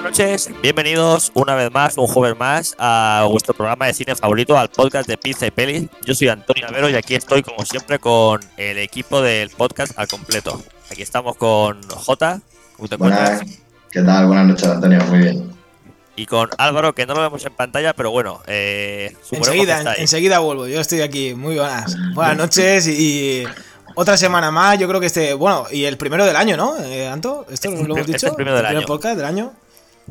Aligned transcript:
buenas 0.00 0.02
noches, 0.18 0.50
bienvenidos 0.62 1.30
una 1.34 1.54
vez 1.54 1.70
más, 1.70 1.98
un 1.98 2.06
jueves 2.06 2.38
más, 2.38 2.74
a 2.78 3.26
vuestro 3.30 3.52
programa 3.52 3.86
de 3.86 3.92
cine 3.92 4.14
favorito, 4.16 4.56
al 4.56 4.70
podcast 4.70 5.06
de 5.06 5.18
Pizza 5.18 5.46
y 5.46 5.50
Peli. 5.50 5.88
Yo 6.06 6.14
soy 6.14 6.28
Antonio 6.28 6.66
Avero 6.66 6.88
y 6.88 6.94
aquí 6.94 7.14
estoy, 7.14 7.42
como 7.42 7.62
siempre, 7.66 7.98
con 7.98 8.40
el 8.56 8.78
equipo 8.78 9.20
del 9.20 9.50
podcast 9.50 9.92
al 9.98 10.08
completo. 10.08 10.62
Aquí 10.90 11.02
estamos 11.02 11.36
con 11.36 11.82
Jota, 11.90 12.40
¿cómo 12.76 12.88
te 12.88 12.96
Buenas, 12.96 13.32
encuentras? 13.42 13.58
¿qué 13.90 14.00
tal? 14.00 14.26
Buenas 14.28 14.46
noches, 14.46 14.68
Antonio, 14.68 15.04
muy 15.04 15.18
bien. 15.18 15.52
Y 16.16 16.24
con 16.24 16.48
Álvaro, 16.56 16.94
que 16.94 17.04
no 17.04 17.12
lo 17.14 17.20
vemos 17.20 17.44
en 17.44 17.52
pantalla, 17.54 17.92
pero 17.94 18.10
bueno, 18.10 18.40
eh, 18.46 19.14
que 19.28 19.36
Enseguida, 19.36 19.78
está 19.78 19.90
ahí. 19.90 19.96
enseguida 20.00 20.38
vuelvo. 20.38 20.68
Yo 20.68 20.80
estoy 20.80 21.02
aquí. 21.02 21.34
Muy 21.34 21.56
buenas. 21.56 21.96
Buenas 22.14 22.36
noches 22.38 22.86
y 22.88 23.44
otra 23.94 24.16
semana 24.16 24.50
más. 24.50 24.78
Yo 24.78 24.88
creo 24.88 25.00
que 25.00 25.06
este. 25.06 25.34
Bueno, 25.34 25.66
y 25.70 25.84
el 25.84 25.96
primero 25.98 26.24
del 26.26 26.36
año, 26.36 26.56
¿no, 26.56 26.76
eh, 26.78 27.08
Anto? 27.08 27.46
¿Esto 27.50 27.68
Este 27.68 27.68
es 27.68 27.74
lo 27.74 27.78
el 27.80 27.84
hemos 27.86 27.94
prim- 27.94 28.14
este 28.14 28.16
es 28.16 28.22
dicho? 28.22 28.30
el 28.30 28.36
primero 28.36 28.56
del 28.56 28.64
primer 28.66 28.78
año. 28.78 28.86
podcast 28.86 29.16
del 29.16 29.24
año. 29.26 29.52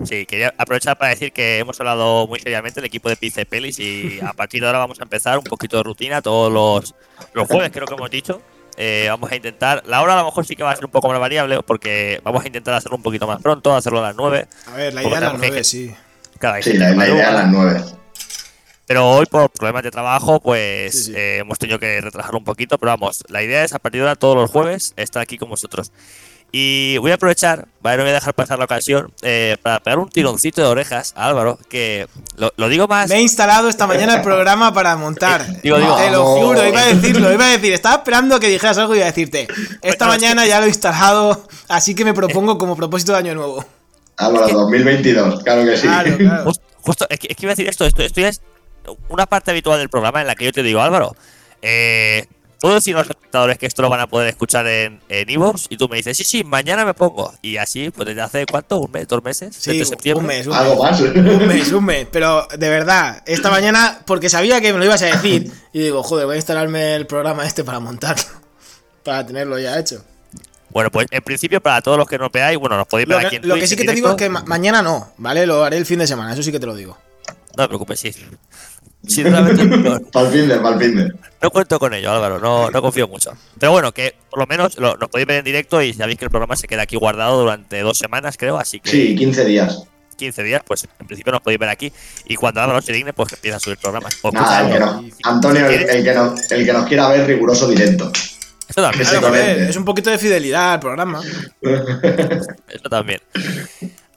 Sí, 0.05 0.25
quería 0.25 0.53
aprovechar 0.57 0.97
para 0.97 1.09
decir 1.11 1.31
que 1.33 1.59
hemos 1.59 1.79
hablado 1.79 2.25
muy 2.27 2.39
seriamente 2.39 2.79
el 2.79 2.85
equipo 2.85 3.09
de 3.09 3.17
Pizza 3.17 3.41
y 3.41 3.45
Pelis 3.45 3.77
y 3.79 4.19
a 4.25 4.33
partir 4.33 4.61
de 4.61 4.67
ahora 4.67 4.79
vamos 4.79 4.99
a 4.99 5.03
empezar 5.03 5.37
un 5.37 5.43
poquito 5.43 5.77
de 5.77 5.83
rutina 5.83 6.21
todos 6.21 6.51
los, 6.51 6.95
los 7.33 7.47
jueves, 7.47 7.71
creo 7.71 7.85
que 7.87 7.93
hemos 7.93 8.09
dicho. 8.09 8.41
Eh, 8.77 9.07
vamos 9.09 9.29
a 9.31 9.35
intentar, 9.35 9.83
la 9.85 10.01
hora 10.01 10.13
a 10.13 10.17
lo 10.19 10.25
mejor 10.25 10.45
sí 10.45 10.55
que 10.55 10.63
va 10.63 10.71
a 10.71 10.75
ser 10.75 10.85
un 10.85 10.91
poco 10.91 11.09
más 11.09 11.19
variable 11.19 11.61
porque 11.61 12.19
vamos 12.23 12.43
a 12.43 12.47
intentar 12.47 12.73
hacerlo 12.73 12.95
un 12.97 13.03
poquito 13.03 13.27
más 13.27 13.41
pronto, 13.41 13.75
hacerlo 13.75 13.99
a 13.99 14.03
las 14.03 14.15
9. 14.15 14.47
A 14.67 14.71
ver, 14.75 14.93
la 14.93 15.01
idea 15.03 15.13
es 15.15 15.21
las 15.21 15.29
tenemos 15.31 15.41
que- 15.41 15.47
nueve, 15.49 15.63
sí. 15.63 15.95
Claro, 16.39 16.55
hay 16.55 16.63
Sí, 16.63 16.73
la, 16.73 16.91
la 16.91 17.07
idea 17.09 17.29
a 17.29 17.31
las 17.33 17.47
nueve. 17.49 17.81
Pero 18.87 19.09
hoy 19.09 19.25
por 19.25 19.49
problemas 19.51 19.83
de 19.83 19.91
trabajo 19.91 20.39
pues 20.41 20.91
Sí, 20.93 21.03
sí. 21.03 21.13
eh, 21.15 21.37
hemos 21.39 21.59
tenido 21.59 21.79
que 21.79 22.01
retrasarlo 22.01 22.39
un 22.39 22.43
poquito, 22.45 22.77
pero 22.77 22.91
vamos, 22.91 23.23
la 23.29 23.43
idea 23.43 23.63
es 23.63 23.73
a 23.73 23.79
partir 23.79 24.01
de 24.01 24.07
ahora 24.07 24.15
todos 24.17 24.35
los 24.35 24.49
jueves 24.49 24.93
estar 24.97 25.21
aquí 25.21 25.37
con 25.37 25.49
vosotros. 25.49 25.91
Y 26.53 26.97
voy 26.97 27.11
a 27.11 27.15
aprovechar, 27.15 27.67
vale, 27.81 27.97
no 27.97 28.03
voy 28.03 28.11
a 28.11 28.15
dejar 28.15 28.33
pasar 28.33 28.59
la 28.59 28.65
ocasión, 28.65 29.13
eh, 29.21 29.55
para 29.61 29.79
pegar 29.79 29.99
un 29.99 30.09
tironcito 30.09 30.61
de 30.61 30.67
orejas 30.67 31.13
a 31.15 31.27
Álvaro, 31.27 31.57
que 31.69 32.07
lo, 32.35 32.51
lo 32.57 32.67
digo 32.67 32.87
más... 32.89 33.09
Me 33.09 33.15
he 33.15 33.21
instalado 33.21 33.69
esta 33.69 33.87
mañana 33.87 34.15
el 34.15 34.21
programa 34.21 34.73
para 34.73 34.97
montar. 34.97 35.45
Digo, 35.63 35.77
digo. 35.79 35.95
Te 35.95 36.11
lo 36.11 36.25
juro, 36.25 36.67
iba 36.67 36.81
a 36.81 36.85
decirlo, 36.87 37.31
iba 37.31 37.45
a 37.45 37.49
decir. 37.51 37.71
Estaba 37.71 37.95
esperando 37.95 38.37
que 38.41 38.49
dijeras 38.49 38.77
algo 38.77 38.93
y 38.95 38.97
iba 38.97 39.05
a 39.07 39.11
decirte. 39.11 39.47
Esta 39.81 40.07
Bueno, 40.07 40.13
es 40.15 40.21
mañana 40.21 40.45
ya 40.45 40.59
lo 40.59 40.65
he 40.65 40.69
instalado, 40.69 41.47
así 41.69 41.95
que 41.95 42.03
me 42.03 42.13
propongo 42.13 42.57
como 42.57 42.75
propósito 42.75 43.13
de 43.13 43.19
año 43.19 43.35
nuevo. 43.35 43.65
Álvaro, 44.17 44.49
2022, 44.49 45.43
claro 45.43 45.63
que 45.63 45.77
sí. 45.77 45.87
Claro, 45.87 46.17
claro. 46.17 46.43
Just- 46.45 46.61
Justo, 46.83 47.05
es 47.09 47.19
que, 47.19 47.27
es 47.29 47.35
que 47.37 47.45
iba 47.45 47.51
a 47.51 47.55
decir 47.55 47.69
esto, 47.69 47.85
esto, 47.85 48.01
esto 48.01 48.21
ya 48.21 48.29
es 48.29 48.41
una 49.07 49.27
parte 49.27 49.51
habitual 49.51 49.77
del 49.79 49.87
programa 49.89 50.19
en 50.21 50.27
la 50.27 50.33
que 50.35 50.45
yo 50.45 50.51
te 50.51 50.63
digo, 50.63 50.81
Álvaro, 50.81 51.15
eh, 51.61 52.25
¿puedo 52.61 52.75
decir 52.75 52.95
a 52.95 52.99
los 52.99 53.09
espectadores 53.09 53.57
que 53.57 53.65
esto 53.65 53.81
lo 53.81 53.89
van 53.89 53.99
a 53.99 54.07
poder 54.07 54.29
escuchar 54.29 54.65
en 54.67 55.01
en 55.09 55.29
Evox? 55.29 55.65
y 55.69 55.77
tú 55.77 55.89
me 55.89 55.97
dices, 55.97 56.15
sí, 56.15 56.23
sí, 56.23 56.43
mañana 56.43 56.85
me 56.85 56.93
pongo. 56.93 57.33
Y 57.41 57.57
así, 57.57 57.89
pues 57.89 58.07
desde 58.07 58.21
hace 58.21 58.45
cuánto, 58.45 58.79
un 58.79 58.91
mes, 58.91 59.07
dos 59.07 59.23
meses, 59.23 59.55
Sí, 59.57 59.71
desde 59.71 59.85
septiembre. 59.89 60.21
un 60.21 60.27
mes, 60.27 60.47
un 60.47 60.53
Algo 60.53 60.83
mes. 60.83 60.91
más. 60.91 61.01
Un 61.01 61.47
mes, 61.47 61.71
un 61.73 61.83
mes, 61.85 62.07
pero 62.11 62.47
de 62.57 62.69
verdad, 62.69 63.23
esta 63.25 63.49
mañana, 63.49 63.99
porque 64.05 64.29
sabía 64.29 64.61
que 64.61 64.71
me 64.71 64.79
lo 64.79 64.85
ibas 64.85 65.01
a 65.01 65.07
decir, 65.07 65.51
y 65.73 65.79
digo, 65.79 66.03
joder, 66.03 66.25
voy 66.27 66.35
a 66.35 66.37
instalarme 66.37 66.95
el 66.95 67.07
programa 67.07 67.45
este 67.45 67.63
para 67.63 67.79
montarlo, 67.79 68.23
para 69.03 69.25
tenerlo 69.25 69.57
ya 69.59 69.77
hecho. 69.79 70.05
Bueno, 70.69 70.89
pues 70.89 71.07
en 71.11 71.21
principio 71.21 71.59
para 71.59 71.81
todos 71.81 71.97
los 71.97 72.07
que 72.07 72.17
no 72.17 72.29
veáis, 72.29 72.57
bueno, 72.57 72.77
nos 72.77 72.87
podéis 72.87 73.09
Lo 73.09 73.15
ver 73.17 73.21
que, 73.23 73.27
aquí 73.27 73.35
en 73.37 73.47
lo 73.49 73.55
que 73.55 73.67
sí 73.67 73.75
que 73.75 73.83
te 73.83 73.91
digo 73.93 74.11
es 74.11 74.15
que 74.15 74.29
ma- 74.29 74.43
mañana 74.45 74.81
no, 74.81 75.11
¿vale? 75.17 75.45
Lo 75.45 75.65
haré 75.65 75.75
el 75.75 75.85
fin 75.85 75.99
de 75.99 76.07
semana, 76.07 76.31
eso 76.31 76.41
sí 76.43 76.49
que 76.51 76.61
te 76.61 76.65
lo 76.65 76.73
digo. 76.75 76.97
No 77.57 77.63
te 77.63 77.67
preocupes, 77.67 77.99
sí. 77.99 78.15
Sinceramente, 79.07 79.65
no, 79.65 79.99
Para 80.11 80.27
el 80.27 80.31
fin 80.33 80.47
de, 80.47 80.57
para 80.59 80.75
el 80.75 80.81
fin 80.81 80.95
de. 80.95 81.13
no 81.41 81.49
cuento 81.51 81.79
con 81.79 81.93
ello, 81.93 82.11
Álvaro, 82.11 82.39
no, 82.39 82.69
no 82.69 82.81
confío 82.81 83.07
mucho. 83.07 83.31
Pero 83.59 83.71
bueno, 83.71 83.91
que 83.93 84.15
por 84.29 84.39
lo 84.39 84.47
menos 84.47 84.77
lo- 84.77 84.95
nos 84.97 85.09
podéis 85.09 85.27
ver 85.27 85.37
en 85.39 85.45
directo 85.45 85.81
y 85.81 85.93
sabéis 85.93 86.17
que 86.19 86.25
el 86.25 86.31
programa 86.31 86.55
se 86.55 86.67
queda 86.67 86.83
aquí 86.83 86.95
guardado 86.97 87.39
durante 87.41 87.81
dos 87.81 87.97
semanas, 87.97 88.35
creo, 88.37 88.57
así 88.59 88.79
que 88.79 88.89
Sí, 88.91 89.15
15 89.15 89.45
días. 89.45 89.83
15 90.17 90.43
días, 90.43 90.61
pues 90.63 90.87
en 90.99 91.07
principio 91.07 91.31
nos 91.33 91.41
podéis 91.41 91.59
ver 91.59 91.69
aquí. 91.69 91.91
Y 92.25 92.35
cuando 92.35 92.61
Álvaro 92.61 92.79
se 92.83 92.93
digne, 92.93 93.11
pues 93.11 93.29
que 93.29 93.35
empieza 93.35 93.57
a 93.57 93.59
subir 93.59 93.79
programas. 93.79 94.15
O 94.21 94.31
Nada, 94.31 94.67
el 94.67 94.73
que 94.73 94.79
no. 94.79 95.03
Antonio, 95.23 95.65
el, 95.65 95.89
el 95.89 96.03
que 96.03 96.13
no, 96.13 96.35
el 96.51 96.65
que 96.65 96.73
nos 96.73 96.85
quiera 96.85 97.09
ver, 97.09 97.25
riguroso 97.25 97.67
directo. 97.67 98.11
Eso 98.67 98.81
también, 98.83 99.07
Claro, 99.09 99.35
es 99.35 99.75
un 99.75 99.83
poquito 99.83 100.11
de 100.11 100.17
fidelidad 100.19 100.73
al 100.73 100.79
programa. 100.79 101.21
eso 101.61 102.89
también. 102.89 103.19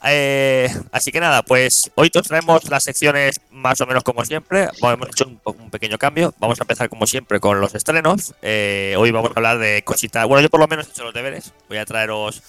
Eh, 0.07 0.69
así 0.93 1.13
que 1.13 1.21
nada, 1.21 1.43
pues 1.43 1.91
hoy 1.95 2.11
os 2.15 2.27
traemos 2.27 2.69
las 2.69 2.85
secciones 2.85 3.41
más 3.51 3.81
o 3.81 3.87
menos 3.87 4.05
como 4.05 4.25
siempre. 4.25 4.69
Bueno, 4.81 4.95
hemos 4.95 5.09
hecho 5.09 5.27
un, 5.45 5.71
pequeño 5.71 5.99
cambio. 5.99 6.35
Vamos 6.39 6.61
a 6.61 6.65
empezar 6.65 6.89
como 6.89 7.07
siempre 7.07 7.41
con 7.41 7.61
los 7.61 7.75
estrenos. 7.75 8.35
Eh, 8.43 8.95
hoy 8.99 9.11
vamos 9.11 9.31
a 9.31 9.35
hablar 9.35 9.59
de 9.59 9.83
cositas. 9.83 10.27
Bueno, 10.27 10.43
yo 10.43 10.51
por 10.51 10.61
lo 10.61 10.69
menos 10.69 10.87
he 10.87 10.91
hecho 10.91 11.05
los 11.05 11.15
deberes. 11.15 11.53
Voy 11.69 11.79
a 11.79 11.85
traeros 11.85 12.43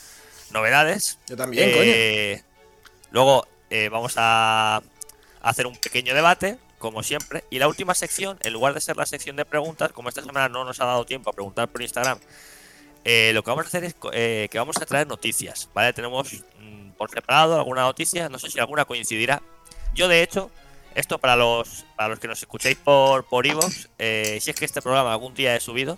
novedades. 0.52 1.18
Yo 1.28 1.38
también, 1.38 1.72
Eh, 1.74 2.44
Luego 3.16 3.48
eh, 3.70 3.88
vamos 3.88 4.16
a 4.18 4.82
hacer 5.42 5.68
un 5.68 5.78
pequeño 5.78 6.14
debate, 6.14 6.58
como 6.80 7.02
siempre. 7.02 7.46
Y 7.50 7.60
la 7.60 7.70
última 7.70 7.96
sección, 7.96 8.38
en 8.42 8.52
lugar 8.52 8.74
de 8.74 8.82
ser 8.82 8.98
la 8.98 9.06
sección 9.06 9.38
de 9.38 9.46
preguntas, 9.46 9.94
como 9.94 10.10
esta 10.10 10.22
semana 10.22 10.50
no 10.50 10.66
nos 10.66 10.82
ha 10.82 10.86
dado 10.86 11.06
tiempo 11.06 11.30
a 11.30 11.34
preguntar 11.34 11.70
por 11.70 11.82
Instagram, 11.82 12.20
eh, 13.06 13.32
lo 13.34 13.42
que 13.42 13.52
vamos 13.52 13.64
a 13.66 13.68
hacer 13.70 13.86
es 13.86 13.96
eh, 14.12 14.50
que 14.52 14.58
vamos 14.58 14.76
a 14.82 14.86
traer 14.86 15.08
noticias, 15.08 15.70
¿vale? 15.74 15.94
Tenemos 15.94 16.44
mm, 16.60 16.85
por 16.98 17.12
separado 17.12 17.56
alguna 17.56 17.82
noticia, 17.82 18.30
no 18.30 18.40
sé 18.40 18.50
si 18.50 18.60
alguna 18.60 18.86
coincidirá. 18.86 19.42
Yo, 19.94 20.08
de 20.08 20.24
hecho, 20.24 20.52
esto 20.96 21.20
para 21.20 21.36
los, 21.36 21.86
para 21.96 22.10
los 22.10 22.20
que 22.20 22.28
nos 22.28 22.42
escuchéis 22.42 22.78
por, 22.78 23.26
por 23.26 23.46
Evox, 23.46 23.90
eh, 24.00 24.40
si 24.42 24.50
es 24.50 24.56
que 24.56 24.66
este 24.66 24.82
programa 24.82 25.12
algún 25.12 25.34
día 25.34 25.56
he 25.56 25.60
subido, 25.60 25.98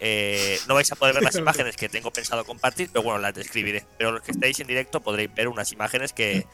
eh, 0.00 0.58
no 0.66 0.74
vais 0.74 0.90
a 0.90 0.96
poder 0.96 1.14
ver 1.14 1.22
las 1.22 1.34
imágenes 1.36 1.76
que 1.76 1.88
tengo 1.88 2.10
pensado 2.10 2.44
compartir, 2.44 2.88
pero 2.92 3.02
bueno, 3.02 3.18
las 3.18 3.34
describiré. 3.34 3.84
Pero 3.98 4.12
los 4.12 4.22
que 4.22 4.32
estéis 4.32 4.58
en 4.60 4.66
directo 4.66 5.00
podréis 5.00 5.32
ver 5.34 5.48
unas 5.48 5.70
imágenes 5.72 6.12
que, 6.12 6.46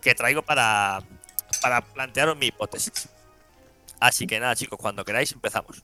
que 0.00 0.14
traigo 0.14 0.42
para, 0.42 1.02
para 1.60 1.80
plantearos 1.80 2.36
mi 2.36 2.46
hipótesis. 2.46 3.08
Así 4.00 4.26
que 4.26 4.38
nada, 4.38 4.54
chicos, 4.54 4.78
cuando 4.78 5.04
queráis 5.04 5.32
empezamos. 5.32 5.82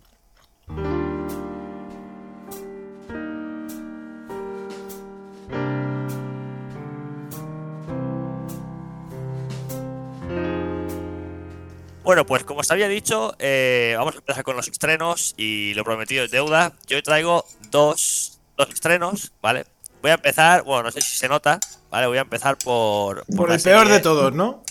Bueno, 12.11 12.27
pues 12.27 12.43
como 12.43 12.59
os 12.59 12.71
había 12.73 12.89
dicho, 12.89 13.37
eh, 13.39 13.95
vamos 13.97 14.17
a 14.17 14.19
empezar 14.19 14.43
con 14.43 14.57
los 14.57 14.67
estrenos 14.67 15.33
y 15.37 15.75
lo 15.75 15.85
prometido 15.85 16.25
es 16.25 16.33
deuda. 16.33 16.73
Yo 16.89 16.97
hoy 16.97 17.05
traigo 17.05 17.45
dos, 17.71 18.41
dos 18.57 18.69
estrenos, 18.71 19.31
¿vale? 19.41 19.65
Voy 20.03 20.11
a 20.11 20.15
empezar, 20.15 20.65
bueno, 20.65 20.83
no 20.83 20.91
sé 20.91 21.03
si 21.03 21.17
se 21.17 21.29
nota, 21.29 21.61
¿vale? 21.89 22.09
Voy 22.09 22.19
a 22.19 22.23
empezar 22.23 22.59
por... 22.59 23.25
Por 23.37 23.53
el 23.53 23.63
peor 23.63 23.83
serie- 23.85 23.93
de 23.99 24.01
todos, 24.01 24.33
¿no? 24.35 24.65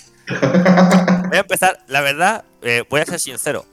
Voy 1.29 1.37
a 1.37 1.39
empezar, 1.39 1.79
la 1.87 2.01
verdad, 2.01 2.43
eh, 2.61 2.83
voy 2.89 2.99
a 2.99 3.05
ser 3.05 3.21
sincero. 3.21 3.65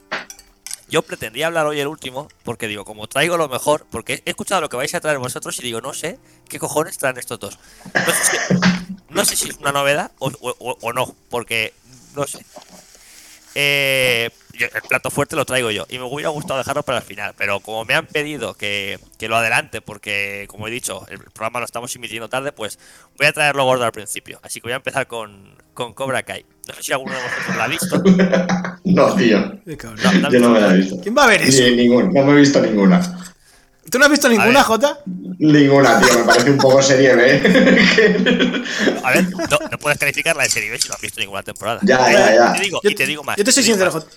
Yo 0.87 1.01
pretendía 1.01 1.47
hablar 1.47 1.65
hoy 1.65 1.81
el 1.81 1.87
último, 1.87 2.29
porque 2.45 2.69
digo, 2.69 2.85
como 2.85 3.07
traigo 3.07 3.35
lo 3.35 3.49
mejor, 3.49 3.85
porque 3.91 4.23
he 4.25 4.29
escuchado 4.29 4.61
lo 4.61 4.69
que 4.69 4.77
vais 4.77 4.95
a 4.95 5.01
traer 5.01 5.17
vosotros 5.17 5.59
y 5.59 5.63
digo, 5.63 5.81
no 5.81 5.93
sé 5.93 6.19
qué 6.47 6.57
cojones 6.57 6.97
traen 6.97 7.17
estos 7.17 7.37
dos. 7.37 7.59
No 7.93 8.05
sé 8.13 8.23
si, 8.23 8.55
no 9.09 9.25
sé 9.25 9.35
si 9.35 9.49
es 9.49 9.57
una 9.57 9.73
novedad 9.73 10.13
o- 10.19 10.31
o 10.79 10.93
no, 10.93 11.13
porque 11.29 11.73
no 12.15 12.25
sé. 12.25 12.45
Eh, 13.59 14.29
yo- 14.53 14.67
el 14.71 14.81
plato 14.87 15.09
fuerte 15.09 15.35
lo 15.35 15.43
traigo 15.43 15.71
yo 15.71 15.87
y 15.89 15.97
me 15.97 16.03
hubiera 16.03 16.29
gustado 16.29 16.59
dejarlo 16.59 16.83
para 16.83 16.99
el 16.99 17.03
final, 17.03 17.33
pero 17.35 17.59
como 17.59 17.85
me 17.85 17.95
han 17.95 18.05
pedido 18.05 18.53
que, 18.53 18.99
que 19.17 19.27
lo 19.27 19.35
adelante, 19.35 19.81
porque 19.81 20.45
como 20.47 20.67
he 20.67 20.71
dicho, 20.71 21.07
el 21.09 21.17
programa 21.17 21.57
lo 21.59 21.65
estamos 21.65 21.95
emitiendo 21.95 22.29
tarde, 22.29 22.51
pues 22.51 22.77
voy 23.17 23.25
a 23.25 23.33
traerlo 23.33 23.63
gordo 23.65 23.83
al 23.83 23.91
principio. 23.91 24.39
Así 24.43 24.59
que 24.61 24.67
voy 24.67 24.73
a 24.73 24.77
empezar 24.77 25.07
con, 25.07 25.55
con 25.73 25.93
Cobra 25.95 26.21
Kai. 26.21 26.45
No 26.67 26.73
sé 26.75 26.83
si 26.83 26.93
alguno 26.93 27.15
de 27.15 27.21
vosotros 27.23 27.55
lo 27.55 27.63
ha 27.63 27.67
visto. 27.67 28.03
No, 28.83 29.13
tío. 29.15 29.39
No, 29.39 30.11
no 30.21 30.31
Yo 30.31 30.39
no 30.39 30.49
me 30.51 30.61
la 30.61 30.73
he 30.73 30.77
visto. 30.77 31.01
¿Quién 31.01 31.17
va 31.17 31.25
a 31.25 31.27
ver 31.27 31.41
eso? 31.41 31.63
Ni 31.63 31.75
ninguna, 31.75 32.09
no 32.13 32.25
me 32.27 32.33
he 32.33 32.35
visto 32.37 32.61
ninguna. 32.61 33.35
¿Tú 33.89 33.97
no 33.99 34.05
has 34.05 34.11
visto 34.11 34.27
ninguna, 34.29 34.63
Jota? 34.63 34.99
Ninguna, 35.39 35.99
tío, 35.99 36.19
me 36.19 36.23
parece 36.25 36.51
un 36.51 36.57
poco 36.57 36.81
serie 36.81 37.15
B. 37.15 38.63
A 39.03 39.11
ver, 39.11 39.29
no, 39.31 39.37
no 39.71 39.77
puedes 39.79 39.97
calificar 39.97 40.35
la 40.35 40.43
de 40.43 40.49
serie 40.49 40.69
B 40.69 40.79
si 40.79 40.89
no 40.89 40.95
has 40.95 41.01
visto 41.01 41.19
ninguna 41.19 41.43
temporada. 41.43 41.79
Ya, 41.83 42.09
Y 42.09 42.13
ya, 42.13 42.35
ya. 42.35 42.53
Te 42.53 42.59
digo, 42.63 42.79
Yo, 42.83 42.89
y 42.89 42.95
te 42.95 43.05
digo 43.05 43.23
más. 43.23 43.37
yo 43.37 43.43
te 43.43 43.51
soy 43.51 43.63
sincero. 43.63 43.91
Jota. 43.91 44.07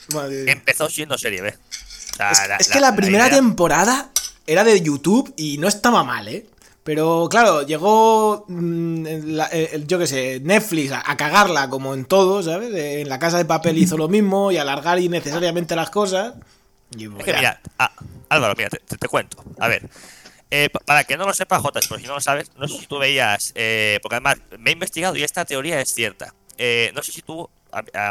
Empezó 0.47 0.89
siendo 0.89 1.17
serie 1.19 1.43
B. 1.43 1.49
O 1.51 2.17
sea, 2.17 2.33
Es, 2.59 2.67
es 2.67 2.69
que 2.73 2.81
la, 2.81 2.95
primera 2.97 3.27
idea- 3.29 3.37
temporada 3.39 4.11
era 4.47 4.65
de 4.65 4.81
YouTube 4.81 5.33
y 5.37 5.59
no 5.59 5.69
estaba 5.69 6.03
mal, 6.05 6.27
¿eh? 6.29 6.47
Pero 6.83 7.29
claro, 7.31 7.63
llegó, 7.65 8.47
mm, 8.49 9.05
la- 9.27 9.49
eh, 9.53 9.85
yo 9.87 9.99
qué 9.99 10.07
sé, 10.07 10.41
Netflix 10.43 10.93
a, 10.93 11.03
a 11.09 11.17
cagarla 11.17 11.69
como 11.69 11.95
en 11.95 12.07
todo, 12.07 12.43
¿sabes? 12.43 12.73
Eh, 12.75 13.03
En 13.03 13.09
la 13.09 13.19
casa 13.19 13.37
de 13.39 13.45
papel 13.45 13.79
hizo 13.79 13.97
lo 13.97 14.09
mismo 14.09 14.51
y 14.51 14.57
alargar 14.57 14.99
innecesariamente 14.99 15.77
las 15.77 15.91
cosas. 15.91 16.35
Es 17.19 17.25
que 17.25 17.33
mira, 17.35 17.61
ah, 17.79 17.93
Álvaro, 18.29 18.55
mira, 18.57 18.69
te, 18.71 18.79
te- 18.79 18.97
te 18.97 19.09
cuento. 19.09 19.43
A 19.59 19.69
ver, 19.69 19.89
eh, 20.51 20.69
pa- 20.71 20.81
para 20.81 21.05
que 21.05 21.17
no 21.17 21.27
lo 21.27 21.33
sepa, 21.35 21.59
Jota, 21.61 21.81
por 21.89 22.01
si 22.01 22.07
no 22.07 22.15
lo 22.15 22.21
sabes, 22.21 22.51
no 22.57 22.67
sé 22.69 22.81
si 22.81 22.87
tú 22.87 22.99
veías, 22.99 23.53
eh, 23.55 23.99
porque 24.03 24.17
además 24.17 24.37
me 24.59 24.71
he 24.71 24.73
investigado 24.73 25.17
y 25.17 25.23
esta 25.23 25.45
teoría 25.45 25.81
es 25.81 25.93
cierta. 25.95 26.35
Eh, 26.59 26.91
no 26.95 27.03
sé 27.03 27.13
si 27.13 27.23
tú 27.23 27.49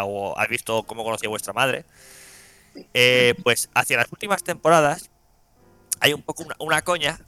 o 0.04 0.34
has 0.38 0.48
visto 0.48 0.84
cómo 0.84 1.04
conocía 1.04 1.28
vuestra 1.30 1.52
madre. 1.54 1.86
Pues 3.44 3.70
hacia 3.74 3.98
las 3.98 4.12
últimas 4.12 4.44
temporadas 4.44 5.10
hay 6.02 6.14
un 6.14 6.22
poco 6.22 6.44
una, 6.44 6.56
una 6.60 6.82
coña, 6.82 7.20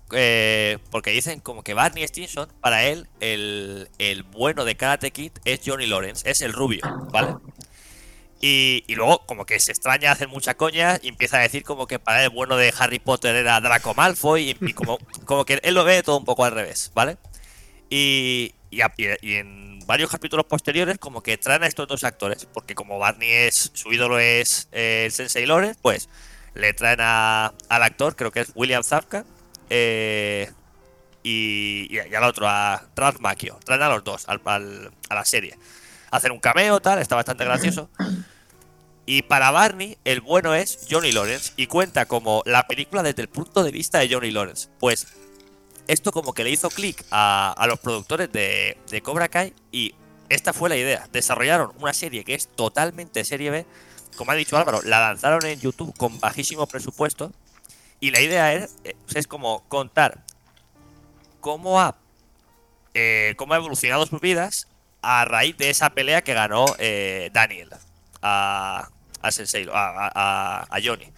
porque 0.92 1.12
dicen 1.12 1.42
como 1.42 1.62
que 1.64 1.74
Barney 1.74 2.08
Stinson, 2.08 2.48
para 2.62 2.86
él, 2.86 3.08
el, 3.20 3.90
el 3.98 4.24
bueno 4.24 4.64
de 4.64 4.76
Karate 4.78 5.12
Kid 5.12 5.34
es 5.44 5.60
Johnny 5.66 5.88
Lawrence, 5.88 6.30
es 6.30 6.40
el 6.42 6.54
rubio, 6.54 6.82
¿vale? 7.12 7.36
Y, 8.44 8.84
y 8.88 8.96
luego, 8.96 9.24
como 9.28 9.46
que 9.46 9.60
se 9.60 9.72
extraña, 9.72 10.12
hacen 10.12 10.30
mucha 10.30 10.56
coña 10.56 10.98
y 11.04 11.10
empieza 11.10 11.38
a 11.38 11.42
decir 11.42 11.64
como 11.64 11.86
que 11.86 12.00
para 12.00 12.24
el 12.24 12.32
bueno 12.32 12.58
de 12.58 12.74
Harry 12.78 12.98
Potter 13.00 13.36
era 13.36 13.62
Draco 13.62 13.94
Malfoy 13.94 14.50
y, 14.60 14.66
y 14.68 14.74
como, 14.74 14.98
como 15.26 15.46
que 15.46 15.60
él 15.62 15.76
lo 15.76 15.84
ve 15.84 16.02
todo 16.02 16.18
un 16.18 16.26
poco 16.26 16.44
al 16.44 16.54
revés, 16.54 16.92
¿vale? 16.96 17.18
Y, 17.90 18.54
y, 18.72 18.82
a- 18.82 18.94
y 19.22 19.34
en 19.36 19.80
varios 19.86 20.10
capítulos 20.10 20.46
posteriores 20.46 20.98
como 20.98 21.22
que 21.22 21.38
traen 21.38 21.62
a 21.64 21.68
estos 21.68 21.88
dos 21.88 22.04
actores, 22.04 22.48
porque 22.52 22.74
como 22.74 22.98
Barney 22.98 23.30
es, 23.30 23.72
su 23.74 23.92
ídolo 23.94 24.18
es 24.18 24.70
eh, 24.72 25.04
el 25.06 25.12
Sensei 25.12 25.46
Lawrence, 25.46 25.78
pues 25.82 26.10
le 26.56 26.74
traen 26.74 27.00
a- 27.02 27.54
al 27.70 27.84
actor, 27.84 28.16
creo 28.16 28.32
que 28.32 28.40
es 28.42 28.52
William 28.56 28.84
Zabka, 28.84 29.24
eh, 29.70 30.52
y, 31.24 31.88
y, 31.92 31.96
y 32.10 32.16
al 32.16 32.24
otro, 32.24 32.48
a 32.48 32.88
Ralph 32.96 33.20
Macchio. 33.20 33.60
Traen 33.64 33.84
a 33.84 33.90
los 33.90 34.04
dos 34.04 34.28
al- 34.28 34.42
al- 34.46 34.92
a 35.10 35.16
la 35.16 35.26
serie. 35.26 35.56
Hacen 36.10 36.32
un 36.32 36.40
cameo, 36.40 36.80
tal, 36.82 37.00
está 37.00 37.16
bastante 37.16 37.46
gracioso. 37.46 37.90
Y 39.06 39.24
para 39.24 39.52
Barney, 39.52 39.98
el 40.06 40.22
bueno 40.22 40.54
es 40.54 40.88
Johnny 40.90 41.12
Lawrence 41.12 41.54
y 41.56 41.68
cuenta 41.68 42.06
como 42.06 42.44
la 42.46 42.68
película 42.68 43.04
desde 43.04 43.24
el 43.24 43.30
punto 43.30 43.64
de 43.64 43.72
vista 43.72 44.00
de 44.00 44.14
Johnny 44.14 44.32
Lawrence. 44.32 44.70
Pues 44.80 45.08
esto 45.88 46.12
como 46.12 46.34
que 46.34 46.44
le 46.44 46.52
hizo 46.52 46.70
clic 46.70 47.04
a, 47.12 47.54
a 47.58 47.68
los 47.68 47.80
productores 47.80 48.32
de, 48.32 48.78
de 48.90 49.02
Cobra 49.02 49.28
Kai 49.28 49.54
y 49.72 49.96
esta 50.30 50.54
fue 50.54 50.70
la 50.70 50.78
idea. 50.78 51.10
Desarrollaron 51.12 51.74
una 51.80 51.94
serie 51.94 52.24
que 52.24 52.36
es 52.36 52.48
totalmente 52.48 53.26
serie 53.26 53.50
B. 53.50 53.66
Como 54.16 54.32
ha 54.32 54.36
dicho 54.36 54.58
Álvaro, 54.58 54.82
la 54.84 55.00
lanzaron 55.00 55.46
en 55.46 55.60
YouTube 55.60 55.96
con 55.98 56.20
bajísimo 56.20 56.68
presupuesto 56.68 57.32
y 58.00 58.12
la 58.12 58.22
idea 58.22 58.54
es, 58.54 58.76
eh, 58.84 58.96
es 59.14 59.28
como 59.28 59.64
contar 59.68 60.24
cómo 61.40 61.82
ha, 61.82 61.98
eh, 62.94 63.34
cómo 63.38 63.54
ha 63.54 63.58
evolucionado 63.58 64.06
sus 64.06 64.22
vidas 64.22 64.68
a 65.02 65.26
raíz 65.26 65.58
de 65.58 65.70
esa 65.70 65.90
pelea 65.90 66.24
que 66.24 66.34
ganó 66.34 66.66
eh, 66.78 67.30
Daniel 67.34 67.70
a, 68.22 68.90
a 69.22 69.32
Sensei, 69.32 69.68
a, 69.72 70.80
Johnny. 70.84 71.12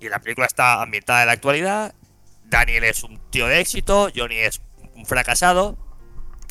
Y 0.00 0.08
la 0.08 0.18
película 0.18 0.46
está 0.46 0.82
ambientada 0.82 1.22
en 1.22 1.26
la 1.26 1.32
actualidad. 1.32 1.94
Daniel 2.44 2.84
es 2.84 3.02
un 3.02 3.18
tío 3.30 3.46
de 3.46 3.60
éxito, 3.60 4.10
Johnny 4.14 4.38
es 4.38 4.60
un 4.94 5.06
fracasado. 5.06 5.78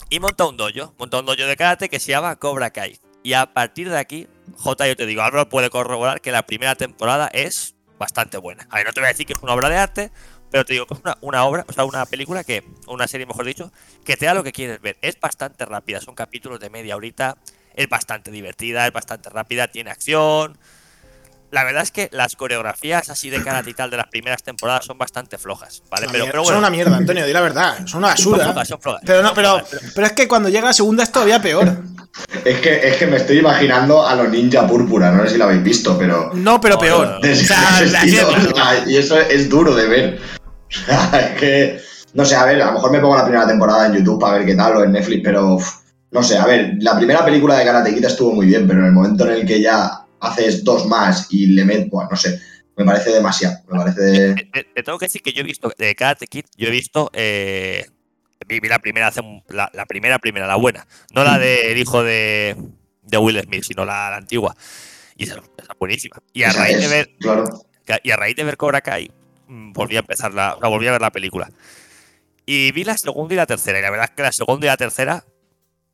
Y 0.09 0.19
monta 0.19 0.45
un 0.45 0.57
dojo, 0.57 0.94
monta 0.98 1.19
un 1.19 1.25
dojo 1.25 1.44
de 1.44 1.56
karate 1.56 1.89
que 1.89 2.00
se 2.00 2.12
llama 2.12 2.36
Cobra 2.38 2.71
Kai. 2.71 3.00
Y 3.24 3.33
a 3.33 3.53
partir 3.53 3.89
de 3.89 3.98
aquí, 3.98 4.27
J, 4.57 4.88
yo 4.88 4.95
te 4.95 5.06
digo, 5.06 5.21
Álvaro 5.21 5.47
puede 5.47 5.69
corroborar 5.69 6.21
que 6.21 6.31
la 6.31 6.45
primera 6.45 6.75
temporada 6.75 7.30
es 7.33 7.75
bastante 8.00 8.38
buena. 8.38 8.68
A 8.71 8.77
ver, 8.77 8.88
no 8.88 8.94
te 8.94 9.00
voy 9.00 9.07
a 9.07 9.12
decir 9.12 9.27
que 9.27 9.33
es 9.33 9.39
una 9.42 9.54
obra 9.54 9.69
de 9.69 9.77
arte, 9.77 10.12
pero 10.50 10.65
te 10.65 10.74
digo 10.74 10.88
que 10.88 10.95
es 10.95 11.00
una, 11.01 11.18
una 11.21 11.45
obra, 11.45 11.65
o 11.68 11.71
sea, 11.71 11.86
una 11.86 12.06
película 12.06 12.44
que, 12.44 12.63
una 12.88 13.07
serie 13.07 13.27
mejor 13.27 13.45
dicho, 13.45 13.71
que 14.04 14.18
te 14.18 14.25
da 14.25 14.33
lo 14.33 14.44
que 14.44 14.51
quieres 14.51 14.81
ver. 14.81 14.97
Es 15.01 15.19
bastante 15.19 15.65
rápida, 15.65 16.01
son 16.01 16.15
capítulos 16.15 16.59
de 16.59 16.69
media 16.69 16.95
horita, 16.95 17.38
es 17.75 17.89
bastante 17.89 18.31
divertida, 18.31 18.88
es 18.88 18.94
bastante 18.94 19.29
rápida, 19.29 19.68
tiene 19.68 19.91
acción. 19.91 20.57
La 21.51 21.65
verdad 21.65 21.83
es 21.83 21.91
que 21.91 22.07
las 22.13 22.38
coreografías 22.38 23.09
así 23.09 23.29
de 23.29 23.44
karate 23.44 23.71
y 23.71 23.73
tal 23.73 23.89
de 23.91 23.97
las 23.97 24.07
primeras 24.07 24.41
temporadas 24.41 24.85
son 24.85 24.97
bastante 24.97 25.38
flojas, 25.38 25.83
¿vale? 25.91 26.07
Pero, 26.09 26.23
pero 26.25 26.45
Son 26.45 26.56
una 26.56 26.69
mierda, 26.69 26.95
Antonio, 26.95 27.25
di 27.25 27.33
la 27.33 27.41
verdad. 27.41 27.85
Son 27.88 27.97
una 28.03 28.15
son 28.15 28.31
basura. 28.31 28.44
flojas, 28.45 28.68
son 28.69 28.81
flojas. 28.81 29.01
Pero 29.06 29.21
no, 29.21 29.27
Son 29.27 29.35
pero, 29.35 29.59
flojas, 29.59 29.91
pero 29.94 30.07
es 30.07 30.13
que 30.13 30.27
cuando 30.29 30.47
llega 30.47 30.68
la 30.68 30.73
segunda 30.73 31.03
es 31.03 31.12
todavía 31.12 31.41
peor. 31.41 31.77
Es 32.45 32.59
que, 32.62 32.88
es 32.88 32.95
que 32.97 33.06
me 33.07 33.18
estoy 33.18 33.39
imaginando 33.39 34.06
a 34.07 34.15
los 34.15 34.29
ninja 34.29 34.65
púrpura, 34.65 35.12
no 35.12 35.23
sé 35.25 35.31
si 35.31 35.38
lo 35.38 35.44
habéis 35.45 35.62
visto, 35.63 35.97
pero. 35.97 36.31
No, 36.33 36.62
pero 36.62 36.75
No, 36.75 36.79
peor. 36.81 37.21
de 37.21 37.29
O 37.29 37.31
ese, 37.33 37.45
sea, 37.47 37.81
ese 37.81 37.91
la- 37.91 38.00
estilo, 38.03 38.29
o 38.29 38.56
sea, 38.56 38.83
y 38.88 38.95
eso 38.97 39.19
es 39.19 39.50
duro 39.50 39.75
de 39.75 39.88
ver. 39.88 40.19
O 40.71 40.85
sea, 40.85 41.19
es 41.19 41.38
que. 41.39 41.81
No 42.13 42.23
sé, 42.23 42.35
a 42.35 42.45
ver, 42.45 42.62
a 42.62 42.68
lo 42.68 42.71
mejor 42.73 42.91
me 42.91 43.00
pongo 43.01 43.18
la 43.18 43.23
primera 43.25 43.45
temporada 43.45 43.88
en 43.88 43.94
YouTube 43.95 44.21
para 44.21 44.38
ver 44.38 44.45
qué 44.45 44.56
tal 44.56 44.77
o 44.77 44.83
en 44.85 44.94
Netflix, 44.94 45.21
pero. 45.21 45.56
uf, 45.56 45.81
no 46.12 46.22
sé, 46.24 46.38
a 46.38 46.46
ver, 46.46 46.74
la 46.80 46.96
primera 46.98 47.24
película 47.25 47.58
de 47.58 47.66
Karate 47.66 47.94
Kid 47.94 48.04
estuvo 48.06 48.34
muy 48.34 48.46
bien, 48.46 48.68
pero 48.68 48.80
en 48.81 48.88
el 48.88 48.92
momento 48.92 49.25
en 49.25 49.31
el 49.34 49.46
que 49.48 49.62
ya 49.62 50.06
haces 50.19 50.63
dos 50.63 50.86
más 50.88 51.28
y 51.31 51.48
le 51.48 51.66
metes. 51.66 51.90
Bueno, 51.90 52.10
no 52.12 52.18
sé, 52.18 52.40
me 52.78 52.86
parece 52.86 53.12
demasiado. 53.12 53.58
Me 53.69 53.78
parece. 53.80 54.02
de- 54.02 54.34
Te, 54.36 54.44
te- 54.46 54.63
te 54.75 54.84
tengo 54.84 54.98
que 55.00 55.06
decir 55.06 55.22
que 55.22 55.34
yo 55.34 55.42
he 55.42 55.44
visto 55.46 55.72
de 55.78 55.96
Karate 55.96 56.28
Kid, 56.28 56.46
yo 56.58 56.68
he 56.68 56.72
visto 56.72 57.10
eh, 57.13 57.86
vi, 58.48 58.60
la 58.62 58.80
primera 58.80 59.08
hace 59.08 59.22
la, 59.50 59.69
la 59.74 59.86
primera 59.86 60.19
primera 60.19 60.48
la 60.48 60.56
buena, 60.58 60.86
no 61.13 61.24
la 61.24 61.40
del 61.40 61.78
hijo 61.78 62.04
de, 62.04 62.56
de 63.04 63.18
Will 63.18 63.40
Smith, 63.42 63.64
sino 63.64 63.86
la, 63.86 64.10
la 64.10 64.18
antigua. 64.18 64.56
Y 65.18 65.24
esa, 65.24 65.36
esa 65.36 65.74
es 65.74 65.80
buenísima. 65.80 66.18
Y 66.34 66.44
a 66.44 66.50
esa 66.50 66.60
raíz 66.60 66.80
de 66.80 66.88
ver 66.88 67.10
Claro. 67.19 67.44
y 68.04 68.12
a 68.12 68.16
raíz 68.18 68.36
de 68.36 68.44
ver 68.44 68.57
Cobra 68.57 68.81
Kai 68.81 69.12
mm, 69.48 69.72
volví 69.74 69.96
a 69.96 70.00
empezar 70.00 70.34
la, 70.34 70.56
o 70.56 70.60
sea, 70.60 70.68
volví 70.69 70.88
a 70.88 70.92
ver 70.92 71.02
la 71.02 71.12
película. 71.12 71.50
Y 72.46 72.72
vi 72.72 72.84
la 72.84 72.98
segunda 72.98 73.34
y 73.34 73.38
la 73.38 73.46
tercera 73.46 73.80
y 73.80 73.81
la 73.81 73.90
verdad 73.92 74.07
es 74.10 74.16
que 74.16 74.24
la 74.24 74.31
segunda 74.31 74.66
y 74.66 74.69
la 74.69 74.78
tercera 74.78 75.24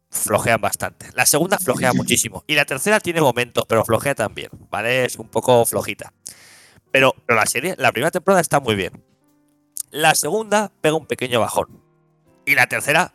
flojean 0.09 0.59
bastante. 0.61 1.07
La 1.13 1.25
segunda 1.25 1.57
flojea 1.57 1.93
muchísimo 1.93 2.43
y 2.47 2.55
la 2.55 2.65
tercera 2.65 2.99
tiene 2.99 3.21
momentos, 3.21 3.65
pero 3.67 3.83
flojea 3.85 4.15
también, 4.15 4.49
¿vale? 4.69 5.05
Es 5.05 5.17
un 5.17 5.27
poco 5.29 5.65
flojita. 5.65 6.13
Pero, 6.91 7.13
pero 7.25 7.39
la 7.39 7.45
serie, 7.45 7.75
la 7.77 7.91
primera 7.91 8.11
temporada 8.11 8.41
está 8.41 8.59
muy 8.59 8.75
bien. 8.75 9.03
La 9.91 10.15
segunda 10.15 10.71
pega 10.81 10.95
un 10.95 11.05
pequeño 11.05 11.39
bajón. 11.39 11.81
Y 12.45 12.55
la 12.55 12.67
tercera 12.67 13.13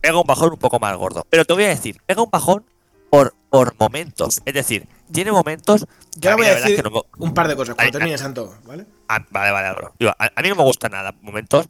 pega 0.00 0.18
un 0.18 0.26
bajón 0.26 0.52
un 0.52 0.58
poco 0.58 0.78
más 0.80 0.96
gordo. 0.96 1.26
Pero 1.30 1.44
te 1.44 1.52
voy 1.52 1.64
a 1.64 1.68
decir, 1.68 2.00
pega 2.06 2.22
un 2.22 2.30
bajón 2.30 2.64
por, 3.10 3.34
por 3.50 3.76
momentos. 3.78 4.40
Es 4.46 4.54
decir, 4.54 4.88
tiene 5.12 5.30
momentos. 5.32 5.86
Yo 6.16 6.34
voy 6.36 6.46
a 6.46 6.54
decir 6.54 6.76
que 6.76 6.82
no 6.82 6.90
me- 6.90 7.02
un 7.18 7.34
par 7.34 7.46
de 7.48 7.56
cosas 7.56 7.74
cuando 7.74 7.92
termine 7.92 8.16
Santo, 8.18 8.54
¿vale? 8.64 8.86
Ah, 9.08 9.24
vale, 9.30 9.50
vale, 9.50 9.72
bro. 9.74 9.94
Digo, 9.98 10.12
a, 10.18 10.30
a 10.34 10.42
mí 10.42 10.48
no 10.48 10.56
me 10.56 10.62
gusta 10.62 10.88
nada. 10.88 11.14
Momentos 11.20 11.68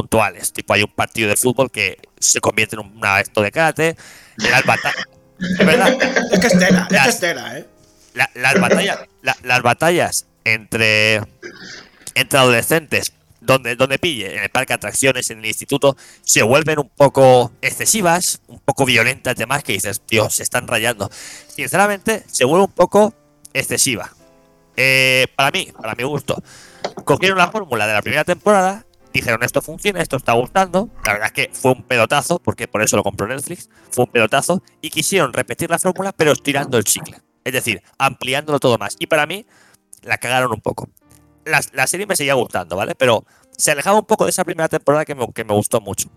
puntuales. 0.00 0.52
Tipo, 0.52 0.74
hay 0.74 0.82
un 0.82 0.92
partido 0.94 1.30
de 1.30 1.36
fútbol 1.36 1.70
que 1.70 1.96
se 2.18 2.40
convierte 2.40 2.76
en 2.76 2.80
una 2.82 3.18
esto 3.20 3.40
de 3.40 3.50
karate. 3.50 3.96
Las 4.36 4.64
batallas. 4.64 5.04
Es 5.38 5.58
verdad. 5.66 5.98
Es 6.32 6.40
que 6.40 6.46
es 6.46 6.58
tela, 6.58 6.80
es 6.82 6.88
que 6.88 6.94
Las- 6.94 7.08
es 7.08 7.20
tela, 7.20 7.58
¿eh? 7.58 7.66
la- 8.14 8.30
las 8.34 8.58
batallas. 8.60 8.98
la- 9.22 9.36
las 9.42 9.62
batallas 9.62 10.26
entre. 10.44 11.20
Entre 12.14 12.38
adolescentes. 12.38 13.12
Donde, 13.40 13.76
donde 13.76 13.98
pille, 13.98 14.34
en 14.36 14.42
el 14.42 14.48
parque 14.50 14.72
de 14.72 14.76
atracciones, 14.76 15.30
en 15.30 15.38
el 15.38 15.46
instituto, 15.46 15.96
se 16.22 16.42
vuelven 16.42 16.78
un 16.80 16.88
poco 16.88 17.52
excesivas, 17.62 18.40
un 18.48 18.58
poco 18.60 18.84
violentas, 18.86 19.36
demás, 19.36 19.62
que 19.62 19.72
dices, 19.74 20.00
Dios, 20.08 20.34
se 20.36 20.42
están 20.42 20.66
rayando. 20.66 21.10
Sinceramente, 21.46 22.24
se 22.26 22.44
vuelve 22.44 22.64
un 22.64 22.72
poco 22.72 23.14
excesiva. 23.52 24.10
Eh, 24.76 25.26
para 25.36 25.50
mí, 25.52 25.68
para 25.80 25.94
mi 25.94 26.02
gusto, 26.04 26.42
cogieron 27.04 27.36
la 27.38 27.50
fórmula 27.52 27.86
de 27.86 27.92
la 27.92 28.02
primera 28.02 28.24
temporada, 28.24 28.85
dijeron 29.16 29.42
esto 29.42 29.62
funciona, 29.62 30.00
esto 30.00 30.16
está 30.16 30.32
gustando. 30.32 30.90
La 31.04 31.14
verdad 31.14 31.26
es 31.28 31.32
que 31.32 31.50
fue 31.52 31.72
un 31.72 31.82
pelotazo, 31.82 32.38
porque 32.38 32.68
por 32.68 32.82
eso 32.82 32.96
lo 32.96 33.02
compró 33.02 33.26
Netflix, 33.26 33.68
fue 33.90 34.04
un 34.04 34.10
pelotazo, 34.10 34.62
y 34.80 34.90
quisieron 34.90 35.32
repetir 35.32 35.70
la 35.70 35.78
fórmula, 35.78 36.12
pero 36.12 36.32
estirando 36.32 36.78
el 36.78 36.84
chicle. 36.84 37.18
Es 37.44 37.52
decir, 37.52 37.82
ampliándolo 37.98 38.58
todo 38.58 38.76
más. 38.78 38.96
Y 38.98 39.06
para 39.06 39.26
mí, 39.26 39.46
la 40.02 40.18
cagaron 40.18 40.52
un 40.52 40.60
poco. 40.60 40.88
La, 41.44 41.60
la 41.72 41.86
serie 41.86 42.06
me 42.06 42.16
seguía 42.16 42.34
gustando, 42.34 42.76
¿vale? 42.76 42.94
Pero 42.94 43.24
se 43.56 43.70
alejaba 43.70 43.98
un 43.98 44.04
poco 44.04 44.24
de 44.24 44.30
esa 44.30 44.44
primera 44.44 44.68
temporada 44.68 45.04
que 45.04 45.14
me, 45.14 45.26
que 45.32 45.44
me 45.44 45.54
gustó 45.54 45.80
mucho. 45.80 46.10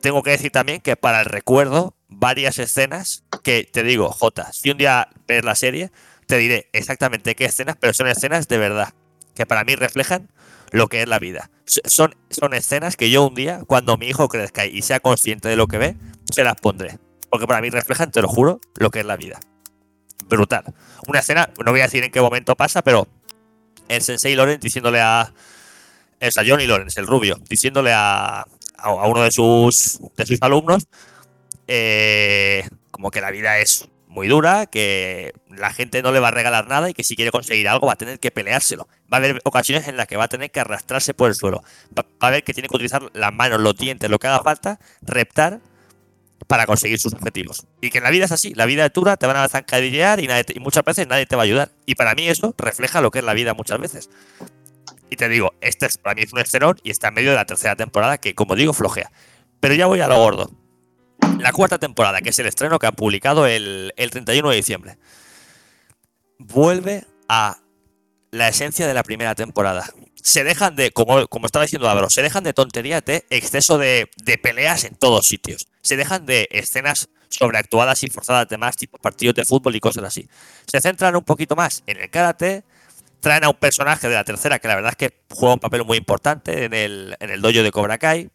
Tengo 0.00 0.22
que 0.22 0.30
decir 0.30 0.50
también 0.50 0.80
que 0.80 0.96
para 0.96 1.20
el 1.20 1.26
recuerdo, 1.26 1.94
varias 2.08 2.58
escenas 2.58 3.24
que 3.42 3.64
te 3.64 3.82
digo, 3.82 4.10
Jota, 4.12 4.52
si 4.52 4.70
un 4.70 4.78
día 4.78 5.08
ves 5.26 5.44
la 5.44 5.56
serie, 5.56 5.90
te 6.26 6.38
diré 6.38 6.68
exactamente 6.72 7.34
qué 7.34 7.46
escenas, 7.46 7.76
pero 7.78 7.92
son 7.92 8.06
escenas 8.06 8.48
de 8.48 8.58
verdad, 8.58 8.94
que 9.34 9.44
para 9.44 9.64
mí 9.64 9.74
reflejan 9.74 10.30
lo 10.72 10.88
que 10.88 11.02
es 11.02 11.08
la 11.08 11.18
vida. 11.18 11.50
Son, 11.66 12.14
son 12.30 12.54
escenas 12.54 12.96
que 12.96 13.10
yo 13.10 13.26
un 13.26 13.34
día, 13.34 13.62
cuando 13.66 13.96
mi 13.96 14.08
hijo 14.08 14.28
crezca 14.28 14.66
y 14.66 14.82
sea 14.82 15.00
consciente 15.00 15.48
de 15.48 15.56
lo 15.56 15.66
que 15.66 15.78
ve, 15.78 15.96
se 16.30 16.44
las 16.44 16.56
pondré. 16.56 16.98
Porque 17.30 17.46
para 17.46 17.60
mí 17.60 17.70
reflejan, 17.70 18.10
te 18.10 18.22
lo 18.22 18.28
juro, 18.28 18.60
lo 18.76 18.90
que 18.90 19.00
es 19.00 19.06
la 19.06 19.16
vida. 19.16 19.38
Brutal. 20.28 20.64
Una 21.06 21.20
escena, 21.20 21.50
no 21.64 21.70
voy 21.70 21.80
a 21.80 21.84
decir 21.84 22.04
en 22.04 22.10
qué 22.10 22.20
momento 22.20 22.56
pasa, 22.56 22.82
pero 22.82 23.06
el 23.88 24.02
sensei 24.02 24.34
Lawrence 24.34 24.60
diciéndole 24.60 25.00
a... 25.00 25.32
Es 26.20 26.36
a 26.36 26.42
Johnny 26.44 26.66
Lawrence, 26.66 26.98
el 26.98 27.06
rubio, 27.06 27.36
diciéndole 27.48 27.92
a, 27.92 28.40
a, 28.40 28.46
a 28.76 29.06
uno 29.06 29.22
de 29.22 29.30
sus, 29.30 30.00
de 30.16 30.26
sus 30.26 30.38
alumnos 30.42 30.88
eh, 31.68 32.66
como 32.90 33.10
que 33.10 33.20
la 33.20 33.30
vida 33.30 33.58
es 33.58 33.88
muy 34.08 34.26
dura, 34.26 34.66
que 34.66 35.32
la 35.48 35.72
gente 35.72 36.02
no 36.02 36.12
le 36.12 36.18
va 36.18 36.28
a 36.28 36.30
regalar 36.30 36.66
nada 36.66 36.90
y 36.90 36.94
que 36.94 37.04
si 37.04 37.14
quiere 37.14 37.30
conseguir 37.30 37.68
algo 37.68 37.86
va 37.86 37.92
a 37.92 37.96
tener 37.96 38.18
que 38.18 38.30
peleárselo. 38.30 38.88
Va 39.12 39.18
a 39.18 39.20
haber 39.20 39.40
ocasiones 39.44 39.86
en 39.86 39.96
las 39.96 40.06
que 40.06 40.16
va 40.16 40.24
a 40.24 40.28
tener 40.28 40.50
que 40.50 40.60
arrastrarse 40.60 41.14
por 41.14 41.28
el 41.28 41.34
suelo. 41.34 41.62
Va, 41.96 42.06
a 42.20 42.30
ver 42.30 42.42
que 42.42 42.54
tiene 42.54 42.68
que 42.68 42.76
utilizar 42.76 43.02
las 43.12 43.32
manos, 43.32 43.60
los 43.60 43.76
dientes, 43.76 44.10
lo 44.10 44.18
que 44.18 44.26
haga 44.26 44.42
falta, 44.42 44.80
reptar 45.02 45.60
para 46.46 46.66
conseguir 46.66 46.98
sus 46.98 47.12
objetivos. 47.12 47.66
Y 47.80 47.90
que 47.90 47.98
en 47.98 48.04
la 48.04 48.10
vida 48.10 48.24
es 48.24 48.32
así, 48.32 48.54
la 48.54 48.64
vida 48.64 48.86
es 48.86 48.92
dura, 48.92 49.16
te 49.16 49.26
van 49.26 49.36
a 49.36 49.48
zancadillear 49.48 50.20
y, 50.20 50.28
y 50.54 50.60
muchas 50.60 50.84
veces 50.84 51.06
nadie 51.06 51.26
te 51.26 51.36
va 51.36 51.42
a 51.42 51.44
ayudar. 51.44 51.70
Y 51.84 51.94
para 51.94 52.14
mí 52.14 52.28
eso 52.28 52.54
refleja 52.56 53.02
lo 53.02 53.10
que 53.10 53.18
es 53.18 53.24
la 53.24 53.34
vida 53.34 53.52
muchas 53.52 53.78
veces. 53.78 54.08
Y 55.10 55.16
te 55.16 55.28
digo, 55.28 55.54
este 55.60 55.86
es, 55.86 55.98
para 55.98 56.14
mí 56.14 56.22
es 56.22 56.32
un 56.32 56.40
escenón 56.40 56.76
y 56.82 56.90
está 56.90 57.08
en 57.08 57.14
medio 57.14 57.30
de 57.30 57.36
la 57.36 57.44
tercera 57.44 57.76
temporada 57.76 58.18
que, 58.18 58.34
como 58.34 58.54
digo, 58.54 58.72
flojea. 58.72 59.10
Pero 59.60 59.74
ya 59.74 59.86
voy 59.86 60.00
a 60.00 60.08
lo 60.08 60.16
gordo. 60.16 60.50
La 61.38 61.52
cuarta 61.52 61.78
temporada, 61.78 62.20
que 62.20 62.30
es 62.30 62.38
el 62.38 62.46
estreno 62.46 62.78
que 62.78 62.86
han 62.86 62.94
publicado 62.94 63.46
el, 63.46 63.92
el 63.96 64.10
31 64.10 64.50
de 64.50 64.56
diciembre. 64.56 64.98
Vuelve 66.38 67.04
a 67.28 67.58
la 68.30 68.48
esencia 68.48 68.86
de 68.86 68.94
la 68.94 69.02
primera 69.02 69.34
temporada. 69.34 69.90
Se 70.22 70.44
dejan 70.44 70.76
de, 70.76 70.90
como, 70.90 71.26
como 71.28 71.46
estaba 71.46 71.64
diciendo 71.64 71.88
Álvaro, 71.88 72.10
se 72.10 72.22
dejan 72.22 72.44
de 72.44 72.52
tonterías 72.52 73.04
de 73.04 73.24
exceso 73.30 73.78
de, 73.78 74.08
peleas 74.42 74.84
en 74.84 74.94
todos 74.94 75.26
sitios. 75.26 75.68
Se 75.82 75.96
dejan 75.96 76.26
de 76.26 76.48
escenas 76.50 77.08
sobreactuadas 77.28 78.02
y 78.02 78.08
forzadas 78.08 78.48
de 78.48 78.58
más, 78.58 78.76
tipo 78.76 78.98
partidos 78.98 79.34
de 79.36 79.44
fútbol 79.44 79.76
y 79.76 79.80
cosas 79.80 80.04
así. 80.04 80.28
Se 80.66 80.80
centran 80.80 81.16
un 81.16 81.24
poquito 81.24 81.56
más 81.56 81.82
en 81.86 81.98
el 81.98 82.10
karate, 82.10 82.64
traen 83.20 83.44
a 83.44 83.48
un 83.48 83.56
personaje 83.56 84.08
de 84.08 84.14
la 84.14 84.24
tercera 84.24 84.58
que 84.58 84.68
la 84.68 84.74
verdad 84.74 84.92
es 84.92 84.96
que 84.96 85.20
juega 85.30 85.54
un 85.54 85.60
papel 85.60 85.84
muy 85.84 85.98
importante 85.98 86.64
en 86.64 86.74
el, 86.74 87.16
en 87.20 87.40
dojo 87.40 87.62
de 87.62 87.70
Cobra 87.70 87.98
Kai. 87.98 88.30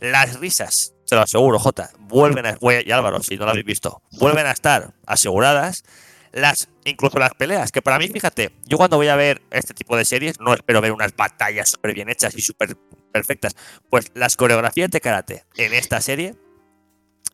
Las 0.00 0.38
risas, 0.38 0.94
te 1.08 1.16
lo 1.16 1.22
aseguro, 1.22 1.58
Jota, 1.58 1.90
vuelven 2.00 2.44
a, 2.44 2.58
y 2.60 2.90
Álvaro, 2.90 3.22
si 3.22 3.36
no 3.38 3.46
lo 3.46 3.52
habéis 3.52 3.64
visto, 3.64 4.02
vuelven 4.12 4.46
a 4.46 4.50
estar 4.50 4.92
aseguradas. 5.06 5.84
Las, 6.30 6.68
incluso 6.84 7.18
las 7.18 7.32
peleas, 7.32 7.72
que 7.72 7.80
para 7.80 7.98
mí, 7.98 8.08
fíjate, 8.08 8.52
yo 8.66 8.76
cuando 8.76 8.98
voy 8.98 9.08
a 9.08 9.16
ver 9.16 9.40
este 9.50 9.72
tipo 9.72 9.96
de 9.96 10.04
series 10.04 10.38
no 10.38 10.52
espero 10.52 10.82
ver 10.82 10.92
unas 10.92 11.16
batallas 11.16 11.70
súper 11.70 11.94
bien 11.94 12.10
hechas 12.10 12.36
y 12.36 12.42
súper 12.42 12.76
perfectas. 13.10 13.56
Pues 13.88 14.12
las 14.12 14.36
coreografías 14.36 14.90
de 14.90 15.00
karate 15.00 15.44
en 15.56 15.72
esta 15.72 16.02
serie 16.02 16.34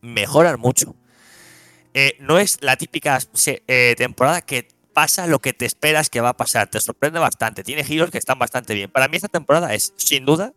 mejoran 0.01 0.57
mucho. 0.57 0.95
Eh, 1.93 2.15
no 2.21 2.39
es 2.39 2.57
la 2.61 2.77
típica 2.77 3.19
eh, 3.67 3.95
temporada 3.97 4.41
que 4.41 4.69
pasa 4.93 5.27
lo 5.27 5.39
que 5.39 5.51
te 5.51 5.65
esperas 5.65 6.09
que 6.09 6.21
va 6.21 6.29
a 6.29 6.37
pasar. 6.37 6.69
Te 6.69 6.79
sorprende 6.79 7.19
bastante. 7.19 7.63
Tiene 7.63 7.83
giros 7.83 8.09
que 8.09 8.17
están 8.17 8.39
bastante 8.39 8.73
bien. 8.73 8.89
Para 8.89 9.09
mí 9.09 9.17
esta 9.17 9.27
temporada 9.27 9.73
es, 9.73 9.93
sin 9.97 10.25
duda, 10.25 10.53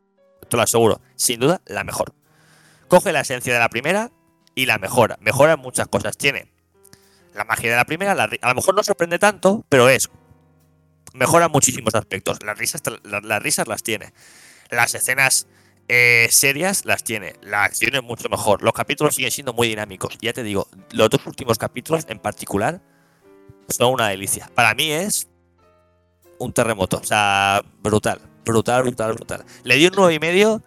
te 0.48 0.56
lo 0.56 0.62
aseguro, 0.62 1.00
sin 1.16 1.40
duda, 1.40 1.60
la 1.66 1.82
mejor. 1.82 2.14
Coge 2.88 3.12
la 3.12 3.20
esencia 3.20 3.52
de 3.52 3.58
la 3.58 3.68
primera 3.68 4.10
y 4.54 4.66
la 4.66 4.78
mejora. 4.78 5.16
Mejora 5.20 5.54
en 5.54 5.60
muchas 5.60 5.88
cosas. 5.88 6.16
Tiene 6.16 6.50
la 7.34 7.44
magia 7.44 7.70
de 7.70 7.76
la 7.76 7.84
primera. 7.84 8.12
a 8.12 8.48
lo 8.48 8.54
mejor 8.54 8.74
no 8.74 8.82
sorprende 8.82 9.18
tanto, 9.18 9.64
pero 9.68 9.88
es. 9.88 10.08
Mejora 11.14 11.48
muchísimos 11.48 11.94
aspectos. 11.94 12.42
Las 12.42 12.58
risas, 12.58 12.82
las 13.04 13.42
risas 13.42 13.68
las 13.68 13.82
tiene. 13.82 14.12
Las 14.70 14.94
escenas 14.94 15.46
eh, 15.88 16.28
serias 16.30 16.84
las 16.84 17.02
tiene. 17.02 17.34
La 17.42 17.64
acción 17.64 17.94
es 17.94 18.02
mucho 18.02 18.28
mejor. 18.28 18.62
Los 18.62 18.72
capítulos 18.72 19.14
siguen 19.14 19.30
siendo 19.30 19.52
muy 19.52 19.68
dinámicos. 19.68 20.16
Ya 20.20 20.32
te 20.32 20.42
digo, 20.42 20.68
los 20.90 21.08
dos 21.10 21.26
últimos 21.26 21.58
capítulos 21.58 22.04
en 22.08 22.18
particular 22.18 22.82
son 23.68 23.94
una 23.94 24.08
delicia. 24.08 24.50
Para 24.54 24.74
mí 24.74 24.90
es 24.90 25.28
un 26.38 26.52
terremoto. 26.52 26.98
O 26.98 27.04
sea, 27.04 27.62
brutal, 27.80 28.20
brutal, 28.44 28.82
brutal, 28.82 29.12
brutal. 29.14 29.44
Le 29.64 29.76
di 29.76 29.86
un 29.86 29.92
9,5 29.94 30.62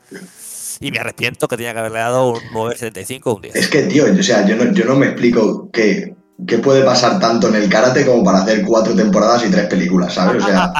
y 0.81 0.91
me 0.91 0.99
arrepiento 0.99 1.47
que 1.47 1.55
tenía 1.55 1.73
que 1.73 1.79
haberle 1.79 1.99
dado 1.99 2.31
un 2.31 2.39
9,75 2.53 3.21
o 3.25 3.35
un 3.35 3.41
10. 3.43 3.55
Es 3.55 3.67
que, 3.69 3.83
tío, 3.83 4.05
o 4.11 4.23
sea, 4.23 4.45
yo 4.45 4.55
no, 4.55 4.73
yo 4.73 4.83
no 4.85 4.95
me 4.95 5.05
explico 5.07 5.69
qué, 5.71 6.15
qué 6.47 6.57
puede 6.57 6.83
pasar 6.83 7.19
tanto 7.19 7.47
en 7.49 7.55
el 7.55 7.69
karate 7.69 8.05
como 8.05 8.23
para 8.23 8.39
hacer 8.39 8.63
cuatro 8.65 8.95
temporadas 8.95 9.45
y 9.45 9.51
tres 9.51 9.67
películas, 9.67 10.15
¿sabes? 10.15 10.43
O 10.43 10.47
sea, 10.47 10.73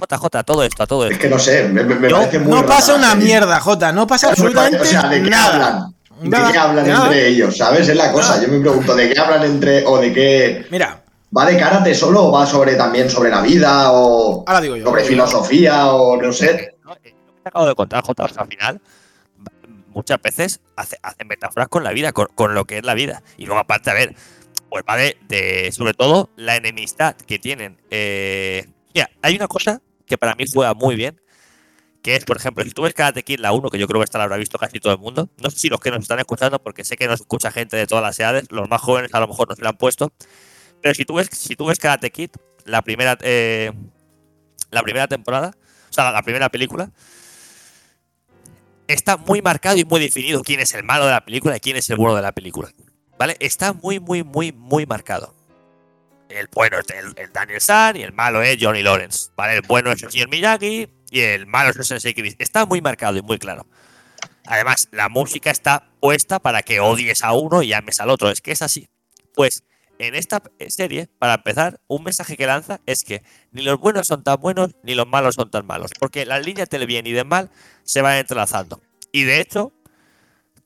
JJ, 0.00 0.44
todo 0.44 0.64
esto, 0.64 0.86
todo 0.86 1.04
esto. 1.04 1.14
Es 1.14 1.20
que 1.20 1.28
no 1.28 1.38
sé, 1.38 1.68
me, 1.68 1.84
me 1.84 2.10
parece 2.10 2.40
muy. 2.40 2.52
No 2.52 2.66
pasa 2.66 2.96
una 2.96 3.14
mierda, 3.14 3.60
J, 3.60 3.92
no 3.92 4.06
pasa 4.06 4.30
absolutamente 4.30 4.80
o 4.80 4.84
sea, 4.84 5.08
¿de 5.08 5.22
qué 5.22 5.30
nada. 5.30 5.54
Hablan? 5.54 5.94
¿De 6.22 6.52
qué 6.52 6.58
hablan 6.58 6.90
entre 6.90 7.28
ellos? 7.28 7.56
¿Sabes? 7.56 7.88
Es 7.88 7.96
la 7.96 8.10
cosa. 8.10 8.42
Yo 8.42 8.48
me 8.48 8.58
pregunto, 8.58 8.96
¿de 8.96 9.10
qué 9.10 9.20
hablan 9.20 9.44
entre. 9.44 9.86
o 9.86 9.98
de 9.98 10.12
qué. 10.12 10.66
Mira, 10.70 11.02
¿Va 11.36 11.44
de 11.44 11.58
karate 11.58 11.94
solo 11.94 12.24
o 12.24 12.32
va 12.32 12.46
sobre 12.46 12.76
también 12.76 13.10
sobre 13.10 13.30
la 13.30 13.42
vida 13.42 13.92
o 13.92 14.44
Ahora 14.46 14.60
digo 14.60 14.76
yo, 14.76 14.84
sobre 14.84 15.04
filosofía 15.04 15.88
o 15.88 16.16
no 16.20 16.32
sé? 16.32 16.76
Lo 16.82 16.94
que 16.94 17.10
te 17.42 17.48
acabo 17.48 17.66
de 17.66 17.74
contar, 17.74 18.02
Jota, 18.02 18.24
o 18.24 18.28
sea, 18.28 18.42
al 18.42 18.48
final 18.48 18.80
muchas 19.96 20.20
veces 20.20 20.60
hacen 20.76 20.98
hace 21.02 21.24
metáforas 21.24 21.68
con 21.68 21.82
la 21.82 21.90
vida, 21.92 22.12
con, 22.12 22.54
lo 22.54 22.66
que 22.66 22.78
es 22.78 22.84
la 22.84 22.92
vida. 22.92 23.22
Y 23.38 23.46
luego 23.46 23.58
aparte, 23.60 23.90
a 23.90 23.94
ver, 23.94 24.14
pues 24.68 24.84
va 24.88 24.96
de 24.96 25.70
sobre 25.72 25.94
todo 25.94 26.30
la 26.36 26.56
enemistad 26.56 27.16
que 27.16 27.38
tienen. 27.38 27.80
Eh, 27.90 28.68
mira, 28.94 29.10
hay 29.22 29.36
una 29.36 29.48
cosa 29.48 29.80
que 30.06 30.18
para 30.18 30.34
mí 30.34 30.44
juega 30.52 30.74
muy 30.74 30.96
bien, 30.96 31.18
que 32.02 32.14
es, 32.14 32.26
por 32.26 32.36
ejemplo, 32.36 32.62
si 32.62 32.70
tú 32.72 32.82
ves 32.82 32.92
Karate 32.92 33.22
Kid 33.22 33.40
la 33.40 33.52
1, 33.52 33.70
que 33.70 33.78
yo 33.78 33.88
creo 33.88 34.00
que 34.00 34.04
esta 34.04 34.18
la 34.18 34.24
habrá 34.24 34.36
visto 34.36 34.58
casi 34.58 34.80
todo 34.80 34.92
el 34.92 34.98
mundo, 34.98 35.30
no 35.42 35.50
sé 35.50 35.58
si 35.58 35.68
los 35.68 35.80
que 35.80 35.90
nos 35.90 36.00
están 36.00 36.18
escuchando, 36.18 36.62
porque 36.62 36.84
sé 36.84 36.96
que 36.96 37.08
nos 37.08 37.20
escucha 37.22 37.50
gente 37.50 37.76
de 37.76 37.86
todas 37.86 38.04
las 38.04 38.20
edades, 38.20 38.44
los 38.50 38.68
más 38.68 38.82
jóvenes 38.82 39.14
a 39.14 39.20
lo 39.20 39.28
mejor 39.28 39.48
no 39.48 39.56
se 39.56 39.62
la 39.62 39.70
han 39.70 39.76
puesto, 39.78 40.12
pero 40.82 40.94
si 40.94 41.06
tú 41.06 41.14
ves, 41.14 41.28
si 41.32 41.56
tú 41.56 41.66
ves 41.66 41.78
Karate 41.78 42.10
Kid, 42.10 42.30
la 42.64 42.82
primera, 42.82 43.16
eh, 43.22 43.72
la 44.70 44.82
primera 44.82 45.08
temporada, 45.08 45.56
o 45.90 45.92
sea, 45.92 46.12
la 46.12 46.22
primera 46.22 46.50
película, 46.50 46.92
está 48.88 49.16
muy 49.16 49.42
marcado 49.42 49.76
y 49.76 49.84
muy 49.84 50.00
definido 50.00 50.42
quién 50.42 50.60
es 50.60 50.74
el 50.74 50.84
malo 50.84 51.06
de 51.06 51.12
la 51.12 51.24
película 51.24 51.56
y 51.56 51.60
quién 51.60 51.76
es 51.76 51.88
el 51.90 51.96
bueno 51.96 52.16
de 52.16 52.22
la 52.22 52.32
película. 52.32 52.72
¿Vale? 53.18 53.36
Está 53.40 53.72
muy, 53.72 53.98
muy, 53.98 54.22
muy, 54.22 54.52
muy 54.52 54.86
marcado. 54.86 55.34
El 56.28 56.48
bueno 56.52 56.78
es 56.78 56.86
el, 56.90 57.14
el 57.16 57.32
Daniel 57.32 57.60
San 57.60 57.96
y 57.96 58.02
el 58.02 58.12
malo 58.12 58.42
es 58.42 58.58
Johnny 58.60 58.82
Lawrence. 58.82 59.30
¿Vale? 59.36 59.54
El 59.54 59.62
bueno 59.62 59.92
es 59.92 60.02
el 60.02 60.10
señor 60.10 60.28
Miyagi 60.28 60.88
y 61.10 61.20
el 61.20 61.46
malo 61.46 61.70
es 61.70 61.90
el 61.90 62.14
Chris. 62.14 62.36
Está 62.38 62.66
muy 62.66 62.80
marcado 62.80 63.16
y 63.16 63.22
muy 63.22 63.38
claro. 63.38 63.66
Además, 64.44 64.88
la 64.92 65.08
música 65.08 65.50
está 65.50 65.88
puesta 66.00 66.38
para 66.38 66.62
que 66.62 66.80
odies 66.80 67.22
a 67.22 67.32
uno 67.32 67.62
y 67.62 67.72
ames 67.72 68.00
al 68.00 68.10
otro. 68.10 68.30
Es 68.30 68.40
que 68.40 68.52
es 68.52 68.62
así. 68.62 68.88
Pues 69.34 69.64
en 69.98 70.14
esta 70.14 70.42
serie, 70.68 71.08
para 71.18 71.34
empezar, 71.34 71.80
un 71.86 72.04
mensaje 72.04 72.36
que 72.36 72.46
lanza 72.46 72.80
es 72.86 73.04
que 73.04 73.22
ni 73.52 73.62
los 73.62 73.78
buenos 73.78 74.06
son 74.06 74.22
tan 74.22 74.40
buenos 74.40 74.74
ni 74.82 74.94
los 74.94 75.06
malos 75.06 75.34
son 75.34 75.50
tan 75.50 75.66
malos, 75.66 75.92
porque 75.98 76.26
las 76.26 76.44
líneas 76.44 76.68
del 76.68 76.86
bien 76.86 77.06
y 77.06 77.12
del 77.12 77.26
mal 77.26 77.50
se 77.84 78.02
van 78.02 78.16
entrelazando. 78.16 78.80
Y 79.12 79.24
de 79.24 79.40
hecho, 79.40 79.72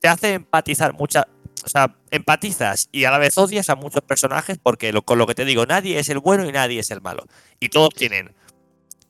te 0.00 0.08
hace 0.08 0.34
empatizar 0.34 0.94
mucha, 0.94 1.28
o 1.64 1.68
sea, 1.68 1.96
empatizas 2.10 2.88
y 2.90 3.04
a 3.04 3.10
la 3.10 3.18
vez 3.18 3.36
odias 3.38 3.70
a 3.70 3.76
muchos 3.76 4.02
personajes 4.02 4.58
porque 4.62 4.92
con 5.04 5.18
lo 5.18 5.26
que 5.26 5.34
te 5.34 5.44
digo, 5.44 5.66
nadie 5.66 5.98
es 5.98 6.08
el 6.08 6.18
bueno 6.18 6.48
y 6.48 6.52
nadie 6.52 6.80
es 6.80 6.90
el 6.90 7.00
malo. 7.00 7.26
Y 7.60 7.68
todos 7.68 7.90
tienen 7.94 8.34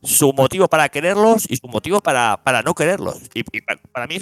su 0.03 0.33
motivo 0.33 0.69
para 0.69 0.89
quererlos 0.89 1.47
y 1.49 1.57
su 1.57 1.69
motivo 1.69 2.01
para, 2.01 2.43
para 2.43 2.63
no 2.63 2.75
quererlos. 2.75 3.19
Y, 3.35 3.45
para, 3.93 4.07
mí, 4.07 4.19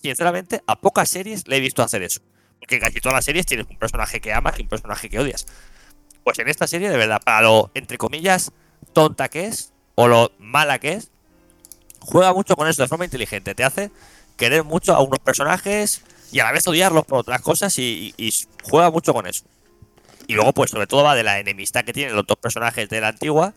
sinceramente, 0.00 0.62
a 0.66 0.80
pocas 0.80 1.08
series 1.08 1.46
le 1.48 1.56
he 1.56 1.60
visto 1.60 1.82
hacer 1.82 2.02
eso. 2.02 2.20
Porque 2.58 2.80
casi 2.80 3.00
todas 3.00 3.16
las 3.16 3.24
series 3.24 3.46
tienes 3.46 3.66
un 3.68 3.78
personaje 3.78 4.20
que 4.20 4.32
amas 4.32 4.58
y 4.58 4.62
un 4.62 4.68
personaje 4.68 5.08
que 5.08 5.18
odias. 5.18 5.46
Pues 6.24 6.38
en 6.38 6.48
esta 6.48 6.66
serie, 6.66 6.90
de 6.90 6.96
verdad, 6.96 7.20
para 7.24 7.42
lo, 7.42 7.70
entre 7.74 7.98
comillas, 7.98 8.52
tonta 8.92 9.28
que 9.28 9.46
es, 9.46 9.72
o 9.94 10.08
lo 10.08 10.32
mala 10.38 10.78
que 10.78 10.94
es, 10.94 11.10
juega 12.00 12.32
mucho 12.32 12.56
con 12.56 12.68
eso 12.68 12.82
de 12.82 12.88
forma 12.88 13.04
inteligente. 13.04 13.54
Te 13.54 13.64
hace 13.64 13.90
querer 14.36 14.64
mucho 14.64 14.94
a 14.94 15.00
unos 15.00 15.18
personajes 15.18 16.02
y 16.32 16.40
a 16.40 16.44
la 16.44 16.52
vez 16.52 16.66
odiarlos 16.66 17.04
por 17.04 17.20
otras 17.20 17.40
cosas 17.40 17.78
y, 17.78 18.14
y, 18.16 18.32
juega 18.62 18.90
mucho 18.90 19.12
con 19.14 19.26
eso. 19.26 19.44
Y 20.26 20.34
luego, 20.34 20.52
pues 20.52 20.70
sobre 20.70 20.86
todo 20.86 21.04
va 21.04 21.14
de 21.14 21.22
la 21.22 21.38
enemistad 21.38 21.84
que 21.84 21.92
tienen 21.92 22.16
los 22.16 22.26
dos 22.26 22.36
personajes 22.36 22.88
de 22.88 23.00
la 23.00 23.08
antigua 23.08 23.54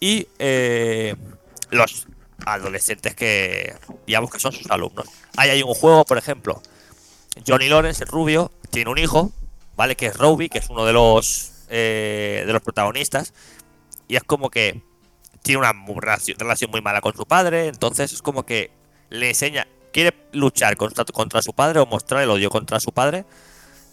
y 0.00 0.28
eh, 0.38 1.16
los 1.70 2.06
adolescentes 2.46 3.14
que, 3.14 3.74
digamos 4.06 4.30
que 4.30 4.38
son 4.38 4.52
sus 4.52 4.70
alumnos. 4.70 5.08
Ahí 5.36 5.50
hay 5.50 5.62
un 5.62 5.74
juego, 5.74 6.04
por 6.04 6.18
ejemplo, 6.18 6.62
Johnny 7.46 7.68
Lawrence, 7.68 8.04
el 8.04 8.10
rubio, 8.10 8.50
tiene 8.70 8.90
un 8.90 8.98
hijo, 8.98 9.32
¿vale? 9.76 9.96
Que 9.96 10.06
es 10.06 10.16
Roby, 10.16 10.48
que 10.48 10.58
es 10.58 10.68
uno 10.70 10.84
de 10.84 10.92
los 10.92 11.52
eh, 11.70 12.44
de 12.46 12.52
los 12.52 12.62
protagonistas. 12.62 13.32
Y 14.08 14.16
es 14.16 14.24
como 14.24 14.50
que 14.50 14.82
tiene 15.42 15.60
una 15.60 15.74
relación, 15.96 16.70
muy 16.70 16.80
mala 16.80 17.00
con 17.00 17.14
su 17.14 17.26
padre. 17.26 17.68
Entonces 17.68 18.12
es 18.12 18.22
como 18.22 18.44
que 18.44 18.70
le 19.10 19.28
enseña. 19.28 19.66
Quiere 19.92 20.14
luchar 20.32 20.76
contra, 20.76 21.04
contra 21.06 21.40
su 21.40 21.54
padre 21.54 21.80
o 21.80 21.86
mostrar 21.86 22.22
el 22.22 22.30
odio 22.30 22.50
contra 22.50 22.78
su 22.80 22.92
padre. 22.92 23.24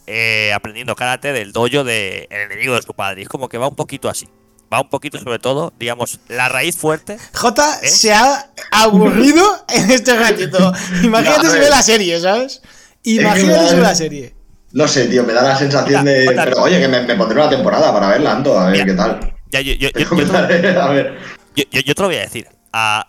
Eh, 0.08 0.52
aprendiendo 0.54 0.96
karate 0.96 1.34
del 1.34 1.52
dojo 1.52 1.84
del 1.84 1.86
de, 1.86 2.28
enemigo 2.30 2.76
de 2.76 2.82
su 2.82 2.94
padre. 2.94 3.22
Y 3.22 3.24
es 3.24 3.30
como 3.30 3.50
que 3.50 3.58
va 3.58 3.68
un 3.68 3.76
poquito 3.76 4.10
así. 4.10 4.28
Va 4.72 4.82
un 4.82 4.90
poquito, 4.90 5.20
sobre 5.20 5.40
todo, 5.40 5.74
digamos, 5.78 6.20
la 6.28 6.50
raíz 6.50 6.76
fuerte. 6.76 7.18
J 7.34 7.80
¿eh? 7.82 7.88
se 7.88 8.14
ha 8.14 8.52
aburrido 8.72 9.44
en 9.70 9.92
este 9.92 10.16
ratito. 10.16 10.74
Imagínate 11.04 11.44
no, 11.44 11.54
si 11.54 11.60
ve 11.60 11.70
la 11.70 11.84
serie, 11.84 12.20
¿sabes? 12.20 12.62
Imagínate 13.06 13.68
sobre 13.70 13.82
la 13.82 13.96
serie. 13.96 14.36
No 14.72 14.88
sé, 14.88 15.08
tío, 15.08 15.24
me 15.24 15.34
da 15.34 15.44
la 15.44 15.58
sensación 15.58 16.04
Mira, 16.04 16.20
de. 16.20 16.26
Pero 16.36 16.62
oye, 16.64 16.80
que 16.80 16.88
me, 16.88 17.02
me, 17.02 17.16
pondré 17.16 17.40
una 17.40 17.50
temporada 17.50 17.94
para 17.94 18.10
verla, 18.10 18.34
Ando, 18.34 18.60
a 18.60 18.66
ver 18.66 18.74
Mira, 18.74 18.86
qué 18.86 18.94
tal. 18.94 19.36
Ya, 19.50 19.62
yo, 19.62 19.74
yo, 19.74 19.90
yo, 19.92 20.18
yo, 20.18 20.32
te, 20.32 20.68
a 20.68 20.88
ver. 20.88 21.18
Yo, 21.56 21.64
yo, 21.72 21.96
te 21.96 22.02
lo 22.02 22.08
voy 22.08 22.18
a 22.18 22.22
decir. 22.22 22.50
A 22.74 23.08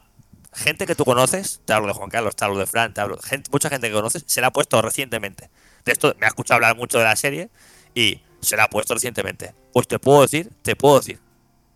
gente 0.54 0.86
que 0.86 0.94
tú 0.94 1.04
conoces, 1.04 1.60
te 1.64 1.72
hablo 1.72 1.88
de 1.88 1.94
Juan 1.94 2.08
Carlos, 2.08 2.36
te 2.36 2.44
hablo 2.44 2.58
de 2.58 2.66
Fran, 2.66 2.94
te 2.94 3.00
hablo 3.00 3.16
de 3.16 3.22
gente, 3.22 3.50
mucha 3.50 3.68
gente 3.68 3.88
que 3.88 3.94
conoces, 3.94 4.22
se 4.26 4.40
la 4.40 4.48
ha 4.48 4.52
puesto 4.52 4.80
recientemente. 4.80 5.50
De 5.84 5.92
esto 5.92 6.14
me 6.20 6.26
ha 6.26 6.28
escuchado 6.28 6.56
hablar 6.56 6.76
mucho 6.76 6.98
de 6.98 7.04
la 7.04 7.16
serie 7.16 7.50
y 7.94 8.20
se 8.40 8.56
la 8.56 8.64
ha 8.64 8.70
puesto 8.70 8.94
recientemente. 8.94 9.54
Pues 9.72 9.88
te 9.88 9.98
puedo 9.98 10.22
decir, 10.22 10.50
te 10.62 10.76
puedo 10.76 10.98
decir, 10.98 11.18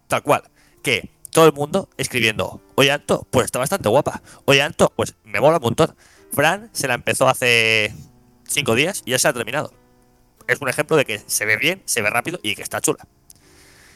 tal 0.07 0.23
cual, 0.23 0.45
que 0.83 1.11
todo 1.31 1.47
el 1.47 1.53
mundo 1.53 1.89
escribiendo, 1.97 2.61
oye 2.77 2.91
Anto, 2.91 3.27
pues 3.31 3.47
está 3.47 3.59
bastante 3.59 3.89
guapa. 3.89 4.23
Oye 4.45 4.63
Anto, 4.63 4.93
pues 4.95 5.15
me 5.25 5.41
mola 5.41 5.57
un 5.57 5.63
montón. 5.63 5.95
Fran 6.33 6.71
se 6.73 6.87
la 6.87 6.95
empezó 6.95 7.29
hace 7.29 7.93
cinco 8.51 8.75
días 8.75 9.03
y 9.05 9.13
ya 9.13 9.19
se 9.19 9.29
ha 9.29 9.33
terminado. 9.33 9.73
Es 10.47 10.61
un 10.61 10.69
ejemplo 10.69 10.97
de 10.97 11.05
que 11.05 11.21
se 11.27 11.45
ve 11.45 11.57
bien, 11.57 11.83
se 11.85 12.03
ve 12.03 12.11
rápido 12.11 12.39
y 12.43 12.55
que 12.55 12.63
está 12.63 12.81
chula. 12.81 13.07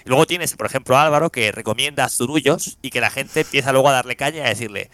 Y 0.05 0.09
luego 0.09 0.27
tienes, 0.27 0.55
por 0.55 0.67
ejemplo, 0.67 0.97
Álvaro 0.97 1.31
que 1.31 1.51
recomienda 1.51 2.09
Zurullos 2.09 2.79
y 2.83 2.91
que 2.91 3.01
la 3.01 3.11
gente 3.11 3.41
empieza 3.41 3.73
luego 3.73 3.89
a 3.89 3.93
darle 3.93 4.17
caña 4.17 4.39
y 4.39 4.43
a 4.43 4.49
decirle, 4.49 4.91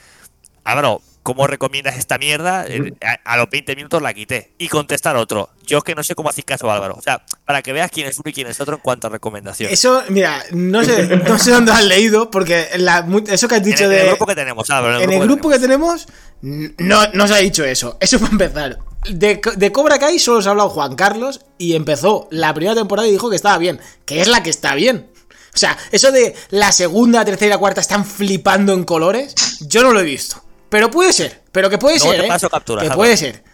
Álvaro, 0.65 1.03
¿cómo 1.23 1.47
recomiendas 1.47 1.97
esta 1.97 2.19
mierda? 2.19 2.65
A, 3.05 3.33
a 3.33 3.37
los 3.37 3.49
20 3.51 3.77
minutos 3.77 4.01
la 4.03 4.13
quité. 4.15 4.53
Y 4.59 4.69
contestar 4.69 5.17
otro. 5.17 5.51
Yo 5.67 5.79
es 5.79 5.85
que 5.85 5.95
no 5.95 6.03
sé 6.03 6.15
cómo 6.15 6.29
hacéis 6.31 6.45
caso, 6.45 6.71
Álvaro. 6.71 6.95
O 6.99 7.03
sea, 7.03 7.25
para 7.45 7.63
que 7.63 7.73
veas 7.73 7.91
quién 7.91 8.07
es 8.07 8.19
uno 8.19 8.31
y 8.31 8.33
quién 8.33 8.47
es 8.49 8.61
otro 8.61 8.77
en 8.77 8.81
cuanto 8.83 9.07
a 9.07 9.11
recomendación. 9.11 9.71
Eso, 9.73 10.03
mira, 10.09 10.43
no 10.53 10.83
sé, 10.85 11.07
no 11.07 11.39
sé 11.39 11.51
dónde 11.53 11.73
has 11.73 11.85
leído, 11.85 12.31
porque 12.31 12.69
la- 12.79 13.07
eso 13.29 13.47
que 13.49 13.55
has 13.55 13.61
En 13.61 13.65
dicho 13.67 13.85
el, 13.85 13.93
en 13.93 13.99
el 13.99 14.03
de. 14.05 14.09
grupo 14.09 14.27
que 14.27 14.35
tenemos, 14.35 14.71
Álvaro. 14.71 15.01
En 15.01 15.13
el 15.13 15.21
grupo 15.21 15.49
que 15.51 15.59
tenemos, 15.59 16.07
no, 16.43 17.07
no 17.13 17.29
se 17.29 17.35
ha 17.35 17.39
dicho 17.39 17.65
eso. 17.65 17.97
Eso 18.01 18.19
para 18.19 18.33
empezar. 18.33 18.79
De, 19.09 19.41
de 19.57 19.73
Cobra 19.73 19.99
Kai 19.99 20.19
solo 20.19 20.43
se 20.43 20.49
ha 20.49 20.51
hablado 20.51 20.69
Juan 20.71 20.95
Carlos 20.97 21.41
y 21.59 21.75
empezó 21.75 22.29
la 22.31 22.53
primera 22.53 22.75
temporada 22.75 23.09
y 23.09 23.13
dijo 23.13 23.31
que 23.31 23.37
estaba 23.37 23.57
bien. 23.59 23.81
Que 24.05 24.21
es 24.21 24.29
la 24.29 24.43
que 24.43 24.51
está 24.51 24.75
bien. 24.75 25.11
O 25.55 25.59
sea, 25.59 25.77
eso 25.91 26.13
de 26.13 26.35
la 26.51 26.71
segunda, 26.71 27.25
tercera 27.25 27.57
y 27.57 27.59
cuarta 27.59 27.81
están 27.81 28.05
flipando 28.05 28.73
en 28.73 28.85
colores, 28.85 29.35
yo 29.61 29.83
no 29.83 29.93
lo 29.93 30.01
he 30.01 30.05
visto. 30.05 30.43
Pero 30.71 30.91
puede 30.91 31.13
ser, 31.13 31.43
pero 31.53 31.69
que 31.69 31.77
puede 31.77 31.99
Luego 31.99 32.13
ser, 32.13 32.21
te 32.23 32.27
¿eh? 32.27 32.89
que 32.89 32.95
puede 32.95 33.17
ser. 33.17 33.45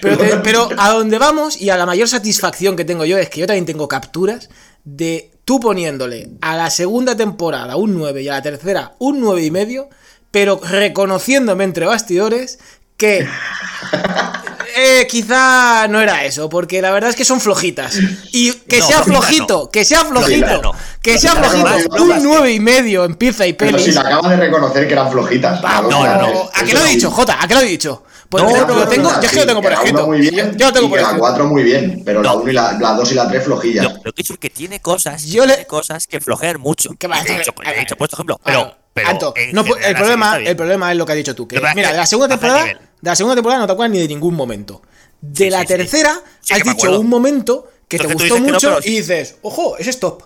Pero, 0.00 0.18
te- 0.18 0.36
pero 0.42 0.68
a 0.76 0.90
donde 0.90 1.18
vamos 1.18 1.60
y 1.60 1.70
a 1.70 1.76
la 1.76 1.86
mayor 1.86 2.08
satisfacción 2.08 2.76
que 2.76 2.84
tengo 2.84 3.04
yo 3.06 3.16
es 3.16 3.30
que 3.30 3.40
yo 3.40 3.46
también 3.46 3.64
tengo 3.64 3.88
capturas 3.88 4.50
de 4.84 5.30
tú 5.44 5.60
poniéndole 5.60 6.30
a 6.40 6.56
la 6.56 6.68
segunda 6.70 7.16
temporada 7.16 7.76
un 7.76 7.94
9 7.96 8.22
y 8.22 8.28
a 8.28 8.32
la 8.32 8.42
tercera 8.42 8.94
un 8.98 9.20
9 9.20 9.42
y 9.44 9.50
medio, 9.50 9.88
pero 10.30 10.60
reconociéndome 10.62 11.64
entre 11.64 11.86
bastidores 11.86 12.58
que 12.96 13.26
eh, 14.76 15.06
quizá 15.08 15.86
no 15.88 16.00
era 16.00 16.24
eso, 16.24 16.48
porque 16.48 16.80
la 16.82 16.90
verdad 16.90 17.10
es 17.10 17.16
que 17.16 17.24
son 17.24 17.40
flojitas. 17.40 17.96
Y 18.32 18.52
que 18.52 18.78
No, 18.80 18.86
sea 18.86 19.02
flojito, 19.02 19.58
no. 19.64 19.70
que 19.70 19.84
sea 19.84 20.04
flojito, 20.04 20.62
no. 20.62 20.72
que 21.00 21.18
sea 21.18 21.32
flojito, 21.32 21.96
no. 21.96 22.02
un 22.04 22.22
9 22.22 22.52
y 22.52 22.60
medio 22.60 23.04
en 23.04 23.14
pizza 23.14 23.46
y 23.46 23.52
Pero 23.52 23.78
si 23.78 23.84
pelis. 23.84 23.94
le 23.94 24.00
acabas 24.00 24.30
de 24.30 24.36
reconocer 24.36 24.86
que 24.86 24.92
eran 24.92 25.10
flojitas. 25.10 25.60
Vamos, 25.62 25.90
No, 25.90 26.04
no, 26.04 26.50
¿A 26.52 26.64
qué 26.64 26.72
lo 26.74 26.84
he 26.84 26.90
dicho, 26.90 27.10
Jota? 27.10 27.38
¿A 27.40 27.46
qué 27.46 27.54
lo 27.54 27.60
he 27.60 27.64
dicho? 27.66 28.02
Pues 28.28 28.42
No, 28.42 28.50
lo, 28.50 28.56
no, 28.62 28.66
lo 28.66 28.74
no, 28.80 28.88
tengo, 28.88 29.10
no, 29.12 29.20
yo 29.20 29.26
es 29.26 29.30
que 29.32 29.40
lo 29.40 29.46
tengo 29.46 29.62
por 29.62 29.72
escrito. 29.72 29.98
uno 29.98 30.06
muy 30.08 30.20
bien 30.20 30.56
Yo, 30.56 30.66
lo 30.66 30.72
tengo 30.72 30.88
por 30.88 30.98
que 30.98 31.02
la 31.02 31.08
escrito. 31.10 31.20
4 31.20 31.46
muy 31.46 31.62
bien, 31.62 32.02
pero 32.04 32.22
la 32.22 32.30
No. 32.32 32.36
1 32.38 32.50
y 32.50 32.54
la, 32.54 32.72
la 32.80 32.92
2 32.94 33.12
y 33.12 33.14
la 33.14 33.28
3 33.28 33.44
flojillas. 33.44 33.84
Lo, 33.84 33.90
lo 33.90 34.02
que 34.02 34.08
he 34.08 34.12
dicho 34.16 34.32
es 34.32 34.38
que 34.40 34.50
tiene 34.50 34.80
cosas, 34.80 35.24
Yo 35.24 35.46
le- 35.46 35.52
tiene 35.54 35.66
cosas 35.68 36.06
que 36.08 36.20
flojean 36.20 36.58
mucho. 36.60 36.90
¿Qué 36.98 37.06
a 37.06 37.22
He 37.22 37.38
dicho, 37.38 37.96
puesto 37.96 38.16
ejemplo, 38.16 38.36
Ah, 38.42 38.44
pero, 38.44 38.76
pero 38.92 39.08
Anto, 39.10 39.34
no, 39.52 39.64
el, 39.76 39.94
problema, 39.94 40.38
el 40.38 40.56
problema 40.56 40.90
es 40.90 40.98
lo 40.98 41.06
que 41.06 41.12
has 41.12 41.16
dicho 41.18 41.34
tú. 41.34 41.46
Que, 41.46 41.60
mira, 41.76 41.92
la 41.92 42.06
segunda 42.06 42.28
temporada, 42.28 42.64
nivel. 42.64 42.78
De 43.04 43.10
la 43.10 43.16
segunda 43.16 43.34
temporada 43.34 43.60
no 43.60 43.66
te 43.66 43.72
acuerdas 43.74 43.92
ni 43.92 43.98
de 44.00 44.08
ningún 44.08 44.34
momento. 44.34 44.82
De 45.20 45.44
Sí, 45.44 45.50
la 45.50 45.60
sí, 45.60 45.66
tercera 45.66 46.20
Sí 46.40 46.54
has 46.54 46.62
dicho 46.64 46.98
un 46.98 47.08
momento 47.08 47.68
que 47.88 47.98
te 47.98 48.06
gustó 48.06 48.38
no, 48.38 48.46
mucho 48.46 48.76
pero 48.76 48.80
y 48.84 48.96
dices, 48.96 49.36
ojo, 49.42 49.76
ese 49.78 49.90
es 49.90 50.00
top. 50.00 50.22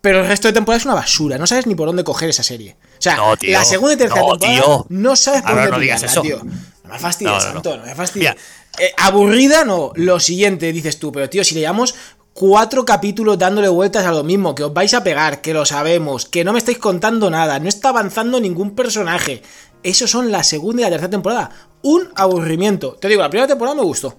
Pero 0.00 0.20
el 0.20 0.26
resto 0.28 0.46
de 0.48 0.54
temporada 0.54 0.78
es 0.78 0.84
una 0.84 0.94
basura, 0.94 1.38
no 1.38 1.46
sabes 1.46 1.66
ni 1.66 1.74
por 1.74 1.86
dónde 1.86 2.04
coger 2.04 2.28
esa 2.30 2.42
serie. 2.42 2.76
O 2.98 3.02
sea, 3.02 3.16
No, 3.16 3.36
tío. 3.36 3.52
la 3.52 3.64
segunda 3.64 3.94
y 3.94 3.96
tercera 3.96 4.20
No, 4.20 4.38
temporada 4.38 4.62
tío. 4.62 4.86
no 4.88 5.16
sabes 5.16 5.42
por 5.42 5.50
Ahora 5.50 5.66
dónde 5.68 5.80
pillarla, 5.80 6.06
eso. 6.06 6.22
tío. 6.22 6.40
No 6.84 6.92
me 6.92 6.98
fastidies, 6.98 7.44
No, 7.54 7.76
no, 7.76 7.84
me 7.84 7.94
fastidies. 7.94 8.34
Eh, 8.78 8.92
aburrida 8.96 9.64
no, 9.64 9.92
lo 9.96 10.20
siguiente 10.20 10.72
dices 10.72 10.98
tú, 10.98 11.10
pero 11.12 11.28
tío, 11.28 11.42
si 11.44 11.54
le 11.54 11.60
llevamos 11.60 11.94
cuatro 12.32 12.84
capítulos 12.84 13.36
dándole 13.36 13.68
vueltas 13.68 14.06
a 14.06 14.12
lo 14.12 14.22
mismo, 14.22 14.54
que 14.54 14.62
os 14.62 14.72
vais 14.72 14.94
a 14.94 15.02
pegar, 15.02 15.40
que 15.40 15.52
lo 15.52 15.66
sabemos, 15.66 16.24
que 16.26 16.44
no 16.44 16.52
me 16.52 16.58
estáis 16.60 16.78
contando 16.78 17.28
nada, 17.30 17.58
no 17.58 17.68
está 17.68 17.88
avanzando 17.88 18.38
ningún 18.40 18.76
personaje. 18.76 19.42
Esos 19.82 20.10
son 20.10 20.30
la 20.32 20.42
segunda 20.42 20.82
y 20.82 20.84
la 20.84 20.90
tercera 20.90 21.10
temporada. 21.10 21.50
Un 21.82 22.08
aburrimiento. 22.16 22.94
Te 23.00 23.08
digo, 23.08 23.22
la 23.22 23.30
primera 23.30 23.46
temporada 23.46 23.74
me 23.76 23.82
gustó. 23.82 24.18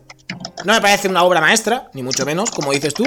No 0.65 0.73
me 0.73 0.81
parece 0.81 1.07
una 1.07 1.23
obra 1.23 1.41
maestra, 1.41 1.89
ni 1.93 2.03
mucho 2.03 2.25
menos, 2.25 2.51
como 2.51 2.71
dices 2.71 2.93
tú, 2.93 3.03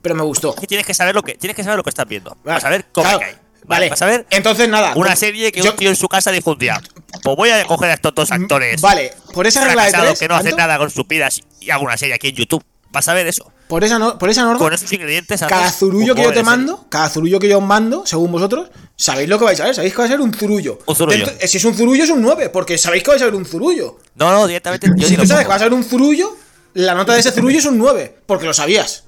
pero 0.00 0.14
me 0.14 0.22
gustó. 0.22 0.54
tienes 0.66 0.86
que 0.86 0.94
saber 0.94 1.14
lo 1.14 1.22
que 1.22 1.34
tienes 1.34 1.54
que 1.54 1.62
saber 1.62 1.76
lo 1.76 1.82
que 1.84 1.90
estás 1.90 2.06
viendo. 2.06 2.36
Vas 2.44 2.64
a 2.64 2.70
ver 2.70 2.86
cómo 2.92 3.04
Claro, 3.04 3.20
cae. 3.20 3.36
Vale, 3.64 3.90
Vas 3.90 4.02
a 4.02 4.06
ver 4.06 4.26
Entonces, 4.30 4.68
nada. 4.68 4.92
una 4.96 5.10
pues, 5.10 5.18
serie 5.20 5.52
que 5.52 5.62
yo- 5.62 5.70
un 5.70 5.76
tío 5.76 5.88
en 5.90 5.94
su 5.96 6.08
casa 6.08 6.32
dijo 6.32 6.50
un 6.52 6.58
día, 6.58 6.80
pues 7.22 7.36
voy 7.36 7.50
a 7.50 7.64
coger 7.66 7.90
a 7.90 7.94
estos 7.94 8.12
dos 8.14 8.32
actores 8.32 8.80
Vale, 8.80 9.12
por 9.32 9.46
esa 9.46 9.64
regla 9.64 9.84
de 9.84 9.92
tres. 9.92 10.18
que 10.18 10.26
no 10.28 10.34
hacen 10.34 10.50
¿cuánto? 10.52 10.56
nada 10.66 10.78
con 10.78 10.90
sus 10.90 11.06
vidas 11.06 11.40
y 11.60 11.70
hago 11.70 11.84
una 11.84 11.96
serie 11.96 12.14
aquí 12.16 12.28
en 12.30 12.34
YouTube. 12.36 12.64
Vas 12.92 13.08
a 13.08 13.14
ver 13.14 13.26
eso. 13.26 13.50
Por 13.68 13.82
esa, 13.84 13.98
no- 13.98 14.18
por 14.18 14.28
esa 14.28 14.42
norma. 14.42 14.58
Con 14.58 14.72
esos 14.74 14.92
ingredientes 14.92 15.40
Cada 15.48 15.70
zurullo 15.72 16.14
que 16.14 16.22
yo 16.22 16.32
te 16.32 16.42
mando, 16.42 16.86
cada 16.90 17.08
zurullo 17.08 17.38
que 17.40 17.48
yo 17.48 17.58
os 17.58 17.64
mando, 17.64 18.04
según 18.06 18.30
vosotros, 18.30 18.68
sabéis 18.96 19.28
lo 19.30 19.38
que 19.38 19.46
vais 19.46 19.58
a 19.60 19.64
ver. 19.64 19.74
Sabéis 19.74 19.94
que 19.94 19.98
va 19.98 20.04
a 20.04 20.08
ser 20.08 20.20
un 20.20 20.32
zurullo. 20.34 20.78
Un 20.86 20.94
zurullo. 20.94 21.24
Dentro- 21.26 21.48
si 21.48 21.56
es 21.56 21.64
un 21.64 21.74
zurullo, 21.74 22.04
es 22.04 22.10
un 22.10 22.20
9, 22.20 22.50
porque 22.50 22.76
sabéis 22.76 23.02
que 23.02 23.10
vais 23.10 23.22
a 23.22 23.24
ver 23.24 23.34
un 23.34 23.46
zurullo. 23.46 23.98
No, 24.16 24.30
no, 24.30 24.46
directamente 24.46 24.88
yo 24.94 25.08
si 25.08 25.16
tú 25.16 25.26
sabes 25.26 25.44
que 25.44 25.48
vas 25.48 25.62
a 25.62 25.64
ver 25.64 25.72
un 25.74 25.84
zurullo, 25.84 26.36
la 26.74 26.94
nota 26.94 27.14
de 27.14 27.20
ese 27.20 27.32
zurullo 27.32 27.58
es 27.58 27.64
un 27.64 27.78
9, 27.78 28.18
porque 28.26 28.44
lo 28.46 28.52
sabías. 28.52 29.04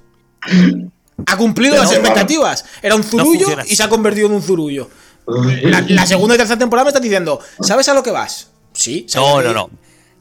Ha 1.26 1.36
cumplido 1.36 1.72
Pero 1.74 1.82
las 1.82 1.92
no, 1.92 1.98
expectativas. 1.98 2.64
Era 2.82 2.94
un 2.96 3.04
zurullo 3.04 3.46
y 3.66 3.76
se 3.76 3.82
ha 3.82 3.88
convertido 3.88 4.26
en 4.28 4.32
un 4.34 4.42
zurullo. 4.42 4.88
La, 5.26 5.82
la 5.88 6.06
segunda 6.06 6.34
y 6.34 6.38
tercera 6.38 6.58
temporada 6.58 6.84
me 6.84 6.90
estás 6.90 7.02
diciendo, 7.02 7.38
¿sabes 7.60 7.88
a 7.88 7.94
lo 7.94 8.02
que 8.02 8.10
vas? 8.10 8.48
Sí, 8.72 9.06
sabes 9.08 9.28
No, 9.28 9.42
no, 9.42 9.52
no. 9.52 9.70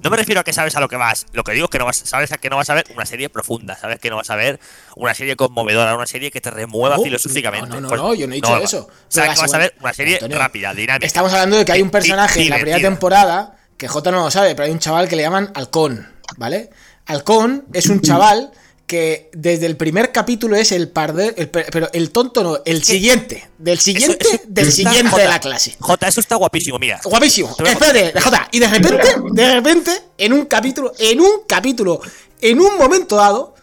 No 0.03 0.09
me 0.09 0.17
refiero 0.17 0.41
a 0.41 0.43
que 0.43 0.51
sabes 0.51 0.75
a 0.75 0.81
lo 0.81 0.89
que 0.89 0.97
vas. 0.97 1.25
Lo 1.31 1.45
que 1.45 1.53
digo 1.53 1.65
es 1.65 1.71
que 1.71 1.79
no 1.79 1.85
vas, 1.85 1.95
sabes 1.95 2.33
a 2.33 2.37
que 2.37 2.49
no 2.49 2.57
vas 2.57 2.69
a 2.69 2.73
ver 2.73 2.85
una 2.93 3.05
serie 3.05 3.29
profunda. 3.29 3.77
Sabes 3.77 3.99
que 3.99 4.09
no 4.09 4.17
vas 4.17 4.29
a 4.29 4.35
ver 4.35 4.59
una 4.97 5.13
serie 5.13 5.37
conmovedora, 5.37 5.95
una 5.95 6.05
serie 6.05 6.29
que 6.29 6.41
te 6.41 6.51
remueva 6.51 6.97
No, 6.97 7.03
filosóficamente. 7.03 7.69
No, 7.69 7.75
no, 7.75 7.81
no, 7.81 7.87
Pues, 7.87 8.01
no, 8.01 8.13
yo 8.13 8.27
no 8.27 8.33
he 8.33 8.35
dicho 8.35 8.53
no, 8.53 8.61
eso. 8.61 8.89
Sabes 9.07 9.35
que 9.35 9.41
vas 9.41 9.53
a 9.53 9.57
ver 9.57 9.73
una 9.79 9.93
serie 9.93 10.15
Antonio, 10.15 10.37
rápida, 10.37 10.73
dinámica. 10.73 11.05
Estamos 11.05 11.31
hablando 11.31 11.57
de 11.57 11.63
que 11.63 11.71
hay 11.71 11.81
un 11.81 11.89
personaje 11.89 12.41
en 12.41 12.49
la 12.49 12.57
primera 12.57 12.81
temporada 12.81 13.55
que 13.77 13.87
J 13.87 14.11
no 14.11 14.23
lo 14.25 14.31
sabe, 14.31 14.55
pero 14.55 14.65
hay 14.65 14.71
un 14.71 14.79
chaval 14.79 15.07
que 15.07 15.15
le 15.15 15.23
llaman 15.23 15.51
Halcón, 15.55 16.05
¿vale? 16.35 16.69
Halcón 17.05 17.65
es 17.71 17.87
un 17.87 18.01
chaval 18.01 18.51
que 18.93 19.29
desde 19.33 19.65
el 19.65 19.75
primer 19.77 20.11
capítulo 20.11 20.55
es 20.55 20.71
el 20.71 20.87
par 20.89 21.13
de, 21.13 21.33
el 21.37 21.49
pero 21.49 21.89
el 21.93 22.11
tonto 22.11 22.43
no, 22.43 22.59
el 22.65 22.83
siguiente, 22.83 23.49
del 23.57 23.79
siguiente, 23.79 24.17
Eso- 24.21 24.35
eso 24.35 24.43
del 24.47 24.67
está- 24.67 24.89
siguiente 24.91 25.19
de 25.21 25.27
la 25.27 25.39
clase. 25.39 25.75
Jota, 25.79 26.07
eso 26.07 26.19
está 26.19 26.35
guapísimo, 26.35 26.77
mira. 26.79 26.99
Guapísimo. 27.03 27.49
Espérate, 27.57 28.19
Jota. 28.21 28.47
Y 28.51 28.59
de 28.59 28.67
repente, 28.67 29.15
de 29.31 29.53
repente, 29.55 29.91
en 30.17 30.33
un 30.33 30.45
capítulo, 30.45 30.93
en 30.99 31.19
un 31.21 31.31
capítulo, 31.47 31.99
en 32.39 32.61
un 32.61 32.77
momento 32.77 33.15
dado, 33.15 33.55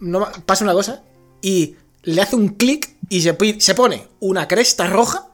no, 0.00 0.26
pasa 0.46 0.64
una 0.64 0.72
cosa 0.72 1.02
y 1.42 1.76
le 2.02 2.22
hace 2.22 2.36
un 2.36 2.48
clic 2.48 2.96
y 3.08 3.20
se, 3.22 3.36
se 3.60 3.74
pone 3.74 4.08
una 4.20 4.48
cresta 4.48 4.86
roja 4.86 5.26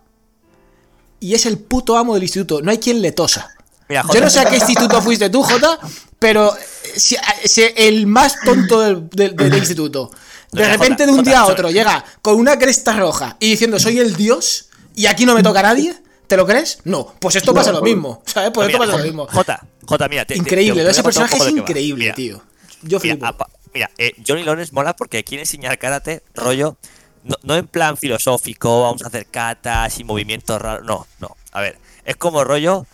y 1.20 1.34
es 1.34 1.46
el 1.46 1.58
puto 1.58 1.96
amo 1.96 2.14
del 2.14 2.22
instituto. 2.24 2.62
No 2.62 2.70
hay 2.70 2.78
quien 2.78 3.00
le 3.02 3.12
tosa. 3.12 3.50
Mira, 3.88 4.04
Yo 4.12 4.20
no 4.20 4.30
sé 4.30 4.40
a 4.40 4.44
qué 4.48 4.56
instituto 4.56 5.00
fuiste 5.02 5.30
tú, 5.30 5.42
Jota, 5.42 5.78
pero 6.20 6.56
eh, 6.56 6.60
si- 6.96 7.16
si 7.44 7.64
el 7.76 8.06
más 8.06 8.36
tonto 8.44 8.80
del, 8.80 9.10
del- 9.10 9.34
del 9.34 9.54
instituto. 9.58 10.12
De 10.52 10.68
repente, 10.68 11.06
de 11.06 11.12
un 11.12 11.24
día 11.24 11.40
a 11.40 11.46
otro, 11.46 11.70
llega 11.70 12.04
con 12.22 12.36
una 12.36 12.58
cresta 12.58 12.92
roja 12.96 13.36
y 13.40 13.50
diciendo 13.50 13.78
soy 13.80 13.98
el 13.98 14.14
dios 14.16 14.68
y 14.94 15.06
aquí 15.06 15.24
no 15.26 15.34
me 15.34 15.42
toca 15.42 15.60
a 15.60 15.62
nadie. 15.64 15.94
¿Te 16.26 16.36
lo 16.36 16.46
crees? 16.46 16.78
No. 16.84 17.12
Pues 17.20 17.34
esto 17.36 17.52
pasa 17.54 17.72
lo 17.72 17.82
mismo. 17.82 18.22
¿Sabes? 18.26 18.50
Pues 18.54 18.68
esto 18.68 18.78
pasa 18.78 18.96
lo 18.98 19.02
mismo. 19.04 19.26
Jota, 19.32 19.66
Jota, 19.86 20.08
mira. 20.08 20.24
te- 20.24 20.34
te- 20.34 20.38
Increíble. 20.38 20.88
ese 20.88 21.02
personaje 21.02 21.36
es 21.36 21.48
increíble, 21.48 22.12
tío. 22.14 22.40
Yo 22.82 22.98
flipo. 23.00 23.26
mira, 23.74 23.90
eh, 23.98 24.12
Johnny 24.26 24.42
Lawrence 24.44 24.72
mola 24.72 24.94
porque 24.96 25.22
quiere 25.24 25.42
enseñar 25.42 25.78
karate, 25.78 26.22
rollo, 26.34 26.76
no, 27.24 27.36
no 27.42 27.56
en 27.56 27.66
plan 27.66 27.96
filosófico, 27.96 28.82
vamos 28.82 29.02
a 29.02 29.08
hacer 29.08 29.26
katas 29.26 29.98
y 30.00 30.04
movimientos 30.04 30.60
raros, 30.60 30.86
no, 30.86 31.06
no, 31.20 31.36
a 31.52 31.60
ver, 31.60 31.78
es 32.04 32.16
como 32.16 32.42
rollo 32.44 32.86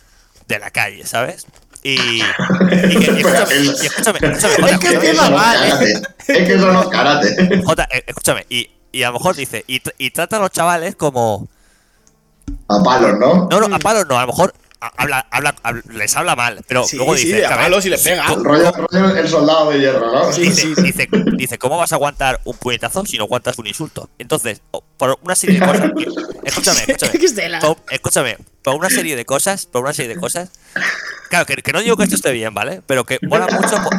de 0.47 0.59
la 0.59 0.69
calle, 0.71 1.05
¿sabes? 1.05 1.45
Y, 1.89 2.19
y, 2.19 2.21
que- 2.99 3.11
y 3.11 3.21
escúchame, 3.21 3.55
y 3.55 3.85
escúchame, 3.85 4.19
escúchame, 4.19 4.55
Jota, 4.55 4.69
Es 4.71 4.79
que 4.79 4.87
empieza 4.93 5.29
mal. 5.29 5.83
¿eh? 5.83 6.01
Es 6.27 6.47
que 6.47 6.53
eso 6.55 6.71
no 6.73 6.81
es 6.81 6.87
karate. 6.89 7.61
Jota, 7.65 7.87
eh, 7.91 8.03
escúchame, 8.07 8.45
y, 8.49 8.69
y 8.91 9.03
a 9.03 9.07
lo 9.07 9.13
mejor 9.13 9.35
dice, 9.35 9.63
y, 9.67 9.81
y 9.97 10.11
trata 10.11 10.35
a 10.35 10.39
los 10.41 10.51
chavales 10.51 10.95
como, 10.97 11.47
A 12.67 12.83
palos, 12.83 13.17
¿no? 13.19 13.47
no, 13.49 13.67
no, 13.67 13.73
a 13.75 13.79
palos 13.79 14.05
no, 14.09 14.17
a 14.17 14.21
lo 14.21 14.27
mejor 14.27 14.53
habla, 14.79 15.27
habla, 15.31 15.55
habla- 15.63 15.81
les 15.93 16.15
habla 16.15 16.35
mal, 16.35 16.61
pero 16.67 16.83
Sí, 16.85 16.97
luego 16.97 17.15
sí, 17.17 17.25
dice, 17.25 17.41
ver, 17.41 17.49
palos 17.49 17.85
y 17.85 17.89
le 17.89 17.97
pega. 17.97 18.25
Rollo, 18.27 18.71
rollo 18.71 19.15
el 19.15 19.27
soldado 19.27 19.71
de 19.71 19.79
hierro, 19.79 20.11
¿no? 20.11 20.31
Sí, 20.33 20.41
dice, 20.41 20.61
sí, 20.61 20.75
sí. 20.75 20.81
dice, 20.83 21.09
dice, 21.37 21.57
¿cómo 21.57 21.77
vas 21.77 21.91
a 21.91 21.95
aguantar 21.95 22.39
un 22.45 22.57
puñetazo 22.57 23.05
si 23.05 23.17
no 23.17 23.23
aguantas 23.25 23.57
un 23.57 23.67
insulto? 23.67 24.09
Entonces, 24.19 24.61
por 24.97 25.17
una 25.23 25.35
serie 25.35 25.59
de 25.59 25.65
cosas. 25.65 25.91
Escúchame, 26.45 26.79
escúchame. 26.87 27.59
Por- 27.59 27.77
escúchame, 27.89 28.37
por 28.63 28.75
una 28.75 28.89
serie 28.89 29.15
de 29.15 29.25
cosas, 29.25 29.65
por 29.65 29.83
una 29.83 29.93
serie 29.93 30.13
de 30.13 30.19
cosas. 30.19 30.51
Claro, 31.29 31.45
que, 31.45 31.55
que 31.57 31.73
no 31.73 31.81
digo 31.81 31.97
que 31.97 32.03
esto 32.03 32.15
esté 32.15 32.31
bien, 32.31 32.53
¿vale? 32.53 32.81
Pero 32.85 33.03
que 33.05 33.19
mola 33.27 33.47
mucho, 33.47 33.79
por- 33.81 33.93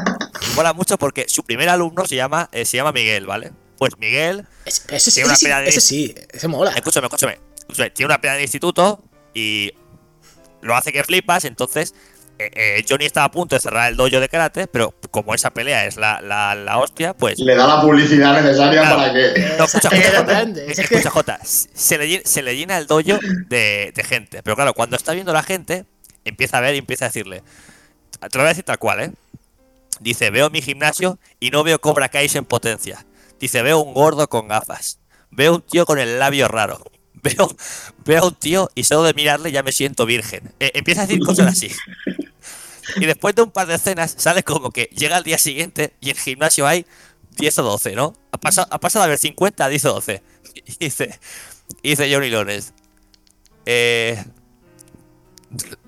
mola 0.55 0.73
mucho 0.73 0.97
porque 0.99 1.27
su 1.29 1.43
primer 1.45 1.69
alumno 1.69 2.07
se 2.07 2.17
llama, 2.17 2.49
eh, 2.53 2.64
se 2.64 2.77
llama 2.77 2.93
Miguel, 2.93 3.27
¿vale? 3.27 3.53
Pues 3.79 3.97
Miguel, 3.99 4.45
Ese, 4.64 4.83
ese 4.97 5.11
sí, 5.11 5.14
Tiene 5.17 5.27
una 5.27 5.35
ese 5.35 5.41
sí, 5.41 5.45
pena 5.47 5.61
de- 5.61 5.69
ese 5.69 5.81
sí, 5.81 6.14
ese 6.33 6.49
mola. 6.49 6.71
escúchame, 6.73 7.07
escúchame. 7.07 7.38
escúchame, 7.61 7.91
Tiene 7.91 8.07
una 8.07 8.21
pena 8.21 8.35
de 8.35 8.43
instituto 8.43 9.05
y 9.35 9.73
lo 10.62 10.75
hace 10.77 10.92
que 10.92 11.05
flipas, 11.05 11.44
entonces. 11.44 11.94
eh, 12.38 12.51
eh, 12.55 12.85
Johnny 12.88 13.05
estaba 13.05 13.27
a 13.27 13.31
punto 13.33 13.57
de 13.57 13.61
cerrar 13.61 13.90
el 13.90 13.97
dojo 13.97 14.21
de 14.21 14.29
karate, 14.29 14.66
pero 14.68 14.94
como 15.11 15.35
esa 15.35 15.51
pelea 15.51 15.87
es 15.87 15.97
la, 15.97 16.21
la, 16.21 16.55
la 16.55 16.79
hostia, 16.79 17.12
pues 17.14 17.38
Le 17.40 17.57
da 17.57 17.66
la 17.66 17.81
publicidad 17.81 18.40
necesaria 18.40 18.81
Claro. 18.83 18.97
para 18.97 19.12
que. 19.12 19.55
No, 19.59 19.64
escucha, 19.64 19.88
escucha, 20.68 21.11
Jota. 21.11 21.40
Se 21.42 21.99
le, 21.99 22.23
se 22.25 22.42
le 22.42 22.57
llena 22.57 22.79
el 22.79 22.87
dojo 22.87 23.18
de, 23.49 23.92
de 23.94 24.05
gente. 24.05 24.42
Pero 24.44 24.55
claro, 24.55 24.73
cuando 24.75 24.94
está 24.97 25.12
viendo 25.14 25.33
la 25.33 25.42
gente, 25.42 25.85
empieza 26.25 26.59
a 26.59 26.61
ver 26.61 26.75
y 26.77 26.79
empieza 26.79 27.07
a 27.07 27.09
decirle. 27.09 27.42
Te 28.21 28.38
lo 28.38 28.42
voy 28.42 28.47
a 28.47 28.49
decir 28.51 28.64
tal 28.64 28.79
cual, 28.79 29.01
¿eh? 29.01 29.11
Dice, 30.01 30.31
veo 30.31 30.49
mi 30.51 30.62
gimnasio 30.62 31.18
y 31.40 31.51
no 31.51 31.64
veo 31.64 31.81
Cobra 31.81 32.09
Kai 32.09 32.31
en 32.35 32.44
potencia. 32.44 33.05
Dice, 33.40 33.62
veo 33.62 33.79
un 33.81 33.94
gordo 33.94 34.29
con 34.29 34.47
gafas. 34.47 35.01
Veo 35.31 35.57
un 35.57 35.62
tío 35.62 35.87
con 35.87 35.99
el 35.99 36.18
labio 36.21 36.47
raro. 36.49 36.83
Veo, 37.22 37.57
veo 38.04 38.22
a 38.22 38.26
un 38.28 38.35
tío 38.35 38.70
y 38.74 38.85
solo 38.85 39.02
de 39.04 39.14
mirarle 39.14 39.50
ya 39.52 39.62
me 39.62 39.72
siento 39.72 40.07
virgen. 40.07 40.52
Eh, 40.61 40.70
empieza 40.74 41.02
a 41.02 41.07
decir 41.07 41.22
cosas 41.24 41.46
así. 41.48 41.70
Y 42.96 43.07
después 43.07 43.35
de 43.35 43.42
un 43.42 43.50
par 43.50 43.66
de 43.66 43.74
escenas, 43.74 44.14
sale 44.16 44.42
como 44.42 44.70
que 44.70 44.85
llega 44.96 45.16
al 45.16 45.24
día 45.24 45.38
siguiente 45.38 45.94
y 46.00 46.11
en 46.11 46.16
el 46.16 46.22
gimnasio 46.22 46.66
hay 46.66 46.87
10 47.37 47.59
o 47.59 47.62
12, 47.62 47.94
¿no? 47.94 48.14
Ha 48.33 48.38
pasado, 48.38 48.66
ha 48.70 48.78
pasado 48.81 49.04
a 49.04 49.09
ver 49.09 49.18
50 49.18 49.64
a 49.64 49.68
10 49.68 49.85
o 49.87 49.92
12. 49.94 50.22
Y 50.66 50.76
dice, 50.85 51.18
y 51.83 51.90
dice 51.90 52.12
Johnny 52.12 52.31
Lones, 52.31 52.72
eh, 53.66 54.24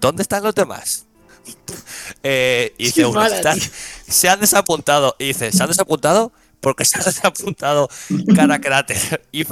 ¿dónde 0.00 0.22
están 0.22 0.42
los 0.42 0.54
demás? 0.54 1.06
Eh, 2.22 2.74
y 2.76 2.84
dice 2.86 3.06
uno, 3.06 3.20
mala, 3.20 3.36
"Están- 3.36 3.58
tío. 3.58 3.68
se 4.08 4.28
han 4.28 4.40
desapuntado. 4.40 5.16
Y 5.18 5.26
dice, 5.28 5.52
¿se 5.52 5.62
han 5.62 5.68
desapuntado? 5.70 6.32
Porque 6.60 6.84
se 6.84 6.98
han 6.98 7.04
desapuntado 7.04 7.88
cara 8.36 8.60
cráter 8.60 9.26
y. 9.32 9.44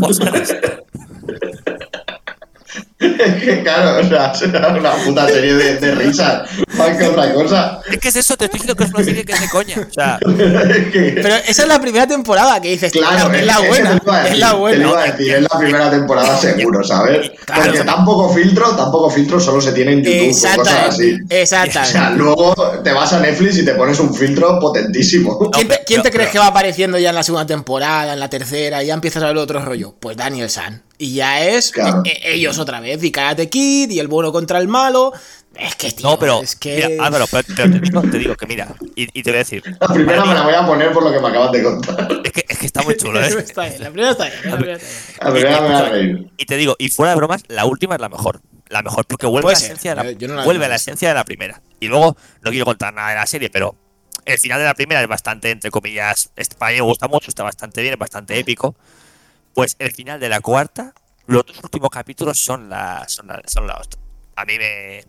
Es 3.01 3.43
que 3.45 3.63
claro, 3.63 4.05
o 4.05 4.09
sea, 4.09 4.35
será 4.35 4.69
una 4.69 4.91
puta 5.05 5.29
serie 5.29 5.55
de, 5.55 5.77
de 5.77 5.95
risas. 5.95 6.49
Más 6.77 6.97
que 6.97 7.05
otra 7.07 7.33
cosa. 7.33 7.81
Es 7.91 7.99
que 7.99 8.09
es 8.09 8.17
eso, 8.17 8.37
te 8.37 8.47
estoy 8.47 8.59
diciendo 8.59 8.75
que 8.77 8.85
es 8.85 8.91
una 8.95 9.05
serie 9.05 9.25
que 9.25 9.33
es 9.33 9.41
de 9.41 9.49
coña. 9.49 9.77
O 9.89 9.93
sea, 9.93 10.19
Es 10.27 10.93
que- 10.93 11.19
Pero 11.23 11.35
esa 11.37 11.63
es 11.63 11.69
la 11.69 11.81
primera 11.81 12.09
temporada 12.09 12.61
que 12.61 12.71
dices, 12.71 12.91
Claro, 12.93 13.33
es 13.33 13.47
la 13.47 13.57
que 13.61 13.69
buena, 13.69 13.93
es 13.95 14.05
la 14.39 14.49
Te 14.51 14.53
lo 14.55 14.59
buena. 14.59 14.89
iba 14.89 15.01
a 15.03 15.05
decir, 15.13 15.33
es 15.35 15.43
la 15.43 15.59
primera 15.59 15.91
temporada 15.91 16.37
seguro, 16.39 16.83
¿sabes? 16.83 17.31
Claro. 17.49 17.63
Porque 17.65 17.81
tan 17.81 18.05
poco 18.05 18.29
filtro, 18.35 18.77
tan 18.77 18.91
poco 18.91 19.09
filtro 19.11 19.41
solo 19.41 19.61
se 19.61 19.73
tiene 19.73 19.93
en 19.93 20.03
YouTube 20.05 20.53
o 20.53 20.57
cosas 20.59 20.89
así. 20.91 21.17
Exactamente, 21.31 21.89
O 21.89 21.93
sea, 21.93 22.11
luego 22.11 22.55
te 22.85 22.93
vas 22.93 23.13
a 23.15 23.21
Netflix 23.21 23.57
y 23.59 23.65
te 23.65 23.73
pones 23.75 23.99
un 24.01 24.13
filtro 24.15 24.59
potentísimo. 24.61 25.39
¿Quién 25.51 25.67
te, 25.69 25.75
pero- 25.75 25.85
quién 25.87 26.03
te 26.03 26.09
pero- 26.11 26.15
crees 26.17 26.29
pero- 26.31 26.33
que 26.33 26.39
va 26.41 26.47
apareciendo 26.49 26.99
ya 26.99 27.09
en 27.11 27.15
la 27.15 27.23
segunda 27.23 27.47
temporada, 27.47 28.13
en 28.13 28.21
la 28.21 28.29
tercera, 28.29 28.83
y 28.83 28.89
ya 28.89 28.95
empiezas 28.95 29.23
a 29.23 29.27
ver 29.29 29.37
otro 29.39 29.65
rollo? 29.65 29.95
Pues 29.99 30.17
Daniel 30.17 30.51
San. 30.51 30.83
Y 30.99 31.15
ya 31.15 31.47
es 31.47 31.71
Claro. 31.71 32.03
eh, 32.05 32.11
eh, 32.11 32.35
ellos 32.35 32.59
otra 32.59 32.81
vez, 32.81 33.03
y 33.05 33.13
Karate 33.13 33.49
Kid, 33.49 33.89
y 33.91 34.01
el 34.01 34.09
bueno 34.09 34.33
contra 34.33 34.59
el 34.59 34.67
malo. 34.69 35.13
Es 35.55 35.75
que, 35.77 35.91
tío, 35.93 36.09
no, 36.09 36.19
pero, 36.19 36.41
es 36.43 36.55
que... 36.57 36.89
mira, 36.89 37.05
Álvaro, 37.07 37.25
pero, 37.31 37.43
pero 37.57 37.71
te, 37.71 37.81
digo, 37.81 38.03
te 38.03 38.19
digo 38.19 38.37
que 38.37 38.47
mira, 38.47 38.75
y, 38.95 39.09
y 39.19 39.23
te 39.23 39.31
voy 39.31 39.37
a 39.37 39.39
decir, 39.39 39.63
La 39.81 39.89
primera 39.89 40.25
me 40.25 40.35
la 40.35 40.43
voy 40.43 40.55
a 40.55 40.65
poner 40.67 40.93
por 40.93 41.03
lo 41.05 41.11
que 41.13 41.19
me 41.21 41.29
acabas 41.29 41.53
de 41.53 41.63
contar. 41.63 42.09
es 42.25 42.33
que, 42.33 42.45
es 42.49 42.59
que 42.59 42.67
está 42.67 42.83
muy 42.83 42.97
chulo, 42.97 43.21
¿eh? 43.21 43.29
está 43.39 43.65
bien, 43.69 43.81
la 43.83 43.91
primera 43.91 44.11
está 44.13 44.25
bien, 44.27 44.39
la 44.45 44.57
primera 44.57 44.77
está 44.77 45.31
bien. 45.31 45.45
La 45.45 45.59
primera 45.59 45.61
me 45.83 45.89
reír. 45.91 46.31
Y 46.37 46.45
te 46.47 46.57
digo, 46.57 46.77
y 46.79 46.89
fuera 46.91 47.11
de 47.13 47.17
bromas, 47.17 47.43
la 47.49 47.65
última 47.65 47.95
es 47.95 48.01
la 48.01 48.09
mejor. 48.09 48.41
La 48.69 48.83
mejor, 48.83 49.07
porque 49.07 49.27
vuelve, 49.27 49.49
a 49.49 49.53
la, 49.53 49.59
esencia 49.59 49.95
de 49.95 49.97
la, 49.97 50.11
yo- 50.13 50.19
yo 50.19 50.29
no 50.29 50.35
la- 50.35 50.45
vuelve 50.45 50.65
a 50.67 50.69
la 50.69 50.77
esencia 50.77 51.09
de 51.09 51.15
la 51.15 51.25
primera. 51.25 51.61
Y 51.81 51.89
luego, 51.89 52.17
no 52.43 52.51
quiero 52.51 52.67
contar 52.67 52.93
nada 52.93 53.09
de 53.11 53.15
la 53.17 53.27
serie, 53.27 53.49
pero 53.51 53.75
el 54.27 54.39
final 54.39 54.59
de 54.59 54.67
la 54.67 54.75
primera 54.75 55.01
es 55.01 55.09
bastante, 55.09 55.51
entre 55.51 55.71
comillas, 55.71 56.31
es- 56.37 56.51
para 56.51 56.71
mí 56.73 56.77
me 56.77 56.83
gusta 56.83 57.09
mucho, 57.09 57.31
está 57.31 57.43
bastante 57.43 57.81
bien, 57.83 57.95
es 57.95 57.99
bastante 57.99 58.39
épico. 58.39 58.77
Pues 59.59 59.75
el 59.81 59.91
final 59.91 60.21
de 60.21 60.29
la 60.29 60.39
cuarta, 60.39 60.95
los 61.27 61.45
dos 61.45 61.57
últimos 61.65 61.91
capítulos 61.91 62.39
son 62.39 62.69
la, 62.69 63.05
son 63.09 63.27
la, 63.27 63.43
son 63.45 63.67
la 63.67 63.75
hostia. 63.75 64.01
A 64.37 64.45
mí 64.45 64.57
me... 64.57 65.01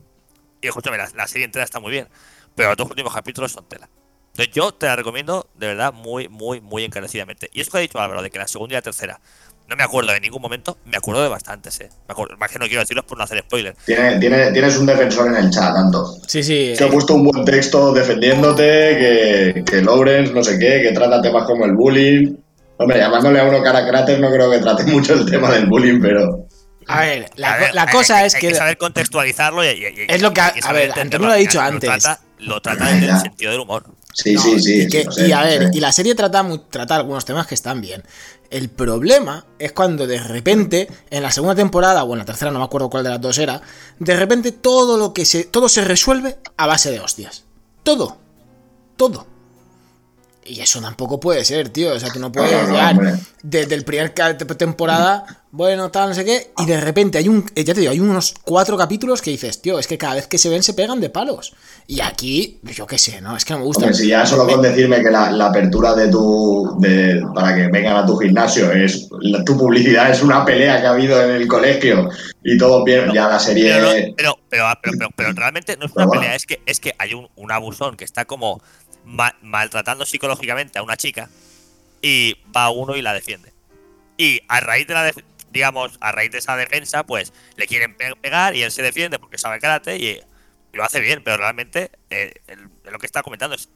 Y 0.60 0.68
escúchame, 0.68 0.98
la, 0.98 1.08
la 1.14 1.28
serie 1.28 1.46
entera 1.46 1.64
está 1.64 1.80
muy 1.80 1.92
bien, 1.92 2.08
pero 2.56 2.70
los 2.70 2.78
dos 2.78 2.90
últimos 2.90 3.14
capítulos 3.14 3.52
son 3.52 3.70
tela. 3.70 3.88
Entonces 4.30 4.52
yo 4.52 4.74
te 4.74 4.88
la 4.88 4.96
recomiendo 4.96 5.48
de 5.54 5.68
verdad 5.68 5.94
muy, 5.94 6.30
muy, 6.30 6.62
muy 6.62 6.84
encarecidamente. 6.84 7.48
Y 7.54 7.62
eso 7.62 7.70
que 7.70 7.78
ha 7.78 7.82
dicho 7.82 8.00
Álvaro, 8.00 8.24
de 8.24 8.32
que 8.32 8.40
la 8.40 8.48
segunda 8.48 8.74
y 8.74 8.78
la 8.78 8.82
tercera 8.82 9.22
no 9.68 9.76
me 9.76 9.84
acuerdo 9.84 10.14
de 10.14 10.20
ningún 10.20 10.42
momento, 10.42 10.80
me 10.84 10.98
acuerdo 10.98 11.22
de 11.22 11.30
bastantes, 11.30 11.80
eh. 11.82 11.90
Me 12.08 12.14
acuerdo, 12.14 12.36
más 12.38 12.50
que 12.50 12.58
no 12.58 12.66
quiero 12.66 12.82
decirlos 12.82 13.06
por 13.06 13.20
no 13.20 13.26
hacer 13.26 13.42
spoiler. 13.42 13.76
Tiene, 13.86 14.18
tiene, 14.18 14.52
tienes 14.52 14.76
un 14.80 14.88
defensor 14.88 15.28
en 15.28 15.36
el 15.36 15.52
chat, 15.52 15.76
tanto. 15.76 16.18
Sí, 16.26 16.42
sí. 16.42 16.74
Que 16.76 16.86
ha 16.86 16.90
puesto 16.90 17.14
un 17.14 17.26
buen 17.26 17.46
texto 17.46 17.94
defendiéndote, 17.94 18.64
que, 18.64 19.64
que 19.64 19.82
Lawrence, 19.84 20.34
no 20.34 20.44
sé 20.44 20.58
qué, 20.58 20.82
que 20.82 20.92
trata 20.92 21.22
temas 21.22 21.44
como 21.44 21.66
el 21.66 21.74
bullying. 21.74 22.36
Hombre, 22.80 22.98
llamándole 23.00 23.40
a 23.40 23.44
uno 23.44 23.62
cara 23.62 23.88
cráter 23.88 24.20
no 24.20 24.32
creo 24.32 24.50
que 24.50 24.60
trate 24.60 24.84
mucho 24.86 25.14
el 25.14 25.30
tema 25.30 25.52
del 25.52 25.68
bullying, 25.68 26.00
pero... 26.02 26.48
A 26.88 27.02
ver, 27.02 27.30
la, 27.36 27.54
A 27.54 27.58
ver, 27.58 27.72
cosa 27.92 28.18
hay- 28.18 28.28
es 28.28 28.36
hay 28.36 28.42
que... 28.42 28.56
saber 28.56 28.78
contextualizarlo 28.78 29.64
y, 29.64 29.68
y- 29.68 29.86
y- 29.86 30.06
Es 30.08 30.22
lo 30.24 30.34
que 30.34 30.42
a 30.42 30.54
saber 30.62 30.90
ver. 30.90 31.00
Antonio 31.00 31.28
lo 31.28 31.34
ha 31.34 31.38
dicho 31.38 31.60
Lo 31.60 31.66
antes. 31.68 31.90
trata- 31.90 32.22
Lo 32.40 32.62
trata 32.62 32.86
desde 32.86 33.08
Ya. 33.08 33.16
el 33.16 33.22
sentido 33.22 33.52
del 33.52 33.60
humor. 33.62 33.84
Sí, 34.14 34.34
No, 34.34 34.42
sí, 34.42 34.60
sí. 34.60 34.82
Y, 34.84 34.88
que- 34.88 35.02
sí, 35.02 35.06
lo 35.06 35.12
sé, 35.12 35.28
y 35.28 35.32
a 35.34 35.42
ver, 35.44 35.64
sé. 35.66 35.70
y 35.74 35.80
la 35.82 35.92
serie 35.92 36.16
trata, 36.16 36.44
trata 36.72 36.96
algunos 36.96 37.26
temas 37.26 37.46
que 37.46 37.54
están 37.54 37.80
bien. 37.82 38.02
El 38.50 38.70
problema 38.70 39.46
es 39.60 39.72
cuando 39.74 40.08
de 40.08 40.20
repente, 40.20 40.88
en 41.12 41.22
la 41.22 41.30
segunda 41.32 41.54
temporada, 41.54 42.04
o 42.06 42.14
en 42.14 42.20
la 42.20 42.26
tercera, 42.26 42.50
no 42.50 42.58
me 42.60 42.66
acuerdo 42.66 42.90
cuál 42.90 43.04
de 43.04 43.10
las 43.12 43.22
dos 43.22 43.38
era, 43.38 43.62
de 44.00 44.16
repente 44.16 44.52
todo 44.54 44.98
lo 44.98 45.14
que 45.14 45.26
se. 45.26 45.44
todo 45.44 45.70
se 45.70 45.84
resuelve 45.84 46.38
a 46.58 46.66
base 46.66 46.90
de 46.90 47.00
hostias. 47.02 47.44
Todo. 47.84 48.18
Todo. 48.98 49.28
Y 50.50 50.62
eso 50.62 50.82
tampoco 50.82 51.20
puede 51.20 51.46
ser, 51.46 51.70
tío. 51.70 51.94
O 51.94 52.00
sea, 52.00 52.10
tú 52.12 52.20
no 52.20 52.32
puedes 52.32 52.52
No, 52.52 52.58
no, 52.58 52.68
no, 52.68 52.74
llegar 52.74 52.92
hombre. 52.96 53.14
desde 53.44 53.76
el 53.76 53.86
primer 53.86 54.14
temporada, 54.58 55.24
bueno, 55.52 55.90
tal, 55.92 56.10
no 56.10 56.16
sé 56.16 56.26
qué, 56.26 56.52
y 56.58 56.66
de 56.66 56.80
repente 56.82 57.18
hay 57.18 57.28
un, 57.28 57.46
eh, 57.56 57.64
ya 57.64 57.74
te 57.74 57.80
digo, 57.82 57.92
hay 57.92 58.00
unos 58.00 58.34
cuatro 58.44 58.78
capítulos 58.78 59.22
que 59.22 59.32
dices, 59.32 59.62
tío, 59.62 59.80
es 59.80 59.88
que 59.88 59.98
cada 59.98 60.16
vez 60.16 60.28
que 60.28 60.38
se 60.38 60.50
ven 60.50 60.62
se 60.64 60.74
pegan 60.74 61.00
de 61.02 61.10
palos. 61.10 61.54
Y 61.88 62.02
aquí, 62.02 62.60
yo 62.64 62.86
qué 62.88 62.98
sé, 62.98 63.22
¿no? 63.22 63.36
Es 63.38 63.46
que 63.46 63.54
no 63.54 63.60
me 63.60 63.66
gusta. 63.66 63.86
Hombre, 63.86 63.96
si 63.98 64.08
ya 64.08 64.26
solo 64.26 64.48
con 64.48 64.62
decirme 64.62 65.02
que 65.04 65.10
la, 65.12 65.32
la 65.32 65.48
apertura 65.48 65.94
de 65.96 66.08
tu. 66.10 66.76
De, 66.80 67.22
para 67.34 67.56
que 67.56 67.68
vengan 67.68 67.98
a 67.98 68.06
tu 68.06 68.18
gimnasio 68.18 68.72
es. 68.72 69.08
la- 69.22 69.44
tu 69.44 69.58
publicidad 69.58 70.10
es 70.12 70.22
una 70.22 70.44
pelea 70.46 70.82
que 70.82 70.88
ha 70.88 70.92
habido 70.92 71.22
en 71.24 71.32
el 71.32 71.48
colegio 71.48 72.10
y 72.44 72.58
todo 72.58 72.84
bien, 72.84 73.12
ya 73.14 73.28
la 73.28 73.40
serie. 73.40 73.74
Pero, 73.74 73.90
pero, 74.18 74.38
pero, 74.50 74.68
pero, 74.82 74.98
pero- 74.98 75.10
pero 75.16 75.34
realmente 75.34 75.78
no 75.78 75.86
es 75.86 75.92
una 75.92 75.96
Pero 75.96 76.08
bueno. 76.08 76.22
pelea, 76.22 76.36
es 76.36 76.46
que, 76.46 76.62
es 76.66 76.80
que 76.80 76.94
hay 77.00 77.14
un, 77.14 77.28
un 77.36 77.52
abusón 77.52 77.96
que 77.98 78.06
está 78.06 78.26
como 78.26 78.62
ma- 79.10 79.36
maltratando 79.42 80.06
psicológicamente 80.06 80.80
a 80.80 80.84
una 80.84 80.98
chica 80.98 81.30
y 82.02 82.38
va 82.56 82.70
uno 82.70 82.96
y 82.96 83.02
la 83.02 83.14
defiende. 83.14 83.52
Y 84.18 84.42
a 84.48 84.60
raíz 84.60 84.88
de 84.88 84.94
la 84.94 85.12
digamos, 85.52 85.98
a 86.00 86.12
raíz 86.12 86.32
de 86.32 86.38
esa 86.38 86.56
defensa, 86.56 87.04
pues 87.04 87.34
le 87.56 87.66
quieren 87.66 87.96
pe- 87.96 88.16
pegar 88.16 88.56
y 88.56 88.62
él 88.62 88.72
se 88.72 88.84
defiende 88.84 89.20
porque 89.20 89.38
sabe 89.38 89.60
karate 89.60 89.98
y, 89.98 90.22
lo 90.72 90.84
hace 90.84 91.00
bien, 91.00 91.24
pero 91.24 91.38
realmente 91.38 91.90
eh, 92.12 92.34
lo 92.84 93.00
que 93.00 93.08
está 93.08 93.24
comentando 93.24 93.56
es 93.56 93.70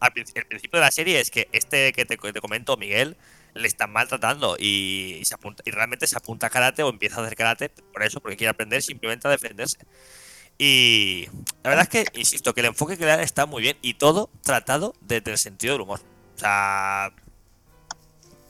al 0.00 0.12
el 0.16 0.46
principio 0.46 0.78
de 0.78 0.86
la 0.86 0.90
serie 0.90 1.20
es 1.20 1.30
que 1.30 1.48
este 1.52 1.92
que 1.92 2.06
te, 2.06 2.16
comento, 2.16 2.76
Miguel, 2.78 3.18
le 3.52 3.68
están 3.68 3.92
maltratando 3.92 4.56
y, 4.58 5.18
y 5.20 5.24
se 5.26 5.34
apunta, 5.34 5.62
y 5.66 5.72
realmente 5.72 6.06
se 6.06 6.16
apunta 6.16 6.46
a 6.46 6.50
karate 6.50 6.82
o 6.82 6.88
empieza 6.88 7.20
a 7.20 7.24
hacer 7.24 7.36
karate 7.36 7.68
por 7.68 8.02
eso, 8.02 8.20
porque 8.20 8.38
quiere 8.38 8.50
aprender 8.50 8.82
simplemente 8.82 9.28
a 9.28 9.30
defenderse. 9.30 9.76
Y 10.58 11.28
la 11.62 11.70
verdad 11.70 11.82
es 11.84 11.88
que, 11.88 12.18
insisto, 12.18 12.52
que 12.52 12.60
el 12.60 12.66
enfoque 12.66 12.96
que 12.98 13.04
le 13.04 13.10
dan 13.12 13.20
está 13.20 13.46
muy 13.46 13.62
bien 13.62 13.76
y 13.80 13.94
todo 13.94 14.28
tratado 14.42 14.94
desde 15.00 15.30
el 15.30 15.38
sentido 15.38 15.74
del 15.74 15.82
humor. 15.82 16.00
O 16.34 16.38
sea, 16.38 17.12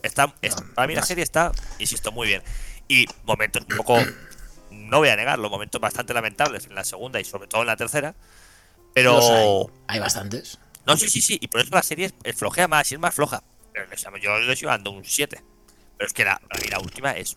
está, 0.02 0.34
es- 0.40 0.56
para 0.74 0.88
mí 0.88 0.94
la 0.94 1.02
serie 1.02 1.22
está, 1.22 1.52
insisto, 1.78 2.10
muy 2.10 2.26
bien. 2.28 2.42
Y 2.88 3.04
momentos 3.24 3.62
un 3.70 3.76
poco, 3.76 3.98
no 4.70 4.98
voy 4.98 5.10
a 5.10 5.16
negarlo, 5.16 5.50
momentos 5.50 5.80
bastante 5.80 6.14
lamentables 6.14 6.64
en 6.66 6.74
la 6.74 6.84
segunda 6.84 7.20
y 7.20 7.24
sobre 7.24 7.46
todo 7.46 7.60
en 7.60 7.66
la 7.66 7.76
tercera. 7.76 8.14
Pero... 8.94 9.20
Hay. 9.86 9.96
Hay 9.96 10.00
bastantes. 10.00 10.58
No, 10.86 10.96
sí, 10.96 11.10
sí, 11.10 11.20
sí. 11.20 11.38
Y 11.40 11.48
por 11.48 11.60
eso 11.60 11.68
la 11.74 11.82
serie 11.82 12.10
es, 12.24 12.36
flojea 12.36 12.66
más 12.66 12.90
y 12.90 12.94
es 12.94 13.00
más 13.00 13.14
floja. 13.14 13.42
Pero 13.74 13.86
yo 14.16 14.38
le 14.38 14.52
estoy 14.54 14.66
dando 14.66 14.90
un 14.90 15.04
7. 15.04 15.44
Pero 15.98 16.06
es 16.06 16.14
que 16.14 16.24
la, 16.24 16.40
la 16.70 16.80
última 16.80 17.12
es. 17.12 17.36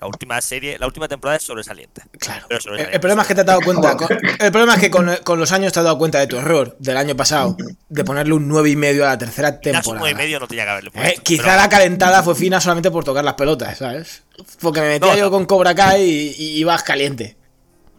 La 0.00 0.06
última 0.06 0.40
serie, 0.40 0.78
la 0.78 0.86
última 0.86 1.08
temporada 1.08 1.36
es 1.38 1.42
sobresaliente. 1.42 2.02
Claro. 2.20 2.46
Pero 2.48 2.58
El, 2.58 2.62
sobresaliente. 2.62 2.94
el 2.94 3.00
problema 3.00 3.22
es 3.22 3.28
que 3.28 3.34
te 3.34 3.40
has 3.40 3.46
dado 3.48 3.60
cuenta. 3.62 3.96
con- 3.96 4.08
el 4.38 4.52
problema 4.52 4.74
es 4.74 4.80
que 4.80 4.90
con, 4.90 5.10
con 5.24 5.40
los 5.40 5.50
años 5.50 5.72
te 5.72 5.80
has 5.80 5.84
dado 5.84 5.98
cuenta 5.98 6.20
de 6.20 6.28
tu 6.28 6.36
error 6.36 6.76
del 6.78 6.96
año 6.96 7.16
pasado. 7.16 7.56
De 7.88 8.04
ponerle 8.04 8.32
un 8.34 8.46
9 8.46 8.70
y 8.70 8.76
medio 8.76 9.04
a 9.04 9.08
la 9.08 9.18
tercera 9.18 9.58
Quizás 9.58 9.78
un 9.78 9.82
temporada. 9.94 10.00
9 10.00 10.12
y 10.12 10.14
medio 10.14 10.38
no 10.38 10.46
tenía 10.46 10.64
que 10.64 10.70
haberle 10.70 10.90
Eh, 10.90 10.92
puesto. 10.94 11.22
quizá 11.24 11.42
pero- 11.42 11.56
la 11.56 11.68
calentada 11.68 12.22
fue 12.22 12.34
fina 12.36 12.60
solamente 12.60 12.90
por 12.92 13.02
tocar 13.02 13.24
las 13.24 13.34
pelotas, 13.34 13.76
¿sabes? 13.78 14.22
Porque 14.60 14.80
me 14.80 14.88
metía 14.88 15.10
No, 15.10 15.16
yo 15.18 15.24
no. 15.24 15.30
con 15.32 15.46
Cobra 15.46 15.74
Kai 15.74 16.00
y, 16.02 16.34
y 16.38 16.58
ibas 16.58 16.84
caliente. 16.84 17.36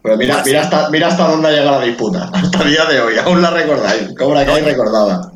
Pero 0.02 0.16
mira, 0.16 0.36
Pues 0.36 0.46
mira, 0.46 0.60
sí. 0.62 0.64
hasta, 0.64 0.88
mira 0.88 1.08
hasta 1.08 1.28
dónde 1.28 1.48
ha 1.48 1.50
llegado 1.50 1.80
la 1.80 1.84
disputa. 1.84 2.30
Hasta 2.32 2.62
el 2.62 2.70
día 2.70 2.86
de 2.86 3.00
hoy, 3.02 3.18
aún 3.18 3.42
la 3.42 3.50
recordáis. 3.50 4.08
Cobra 4.16 4.46
Kai 4.46 4.62
recordada. 4.62 5.32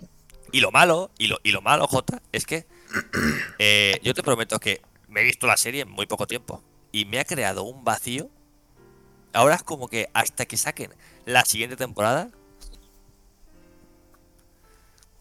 Y 0.51 0.61
lo 0.61 0.71
malo, 0.71 1.11
y 1.19 1.27
lo, 1.27 1.39
y 1.43 1.51
lo 1.51 1.61
malo, 1.61 1.87
Jota, 1.87 2.23
es 2.33 2.47
que 2.47 2.65
eh, 3.59 4.01
yo 4.03 4.15
te 4.15 4.23
prometo 4.23 4.59
que 4.59 4.81
me 5.15 5.21
he 5.21 5.25
visto 5.25 5.47
la 5.47 5.57
serie 5.57 5.83
en 5.83 5.91
muy 5.91 6.07
poco 6.07 6.27
tiempo. 6.27 6.63
Y 6.93 7.05
me 7.07 7.21
ha 7.21 7.25
creado 7.25 7.63
un 7.63 7.85
vacío. 7.85 8.29
Ahora 9.33 9.55
es 9.55 9.63
como 9.63 9.89
que 9.89 10.11
hasta 10.13 10.45
que 10.47 10.57
saquen 10.57 10.91
la 11.25 11.45
siguiente 11.45 11.77
temporada. 11.77 12.29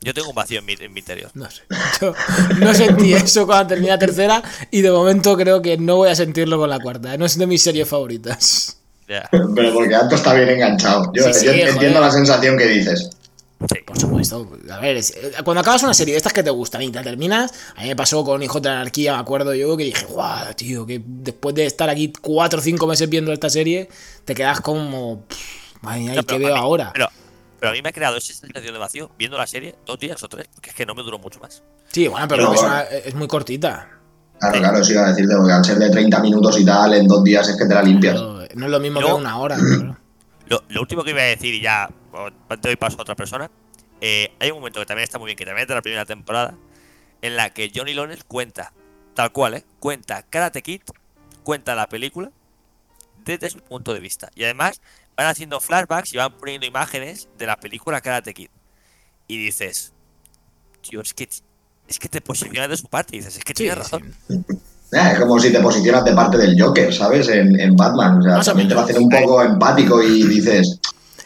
Yo 0.02 0.14
tengo 0.14 0.30
un 0.30 0.36
vacío 0.36 0.60
en 0.60 0.66
mi, 0.66 0.74
en 0.78 0.92
mi 0.92 1.00
interior. 1.00 1.32
No 1.34 1.50
sé. 1.50 1.62
Yo 2.02 2.14
no 2.60 2.74
sentí 2.74 3.14
eso 3.14 3.46
cuando 3.46 3.68
terminé 3.68 3.92
la 3.92 4.00
tercera 4.00 4.44
y 4.70 4.82
de 4.82 4.92
momento 4.92 5.38
creo 5.38 5.62
que 5.62 5.78
no 5.78 5.96
voy 5.98 6.10
a 6.10 6.16
sentirlo 6.16 6.58
con 6.58 6.70
la 6.70 6.80
cuarta. 6.80 7.16
No 7.18 7.26
es 7.26 7.38
de 7.38 7.48
mis 7.48 7.62
series 7.62 7.88
favoritas. 7.88 8.80
Ya. 9.08 9.30
Pero 9.32 9.74
porque 9.74 9.96
Anto 9.96 10.16
está 10.16 10.34
bien 10.34 10.50
enganchado. 10.50 11.12
Yo, 11.14 11.24
Sí, 11.26 11.34
sí, 11.34 11.46
yo 11.46 11.52
joder. 11.54 11.68
entiendo 11.70 12.02
la 12.02 12.12
sensación 12.12 12.58
que 12.58 12.66
dices. 12.68 13.12
Sí. 13.72 13.80
Por 13.86 13.98
supuesto. 14.00 14.50
A 14.72 14.80
ver, 14.80 14.98
es- 14.98 15.12
eh, 15.16 15.32
cuando 15.44 15.62
acabas 15.62 15.84
una 15.84 15.94
serie 15.94 16.14
de 16.14 16.18
estas 16.18 16.34
que 16.34 16.44
te 16.44 16.50
gustan 16.50 16.82
y 16.82 16.90
te 16.92 16.98
la 16.98 17.04
terminas, 17.04 17.52
a 17.78 17.82
mí 17.82 17.88
me 17.88 17.96
pasó 17.96 18.24
con 18.24 18.42
Hijo 18.44 18.60
de 18.60 18.70
la 18.70 18.76
Anarquía, 18.82 19.14
me 19.14 19.20
acuerdo 19.20 19.54
yo, 19.54 19.76
que 19.78 19.86
dije, 19.86 20.06
guau, 20.08 20.54
tío, 20.56 20.86
que 20.86 21.02
después 21.06 21.56
de 21.56 21.66
estar 21.66 21.90
aquí 21.90 22.12
cuatro 22.22 22.60
o 22.60 22.62
cinco 22.62 22.88
meses 22.88 23.10
viendo 23.10 23.32
esta 23.32 23.50
serie, 23.50 23.90
te 24.26 24.36
quedas 24.36 24.60
como, 24.62 25.24
"Pff, 25.28 25.38
madre 25.82 26.00
mía, 26.02 26.14
¿y 26.14 26.18
No, 26.18 26.24
qué 26.24 26.38
veo 26.38 26.54
mí- 26.54 26.60
ahora? 26.60 26.92
Pero, 26.94 27.08
pero 27.60 27.70
a 27.72 27.74
mí 27.74 27.82
me 27.82 27.90
ha 27.90 27.94
creado 27.94 28.18
esa 28.18 28.34
sensación 28.34 28.74
de 28.74 28.80
vacío 28.80 29.12
viendo 29.18 29.38
la 29.38 29.48
serie 29.48 29.76
dos 29.86 29.98
días 30.00 30.22
o 30.24 30.28
tres, 30.28 30.48
porque 30.54 30.70
es 30.72 30.76
que 30.76 30.86
no 30.86 30.94
me 30.96 31.04
duró 31.04 31.18
mucho 31.20 31.40
más. 31.40 31.64
Sí, 31.92 32.08
bueno, 32.08 32.28
pero 32.28 32.54
es, 32.54 32.62
una- 32.62 32.82
es 32.84 33.16
muy 33.16 33.28
cortita. 33.28 33.90
Claro, 34.40 34.60
claro, 34.60 34.80
eso 34.80 34.92
iba 34.92 35.06
a 35.06 35.10
decirte, 35.10 35.36
porque 35.38 35.54
al 35.54 35.64
ser 35.64 35.78
de 35.78 35.90
30 35.90 36.20
minutos 36.20 36.60
y 36.60 36.66
tal, 36.66 36.94
en 36.96 37.08
dos 37.08 37.24
días 37.24 37.48
es 37.48 37.56
que 37.56 37.66
te 37.66 37.74
la 37.74 37.82
limpias. 37.82 38.16
Pero 38.16 38.46
no 38.56 38.66
es 38.66 38.72
lo 38.72 38.80
mismo 38.82 39.00
que 39.00 39.06
una 39.14 39.38
hora. 39.38 39.56
claro. 39.58 39.98
Lo, 40.48 40.64
lo 40.68 40.82
último 40.82 41.04
que 41.04 41.12
iba 41.12 41.22
a 41.22 41.26
decir, 41.26 41.54
y 41.54 41.62
ya 41.62 41.90
te 42.50 42.70
doy 42.70 42.76
paso 42.76 42.98
a 43.00 43.02
otra 43.02 43.16
persona. 43.16 43.50
Eh, 44.02 44.34
hay 44.40 44.52
un 44.52 44.58
momento 44.58 44.80
que 44.80 44.86
también 44.86 45.04
está 45.04 45.18
muy 45.18 45.28
bien, 45.28 45.38
que 45.38 45.46
también 45.46 45.64
es 45.64 45.68
de 45.68 45.76
la 45.76 45.82
primera 45.82 46.06
temporada, 46.06 46.56
en 47.22 47.36
la 47.36 47.52
que 47.52 47.72
Johnny 47.74 47.94
Lawrence 47.94 48.24
cuenta, 48.28 48.74
tal 49.14 49.32
cual, 49.32 49.54
¿eh? 49.56 49.66
Cuenta 49.80 50.24
Karate 50.24 50.62
Kid, 50.62 50.82
cuenta 51.44 51.76
la 51.76 51.88
película 51.88 52.32
desde 53.24 53.50
su 53.50 53.60
punto 53.60 53.94
de 53.94 54.00
vista. 54.00 54.30
Y 54.36 54.44
además 54.44 54.82
van 55.16 55.28
haciendo 55.28 55.60
flashbacks 55.60 56.14
y 56.14 56.18
van 56.18 56.34
poniendo 56.34 56.66
imágenes 56.66 57.30
de 57.38 57.46
la 57.46 57.58
película 57.58 58.02
Karate 58.02 58.34
Kid. 58.34 58.50
Y 59.28 59.38
dices, 59.38 59.94
tío, 60.82 61.02
es 61.02 61.14
que, 61.14 61.30
es 61.88 62.00
que 62.00 62.10
te 62.10 62.22
posicionas 62.22 62.70
de 62.70 62.78
su 62.78 62.88
parte. 62.88 63.16
Y 63.16 63.20
dices, 63.20 63.38
es 63.38 63.44
que 63.44 63.54
Sí, 63.54 63.64
tienes 63.64 63.78
razón. 63.78 64.14
Eh, 64.30 65.12
es 65.14 65.20
como 65.20 65.40
si 65.40 65.52
te 65.52 65.60
posicionas 65.60 66.06
de 66.06 66.14
parte 66.14 66.38
del 66.38 66.62
Joker, 66.62 66.94
¿sabes? 66.94 67.28
En, 67.30 67.60
en 67.60 67.76
Batman. 67.76 68.20
O 68.20 68.22
sea, 68.22 68.36
Más 68.36 68.46
también 68.46 68.68
te 68.68 68.76
lo 68.76 68.82
hacen 68.82 68.98
un 69.02 69.10
poco 69.10 69.42
empático 69.42 70.04
y 70.04 70.28
dices, 70.28 70.80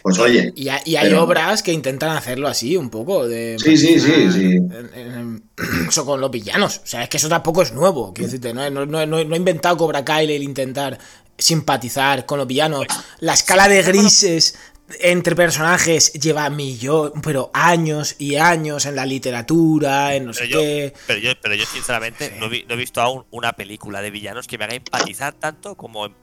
pues 0.10 0.20
oye, 0.20 0.54
Y, 0.56 0.70
hay- 0.70 0.82
y 0.86 0.96
hay 0.96 1.10
Pero- 1.10 1.24
obras 1.24 1.64
que 1.64 1.72
intentan 1.74 2.16
hacerlo 2.16 2.48
así, 2.48 2.78
un 2.78 2.90
poco. 2.90 3.28
De 3.28 3.58
Sí, 3.60 3.78
sí, 3.78 4.00
sí, 4.00 4.32
sí. 4.32 4.42
en- 4.56 4.90
en- 4.96 5.44
eso 5.88 6.06
con 6.06 6.22
los 6.22 6.32
villanos. 6.32 6.82
O 6.84 6.88
sea, 6.88 7.04
es 7.04 7.10
que 7.10 7.18
eso 7.18 7.30
tampoco 7.30 7.62
es 7.62 7.74
nuevo. 7.74 8.14
Quiero 8.14 8.28
decirte, 8.28 8.54
no, 8.54 8.70
no, 8.70 8.86
no, 8.86 9.06
no- 9.06 9.24
no 9.24 9.34
ha 9.34 9.38
inventado 9.38 9.78
Cobra 9.78 10.04
Kai 10.06 10.32
el 10.34 10.44
intentar 10.44 10.98
simpatizar 11.38 12.26
con 12.26 12.40
los 12.40 12.48
villanos. 12.48 12.86
La 13.20 13.34
escala 13.34 13.68
de 13.68 13.82
grises 13.84 14.58
entre 15.02 15.36
personajes 15.36 16.14
lleva 16.14 16.50
millón, 16.50 17.12
pero 17.22 17.52
años 17.54 18.16
y 18.20 18.38
años 18.38 18.86
en 18.86 18.96
la 18.96 19.06
literatura, 19.06 20.16
en 20.16 20.26
no 20.26 20.34
sé 20.34 20.46
Pero 20.48 20.52
yo, 20.54 20.60
qué. 20.62 20.94
pero 21.08 21.20
yo, 21.20 21.32
pero 21.42 21.56
yo 21.56 21.66
sinceramente 21.66 22.30
Sí. 22.30 22.36
no, 22.40 22.48
vi- 22.50 22.66
no 22.68 22.74
he 22.76 22.78
visto 22.78 23.02
aún 23.02 23.26
una 23.32 23.54
película 23.54 24.02
de 24.02 24.12
villanos 24.12 24.48
que 24.48 24.58
me 24.58 24.64
haga 24.64 24.76
empatizar 24.76 25.34
tanto 25.34 25.76
como 25.76 26.06
en, 26.06 26.16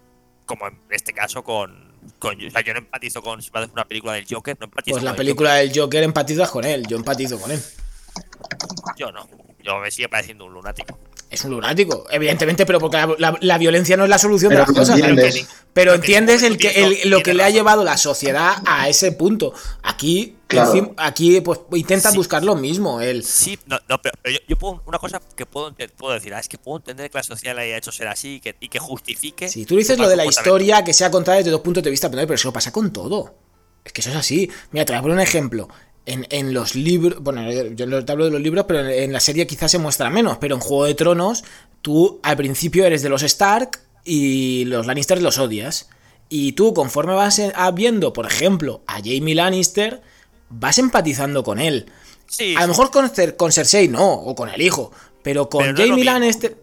como 0.46 0.66
en 0.66 0.78
este 0.90 1.12
caso 1.12 1.44
con, 1.44 1.93
con. 2.18 2.36
O 2.46 2.50
sea, 2.50 2.60
yo 2.62 2.72
no 2.72 2.78
empatizo 2.80 3.22
con. 3.22 3.42
Si 3.42 3.50
me 3.52 3.60
haces 3.60 3.72
una 3.72 3.84
película 3.86 4.12
del 4.14 4.26
Joker, 4.28 4.56
no 4.60 4.64
empatizo 4.66 4.94
Pues 4.94 5.02
la 5.04 5.10
con 5.10 5.16
película 5.18 5.54
del 5.54 5.72
Joker 5.78 6.02
empatizas 6.02 6.50
con 6.50 6.64
él, 6.64 6.86
yo 6.86 6.96
empatizo 6.96 7.38
con 7.38 7.50
él. 7.50 7.62
Yo 8.96 9.10
no. 9.12 9.28
Yo 9.62 9.78
me 9.78 9.90
sigue 9.90 10.08
pareciendo 10.08 10.44
un 10.44 10.52
lunático. 10.52 10.98
Es 11.30 11.44
un 11.44 11.50
lunático, 11.52 12.06
evidentemente, 12.10 12.64
pero 12.66 12.78
porque 12.78 12.98
la, 12.98 13.14
la- 13.18 13.38
la 13.40 13.58
violencia 13.58 13.96
no 13.96 14.04
es 14.04 14.10
la 14.10 14.18
solución 14.18 14.50
Pero 14.50 14.62
de 14.66 14.66
las 14.68 14.76
cosas. 14.78 14.98
entiendes. 15.00 15.48
Pero 15.72 15.94
entiendes 15.94 16.42
en 16.42 16.52
el 16.52 16.58
que, 16.58 16.68
el- 16.84 17.10
lo 17.10 17.22
que 17.22 17.34
le 17.34 17.42
ha 17.42 17.50
llevado 17.50 17.82
la 17.82 17.96
sociedad 17.96 18.56
a 18.66 18.88
ese 18.88 19.10
punto. 19.12 19.52
Aquí, 19.82 20.36
Claro. 20.54 20.94
aquí 20.96 21.40
pues 21.40 21.60
intentan 21.74 22.12
Sí. 22.12 22.18
buscar 22.18 22.42
lo 22.42 22.54
mismo. 22.56 23.00
El, 23.00 23.24
Sí, 23.24 23.58
no, 23.66 23.78
no, 23.88 24.00
pero, 24.00 24.14
yo, 24.24 24.38
yo 24.48 24.56
puedo, 24.56 24.82
una 24.86 24.98
cosa 24.98 25.20
que 25.36 25.46
puedo, 25.46 25.74
puedo 25.96 26.14
decir, 26.14 26.32
ah, 26.34 26.40
es 26.40 26.48
que 26.48 26.58
puedo 26.58 26.78
entender 26.78 27.10
que 27.10 27.18
la 27.18 27.22
sociedad 27.24 27.58
haya 27.58 27.76
hecho 27.76 27.92
ser 27.92 28.08
así 28.08 28.34
y 28.36 28.40
que, 28.40 28.56
y 28.60 28.68
que 28.68 28.78
justifique. 28.78 29.48
si 29.48 29.64
tú 29.66 29.76
dices 29.76 29.98
lo 29.98 30.08
de 30.08 30.16
la 30.16 30.24
historia 30.26 30.82
que 30.84 30.92
sea 30.92 31.10
contada 31.10 31.38
desde 31.38 31.50
dos 31.50 31.60
puntos 31.60 31.82
de 31.82 31.90
vista, 31.90 32.10
pero 32.10 32.34
eso 32.34 32.52
pasa 32.52 32.72
con 32.72 32.92
todo. 32.92 33.34
Es 33.84 33.92
que 33.92 34.00
eso 34.00 34.10
es 34.10 34.16
así. 34.16 34.50
Mira, 34.72 34.84
te 34.86 34.92
voy 34.92 34.98
a 34.98 35.02
poner 35.02 35.16
un 35.16 35.22
ejemplo. 35.22 35.68
En, 36.06 36.26
en 36.30 36.52
los 36.52 36.74
libros, 36.74 37.22
bueno, 37.22 37.50
yo 37.74 37.86
no 37.86 38.04
te 38.04 38.12
hablo 38.12 38.26
de 38.26 38.30
los 38.30 38.40
libros, 38.40 38.66
pero 38.68 38.80
en, 38.80 38.90
en 38.90 39.12
la 39.12 39.20
serie 39.20 39.46
quizás 39.46 39.70
se 39.70 39.78
muestra 39.78 40.10
menos, 40.10 40.36
pero 40.38 40.54
en 40.54 40.60
Juego 40.60 40.84
de 40.84 40.94
Tronos, 40.94 41.44
tú 41.80 42.20
al 42.22 42.36
principio 42.36 42.84
eres 42.84 43.00
de 43.02 43.08
los 43.08 43.22
Stark 43.22 43.80
y 44.04 44.64
los 44.66 44.86
Lannister 44.86 45.20
los 45.22 45.38
odias. 45.38 45.88
Y 46.28 46.52
tú, 46.52 46.74
conforme 46.74 47.14
vas 47.14 47.38
eh, 47.38 47.52
a- 47.54 47.70
viendo, 47.70 48.12
por 48.12 48.26
ejemplo, 48.26 48.82
a 48.86 48.96
Jamie 48.96 49.34
Lannister, 49.34 50.02
vas 50.50 50.78
empatizando 50.78 51.42
con 51.44 51.58
él. 51.58 51.90
Sí, 52.26 52.54
A 52.56 52.62
lo 52.62 52.68
mejor 52.68 52.90
con, 52.90 53.10
con 53.36 53.52
Cersei 53.52 53.88
no, 53.88 54.12
o 54.12 54.34
con 54.34 54.48
el 54.48 54.60
hijo, 54.62 54.90
pero 55.22 55.48
con 55.48 55.62
Pero 55.62 55.72
no 55.72 55.86
Jamie. 55.88 56.04
Lannister... 56.04 56.56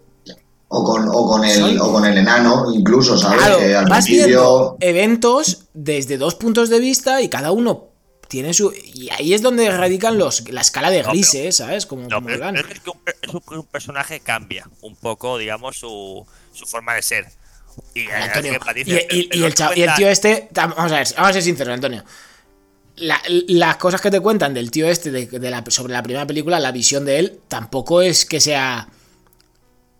o 0.69 0.83
con, 0.83 1.07
o 1.09 1.27
con 1.27 1.43
el, 1.45 1.79
o 1.79 1.91
con 1.91 2.05
el 2.05 2.17
enano, 2.17 2.71
incluso, 2.73 3.17
¿sabes? 3.17 3.39
Claro, 3.39 3.59
que 3.59 3.75
al 3.75 3.85
vas 3.85 4.05
principio. 4.05 4.25
viendo 4.27 4.77
eventos 4.79 5.65
desde 5.73 6.17
dos 6.17 6.35
puntos 6.35 6.69
de 6.69 6.79
vista 6.79 7.21
y 7.21 7.29
cada 7.29 7.51
uno 7.51 7.87
tiene 8.27 8.53
su. 8.53 8.73
Y 8.93 9.09
ahí 9.11 9.33
es 9.33 9.41
donde 9.41 9.69
radican 9.69 10.17
los, 10.17 10.49
la 10.49 10.61
escala 10.61 10.89
de 10.89 10.97
No, 10.99 11.03
pero- 11.03 11.11
grises, 11.13 11.57
¿sabes? 11.57 11.85
Como, 11.85 12.03
No, 12.03 12.15
como 12.17 12.27
pero 12.27 12.39
van. 12.39 12.55
es 12.57 12.63
que 12.79 12.89
un, 12.89 12.99
per- 12.99 13.17
es 13.21 13.29
un- 13.33 13.43
un 13.57 13.65
personaje 13.65 14.19
cambia 14.21 14.67
un 14.81 14.95
poco, 14.95 15.37
digamos, 15.37 15.77
su, 15.77 16.25
su 16.53 16.65
forma 16.65 16.95
de 16.95 17.01
ser. 17.01 17.27
Y, 17.93 18.09
Antonio, 18.09 18.53
empatiza, 18.53 18.91
y, 19.09 19.29
y- 19.31 19.43
el, 19.43 19.53
no 19.59 19.73
y 19.75 19.81
el 19.83 19.93
tío 19.95 20.07
este. 20.09 20.47
Vamos 20.53 20.77
a 20.91 20.95
ver, 20.95 21.07
vamos 21.15 21.29
a 21.29 21.33
ser 21.33 21.43
sinceros, 21.43 21.73
Antonio. 21.73 22.03
La- 23.01 23.21
las 23.27 23.77
cosas 23.77 23.99
que 23.99 24.09
te 24.11 24.19
cuentan 24.19 24.53
del 24.53 24.71
tío 24.71 24.87
este 24.87 25.11
de, 25.11 25.25
de 25.27 25.49
la- 25.49 25.63
sobre 25.69 25.93
la 25.93 26.01
primera 26.03 26.25
película, 26.25 26.59
la 26.59 26.71
visión 26.71 27.03
de 27.05 27.19
él, 27.19 27.39
tampoco 27.47 28.01
es 28.01 28.25
que 28.25 28.39
sea. 28.39 28.87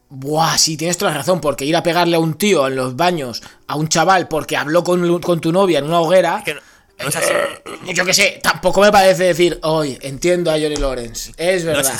Buah, 0.10 0.58
sí, 0.58 0.76
tienes 0.76 0.98
toda 0.98 1.12
la 1.12 1.18
razón, 1.20 1.40
porque 1.40 1.66
ir 1.66 1.76
a 1.76 1.84
pegarle 1.84 2.18
a 2.18 2.20
un 2.20 2.34
tío 2.34 2.68
en 2.68 2.76
los 2.76 2.98
baños, 2.98 3.42
a 3.68 3.76
un 3.78 3.88
chaval, 3.88 4.28
porque 4.28 4.58
habló 4.58 4.84
con, 4.84 5.20
con 5.22 5.40
tu 5.40 5.52
novia 5.54 5.80
en 5.80 5.86
una 5.86 6.02
hoguera. 6.02 6.40
Es 6.40 6.44
que 6.44 6.54
no, 6.56 6.62
así. 7.08 7.94
Yo 7.94 8.06
qué 8.06 8.14
sé, 8.14 8.40
tampoco 8.44 8.82
me 8.82 8.92
parece 8.92 9.24
decir, 9.24 9.58
hoy 9.64 9.98
entiendo 10.02 10.52
a 10.52 10.56
Johnny 10.56 10.76
Lawrence. 10.76 11.32
Es 11.38 11.64
No 11.64 11.72
verdad. 11.72 11.98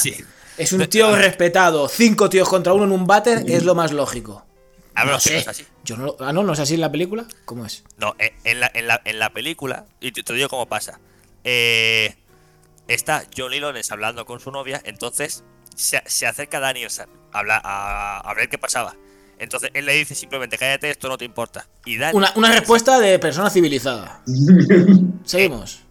Es 0.58 0.74
un 0.74 0.86
tío 0.88 1.16
respetado. 1.16 1.88
Cinco 1.88 2.30
tíos 2.30 2.48
contra 2.50 2.74
uno 2.74 2.84
en 2.84 2.92
un 2.92 3.08
váter 3.08 3.44
es 3.48 3.64
lo 3.64 3.74
más 3.76 3.94
lógico. 3.94 4.46
A 4.96 5.04
ver, 5.06 5.14
No 5.14 5.18
es 5.18 5.48
así. 5.48 5.66
Yo 5.84 5.96
no, 5.98 6.16
ah, 6.20 6.34
no, 6.34 6.44
no 6.44 6.54
es 6.54 6.60
así 6.60 6.74
en 6.76 6.82
la 6.82 6.92
película. 6.92 7.26
¿Cómo 7.46 7.66
es? 7.66 7.84
No, 7.98 8.16
eh, 8.20 8.34
en 8.44 8.60
la, 8.60 8.70
en 8.74 8.88
la, 8.88 9.02
en 9.06 9.20
la 9.20 9.30
película, 9.32 9.86
y 10.00 10.12
te, 10.12 10.22
te 10.24 10.34
digo 10.34 10.50
cómo 10.50 10.68
pasa. 10.68 11.00
Eh, 11.44 12.16
está 12.88 13.24
Johnny 13.36 13.60
Lawrence 13.60 13.92
hablando 13.94 14.26
con 14.26 14.40
su 14.40 14.52
novia, 14.52 14.82
entonces 14.84 15.44
se, 15.76 16.02
se 16.06 16.28
acerca 16.28 16.60
Daniel 16.60 16.90
San 16.90 17.10
a, 17.32 17.40
hablar- 17.40 17.62
a, 17.64 18.20
a 18.20 18.34
ver 18.34 18.50
qué 18.50 18.58
pasaba. 18.58 18.96
Entonces 19.40 19.72
él 19.74 19.86
le 19.86 19.94
dice 19.94 20.14
simplemente, 20.14 20.58
cállate, 20.58 20.90
esto 20.92 21.08
no 21.10 21.18
te 21.18 21.26
importa. 21.26 21.68
Y 21.86 21.98
Dan, 21.98 22.16
Una, 22.16 22.32
una 22.36 22.52
respuesta 22.52 23.00
de 23.00 23.18
persona 23.18 23.50
civilizada. 23.50 24.22
Seguimos. 25.24 25.82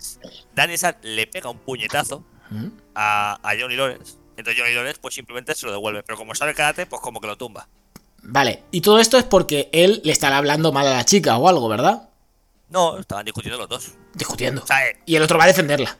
Daniel 0.54 0.78
San 0.78 0.96
le 1.02 1.26
pega 1.26 1.48
un 1.50 1.58
puñetazo 1.58 2.24
¿Mm? 2.50 2.66
a, 2.94 3.40
a 3.42 3.58
Johnny 3.58 3.76
Lawrence. 3.76 4.14
Entonces 4.36 4.60
Johnny 4.62 4.74
Lawrence 4.74 5.00
pues 5.00 5.14
simplemente 5.14 5.54
se 5.54 5.66
lo 5.66 5.72
devuelve. 5.72 6.02
Pero 6.04 6.16
como 6.16 6.34
sabe 6.34 6.54
karate, 6.54 6.86
pues 6.86 7.02
como 7.02 7.20
que 7.20 7.26
lo 7.26 7.36
tumba. 7.36 7.68
Vale, 8.22 8.62
y 8.70 8.80
todo 8.80 8.98
esto 9.00 9.18
es 9.18 9.24
porque 9.24 9.68
él 9.72 10.00
le 10.04 10.12
estará 10.12 10.36
hablando 10.38 10.72
mal 10.72 10.86
a 10.86 10.90
la 10.94 11.04
chica 11.04 11.36
o 11.36 11.48
algo, 11.48 11.68
¿verdad? 11.68 12.08
No, 12.68 12.98
estaban 12.98 13.24
discutiendo 13.24 13.58
los 13.58 13.68
dos. 13.68 13.92
Discutiendo. 14.14 14.62
O 14.62 14.66
sea, 14.66 14.86
eh, 14.88 15.00
Y 15.06 15.16
el 15.16 15.22
otro 15.22 15.38
va 15.38 15.44
a 15.44 15.46
defenderla. 15.48 15.98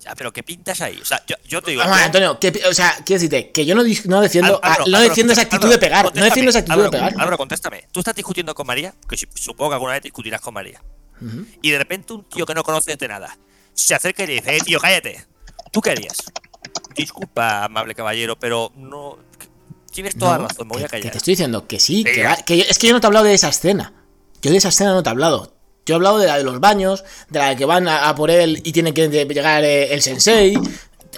ya, 0.00 0.14
pero 0.14 0.32
¿qué 0.32 0.42
pintas 0.42 0.80
ahí? 0.82 0.98
O 1.00 1.04
sea, 1.04 1.22
yo, 1.26 1.36
yo 1.46 1.62
te 1.62 1.70
digo... 1.70 1.82
Vamos, 1.82 1.98
yo- 1.98 2.04
Antonio, 2.04 2.38
¿qué 2.38 2.52
pi- 2.52 2.60
o 2.68 2.74
sea, 2.74 2.92
quiero 3.06 3.20
decirte 3.22 3.50
que 3.50 3.64
yo 3.64 3.74
no, 3.74 3.82
no 3.82 4.20
defiendo, 4.20 4.56
Álvaro, 4.62 4.80
no 4.80 4.84
Álvaro, 4.96 5.04
defiendo 5.08 5.32
esa 5.32 5.42
actitud 5.42 5.70
de 5.70 5.78
pegar. 5.78 6.14
No 6.14 6.24
defiendo 6.24 6.50
esa 6.50 6.58
actitud 6.58 6.82
de 6.82 6.90
pegar. 6.90 7.14
Álvaro, 7.16 7.38
contéstame. 7.38 7.88
Tú 7.92 8.00
estás 8.00 8.14
discutiendo 8.14 8.54
con 8.54 8.66
María, 8.66 8.94
que 9.08 9.16
supongo 9.34 9.70
que 9.70 9.74
alguna 9.74 9.92
vez 9.94 10.02
discutirás 10.02 10.40
con 10.42 10.52
María. 10.54 10.82
Y 11.62 11.70
de 11.70 11.78
repente 11.78 12.12
un 12.12 12.24
tío 12.24 12.44
que 12.44 12.52
no 12.54 12.62
conoces 12.62 12.98
de 12.98 13.08
nada 13.08 13.38
se 13.72 13.94
acerca 13.94 14.24
y 14.24 14.26
le 14.26 14.32
dice, 14.34 14.56
eh, 14.56 14.60
tío, 14.60 14.78
cállate. 14.78 15.24
¿Tú 15.72 15.80
qué 15.80 15.90
harías? 15.92 16.16
Disculpa, 16.94 17.64
amable 17.64 17.94
caballero, 17.94 18.38
pero 18.38 18.72
no... 18.76 19.18
Tienes 19.94 20.16
toda 20.18 20.38
No, 20.38 20.48
razón, 20.48 20.66
me 20.68 20.72
voy 20.74 20.78
que- 20.80 20.84
a 20.84 20.88
que 20.88 20.96
callar. 20.98 21.12
te 21.12 21.18
estoy 21.18 21.32
diciendo 21.32 21.66
que 21.66 21.78
sí, 21.80 22.04
que, 22.04 22.10
Venga. 22.16 22.30
va- 22.30 22.36
que 22.42 22.58
yo- 22.58 22.64
es 22.68 22.78
que 22.78 22.86
yo 22.88 22.92
no 22.92 23.00
te 23.00 23.06
he 23.06 23.08
hablado 23.08 23.24
de 23.26 23.34
esa 23.34 23.48
escena. 23.48 23.92
Yo 24.42 24.50
de 24.50 24.56
esa 24.58 24.68
escena 24.68 24.92
no 24.92 25.02
te 25.02 25.08
he 25.08 25.12
hablado. 25.12 25.54
Yo 25.86 25.94
he 25.94 25.96
hablado 25.96 26.18
de 26.18 26.26
la 26.26 26.36
de 26.38 26.44
los 26.44 26.60
baños, 26.60 27.04
de 27.30 27.38
la 27.38 27.56
que 27.56 27.64
van 27.64 27.88
a, 27.88 28.08
a 28.08 28.14
por 28.14 28.30
él 28.30 28.60
y 28.64 28.72
tiene 28.72 28.92
que 28.92 29.08
llegar 29.08 29.64
eh, 29.64 29.92
el 29.94 30.02
sensei. 30.02 30.54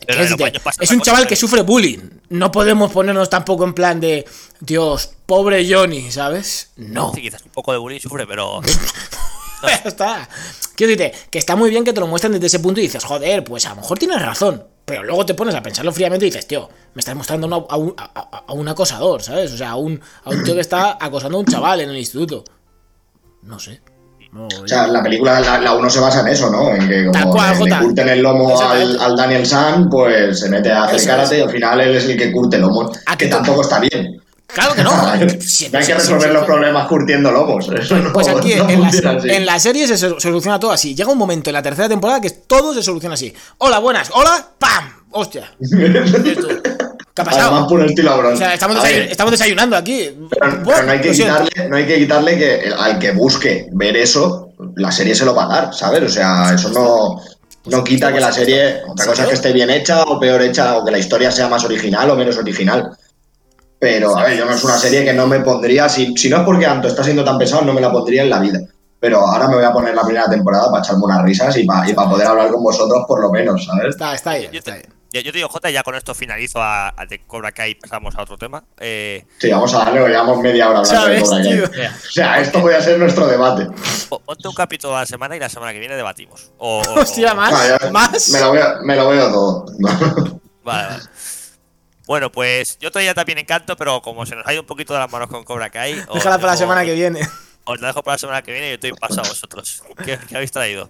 De 0.07 0.23
es 0.23 0.33
otra 0.33 0.53
un 0.93 1.01
chaval 1.01 1.27
que 1.27 1.37
sufre 1.37 1.63
bullying. 1.63 1.99
No 2.29 2.53
podemos 2.53 2.93
ponernos 2.93 3.31
tampoco 3.31 3.65
en 3.65 3.73
plan 3.73 3.99
de 3.99 4.27
Dios, 4.61 5.11
pobre 5.25 5.67
Johnny, 5.73 6.11
¿sabes? 6.13 6.71
No. 6.77 7.13
Sí, 7.15 7.23
quizás 7.23 7.43
un 7.43 7.51
poco 7.51 7.73
de 7.73 7.79
bullying 7.79 8.01
sufre, 8.01 8.27
pero... 8.27 8.61
Ya 9.63 9.75
está. 9.87 10.29
Quiero 10.77 10.95
decirte 10.95 11.19
que 11.31 11.39
está 11.39 11.57
muy 11.57 11.71
bien 11.71 11.83
que 11.83 11.93
te 11.93 11.99
lo 12.01 12.07
muestren 12.07 12.33
desde 12.35 12.47
ese 12.47 12.61
punto 12.61 12.79
y 12.79 12.85
dices, 12.85 13.03
joder, 13.03 13.43
pues 13.43 13.65
a 13.67 13.71
lo 13.71 13.77
mejor 13.77 13.99
tienes 13.99 14.21
razón. 14.21 14.65
Pero 14.87 15.03
luego 15.03 15.27
te 15.27 15.35
pones 15.35 15.55
a 15.55 15.63
pensarlo 15.63 15.93
fríamente 15.93 16.25
y 16.27 16.31
dices, 16.31 16.47
tío, 16.47 16.69
me 16.95 17.01
estás 17.01 17.15
mostrando 17.17 17.47
una- 17.49 17.57
a, 17.57 17.77
un, 17.77 17.93
a- 17.99 18.05
a- 18.15 18.45
a 18.47 18.53
un 18.53 18.69
acosador, 18.69 19.21
¿sabes? 19.21 19.53
O 19.53 19.57
sea, 19.57 19.71
a 19.71 19.77
un, 19.77 20.01
a 20.25 20.31
un 20.31 20.45
tío 20.45 20.55
que 20.55 20.61
está 20.61 20.97
acosando 21.01 21.37
a 21.37 21.41
un 21.41 21.47
chaval 21.47 21.81
en 21.81 21.91
el 21.91 21.97
instituto. 21.97 22.45
No 23.43 23.59
sé. 23.59 23.83
No, 24.33 24.47
O 24.47 24.69
sea, 24.69 24.87
la 24.87 25.03
película, 25.03 25.41
la, 25.41 25.59
la 25.61 25.73
uno 25.73 25.89
se 25.91 25.99
basa 25.99 26.21
en 26.21 26.29
eso, 26.29 26.51
¿no? 26.51 26.73
En 26.75 26.87
que 26.89 27.07
como 27.07 27.33
cual, 27.33 27.59
le, 27.65 27.79
curten 27.81 28.09
el 28.11 28.21
lomo 28.23 28.61
al, 28.61 29.17
Daniel 29.17 29.47
San, 29.47 29.89
pues 29.89 30.39
se 30.41 30.49
mete 30.49 30.71
a 30.71 30.85
hacer 30.85 31.01
karate 31.07 31.39
y 31.39 31.41
al 31.43 31.51
final 31.51 31.81
él 31.81 31.97
es 31.97 32.05
el 32.05 32.17
que 32.17 32.31
curte 32.31 32.59
lomos. 32.59 32.97
Ah, 33.07 33.17
que 33.17 33.27
tampoco 33.27 33.63
está 33.63 33.81
bien. 33.81 34.21
Claro 34.47 34.75
que 34.75 34.83
no. 34.83 34.91
no 34.97 35.07
hay 35.11 35.29
Sí, 35.41 35.71
que 35.71 35.83
sí, 35.83 35.93
resolver 35.93 36.29
sí, 36.29 36.33
los 36.35 36.43
sí. 36.43 36.47
problemas 36.47 36.87
curtiendo 36.89 37.31
lomos. 37.33 37.69
Eso 37.69 37.97
no, 37.99 38.13
Pues 38.13 38.29
aquí, 38.29 38.55
no 38.55 38.69
en, 38.69 38.81
la, 38.81 38.91
en 39.25 39.47
la 39.47 39.59
serie 39.59 39.87
se 39.87 39.97
so- 39.99 40.19
soluciona 40.21 40.59
todo 40.61 40.73
así. 40.73 40.95
Llega 40.95 41.11
un 41.11 41.19
momento 41.19 41.51
en 41.51 41.55
la 41.55 41.63
tercera 41.63 41.89
temporada 41.89 42.21
que 42.21 42.31
todo 42.31 42.73
se 42.75 42.83
soluciona 42.83 43.15
así. 43.15 43.33
Hola, 43.59 43.79
buenas. 43.81 44.11
Hola, 44.13 44.47
¡pam! 44.59 44.85
¡Hostia! 45.11 45.51
¿Qué 45.61 47.23
ha 47.23 47.25
pasado? 47.25 47.67
Además, 47.67 47.91
estilo. 47.91 48.29
O 48.29 48.37
sea, 48.37 48.53
estamos, 48.55 49.31
desayunando 49.31 49.77
aquí. 49.77 50.11
Pero, 50.31 50.53
no, 50.85 50.91
hay 50.93 51.01
que 51.01 51.15
siento. 51.15 51.45
quitarle, 51.45 51.69
no 51.71 51.77
hay 51.77 51.87
que 51.87 51.99
quitarle 51.99 52.39
que 52.39 52.73
al 52.79 52.99
que 52.99 53.13
busque 53.13 53.67
ver 53.73 53.97
eso, 53.97 54.53
la 54.77 54.93
serie 54.93 55.15
se 55.15 55.25
lo 55.25 55.35
va 55.35 55.45
a 55.45 55.49
dar, 55.49 55.75
¿sabes? 55.75 56.03
O 56.03 56.09
sea, 56.11 56.53
eso 56.55 56.69
no, 56.69 57.23
no 57.71 57.83
quita 57.85 58.13
que 58.13 58.21
la 58.21 58.31
serie, 58.33 58.83
otra 58.87 59.07
cosa 59.07 59.23
es 59.23 59.29
que 59.31 59.35
esté 59.35 59.53
bien 59.55 59.71
hecha 59.71 60.03
o 60.03 60.21
peor 60.21 60.43
hecha, 60.43 60.77
o 60.77 60.85
que 60.85 60.91
la 60.91 60.99
historia 60.99 61.31
sea 61.31 61.49
más 61.49 61.65
original 61.65 62.11
o 62.11 62.17
menos 62.17 62.37
original. 62.37 62.91
Pero, 63.79 64.17
a 64.17 64.25
ver, 64.25 64.37
yo 64.39 64.45
no 64.47 64.53
es 64.53 64.65
una 64.65 64.77
serie 64.79 65.05
que 65.05 65.13
no 65.13 65.27
me 65.27 65.41
pondría, 65.41 65.89
si, 65.89 66.17
si 66.17 66.29
no 66.31 66.39
es 66.39 66.43
porque 66.45 66.67
Anto 66.67 66.89
está 66.89 67.05
siendo 67.05 67.23
tan 67.25 67.37
pesado, 67.39 67.63
no 67.63 67.73
me 67.75 67.81
la 67.81 67.93
pondría 67.93 68.23
en 68.23 68.31
la 68.31 68.39
vida. 68.39 68.59
pero 68.99 69.21
ahora 69.21 69.47
me 69.49 69.57
voy 69.57 69.65
a 69.65 69.73
poner 69.73 69.95
la 69.95 70.03
primera 70.03 70.29
temporada 70.29 70.71
para 70.71 70.83
echarme 70.83 71.05
unas 71.05 71.23
risas 71.23 71.55
y 71.59 71.65
para 71.65 72.11
poder 72.11 72.27
hablar 72.27 72.51
con 72.51 72.63
vosotros 72.63 73.05
por 73.07 73.21
lo 73.21 73.31
menos, 73.31 73.65
¿sabes? 73.67 73.89
Está, 73.91 74.15
está 74.15 74.35
bien, 74.37 74.51
Yo 74.51 74.59
está 74.59 74.73
te, 74.73 74.79
bien. 74.79 74.93
yo- 75.13 75.21
yo 75.21 75.31
te 75.33 75.39
digo, 75.39 75.49
Jota, 75.51 75.71
ya 75.71 75.83
con 75.83 75.95
esto 75.95 76.15
finalizo 76.15 76.61
a, 76.63 76.89
a 76.89 77.05
de 77.07 77.21
Cobra 77.27 77.53
Kai 77.53 77.73
y 77.73 77.75
pasamos 77.75 78.17
a 78.17 78.23
otro 78.23 78.37
tema. 78.39 78.65
Eh, 78.81 79.25
Sí, 79.39 79.51
vamos 79.51 79.73
a 79.75 79.79
darle, 79.85 80.01
llevamos 80.09 80.41
media 80.41 80.71
hora 80.71 80.79
hablando 80.81 81.09
de 81.09 81.21
¿Sabes, 81.21 81.23
Cobra 81.23 81.43
Kai. 81.45 81.53
tío? 81.53 81.65
O 81.93 82.11
sea, 82.11 82.41
esto 82.41 82.61
puede 82.63 82.83
ser 82.83 82.99
nuestro 82.99 83.27
debate. 83.27 83.69
po- 84.09 84.21
ponte 84.21 84.49
un 84.49 84.55
capítulo 84.55 84.97
a 84.97 85.01
la 85.01 85.07
semana 85.07 85.37
y 85.37 85.41
la 85.41 85.51
semana 85.51 85.73
que 85.75 85.79
viene 85.79 85.95
debatimos. 85.95 86.51
O, 86.59 86.81
o- 86.81 86.95
Hostia, 87.01 87.35
más. 87.35 87.53
Ah, 87.55 87.91
¿Más? 87.93 88.31
Me 88.31 88.41
lo 88.41 88.51
veo, 88.53 88.67
me 88.83 88.97
lo 88.97 89.09
veo 89.11 89.31
todo. 89.31 89.67
Vale, 89.79 90.89
vale. 90.89 91.03
Bueno, 92.07 92.31
pues 92.31 92.79
yo 92.81 92.91
todavía 92.91 93.15
también 93.15 93.39
encanto, 93.39 93.77
pero 93.77 94.01
como 94.01 94.25
se 94.27 94.37
nos 94.37 94.47
ha 94.47 94.53
ido 94.53 94.63
un 94.63 94.67
poquito 94.67 94.95
de 94.95 95.01
las 95.01 95.11
manos 95.11 95.29
con 95.29 95.45
Cobra 95.45 95.71
Kai. 95.71 95.95
Déjala 96.15 96.39
para 96.39 96.53
la 96.53 96.57
semana 96.57 96.85
que 96.85 96.95
viene. 96.95 97.21
Os 97.65 97.81
la 97.81 97.89
dejo 97.89 98.03
para 98.03 98.15
la 98.15 98.19
semana 98.19 98.43
que 98.43 98.53
viene 98.53 98.71
y 98.71 98.73
estoy 98.75 98.93
paso 98.93 99.21
a 99.21 99.25
vosotros. 99.29 99.83
¿Qué, 100.05 100.17
qué 100.29 100.37
habéis 100.37 100.53
traído? 100.53 100.89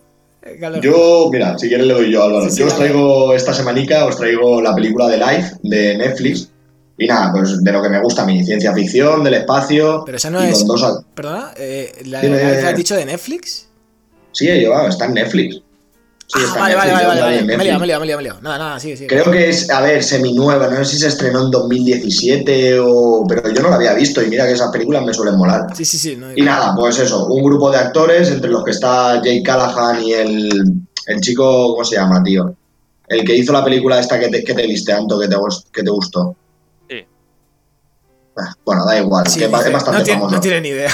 Carlos. 0.60 0.80
Yo, 0.82 1.28
mira, 1.32 1.58
si 1.58 1.68
quieres 1.68 1.86
le 1.86 1.94
doy 1.94 2.12
yo, 2.12 2.22
Álvaro. 2.22 2.44
Sí, 2.44 2.50
sí, 2.52 2.60
yo 2.60 2.66
os 2.66 2.76
traigo 2.76 3.32
esta 3.34 3.52
semanica, 3.54 4.04
os 4.04 4.16
traigo 4.16 4.60
la 4.60 4.74
película 4.74 5.08
de 5.08 5.16
Life 5.16 5.56
de 5.62 5.96
Netflix. 5.96 6.52
Y 6.98 7.06
nada, 7.06 7.32
pues 7.32 7.62
de 7.64 7.72
lo 7.72 7.82
que 7.82 7.88
me 7.88 8.00
gusta 8.00 8.22
a 8.22 8.26
mí, 8.26 8.44
ciencia 8.44 8.72
ficción, 8.72 9.24
del 9.24 9.34
espacio. 9.34 10.02
Pero 10.04 10.16
esa 10.18 10.30
no 10.30 10.40
es- 10.42 10.66
dos 10.66 11.04
Perdona, 11.14 11.52
eh, 11.56 11.92
¿la, 12.04 12.22
la- 12.22 12.68
has 12.68 12.76
dicho 12.76 12.94
de 12.94 13.04
Netflix? 13.06 13.68
Sí, 14.32 14.46
yo, 14.62 14.86
está 14.86 15.06
en 15.06 15.14
Netflix. 15.14 15.62
Sí, 16.28 16.40
ah, 16.44 16.56
vale, 16.58 16.74
vale, 16.74 16.92
vale, 16.92 17.20
vale, 17.20 17.42
Me 17.44 17.54
he 17.54 17.56
me 17.56 17.64
me 17.98 18.16
me. 18.16 18.28
Nada, 18.42 18.58
nada, 18.58 18.80
sigue, 18.80 18.96
sigue. 18.96 19.06
Creo 19.08 19.30
que 19.30 19.48
es, 19.48 19.70
a 19.70 19.80
ver, 19.80 20.02
semi-nueva, 20.02 20.66
no 20.68 20.84
sé 20.84 20.92
si 20.96 20.98
se 20.98 21.06
estrenó 21.08 21.44
en 21.44 21.50
2017 21.52 22.80
o... 22.80 23.24
Pero 23.28 23.52
yo 23.52 23.62
no 23.62 23.70
la 23.70 23.76
había 23.76 23.94
visto 23.94 24.20
y 24.22 24.28
mira 24.28 24.44
que 24.44 24.52
esas 24.54 24.72
películas 24.72 25.04
me 25.04 25.14
suelen 25.14 25.36
molar. 25.36 25.68
Sí, 25.76 25.84
sí, 25.84 25.96
sí. 25.98 26.16
no- 26.16 26.34
Y 26.36 26.42
nada, 26.42 26.74
pues 26.74 26.98
eso, 26.98 27.26
un 27.26 27.44
grupo 27.44 27.70
de 27.70 27.78
actores, 27.78 28.28
entre 28.30 28.50
los 28.50 28.64
que 28.64 28.72
está 28.72 29.16
Jake 29.22 29.42
Callahan 29.44 30.02
y 30.02 30.12
el, 30.14 30.72
el 31.06 31.20
chico, 31.20 31.70
¿cómo 31.72 31.84
se 31.84 31.94
llama, 31.94 32.20
tío? 32.24 32.52
El 33.08 33.24
que 33.24 33.36
hizo 33.36 33.52
la 33.52 33.62
película 33.64 34.00
esta 34.00 34.18
que 34.18 34.28
te, 34.28 34.42
que 34.42 34.52
te 34.54 34.66
viste, 34.66 34.92
Anto, 34.92 35.20
que 35.20 35.28
te, 35.28 35.36
que 35.72 35.82
te 35.84 35.90
gustó. 35.90 36.34
Sí. 36.90 37.06
Ah, 38.36 38.52
Bueno, 38.64 38.84
da 38.84 38.98
igual, 38.98 39.28
Sí, 39.28 39.38
que 39.38 39.46
dice, 39.46 39.66
es 39.68 39.72
bastante 39.72 39.98
no, 40.00 40.04
tiene, 40.04 40.18
famoso. 40.18 40.34
no 40.34 40.40
tiene 40.40 40.60
ni 40.60 40.68
idea. 40.70 40.92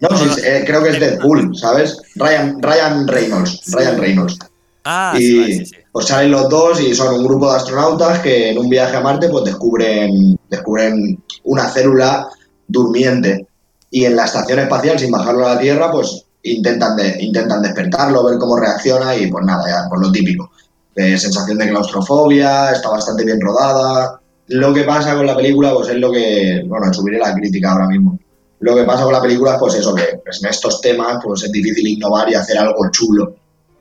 No, 0.00 0.08
sí, 0.18 0.40
eh, 0.44 0.64
creo 0.66 0.82
que 0.82 0.90
es 0.90 0.98
Deadpool, 1.00 1.56
¿sabes? 1.56 1.96
Ryan, 2.16 2.60
Ryan 2.60 3.06
Reynolds, 3.06 3.60
Ryan 3.72 3.98
Reynolds. 3.98 4.38
Ah, 4.84 5.14
sí, 5.16 5.24
y 5.24 5.40
vale, 5.40 5.54
sí, 5.54 5.66
sí. 5.66 5.76
pues 5.90 6.06
salen 6.06 6.30
los 6.30 6.48
dos 6.48 6.80
y 6.80 6.94
son 6.94 7.14
un 7.14 7.24
grupo 7.24 7.50
de 7.50 7.56
astronautas 7.56 8.18
que 8.20 8.50
en 8.50 8.58
un 8.58 8.68
viaje 8.68 8.96
a 8.96 9.00
Marte 9.00 9.28
pues 9.28 9.44
descubren, 9.44 10.38
descubren 10.50 11.22
una 11.44 11.68
célula 11.70 12.28
durmiente 12.66 13.46
y 13.90 14.04
en 14.04 14.16
la 14.16 14.26
estación 14.26 14.58
espacial 14.58 14.98
sin 14.98 15.10
bajarlo 15.10 15.46
a 15.46 15.54
la 15.54 15.60
Tierra 15.60 15.90
pues 15.90 16.26
intentan, 16.44 16.96
de, 16.96 17.16
intentan 17.20 17.62
despertarlo, 17.62 18.24
ver 18.24 18.38
cómo 18.38 18.56
reacciona 18.56 19.16
y 19.16 19.30
pues 19.30 19.44
nada, 19.44 19.64
ya, 19.66 19.88
pues 19.88 20.00
lo 20.00 20.12
típico. 20.12 20.50
Eh, 20.94 21.18
sensación 21.18 21.58
de 21.58 21.68
claustrofobia, 21.68 22.70
está 22.70 22.90
bastante 22.90 23.24
bien 23.24 23.40
rodada. 23.40 24.20
Lo 24.48 24.72
que 24.72 24.84
pasa 24.84 25.16
con 25.16 25.26
la 25.26 25.36
película 25.36 25.72
pues 25.72 25.88
es 25.88 25.96
lo 25.96 26.12
que, 26.12 26.62
bueno, 26.66 26.92
subiré 26.92 27.18
la 27.18 27.34
crítica 27.34 27.72
ahora 27.72 27.88
mismo. 27.88 28.18
Lo 28.60 28.74
que 28.76 28.84
pasa 28.84 29.04
con 29.04 29.12
la 29.12 29.22
película 29.22 29.54
es 29.54 29.58
pues 29.58 29.74
eso, 29.74 29.94
que 29.94 30.20
pues, 30.22 30.42
en 30.42 30.50
estos 30.50 30.80
temas 30.80 31.18
pues 31.22 31.42
es 31.42 31.52
difícil 31.52 31.88
innovar 31.88 32.30
y 32.30 32.34
hacer 32.34 32.58
algo 32.58 32.90
chulo. 32.90 33.34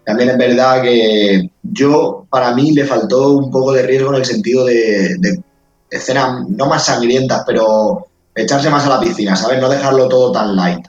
También 0.06 0.30
es 0.32 0.38
verdad 0.38 0.82
que 0.82 1.50
yo, 1.62 2.26
para 2.30 2.54
mí, 2.54 2.72
le 2.74 2.86
faltó 2.86 3.30
un 3.32 3.50
poco 3.52 3.72
de 3.72 3.84
riesgo 3.84 4.10
en 4.10 4.16
el 4.16 4.26
sentido 4.26 4.66
de, 4.66 5.16
de 5.20 5.42
escenas 5.90 6.48
no 6.50 6.66
más 6.68 6.86
sangrientas, 6.86 7.44
pero 7.46 8.08
echarse 8.36 8.70
más 8.70 8.86
a 8.86 8.90
la 8.90 9.00
piscina, 9.00 9.36
¿sabes? 9.36 9.62
No 9.62 9.70
dejarlo 9.70 10.08
todo 10.10 10.32
tan 10.32 10.56
light. 10.56 10.86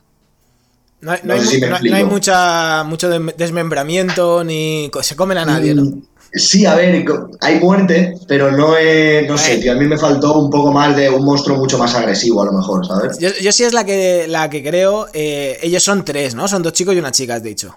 No 1.00 1.12
hay, 1.12 1.20
No 1.22 1.29
no 1.29 1.35
hay 1.35 1.40
sé 1.40 1.44
mu- 1.44 1.50
si 1.53 1.61
me 1.61 1.66
no- 1.90 1.96
hay 1.96 2.05
mucha, 2.05 2.83
mucho 2.85 3.09
desmembramiento 3.09 4.42
ni 4.42 4.90
se 5.03 5.14
comen 5.16 5.38
a 5.38 5.44
nadie, 5.44 5.74
¿no? 5.74 5.83
Mm, 5.85 6.03
Sí, 6.37 6.66
a 6.66 6.74
ver, 6.74 7.05
hay 7.42 7.61
muerte, 7.61 8.14
pero 8.27 8.50
no 8.50 8.77
es, 8.77 9.24
no 9.29 9.38
sé, 9.38 9.59
tío, 9.59 9.70
a 9.70 9.77
mí 9.77 9.85
me 9.87 9.96
faltó 9.96 10.37
un 10.37 10.50
poco 10.50 10.72
más 10.72 10.96
de 10.96 11.09
un 11.09 11.24
monstruo 11.24 11.57
mucho 11.57 11.79
más 11.79 11.94
agresivo, 11.94 12.42
a 12.42 12.46
lo 12.46 12.53
mejor, 12.53 12.85
¿sabes? 12.85 13.18
Yo, 13.20 13.29
yo 13.40 13.53
sí 13.53 13.62
es 13.62 13.72
la 13.72 13.85
que, 13.85 14.27
la 14.27 14.50
que 14.50 14.61
creo. 14.61 15.07
eh, 15.12 15.59
ellos 15.62 15.85
son 15.85 16.05
tres, 16.05 16.35
¿no? 16.35 16.48
Son 16.48 16.61
dos 16.61 16.72
chicos 16.72 16.92
y 16.96 16.98
una 16.98 17.12
chica, 17.12 17.37
has 17.37 17.42
dicho. 17.44 17.77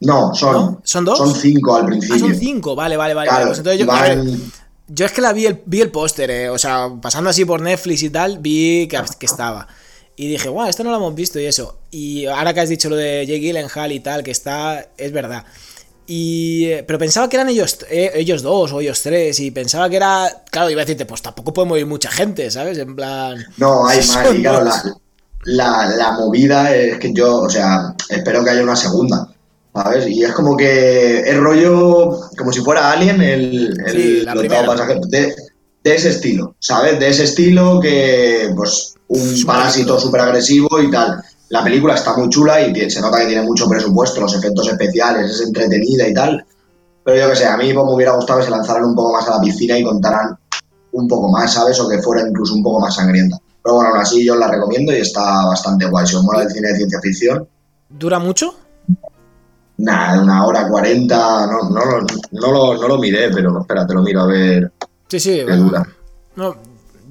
No, 0.00 0.34
son, 0.34 0.52
¿No? 0.54 0.80
¿Son 0.82 1.04
dos? 1.04 1.18
son 1.18 1.34
cinco 1.34 1.76
al 1.76 1.82
Ah, 1.82 1.86
principio. 1.86 2.18
son 2.18 2.34
cinco, 2.34 2.74
vale, 2.74 2.96
vale, 2.96 3.14
vale. 3.14 3.28
Claro, 3.28 3.46
Pues 3.48 3.58
entonces 3.58 3.80
yo, 3.80 3.86
van- 3.86 4.52
es 4.98 5.12
que 5.12 5.20
la 5.20 5.32
vi 5.32 5.46
el, 5.46 5.60
vi 5.66 5.80
el 5.82 5.90
póster, 5.90 6.30
eh, 6.30 6.48
o 6.50 6.58
sea, 6.58 6.88
pasando 7.00 7.30
así 7.30 7.44
por 7.44 7.60
Netflix 7.60 8.02
y 8.02 8.10
tal, 8.10 8.38
vi 8.38 8.88
que, 8.88 8.98
que 9.18 9.26
estaba. 9.26 9.68
Y 10.16 10.26
dije, 10.28 10.48
guau, 10.48 10.68
esto 10.68 10.84
no 10.84 10.90
lo 10.90 10.96
hemos 10.96 11.14
visto 11.14 11.38
y 11.38 11.46
eso. 11.46 11.78
Y 11.90 12.26
ahora 12.26 12.52
que 12.52 12.60
has 12.60 12.68
dicho 12.68 12.88
lo 12.90 12.96
de 12.96 13.24
Jake 13.26 13.40
Gyllenhaal 13.40 13.92
y 13.92 14.00
tal, 14.00 14.22
que 14.22 14.30
está, 14.30 14.88
es 14.96 15.12
verdad. 15.12 15.44
Y, 16.06 16.64
eh, 16.66 16.84
pero 16.86 16.98
pensaba 16.98 17.28
que 17.28 17.36
eran 17.36 17.48
ellos, 17.48 17.78
eh, 17.88 18.10
ellos 18.14 18.42
dos 18.42 18.72
o 18.72 18.80
ellos 18.80 19.00
tres. 19.02 19.38
Y 19.40 19.50
pensaba 19.50 19.88
que 19.88 19.96
era. 19.96 20.28
Claro, 20.50 20.68
iba 20.70 20.80
a 20.82 20.84
decirte, 20.84 21.06
pues 21.06 21.22
tampoco 21.22 21.52
podemos 21.54 21.78
ir 21.78 21.86
mucha 21.86 22.10
gente, 22.10 22.50
¿sabes? 22.50 22.76
En 22.78 22.96
plan. 22.96 23.38
No, 23.58 23.86
hay 23.86 23.98
más. 24.08 24.34
Y 24.34 24.42
claro, 24.42 24.64
la, 24.64 24.82
la, 25.44 25.86
la 25.96 26.12
movida 26.12 26.74
es 26.74 26.98
que 26.98 27.12
yo, 27.12 27.42
o 27.42 27.48
sea, 27.50 27.94
espero 28.08 28.42
que 28.42 28.50
haya 28.50 28.62
una 28.62 28.76
segunda. 28.76 29.28
¿Sabes? 29.74 30.08
Y 30.08 30.24
es 30.24 30.32
como 30.32 30.56
que 30.56 31.20
es 31.20 31.36
rollo 31.36 32.18
como 32.36 32.52
si 32.52 32.60
fuera 32.60 32.90
Alien, 32.90 33.20
el, 33.22 33.74
el 33.86 33.92
Sí, 33.92 34.20
la 34.22 34.34
de, 34.34 35.34
de 35.84 35.94
ese 35.94 36.10
estilo, 36.10 36.56
¿sabes? 36.58 36.98
De 36.98 37.08
ese 37.08 37.24
estilo 37.24 37.78
que, 37.80 38.52
pues, 38.56 38.94
un 39.08 39.44
parásito 39.46 39.98
súper 39.98 40.22
agresivo 40.22 40.80
y 40.80 40.90
tal. 40.90 41.22
La 41.48 41.64
película 41.64 41.94
está 41.94 42.16
muy 42.16 42.28
chula 42.28 42.60
y 42.60 42.90
se 42.90 43.00
nota 43.00 43.18
que 43.18 43.26
tiene 43.26 43.42
mucho 43.42 43.68
presupuesto, 43.68 44.20
los 44.20 44.36
efectos 44.36 44.68
especiales, 44.68 45.30
es 45.30 45.40
entretenida 45.40 46.08
y 46.08 46.14
tal. 46.14 46.44
Pero 47.04 47.16
yo 47.16 47.30
que 47.30 47.36
sé, 47.36 47.46
a 47.46 47.56
mí 47.56 47.72
pues, 47.72 47.86
me 47.86 47.94
hubiera 47.94 48.12
gustado 48.12 48.40
que 48.40 48.46
se 48.46 48.50
lanzaran 48.50 48.84
un 48.84 48.94
poco 48.94 49.12
más 49.12 49.26
a 49.28 49.36
la 49.36 49.40
piscina 49.40 49.78
y 49.78 49.84
contaran 49.84 50.36
un 50.92 51.08
poco 51.08 51.30
más, 51.30 51.54
¿sabes? 51.54 51.78
O 51.80 51.88
que 51.88 52.02
fuera 52.02 52.28
incluso 52.28 52.54
un 52.54 52.62
poco 52.62 52.80
más 52.80 52.94
sangrienta. 52.94 53.36
Pero 53.62 53.76
bueno, 53.76 53.90
aún 53.90 54.00
así 54.00 54.24
yo 54.24 54.34
la 54.36 54.48
recomiendo 54.48 54.92
y 54.92 55.00
está 55.00 55.46
bastante 55.46 55.86
guay. 55.86 56.06
Si 56.06 56.16
os 56.16 56.24
mola 56.24 56.42
el 56.42 56.50
cine 56.50 56.68
de 56.68 56.76
ciencia 56.76 57.00
ficción, 57.00 57.48
¿Dura 57.90 58.20
mucho? 58.20 58.54
Nada, 59.82 60.22
una 60.22 60.46
hora 60.46 60.68
cuarenta, 60.68 61.46
no, 61.46 61.68
no, 61.70 61.84
lo- 61.84 62.06
no, 62.32 62.52
lo, 62.52 62.74
no 62.80 62.88
lo 62.88 62.98
miré, 62.98 63.30
pero 63.30 63.60
espera, 63.60 63.86
te 63.86 63.94
lo 63.94 64.02
miro 64.02 64.22
a 64.22 64.26
ver 64.26 64.70
Sí, 65.08 65.18
sí. 65.20 65.42
qué 65.46 65.56
dura. 65.56 65.86
No, 66.36 66.56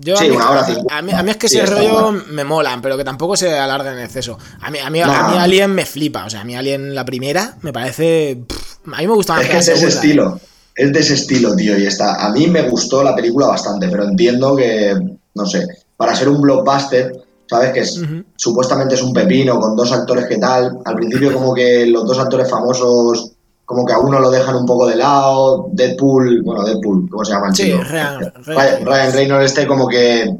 yo 0.01 0.15
Sí, 0.15 0.25
a, 0.25 0.29
mí, 0.29 0.35
una 0.35 0.49
hora 0.51 0.63
cincuenta. 0.65 0.97
a, 0.97 1.01
mí, 1.01 1.11
a 1.11 1.23
mí 1.23 1.31
es 1.31 1.37
que 1.37 1.47
ese 1.47 1.65
rollo 1.65 2.11
me 2.31 2.43
molan, 2.45 2.81
pero 2.81 2.95
que 2.97 3.03
tampoco 3.03 3.35
se 3.35 3.57
alargue 3.57 3.89
en 3.91 3.99
exceso. 3.99 4.37
A 4.61 4.71
mí, 4.71 4.79
a 4.79 4.89
mí, 4.89 4.99
No. 5.01 5.11
a 5.11 5.29
mí 5.29 5.37
Alien 5.37 5.71
me 5.75 5.85
flipa. 5.85 6.25
O 6.25 6.29
sea, 6.29 6.41
a 6.41 6.43
mí 6.45 6.55
Alien 6.55 6.95
la 6.95 7.03
primera 7.03 7.57
me 7.61 7.73
parece. 7.73 8.39
pff, 8.47 8.77
a 8.93 8.97
mí 8.99 9.07
me 9.07 9.13
gusta 9.13 9.33
más 9.33 9.43
Es 9.43 9.49
que 9.49 9.57
es 9.57 9.65
de 9.65 9.73
ese. 9.73 9.85
¿eh? 9.85 9.89
estilo, 9.89 10.39
es 10.75 10.93
de 10.93 10.99
ese 10.99 11.13
estilo, 11.15 11.55
tío, 11.55 11.77
y 11.77 11.85
está. 11.85 12.25
A 12.25 12.29
mí 12.31 12.47
me 12.47 12.61
gustó 12.69 13.03
la 13.03 13.13
película 13.13 13.47
bastante, 13.47 13.89
pero 13.89 14.05
entiendo 14.05 14.55
que, 14.55 14.95
no 15.35 15.45
sé, 15.45 15.67
para 15.97 16.15
ser 16.15 16.29
un 16.29 16.39
blockbuster, 16.41 17.11
¿sabes? 17.49 17.71
Que 17.71 17.79
es, 17.81 17.99
supuestamente 18.35 18.95
es 18.95 19.01
un 19.01 19.11
pepino 19.13 19.59
con 19.59 19.75
dos 19.75 19.91
actores 19.91 20.25
que 20.27 20.37
tal. 20.37 20.79
Al 20.85 20.95
principio 20.95 21.33
como 21.33 21.53
que 21.53 21.85
los 21.87 22.05
dos 22.05 22.19
actores 22.19 22.49
famosos, 22.49 23.31
como 23.65 23.85
que 23.85 23.93
a 23.93 23.99
uno 23.99 24.19
lo 24.19 24.29
dejan 24.29 24.55
un 24.55 24.65
poco 24.65 24.85
de 24.87 24.95
lado. 24.95 25.67
Deadpool, 25.71 26.41
bueno, 26.43 26.63
Deadpool, 26.63 27.09
¿cómo 27.09 27.25
se 27.25 27.31
llama 27.33 27.47
el 27.47 27.55
Sí, 27.55 27.63
chico? 27.63 27.83
Ryan- 27.83 28.33
Ryan, 28.45 28.85
Ryan 28.85 29.13
Reynolds 29.13 29.45
este 29.45 29.67
como 29.67 29.87
que 29.87 30.37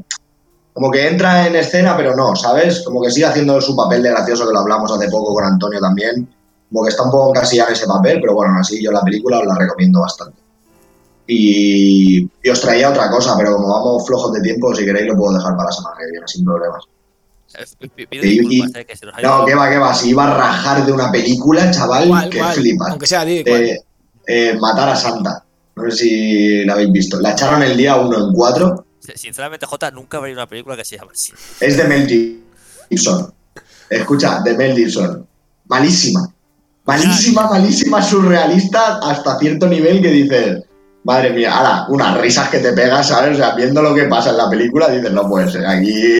como 0.72 0.90
que 0.90 1.08
entra 1.08 1.46
en 1.48 1.56
escena, 1.56 1.96
pero 1.96 2.14
no, 2.14 2.34
¿sabes? 2.36 2.82
Como 2.84 3.02
que 3.02 3.10
sigue 3.10 3.26
haciendo 3.26 3.60
su 3.60 3.74
papel 3.74 4.02
de 4.04 4.10
gracioso, 4.10 4.46
que 4.46 4.52
lo 4.52 4.60
hablamos 4.60 4.90
hace 4.92 5.08
poco 5.10 5.34
con 5.34 5.44
Antonio 5.44 5.80
también. 5.80 6.26
Como 6.72 6.84
que 6.84 6.90
está 6.90 7.02
un 7.02 7.10
poco 7.10 7.30
encasillado 7.30 7.70
en 7.70 7.74
ese 7.74 7.86
papel, 7.88 8.18
pero 8.20 8.34
bueno, 8.34 8.54
así 8.58 8.80
yo 8.82 8.92
la 8.92 9.02
película 9.02 9.40
os 9.40 9.46
la 9.46 9.56
recomiendo 9.58 10.00
bastante. 10.00 10.40
Y, 11.26 12.28
y 12.42 12.48
os 12.50 12.60
traía 12.60 12.90
otra 12.90 13.10
cosa, 13.10 13.34
pero 13.36 13.56
como 13.56 13.68
vamos 13.68 14.06
flojos 14.06 14.32
de 14.32 14.40
tiempo, 14.40 14.74
si 14.74 14.84
queréis 14.84 15.06
lo 15.08 15.16
puedo 15.16 15.36
dejar 15.36 15.56
para 15.56 15.68
la 15.68 15.72
semana 15.72 15.96
que 15.98 16.10
viene, 16.10 16.26
sin 16.28 16.44
problemas. 16.44 16.84
Eh, 17.54 18.06
Pido 18.08 18.22
disculpas, 18.22 18.70
eh, 18.76 18.84
que 18.84 18.96
se 18.96 19.06
nos 19.06 19.14
No, 19.22 19.44
que 19.44 19.54
va, 19.54 19.68
que 19.68 19.78
va, 19.78 19.94
si 19.94 20.10
iba 20.10 20.24
a 20.24 20.34
rajar 20.36 20.86
de 20.86 20.92
una 20.92 21.10
película, 21.10 21.70
chaval, 21.70 22.08
¿Cuál, 22.08 22.30
que 22.30 22.38
cuál? 22.38 22.54
flipas. 22.54 22.90
Aunque 22.90 23.06
sea, 23.06 23.24
di, 23.24 23.42
¿cuál? 23.42 23.60
De, 23.60 23.82
eh, 24.26 24.56
Matar 24.60 24.90
a 24.90 24.96
Santa. 24.96 25.44
No 25.76 25.90
sé 25.90 25.96
si 25.96 26.64
la 26.64 26.74
habéis 26.74 26.92
visto. 26.92 27.18
La 27.20 27.32
echaron 27.32 27.62
el 27.62 27.76
día 27.76 27.96
1 27.96 28.28
en 28.28 28.32
4 28.34 28.86
Sinceramente, 29.14 29.66
Jota, 29.66 29.90
nunca 29.90 30.18
habrá 30.18 30.32
una 30.32 30.46
película 30.46 30.76
que 30.76 30.84
se 30.84 30.96
llame 30.96 31.12
así. 31.12 31.32
Es 31.58 31.76
de 31.76 31.84
Mel 31.84 32.06
Gibson. 32.88 33.32
Escucha, 33.88 34.40
de 34.40 34.56
Mel 34.56 34.76
Gibson. 34.76 35.26
Malísima. 35.66 36.32
Malísima, 36.84 37.48
malísima, 37.48 38.02
surrealista 38.02 38.98
hasta 38.98 39.38
cierto 39.38 39.66
nivel 39.68 40.02
que 40.02 40.10
dices, 40.10 40.64
madre 41.04 41.30
mía, 41.30 41.54
ahora, 41.54 41.86
unas 41.88 42.20
risas 42.20 42.48
que 42.48 42.58
te 42.58 42.72
pegas, 42.72 43.08
¿sabes? 43.08 43.34
O 43.34 43.36
sea, 43.36 43.54
viendo 43.54 43.82
lo 43.82 43.94
que 43.94 44.04
pasa 44.04 44.30
en 44.30 44.36
la 44.36 44.50
película, 44.50 44.88
dices, 44.88 45.12
no 45.12 45.28
puede 45.28 45.50
ser, 45.50 45.66
aquí 45.66 46.19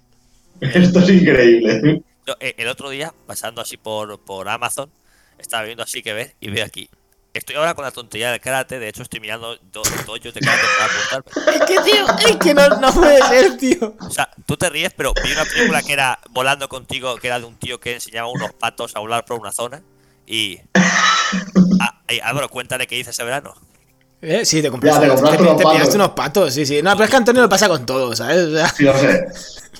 esto 0.74 1.00
es 1.00 1.08
increíble. 1.10 2.02
Yo, 2.26 2.34
eh, 2.40 2.54
el 2.58 2.68
otro 2.68 2.90
día, 2.90 3.12
pasando 3.26 3.60
así 3.60 3.76
por, 3.76 4.18
por 4.20 4.48
Amazon, 4.48 4.90
estaba 5.38 5.62
viendo 5.64 5.82
así 5.82 6.02
que 6.02 6.12
ver 6.12 6.34
y 6.40 6.50
veo 6.50 6.64
aquí 6.64 6.88
estoy 7.32 7.54
ahora 7.54 7.74
con 7.74 7.84
la 7.84 7.92
tontería 7.92 8.32
del 8.32 8.40
karate. 8.40 8.80
De 8.80 8.88
hecho, 8.88 9.02
estoy 9.02 9.20
mirando 9.20 9.56
dos 9.72 9.86
doyos 10.04 10.34
de 10.34 10.40
karate 10.40 10.64
para 10.78 10.92
apuntarme. 11.20 11.54
Es 11.64 11.64
que, 11.70 11.90
tío, 11.90 12.06
es 12.28 12.36
que 12.38 12.54
no, 12.54 12.68
no 12.80 12.92
puede 12.92 13.22
ser, 13.22 13.56
tío. 13.56 13.94
O 14.00 14.10
sea, 14.10 14.28
tú 14.46 14.56
te 14.56 14.68
ríes, 14.68 14.92
pero 14.96 15.14
vi 15.24 15.30
una 15.32 15.44
película 15.44 15.80
que 15.82 15.92
era 15.92 16.18
Volando 16.30 16.68
contigo, 16.68 17.14
que 17.16 17.28
era 17.28 17.38
de 17.38 17.44
un 17.46 17.54
tío 17.56 17.78
que 17.78 17.94
enseñaba 17.94 18.28
a 18.28 18.32
unos 18.32 18.52
patos 18.54 18.96
a 18.96 18.98
volar 19.00 19.24
por 19.24 19.38
una 19.38 19.52
zona. 19.52 19.80
Y. 20.26 20.58
Ah, 21.80 22.00
Álvaro, 22.24 22.48
cuéntale 22.48 22.86
qué 22.88 22.98
hice 22.98 23.10
ese 23.10 23.22
verano. 23.22 23.54
Eh, 24.20 24.44
sí, 24.44 24.60
te 24.60 24.70
compraste, 24.70 25.06
Ya, 25.06 25.14
te 25.14 25.14
compraste 25.14 25.36
te- 25.38 25.42
unos 25.44 25.56
te 25.56 25.62
patos. 25.62 25.78
pillaste 25.78 25.96
unos 25.96 26.10
patos, 26.10 26.54
sí, 26.54 26.66
sí. 26.66 26.82
No, 26.82 26.92
pero 26.92 27.04
es 27.04 27.10
que 27.10 27.16
Antonio 27.16 27.42
le 27.42 27.48
pasa 27.48 27.68
con 27.68 27.86
todo, 27.86 28.14
¿sabes? 28.16 28.38
O 28.46 28.50
sea, 28.56 28.68
Sí, 28.68 28.82
lo 28.84 28.98
sé. 28.98 29.24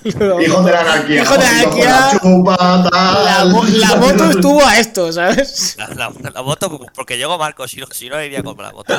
Hijos 0.05 0.65
de 0.65 0.73
la 0.73 0.81
anarquía. 0.81 1.23
Hijo 1.23 1.33
de 1.35 1.39
la 1.39 1.51
anarquía. 1.51 2.11
chupa, 2.23 2.57
tal. 2.91 3.25
la, 3.25 3.45
mo- 3.47 3.65
la 3.65 3.97
moto 3.97 4.31
estuvo 4.31 4.65
a 4.65 4.79
esto, 4.79 5.13
¿sabes? 5.13 5.77
La, 5.79 5.89
la- 5.89 6.31
la 6.33 6.43
moto, 6.43 6.81
porque 6.95 7.19
llegó 7.19 7.37
Marco, 7.39 7.67
si 7.69 7.77
no, 7.81 7.87
si 7.91 8.09
no 8.09 8.23
iría 8.23 8.43
con 8.43 8.57
la 8.57 8.73
moto. 8.73 8.95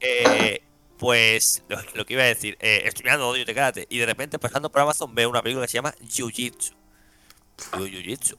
Eh, 0.00 0.62
pues 0.98 1.62
lo, 1.68 1.76
lo 1.94 2.06
que 2.06 2.14
iba 2.14 2.22
a 2.22 2.26
decir, 2.26 2.56
eh, 2.60 2.82
estoy 2.84 3.04
mirando 3.04 3.28
odio 3.28 3.44
de 3.44 3.54
karate 3.54 3.86
y 3.90 3.98
de 3.98 4.06
repente 4.06 4.38
pasando 4.38 4.70
por 4.70 4.80
Amazon 4.82 5.14
veo 5.14 5.28
una 5.28 5.42
película 5.42 5.66
que 5.66 5.70
se 5.70 5.78
llama 5.78 5.94
Jiu-Jitsu. 6.02 6.72
Jiu-Jitsu. 7.72 8.36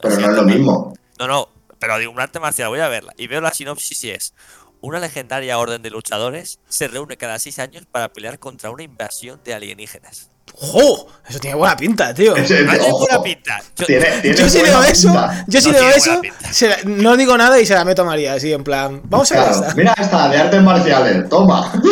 Pero 0.00 0.16
no 0.16 0.30
es 0.30 0.36
lo 0.36 0.42
mismo. 0.42 0.94
No, 1.18 1.26
no, 1.28 1.48
pero 1.78 1.98
digo, 1.98 2.10
un 2.12 2.20
arte 2.20 2.40
marcial, 2.40 2.68
voy 2.68 2.80
a 2.80 2.88
verla. 2.88 3.12
Y 3.16 3.26
veo 3.26 3.40
la 3.40 3.52
sinopsis 3.52 4.02
y 4.04 4.10
es: 4.10 4.34
Una 4.80 4.98
legendaria 4.98 5.58
orden 5.58 5.82
de 5.82 5.90
luchadores 5.90 6.58
se 6.68 6.88
reúne 6.88 7.16
cada 7.16 7.38
seis 7.38 7.58
años 7.58 7.84
para 7.90 8.12
pelear 8.12 8.38
contra 8.38 8.70
una 8.70 8.82
invasión 8.82 9.40
de 9.44 9.54
alienígenas. 9.54 10.30
¡Jo! 10.54 11.06
Eso 11.28 11.38
tiene 11.38 11.56
buena 11.56 11.76
pinta, 11.76 12.12
tío. 12.12 12.32
Ojo. 12.32 12.40
ninguna 12.42 13.22
pinta. 13.22 13.62
Yo- 13.78 13.86
Tiene, 13.86 14.06
tiene 14.20 14.36
Yo 14.36 14.48
si 14.48 14.58
buena 14.58 14.80
leo 14.80 14.90
eso, 14.90 15.08
pinta. 15.08 15.44
yo 15.46 15.60
si 15.60 15.68
No 15.70 15.78
tiene 15.78 15.94
eso, 15.96 16.10
buena 16.20 16.76
la- 16.76 16.82
no 16.84 17.16
digo 17.16 17.38
nada 17.38 17.60
y 17.60 17.66
se 17.66 17.74
la 17.74 17.84
meto 17.84 18.02
a 18.02 18.04
María, 18.04 18.34
así 18.34 18.52
en 18.52 18.64
plan, 18.64 19.00
vamos 19.04 19.30
a 19.30 19.34
ver 19.36 19.44
Claro, 19.44 19.60
esta. 19.62 19.74
mira 19.76 19.94
esta, 19.96 20.28
de 20.28 20.38
artes 20.38 20.62
marciales, 20.62 21.28
toma. 21.28 21.72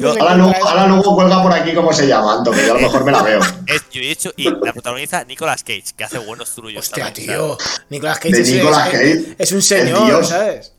Yo- 0.00 0.10
Ahora 0.20 0.34
luego, 0.36 0.54
ahora 0.66 0.86
luego 0.86 1.14
cuelga 1.16 1.42
por 1.42 1.52
aquí 1.52 1.74
cómo 1.74 1.92
se 1.92 2.06
llama, 2.06 2.34
Anto, 2.38 2.52
que 2.52 2.64
yo 2.64 2.72
a 2.72 2.74
lo 2.76 2.80
mejor 2.82 3.04
me 3.04 3.10
la 3.12 3.22
veo. 3.22 3.40
Es 3.66 3.82
Jiu-Jitsu 3.90 4.32
y 4.36 4.44
la 4.64 4.72
protagoniza 4.72 5.24
Nicolas 5.24 5.62
Cage, 5.64 5.82
que 5.96 6.04
hace 6.04 6.18
buenos 6.18 6.48
zurullos. 6.50 6.80
Hostia, 6.86 7.06
también, 7.06 7.26
tío. 7.26 7.58
Nicolas 7.90 8.18
Cage, 8.18 8.34
De 8.36 8.42
es, 8.42 8.50
Nicolas 8.50 8.86
es- 8.86 8.92
Cage, 8.92 9.36
es 9.38 9.52
un 9.52 9.62
señor. 9.62 10.24
¿sabes? 10.24 10.72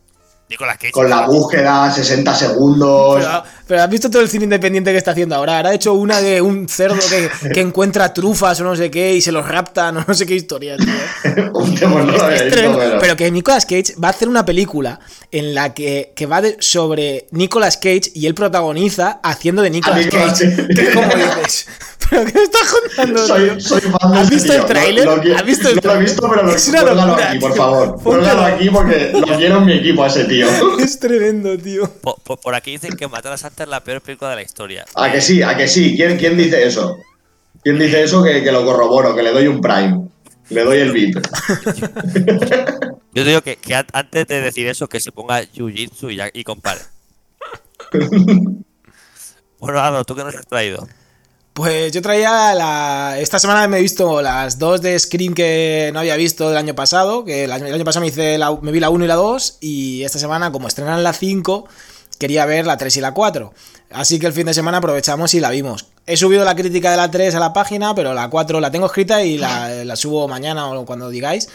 Nicolas 0.50 0.78
Cage. 0.78 0.92
Con 0.92 1.10
la 1.10 1.28
búsqueda, 1.28 1.92
60 1.92 2.34
segundos. 2.34 3.18
Pero, 3.20 3.44
pero 3.68 3.84
has 3.84 3.90
visto 3.90 4.10
todo 4.10 4.22
el 4.24 4.30
cine 4.30 4.46
independiente 4.46 4.92
que 4.92 4.98
está 4.98 5.12
haciendo 5.12 5.36
ahora. 5.36 5.58
Ahora 5.58 5.70
ha 5.70 5.74
hecho 5.76 5.94
una 5.94 6.20
de 6.22 6.42
un 6.42 6.68
cerdo 6.68 6.98
que, 7.08 7.30
que 7.54 7.62
encuentra 7.62 8.12
trufas 8.14 8.60
o 8.62 8.64
no 8.64 8.76
sé 8.76 8.90
qué 8.90 9.14
y 9.14 9.22
se 9.22 9.32
los 9.32 9.48
raptan 9.48 9.98
o 9.98 10.06
no 10.08 10.14
sé 10.14 10.26
qué 10.26 10.34
historia, 10.36 10.76
tío. 10.78 10.88
Pues 11.54 11.82
no 11.82 12.00
lo 12.00 12.24
había 12.24 12.36
Es 12.38 12.44
visto, 12.46 12.58
tremendo. 12.58 12.80
pero- 12.80 13.00
Pero 13.00 13.16
que 13.16 13.32
Nicolas 13.32 13.66
Cage 13.66 13.94
va 14.04 14.08
a 14.08 14.12
hacer 14.12 14.28
una 14.28 14.44
película 14.46 15.00
en 15.32 15.54
la 15.54 15.74
que, 15.74 16.14
que 16.16 16.26
va 16.26 16.42
de- 16.42 16.58
sobre 16.60 17.28
Nicolas 17.32 17.78
Cage 17.78 18.12
y 18.16 18.26
él 18.26 18.34
protagoniza 18.34 19.20
haciendo 19.24 19.62
de 19.62 19.70
Nicolas 19.70 20.04
Nicolas 20.06 20.40
Cage. 20.40 20.94
Como 20.94 21.08
dices. 21.16 21.68
¿Pero 22.12 22.26
qué 22.26 22.34
me 22.34 22.42
estás 22.44 22.62
contando? 22.74 23.28
Soy, 23.28 23.62
soy 23.62 23.82
fan 23.82 24.12
de 24.12 24.18
¿Has 24.20 24.30
visto 24.30 24.54
el 24.54 24.66
tráiler? 24.66 25.06
Lo- 25.06 25.18
lo 25.18 25.36
¿Has 25.36 25.46
visto 25.46 25.70
el 25.70 25.76
No 25.76 25.82
lo 25.84 25.94
he 25.94 26.00
visto, 26.00 26.30
pero 26.30 26.44
lo, 26.44 26.52
Es 26.56 26.68
una 26.68 26.82
locura, 26.84 27.30
aquí, 27.30 27.40
por 27.40 27.56
favor. 27.56 27.96
Cuélgalo 28.04 28.42
aquí 28.44 28.70
porque 28.70 29.12
lo 29.14 29.38
quiero 29.38 29.58
en 29.58 29.66
mi 29.66 29.74
equipo 29.74 30.04
a 30.04 30.08
ese 30.08 30.26
tío. 30.26 30.48
Es 30.80 31.00
tremendo, 31.00 31.58
tío. 31.58 31.90
Po- 32.02 32.16
po- 32.24 32.38
Por, 32.38 32.56
aquí 32.56 32.72
dicen 32.72 32.96
que 32.98 33.08
Matar 33.08 33.34
a 33.34 33.38
Santa 33.38 33.64
es 33.64 33.70
la 33.70 33.84
peor 33.84 34.02
película 34.02 34.32
de 34.32 34.38
la 34.38 34.42
historia. 34.42 34.86
A 34.96 35.12
que 35.12 35.22
sí, 35.22 35.42
a 35.44 35.56
que 35.56 35.68
sí. 35.68 35.96
¿Quién, 35.96 36.18
quién 36.18 36.36
dice 36.38 36.66
eso? 36.66 36.98
¿Quién 37.64 37.78
dice 37.78 38.04
eso? 38.04 38.24
Que, 38.24 38.44
que 38.44 38.52
lo 38.52 38.64
corroboro, 38.66 39.16
que 39.16 39.22
le 39.24 39.32
doy 39.32 39.48
un 39.48 39.62
prime. 39.62 40.08
Le 40.50 40.64
doy 40.64 40.80
el 40.80 40.92
VIP. 40.92 41.18
Yo 43.14 43.24
te 43.24 43.30
digo 43.30 43.42
que, 43.42 43.58
que 43.58 43.76
an- 43.76 43.86
antes 43.94 44.26
de 44.28 44.42
decir 44.42 44.66
eso, 44.68 44.88
que 44.88 45.00
se 45.00 45.12
ponga 45.12 45.44
Jiu-Jitsu 45.44 46.12
y, 46.34 46.40
y 46.40 46.44
compare. 46.44 46.80
bueno, 49.60 49.80
Álvaro, 49.80 50.06
¿tú 50.06 50.16
qué 50.16 50.24
nos 50.24 50.36
has 50.36 50.48
traído? 50.48 50.88
Pues 51.60 51.92
yo 51.92 52.02
traía 52.02 52.56
la. 52.56 53.18
Esta 53.20 53.38
semana 53.38 53.68
me 53.68 53.80
he 53.80 53.82
visto 53.82 54.22
las 54.22 54.60
dos 54.60 54.82
de 54.82 54.98
Scream 54.98 55.34
que 55.34 55.90
no 55.92 56.00
había 56.00 56.16
visto 56.16 56.48
del 56.48 56.58
año 56.58 56.74
pasado. 56.74 57.26
Que 57.26 57.44
el 57.44 57.52
año, 57.52 57.66
el 57.66 57.74
año 57.74 57.84
pasado 57.84 58.00
me, 58.00 58.08
hice 58.08 58.38
la- 58.38 58.58
me 58.62 58.72
vi 58.72 58.80
la 58.80 58.90
1 58.90 59.04
y 59.04 59.08
la 59.10 59.16
2. 59.16 59.58
Y 59.60 60.04
esta 60.06 60.20
semana, 60.20 60.54
como 60.54 60.70
estrenan 60.70 61.04
la 61.04 61.12
5, 61.12 61.68
quería 62.18 62.46
ver 62.46 62.66
la 62.66 62.78
3 62.78 62.96
y 62.96 63.02
la 63.02 63.14
4. 63.14 63.54
Así 63.92 64.20
que 64.20 64.28
el 64.28 64.32
fin 64.32 64.46
de 64.46 64.54
semana 64.54 64.78
aprovechamos 64.78 65.34
y 65.34 65.42
la 65.42 65.50
vimos. 65.50 65.88
He 66.06 66.16
subido 66.16 66.46
la 66.46 66.56
crítica 66.56 66.92
de 66.92 66.96
la 66.96 67.12
3 67.12 67.36
a 67.36 67.40
la 67.42 67.52
página, 67.52 67.94
pero 67.94 68.14
la 68.14 68.30
4 68.30 68.62
la 68.62 68.72
tengo 68.72 68.86
escrita 68.86 69.22
y 69.26 69.38
la, 69.38 69.84
la 69.84 69.96
subo 69.98 70.30
mañana 70.30 70.66
o 70.66 70.86
cuando 70.86 71.10
digáis. 71.10 71.50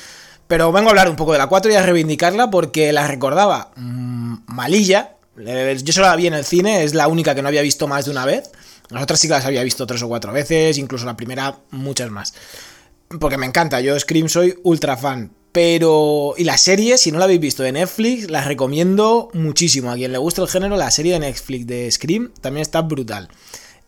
Pero 0.48 0.70
vengo 0.70 0.88
a 0.88 0.90
hablar 0.90 1.09
un 1.09 1.16
poco 1.16 1.32
de 1.32 1.38
la 1.38 1.46
4 1.46 1.72
y 1.72 1.76
a 1.76 1.82
reivindicarla 1.82 2.50
porque 2.50 2.92
la 2.92 3.07
recordaba 3.07 3.70
mm, 3.76 4.34
malilla. 4.48 5.12
Eh, 5.38 5.78
Yo 5.82 5.94
solo 5.94 6.09
la 6.09 6.16
vi 6.16 6.26
en 6.26 6.34
el 6.34 6.44
cine, 6.44 6.84
es 6.84 6.92
la 6.92 7.09
única 7.09 7.34
que 7.34 7.40
no 7.40 7.48
había 7.48 7.62
visto 7.62 7.88
más 7.88 8.05
de 8.05 8.11
una 8.11 8.26
vez. 8.26 8.50
Las 8.91 9.03
otras 9.03 9.18
sí 9.20 9.28
las 9.28 9.45
había 9.45 9.62
visto 9.62 9.87
tres 9.87 10.03
o 10.03 10.09
cuatro 10.09 10.32
veces, 10.32 10.78
incluso 10.78 11.07
la 11.07 11.16
primera 11.16 11.59
muchas 11.70 12.11
más. 12.11 12.35
Porque 13.20 13.39
me 13.39 13.47
encanta, 13.47 13.80
yo 13.80 13.99
Scream 13.99 14.28
soy 14.28 14.55
ultra 14.62 14.97
fan. 14.97 15.30
Pero. 15.53 16.35
Y 16.37 16.45
la 16.45 16.59
serie, 16.59 16.99
si 16.99 17.12
no 17.12 17.18
la 17.18 17.24
habéis 17.26 17.41
visto 17.41 17.62
de 17.62 17.70
Netflix, 17.72 18.28
la 18.28 18.43
recomiendo 18.43 19.30
muchísimo. 19.35 19.91
A 19.91 19.95
quien 19.95 20.11
le 20.11 20.18
gusta 20.18 20.43
el 20.43 20.49
género, 20.49 20.76
la 20.76 20.91
serie 20.91 21.12
de 21.12 21.20
Netflix 21.20 21.66
de 21.66 21.91
Scream 21.93 22.32
también 22.41 22.62
está 22.62 22.82
brutal. 22.82 23.28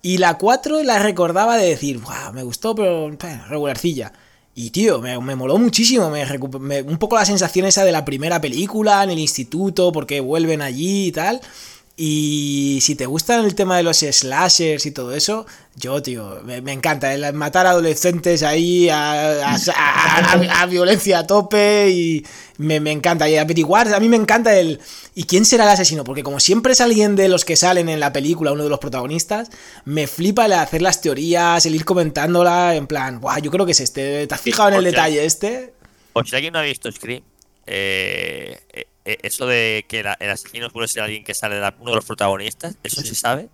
Y 0.00 0.18
la 0.18 0.38
4 0.38 0.82
la 0.84 1.00
recordaba 1.00 1.56
de 1.56 1.68
decir, 1.68 1.98
wow, 1.98 2.32
me 2.32 2.44
gustó, 2.44 2.74
pero 2.76 3.08
eh, 3.12 3.40
regularcilla. 3.48 4.12
Y 4.54 4.70
tío, 4.70 5.00
me, 5.00 5.18
me 5.20 5.34
moló 5.34 5.58
muchísimo. 5.58 6.08
Me, 6.08 6.24
me- 6.60 6.82
un 6.82 6.98
poco 6.98 7.16
la 7.16 7.24
sensación 7.26 7.66
esa 7.66 7.84
de 7.84 7.90
la 7.92 8.04
primera 8.04 8.40
película 8.40 9.02
en 9.02 9.10
el 9.10 9.18
instituto, 9.18 9.90
porque 9.90 10.20
vuelven 10.20 10.62
allí 10.62 11.06
y 11.08 11.12
tal. 11.12 11.40
Y 11.98 12.78
si 12.82 12.94
te 12.94 13.06
gusta 13.06 13.36
el 13.40 13.54
tema 13.54 13.78
de 13.78 13.82
los 13.82 14.00
slashers 14.00 14.84
y 14.84 14.90
todo 14.90 15.14
eso, 15.14 15.46
yo, 15.76 16.02
tío, 16.02 16.42
me, 16.44 16.60
me 16.60 16.72
encanta. 16.72 17.14
El 17.14 17.32
matar 17.32 17.66
adolescentes 17.66 18.42
ahí 18.42 18.90
a, 18.90 19.52
a- 19.52 19.54
a- 19.54 20.32
a- 20.34 20.60
a 20.62 20.66
violencia 20.66 21.20
a 21.20 21.26
tope 21.26 21.88
y 21.90 22.26
me, 22.58 22.80
me 22.80 22.92
encanta. 22.92 23.30
Y 23.30 23.38
averiguar, 23.38 23.94
a 23.94 23.98
mí 24.00 24.10
me 24.10 24.16
encanta 24.16 24.54
el... 24.58 24.78
¿Y 25.14 25.24
quién 25.24 25.46
será 25.46 25.64
el 25.64 25.70
asesino? 25.70 26.04
Porque 26.04 26.22
como 26.22 26.38
siempre 26.38 26.74
es 26.74 26.82
alguien 26.82 27.16
de 27.16 27.30
los 27.30 27.46
que 27.46 27.56
salen 27.56 27.88
en 27.88 27.98
la 28.00 28.12
película, 28.12 28.52
uno 28.52 28.64
de 28.64 28.68
los 28.70 28.78
protagonistas, 28.78 29.48
me 29.86 30.06
flipa 30.06 30.44
el 30.44 30.52
hacer 30.52 30.82
las 30.82 31.00
teorías, 31.00 31.64
el 31.64 31.74
ir 31.74 31.86
comentándola 31.86 32.74
en 32.74 32.86
plan, 32.86 33.20
guau, 33.20 33.40
yo 33.40 33.50
creo 33.50 33.64
que 33.64 33.72
es 33.72 33.80
este. 33.80 34.26
¿Te 34.26 34.34
has 34.34 34.40
fijado 34.42 34.68
en 34.68 34.74
el 34.74 34.84
detalle 34.84 35.24
este? 35.24 35.72
Por 36.12 36.28
si 36.28 36.36
alguien 36.36 36.52
no 36.52 36.58
ha 36.58 36.62
visto 36.62 36.92
Scream, 36.92 37.22
eh, 37.66 38.58
eh, 38.68 38.80
eh, 38.80 38.84
eso 39.22 39.46
de 39.46 39.84
que 39.88 40.02
la- 40.02 40.16
el 40.20 40.30
asesino 40.30 40.68
suele 40.70 40.88
ser 40.88 41.02
alguien 41.04 41.24
que 41.24 41.34
sale 41.34 41.56
de 41.56 41.60
la- 41.60 41.74
uno 41.80 41.90
de 41.90 41.96
los 41.96 42.04
protagonistas, 42.04 42.76
¿eso 42.82 43.00
se 43.02 43.14
sabe? 43.14 43.48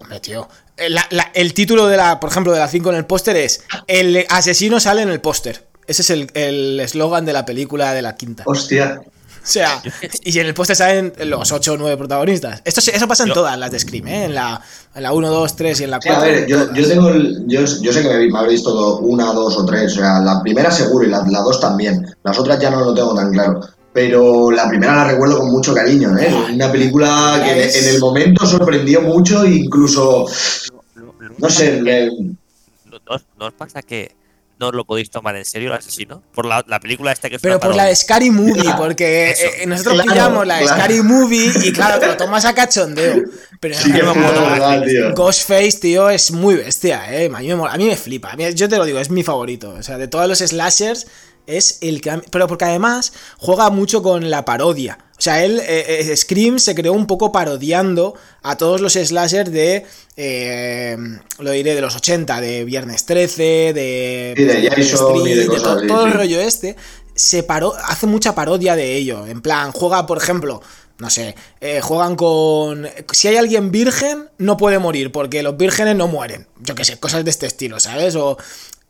Hombre, 0.00 0.20
tío. 0.20 0.48
El, 0.76 0.94
la- 0.94 1.06
la- 1.10 1.30
el 1.34 1.54
título 1.54 1.86
de 1.86 1.96
la, 1.96 2.18
por 2.20 2.30
ejemplo, 2.30 2.52
de 2.52 2.58
la 2.58 2.68
5 2.68 2.90
en 2.90 2.96
el 2.96 3.06
póster 3.06 3.36
es 3.36 3.62
El 3.86 4.26
asesino 4.28 4.80
sale 4.80 5.02
en 5.02 5.08
el 5.10 5.20
póster. 5.20 5.66
Ese 5.86 6.02
es 6.02 6.10
el- 6.10 6.30
el 6.34 6.80
eslogan 6.80 7.24
de 7.24 7.32
la 7.32 7.44
película 7.44 7.92
de 7.92 8.02
la 8.02 8.16
quinta. 8.16 8.42
O 8.46 8.52
Hostia. 8.52 9.02
sea, 9.42 9.82
y 10.22 10.38
en 10.38 10.46
el 10.46 10.54
póster 10.54 10.74
salen 10.74 11.12
los 11.26 11.52
8 11.52 11.74
o 11.74 11.76
9 11.76 11.96
protagonistas. 11.98 12.62
Esto, 12.64 12.80
se- 12.80 12.96
eso 12.96 13.06
pasa 13.06 13.22
en 13.24 13.28
Yo- 13.28 13.34
todas 13.34 13.58
las 13.58 13.70
de 13.70 13.78
Scream, 13.78 14.08
¿eh? 14.08 14.24
En 14.24 14.34
la, 14.34 14.60
en 14.94 15.02
la 15.02 15.12
1, 15.12 15.28
2, 15.30 15.54
3 15.54 15.78
y 15.80 15.84
en 15.84 15.90
la 15.90 16.00
Sí, 16.00 16.08
a 16.08 16.14
4. 16.14 16.32
ver, 16.32 16.46
yo, 16.46 16.72
yo 16.72 16.88
tengo 16.88 17.08
el, 17.10 17.44
yo, 17.46 17.60
yo 17.60 17.92
sé 17.92 18.02
que 18.02 18.08
me, 18.08 18.26
me 18.32 18.38
habré 18.38 18.52
visto 18.52 18.98
una, 19.00 19.32
dos 19.34 19.56
o 19.58 19.66
tres, 19.66 19.92
o 19.92 19.96
sea, 19.96 20.18
la 20.20 20.40
primera 20.42 20.70
seguro 20.70 21.06
y 21.06 21.10
la, 21.10 21.22
la 21.28 21.40
dos 21.40 21.60
también. 21.60 22.06
Las 22.24 22.38
otras 22.38 22.58
ya 22.58 22.70
no 22.70 22.80
lo 22.80 22.94
tengo 22.94 23.14
tan 23.14 23.30
claro. 23.32 23.60
Pero 23.94 24.50
la 24.50 24.68
primera 24.68 24.96
la 24.96 25.04
recuerdo 25.04 25.38
con 25.38 25.50
mucho 25.52 25.72
cariño, 25.72 26.18
¿eh? 26.18 26.34
Una 26.52 26.70
película 26.70 27.40
que 27.44 27.64
Es- 27.64 27.76
en 27.86 27.94
el 27.94 28.00
momento 28.00 28.44
sorprendió 28.44 29.00
mucho, 29.00 29.44
e 29.44 29.50
incluso, 29.52 30.26
no 31.38 31.48
sé, 31.48 31.80
le- 31.80 32.10
¿No, 33.38 33.46
os 33.46 33.52
pasa 33.52 33.82
que 33.82 34.12
no 34.58 34.68
os 34.68 34.74
lo 34.74 34.84
podéis 34.84 35.10
tomar 35.10 35.34
en 35.36 35.44
serio 35.44 35.68
el 35.70 35.76
asesino? 35.78 36.22
Por 36.34 36.46
la, 36.46 36.64
la 36.66 36.78
película 36.80 37.12
esta 37.12 37.28
que 37.28 37.36
es 37.36 37.42
Pero 37.42 37.54
una 37.56 37.60
por 37.66 37.74
la 37.76 37.84
de 37.84 37.94
Scary 37.96 38.30
Movie, 38.30 38.62
Claro, 38.62 38.78
porque 38.82 39.30
eso. 39.30 39.46
eh, 39.60 39.66
nosotros 39.66 39.94
Claro, 39.94 40.10
pillamos 40.10 40.46
la 40.46 40.56
de 40.58 40.62
claro. 40.64 40.78
Scary 40.80 41.02
Movie 41.02 41.52
y 41.64 41.72
claro, 41.72 42.00
te 42.00 42.06
lo 42.06 42.16
tomas 42.16 42.44
a 42.44 42.54
cachondeo. 42.54 43.22
Pero 43.60 43.74
sí 43.76 43.92
que 43.92 44.02
me 44.02 44.12
mola. 44.14 44.40
verdad, 44.52 44.82
tío. 44.84 45.12
Ghostface, 45.14 45.78
tío, 45.80 46.08
es 46.10 46.30
muy 46.32 46.54
bestia, 46.56 47.02
eh. 47.14 47.30
A 47.34 47.38
mí 47.40 47.48
me, 47.48 47.56
mola- 47.56 47.72
a 47.72 47.76
mí 47.78 47.86
me 47.86 47.96
flipa. 47.96 48.30
A 48.32 48.36
mí- 48.36 48.52
yo 48.54 48.68
te 48.68 48.76
lo 48.76 48.84
digo, 48.84 48.98
es 49.00 49.10
mi 49.10 49.22
favorito. 49.24 49.70
O 49.70 49.82
sea, 49.82 49.98
de 49.98 50.06
todos 50.08 50.28
los 50.28 50.38
slashers, 50.38 51.06
es 51.46 51.78
el 51.80 52.00
que. 52.00 52.20
Pero 52.30 52.46
porque 52.46 52.64
además 52.64 53.12
juega 53.38 53.70
mucho 53.70 54.02
con 54.02 54.30
la 54.30 54.44
parodia. 54.44 54.98
O 55.16 55.22
sea, 55.24 55.44
él, 55.44 55.60
eh, 55.60 56.10
eh, 56.10 56.16
Scream 56.16 56.58
se 56.58 56.74
creó 56.74 56.92
un 56.92 57.06
poco 57.06 57.30
parodiando 57.32 58.14
a 58.42 58.56
todos 58.56 58.80
los 58.80 58.94
slashers 58.94 59.52
de. 59.52 59.86
eh, 60.16 60.96
lo 61.38 61.50
diré, 61.50 61.74
de 61.74 61.80
los 61.80 61.94
80, 61.96 62.40
de 62.40 62.64
Viernes 62.64 63.06
13, 63.06 63.72
de. 63.72 64.34
Sí, 64.36 64.44
de 64.44 64.70
Jason 64.70 65.24
de 65.24 65.46
todo 65.88 66.06
el 66.06 66.12
sí. 66.12 66.18
rollo 66.18 66.40
este. 66.40 66.76
Se 67.14 67.44
paró, 67.44 67.74
hace 67.84 68.06
mucha 68.06 68.34
parodia 68.34 68.74
de 68.74 68.96
ello. 68.96 69.26
En 69.26 69.40
plan, 69.40 69.70
juega, 69.72 70.06
por 70.06 70.18
ejemplo. 70.18 70.60
No 70.96 71.10
sé, 71.10 71.34
eh, 71.60 71.80
juegan 71.80 72.14
con... 72.14 72.86
Si 73.10 73.26
hay 73.26 73.36
alguien 73.36 73.72
virgen, 73.72 74.30
no 74.38 74.56
puede 74.56 74.78
morir, 74.78 75.10
porque 75.10 75.42
los 75.42 75.56
vírgenes 75.56 75.96
no 75.96 76.06
mueren. 76.06 76.46
Yo 76.60 76.76
qué 76.76 76.84
sé, 76.84 77.00
cosas 77.00 77.24
de 77.24 77.30
este 77.30 77.46
estilo, 77.46 77.80
¿sabes? 77.80 78.14
O 78.14 78.38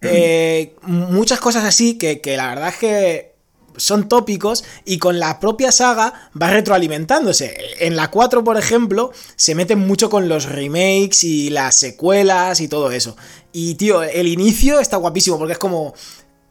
eh, 0.02 0.74
muchas 0.82 1.40
cosas 1.40 1.64
así 1.64 1.96
que, 1.96 2.20
que 2.20 2.36
la 2.36 2.48
verdad 2.48 2.68
es 2.68 2.76
que 2.76 3.34
son 3.76 4.08
tópicos 4.08 4.64
y 4.84 4.98
con 4.98 5.18
la 5.18 5.40
propia 5.40 5.72
saga 5.72 6.30
va 6.40 6.50
retroalimentándose. 6.50 7.56
En 7.80 7.96
la 7.96 8.10
4, 8.10 8.44
por 8.44 8.56
ejemplo, 8.56 9.12
se 9.36 9.54
meten 9.54 9.80
mucho 9.80 10.10
con 10.10 10.28
los 10.28 10.46
remakes 10.46 11.24
y 11.24 11.50
las 11.50 11.76
secuelas 11.76 12.60
y 12.60 12.68
todo 12.68 12.90
eso. 12.92 13.16
Y 13.52 13.74
tío, 13.74 14.02
el 14.02 14.28
inicio 14.28 14.80
está 14.80 14.96
guapísimo 14.96 15.38
porque 15.38 15.54
es 15.54 15.58
como 15.58 15.94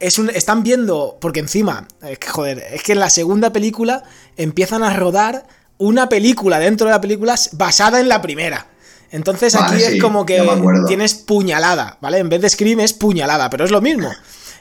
es 0.00 0.18
están 0.18 0.62
viendo, 0.62 1.16
porque 1.20 1.40
encima, 1.40 1.88
es 2.02 2.18
que 2.18 2.28
joder, 2.28 2.62
es 2.72 2.82
que 2.82 2.92
en 2.92 3.00
la 3.00 3.10
segunda 3.10 3.52
película 3.52 4.02
empiezan 4.36 4.82
a 4.82 4.94
rodar 4.94 5.46
una 5.78 6.08
película 6.08 6.58
dentro 6.58 6.86
de 6.86 6.92
la 6.92 7.00
película 7.00 7.36
basada 7.52 8.00
en 8.00 8.08
la 8.08 8.20
primera. 8.20 8.66
Entonces 9.10 9.54
aquí 9.54 9.82
es 9.82 10.00
como 10.00 10.26
que 10.26 10.42
tienes 10.88 11.14
puñalada, 11.14 11.98
¿vale? 12.00 12.18
En 12.18 12.28
vez 12.28 12.40
de 12.40 12.50
Scream 12.50 12.80
es 12.80 12.92
puñalada, 12.92 13.50
pero 13.50 13.64
es 13.64 13.70
lo 13.70 13.80
mismo. 13.80 14.12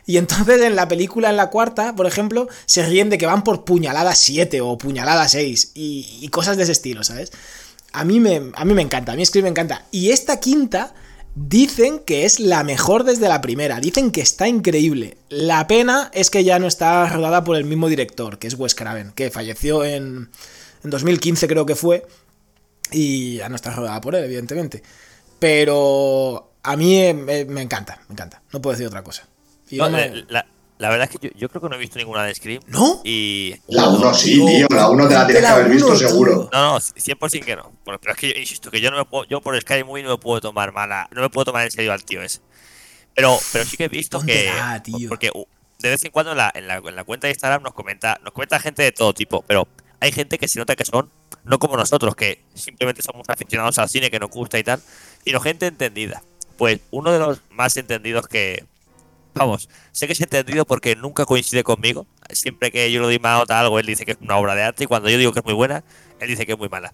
Y 0.06 0.18
entonces 0.18 0.62
en 0.62 0.76
la 0.76 0.88
película, 0.88 1.30
en 1.30 1.38
la 1.38 1.50
cuarta, 1.50 1.96
por 1.96 2.06
ejemplo, 2.06 2.48
se 2.66 2.86
ríen 2.86 3.10
de 3.10 3.18
que 3.18 3.26
van 3.26 3.44
por 3.44 3.64
puñalada 3.64 4.16
7 4.16 4.62
o 4.62 4.78
puñalada 4.78 5.28
6 5.28 5.72
y, 5.76 6.20
y, 6.22 6.28
cosas 6.28 6.58
de 6.58 6.64
ese 6.64 6.74
estilo, 6.74 7.04
¿sabes? 7.04 7.32
A 7.94 8.04
mí, 8.04 8.20
me, 8.20 8.52
a 8.56 8.66
mí 8.66 8.74
me 8.74 8.82
encanta, 8.82 9.14
a 9.14 9.16
mí 9.16 9.26
Scream 9.26 9.44
me 9.44 9.50
encanta. 9.50 9.86
Y 9.92 10.12
esta 10.12 10.40
quinta 10.40 10.94
Dicen 11.36 11.98
que 11.98 12.26
es 12.26 12.40
la 12.40 12.64
mejor 12.64 13.06
desde 13.06 13.28
la 13.28 13.42
primera, 13.42 13.80
dicen 13.80 14.12
que 14.12 14.22
está 14.22 14.48
increíble. 14.48 15.18
La 15.30 15.66
pena 15.66 16.12
es 16.14 16.30
que 16.30 16.44
ya 16.44 16.60
no 16.60 16.68
está 16.68 17.10
rodada 17.10 17.44
por 17.44 17.56
el 17.56 17.66
mismo 17.66 17.90
director, 17.90 18.38
que 18.38 18.46
es 18.46 18.54
Wes 18.54 18.76
Craven, 18.76 19.14
que 19.16 19.32
falleció 19.32 19.84
en, 19.84 20.30
en 20.84 20.90
2015 20.92 21.48
creo 21.48 21.66
que 21.66 21.74
fue, 21.74 22.06
y 22.94 23.38
ya 23.38 23.50
no 23.50 23.56
está 23.56 23.72
rodada 23.72 24.00
por 24.02 24.16
él, 24.16 24.24
evidentemente. 24.24 24.84
Pero 25.40 26.54
a 26.64 26.76
mí 26.78 27.14
me, 27.14 27.42
encanta, 27.62 28.00
me 28.08 28.14
encanta, 28.14 28.42
no 28.52 28.62
puedo 28.62 28.74
decir 28.74 28.88
otra 28.88 29.04
cosa. 29.04 29.28
La 30.84 30.90
verdad 30.90 31.08
es 31.10 31.18
que 31.18 31.32
yo, 31.36 31.48
creo 31.50 31.62
que 31.62 31.70
no 31.70 31.76
he 31.76 31.80
visto 31.80 31.98
ninguna 31.98 32.26
de 32.26 32.36
Scream. 32.36 32.62
¿No? 32.68 33.00
Y... 33.06 33.56
La 33.68 33.88
1 33.88 34.14
sí, 34.16 34.44
tío. 34.46 34.68
La 34.70 34.90
1 34.90 35.08
te 35.08 35.14
la 35.14 35.26
tienes 35.26 35.44
que 35.44 35.48
haber 35.48 35.70
visto 35.70 35.96
seguro. 35.96 36.50
No, 36.52 36.74
no, 36.74 36.80
100% 36.80 37.46
que 37.46 37.56
no. 37.56 37.72
pero 37.86 38.00
es 38.12 38.18
que 38.18 38.34
yo 38.34 38.40
insisto 38.40 38.72
que 38.72 38.82
yo 38.82 38.92
no 38.92 38.98
me 38.98 39.06
puedo, 39.06 39.24
yo 39.26 39.40
por 39.40 39.60
Sky 39.62 39.84
Movie 39.84 40.04
no 40.04 40.10
me 40.10 40.18
puedo 40.18 40.42
tomar 40.42 40.74
mala, 40.74 41.08
no 41.12 41.22
me 41.22 41.30
puedo 41.30 41.46
tomar 41.46 41.64
en 41.64 41.72
serio 41.72 41.94
al 41.94 42.04
tío 42.04 42.22
ese. 42.22 42.40
Pero, 43.16 43.38
pero 43.52 43.64
sí 43.66 43.78
que 43.78 43.86
he 43.86 43.90
visto 43.90 44.20
que. 44.22 44.52
Porque 45.08 45.30
uh, 45.34 45.46
de 45.80 45.90
vez 45.90 46.04
en 46.04 46.12
cuando 46.12 46.32
en 46.32 46.38
la, 46.38 46.52
en, 46.54 46.68
la, 46.68 46.78
en 46.78 46.96
la, 46.96 47.04
cuenta 47.04 47.28
de 47.28 47.32
Instagram 47.32 47.64
nos 47.64 47.74
comenta, 47.74 48.20
nos 48.24 48.34
comenta 48.34 48.60
gente 48.60 48.82
de 48.82 48.92
todo 48.92 49.14
tipo, 49.14 49.44
pero 49.48 49.68
hay 50.04 50.12
gente 50.12 50.38
que 50.38 50.50
se 50.50 50.60
nota 50.60 50.76
que 50.76 50.84
son, 50.84 51.10
no 51.46 51.60
como 51.60 51.78
nosotros, 51.78 52.14
que 52.14 52.44
simplemente 52.56 53.02
somos 53.02 53.24
aficionados 53.30 53.78
al 53.78 53.88
cine 53.88 54.12
que 54.12 54.20
nos 54.20 54.30
gusta 54.30 54.60
y 54.60 54.64
tal, 54.64 54.82
sino 55.24 55.40
gente 55.40 55.66
entendida. 55.66 56.22
Pues 56.58 56.82
uno 56.92 57.14
de 57.14 57.20
los 57.20 57.40
más 57.52 57.78
entendidos 57.78 58.28
que, 58.28 58.66
vamos, 59.34 59.70
sé 59.94 60.06
que 60.08 60.12
es 60.12 60.20
entendido 60.20 60.66
porque 60.66 60.98
nunca 60.98 61.26
coincide 61.26 61.64
conmigo. 61.64 62.06
Siempre 62.32 62.70
que 62.70 62.92
yo 62.92 63.00
lo 63.00 63.08
doy 63.08 63.18
más 63.20 63.40
nota 63.40 63.62
algo, 63.62 63.80
él 63.80 63.86
dice 63.86 64.06
que 64.06 64.12
es 64.12 64.18
una 64.20 64.36
obra 64.36 64.56
de 64.56 64.64
arte 64.64 64.84
y 64.84 64.88
cuando 64.88 65.10
yo 65.10 65.18
digo 65.18 65.32
que 65.32 65.40
es 65.40 65.46
muy 65.46 65.54
buena, 65.54 65.86
él 66.20 66.28
dice 66.28 66.46
que 66.46 66.52
es 66.52 66.58
muy 66.58 66.68
mala. 66.68 66.94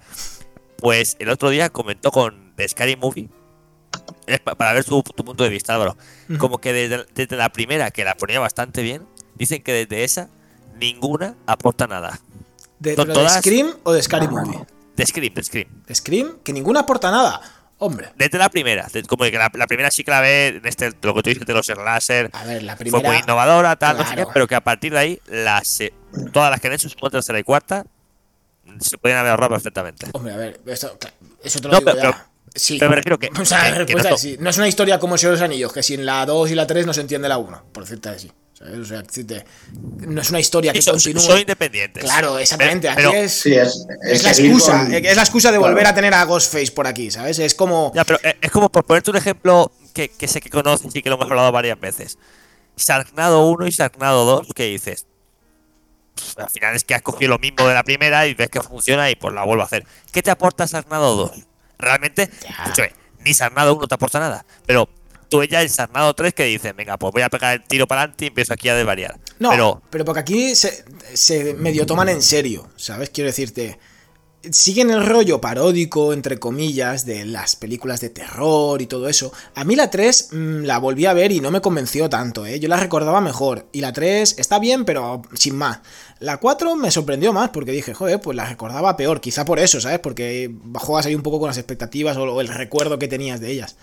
Pues 0.78 1.16
el 1.18 1.30
otro 1.30 1.50
día 1.50 1.72
comentó 1.72 2.12
con 2.12 2.54
The 2.58 2.68
Scary 2.68 2.96
Movie, 2.96 3.28
para 4.56 4.74
ver 4.74 4.86
tu, 4.86 5.02
punto 5.02 5.44
de 5.44 5.50
vista, 5.50 5.74
Álvaro, 5.74 5.98
como 6.38 6.60
que 6.60 6.74
desde, 6.74 7.36
la 7.36 7.52
primera, 7.52 7.90
que 7.90 8.04
la 8.04 8.14
ponía 8.14 8.40
bastante 8.40 8.84
bien, 8.84 9.08
dicen 9.34 9.64
que 9.64 9.74
desde 9.74 10.04
esa 10.04 10.30
ninguna 10.80 11.36
aporta 11.48 11.88
nada. 11.88 12.20
¿De, 12.80 12.96
de 12.96 13.30
Scream 13.30 13.74
o 13.84 13.92
de 13.92 14.02
Scary 14.02 14.28
Movie? 14.28 14.66
De 14.96 15.06
Scream, 15.06 15.34
de 15.34 15.44
Scream. 15.44 15.68
¿De 15.86 15.96
Scream? 15.96 16.40
Que 16.44 16.54
ninguna 16.54 16.82
aporta 16.82 17.12
nada. 17.12 17.42
Hombre. 17.78 18.12
Desde 18.18 18.38
la 18.38 18.50
primera, 18.50 18.88
como 19.08 19.24
que 19.24 19.32
la, 19.32 19.50
primera 19.50 19.90
sí 19.90 20.04
que 20.04 20.12
la 20.12 20.20
ve, 20.20 20.48
en 20.48 20.68
este, 20.68 20.92
lo 21.02 21.14
que 21.14 21.24
tú 21.24 21.30
dices 21.30 21.46
de 21.46 21.54
los 21.54 21.68
láser, 21.70 22.30
a 22.34 22.44
ver, 22.44 22.64
la 22.64 22.76
primera, 22.76 23.00
fue 23.00 23.10
muy 23.10 23.20
innovadora, 23.20 23.78
tal, 23.78 23.98
no 23.98 24.06
sé 24.06 24.18
qué, 24.18 24.26
pero 24.34 24.48
que 24.48 24.56
a 24.56 24.62
partir 24.62 24.92
de 24.92 25.00
ahí, 25.00 25.22
las, 25.28 25.80
todas 26.34 26.52
las 26.52 26.60
que 26.60 26.68
han 26.68 26.74
hecho, 26.74 26.90
segunda, 26.90 27.12
tercera 27.12 27.40
y 27.40 27.44
cuarta, 27.44 27.86
se 28.82 28.98
pueden 28.98 29.18
haber 29.18 29.32
ahorrado 29.32 29.52
perfectamente. 29.52 30.08
Hombre, 30.12 30.34
a 30.34 30.38
ver, 30.38 30.60
eso 30.66 30.98
te 30.98 31.68
lo 31.68 31.80
digo 31.80 31.96
ya. 31.96 32.28
sí. 32.54 32.78
Pero 32.78 32.90
me 32.90 32.98
refiero 32.98 33.18
que. 33.18 33.30
O 33.40 33.46
sea, 33.46 33.70
la 33.70 33.78
respuesta 33.78 34.10
es 34.10 34.22
sí. 34.22 34.38
No 34.40 34.50
es 34.50 34.58
una 34.58 34.68
historia 34.68 35.00
como 35.00 35.16
el 35.16 35.22
los 35.22 35.42
Anillos, 35.42 35.72
que 35.72 35.82
si 35.82 35.94
en 35.94 36.06
la 36.06 36.26
2 36.26 36.52
y 36.52 36.56
la 36.56 36.68
3 36.68 36.86
no 36.86 36.94
se 36.94 37.02
entiende 37.02 37.30
la 37.30 37.38
1, 37.38 37.64
por 37.72 37.84
decirte 37.84 38.10
así. 38.10 38.32
O 38.62 38.84
sea, 38.84 39.04
no 40.00 40.22
es 40.22 40.30
una 40.30 40.40
historia 40.40 40.74
que 40.74 40.84
continúe. 40.84 41.22
Son 41.22 41.40
independientes. 41.40 42.04
Claro, 42.04 42.38
exactamente. 42.38 42.90
aquí 42.90 43.04
es, 43.16 43.46
es, 43.46 44.24
la 44.24 44.32
excusa. 44.32 44.88
Es 44.92 45.16
la 45.16 45.22
excusa 45.22 45.52
de 45.52 45.58
volver 45.58 45.88
a 45.88 45.96
tener 45.96 46.14
a 46.14 46.26
Ghostface 46.26 46.72
por 46.72 46.86
aquí, 46.86 47.10
¿sabes? 47.10 47.40
Es 47.40 47.56
como. 47.56 47.94
Ya, 47.96 48.04
pero 48.04 48.20
eh, 48.22 48.38
es 48.42 48.52
como 48.52 48.70
por 48.70 48.84
ponerte 48.84 49.12
un 49.12 49.18
ejemplo 49.18 49.72
que, 49.94 50.12
sé 50.28 50.42
que 50.42 50.50
conoces 50.50 50.94
y 50.94 51.02
que 51.02 51.10
lo 51.10 51.16
hemos 51.16 51.30
hablado 51.30 51.52
varias 51.54 51.80
veces. 51.80 52.18
Sargnado 52.76 53.48
1 53.48 53.68
y 53.68 53.72
Sargnado 53.72 54.26
2, 54.26 54.48
¿qué 54.56 54.66
dices? 54.66 55.06
al 56.36 56.50
final 56.50 56.76
es 56.76 56.84
que 56.84 56.94
has 56.94 57.02
cogido 57.02 57.30
lo 57.30 57.40
mismo 57.40 57.66
de 57.66 57.74
la 57.74 57.84
primera 57.84 58.28
y 58.28 58.34
ves 58.34 58.50
que 58.50 58.62
funciona 58.62 59.10
y 59.10 59.16
pues 59.16 59.34
la 59.34 59.46
vuelvo 59.46 59.64
a 59.64 59.66
hacer. 59.66 59.86
¿Qué 60.12 60.22
te 60.22 60.30
aporta 60.30 60.68
Sargnado 60.68 61.16
2? 61.16 61.32
Realmente, 61.78 62.30
ni 63.20 63.34
Sargnado 63.34 63.74
1 63.78 63.88
te 63.88 63.96
aporta 63.96 64.20
nada. 64.20 64.46
Pero 64.66 64.90
tú 65.30 65.42
ella 65.42 65.62
el 65.62 65.70
Sarnado 65.70 66.14
3 66.14 66.34
que 66.34 66.46
dice, 66.46 66.74
venga, 66.74 66.98
pues 66.98 67.14
voy 67.14 67.22
a 67.22 67.30
pegar 67.30 67.54
el 67.56 67.64
tiro 67.64 67.88
para 67.88 68.02
adelante 68.02 68.26
y 68.26 68.28
empiezo 68.28 68.54
aquí 68.54 68.68
a 68.70 68.76
desvariar. 68.76 69.20
No, 69.40 69.52
pero, 69.52 69.82
pero 69.90 70.06
porque 70.06 70.20
aquí 70.20 70.56
se, 70.56 70.84
se 71.14 71.54
medio 71.54 71.86
toman 71.86 72.10
en 72.10 72.22
serio, 72.22 72.68
¿sabes? 72.76 73.10
Quiero 73.10 73.28
decirte, 73.28 73.80
siguen 74.52 74.90
el 74.90 75.06
rollo 75.06 75.42
paródico, 75.42 76.14
entre 76.14 76.40
comillas, 76.40 77.06
de 77.06 77.26
las 77.26 77.56
películas 77.56 78.00
de 78.02 78.10
terror 78.10 78.82
y 78.82 78.88
todo 78.88 79.10
eso. 79.10 79.34
A 79.56 79.64
mí 79.64 79.76
la 79.76 79.90
3 79.90 80.30
mm, 80.32 80.64
la 80.64 80.78
volví 80.78 81.06
a 81.06 81.14
ver 81.14 81.32
y 81.32 81.42
no 81.42 81.52
me 81.52 81.62
convenció 81.62 82.10
tanto, 82.10 82.46
¿eh? 82.46 82.60
Yo 82.60 82.70
la 82.70 82.78
recordaba 82.78 83.22
mejor. 83.22 83.68
Y 83.72 83.82
la 83.82 83.94
3 83.94 84.36
está 84.38 84.60
bien, 84.60 84.86
pero 84.86 85.22
sin 85.34 85.56
más. 85.56 85.80
La 86.20 86.38
4 86.38 86.76
me 86.76 86.92
sorprendió 86.92 87.34
más 87.34 87.50
porque 87.50 87.72
dije, 87.72 87.94
joder, 87.94 88.22
pues 88.22 88.36
la 88.36 88.46
recordaba 88.46 88.96
peor. 88.96 89.22
Quizá 89.22 89.46
por 89.46 89.60
eso, 89.60 89.82
¿sabes? 89.82 90.00
Porque 90.00 90.54
juegas 90.76 91.06
ahí 91.06 91.16
un 91.16 91.24
poco 91.24 91.40
con 91.40 91.48
las 91.48 91.58
expectativas 91.58 92.18
o 92.18 92.42
el 92.42 92.48
recuerdo 92.48 93.00
que 93.00 93.08
tenías 93.08 93.40
de 93.40 93.52
ellas. 93.52 93.76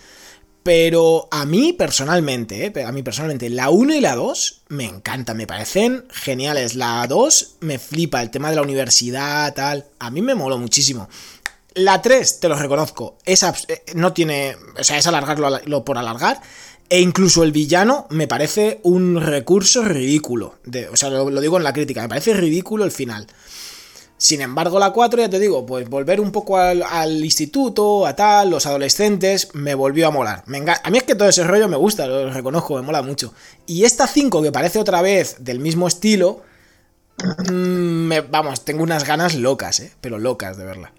Pero 0.67 1.29
a 1.31 1.45
mí 1.45 1.71
personalmente, 1.71 2.65
eh, 2.65 2.83
a 2.83 2.91
mí 2.91 3.01
personalmente, 3.01 3.49
la 3.49 3.69
1 3.69 3.95
y 3.95 4.01
la 4.01 4.17
2 4.17 4.63
me 4.67 4.83
encantan, 4.83 5.37
me 5.37 5.47
parecen 5.47 6.03
geniales. 6.11 6.75
La 6.75 7.07
2 7.07 7.55
me 7.61 7.79
flipa, 7.79 8.21
el 8.21 8.31
tema 8.31 8.49
de 8.49 8.57
la 8.57 8.63
universidad, 8.63 9.53
tal. 9.53 9.85
A 9.97 10.11
mí 10.11 10.21
me 10.21 10.35
moló 10.35 10.57
muchísimo. 10.57 11.07
La 11.75 12.01
3, 12.01 12.41
te 12.41 12.49
lo 12.49 12.57
reconozco, 12.57 13.17
eh, 13.25 13.37
no 13.95 14.11
tiene. 14.11 14.57
O 14.77 14.83
sea, 14.83 14.97
es 14.97 15.07
alargarlo 15.07 15.85
por 15.85 15.97
alargar. 15.97 16.41
E 16.89 16.99
incluso 16.99 17.43
el 17.43 17.53
villano 17.53 18.05
me 18.09 18.27
parece 18.27 18.81
un 18.83 19.21
recurso 19.21 19.85
ridículo. 19.85 20.55
De, 20.65 20.89
o 20.89 20.97
sea, 20.97 21.09
lo 21.09 21.39
digo 21.39 21.55
en 21.55 21.63
la 21.63 21.71
crítica, 21.71 22.01
me 22.01 22.09
parece 22.09 22.33
ridículo 22.33 22.83
el 22.83 22.91
final. 22.91 23.25
Sin 24.17 24.41
embargo, 24.41 24.79
la 24.79 24.91
4, 24.91 25.21
ya 25.21 25.29
te 25.29 25.37
digo, 25.37 25.63
pues 25.65 25.87
volver 25.87 26.19
un 26.19 26.31
poco 26.31 26.57
al, 26.57 27.23
instituto, 27.23 28.07
a 28.07 28.15
tal, 28.15 28.49
los 28.49 28.65
adolescentes, 28.65 29.49
me 29.53 29.75
volvió 29.75 30.07
a 30.07 30.11
molar. 30.11 30.43
a 30.83 30.89
mí 30.89 30.97
es 30.97 31.03
que 31.03 31.13
todo 31.13 31.29
ese 31.29 31.43
rollo 31.43 31.67
me 31.67 31.77
gusta, 31.77 32.07
lo 32.07 32.31
reconozco, 32.33 32.75
me 32.75 32.81
mola 32.81 33.03
mucho. 33.03 33.33
Y 33.67 33.83
esta 33.83 34.07
5, 34.07 34.41
que 34.41 34.51
parece 34.51 34.79
otra 34.79 35.03
vez 35.03 35.35
del 35.39 35.59
mismo 35.59 35.87
estilo, 35.87 36.41
mm, 37.51 38.11
vamos, 38.31 38.65
tengo 38.65 38.81
unas 38.81 39.05
ganas 39.05 39.35
locas, 39.35 39.79
¿eh? 39.81 39.93
Pero 40.01 40.17
locas 40.17 40.57
de 40.57 40.65
verla. 40.65 40.93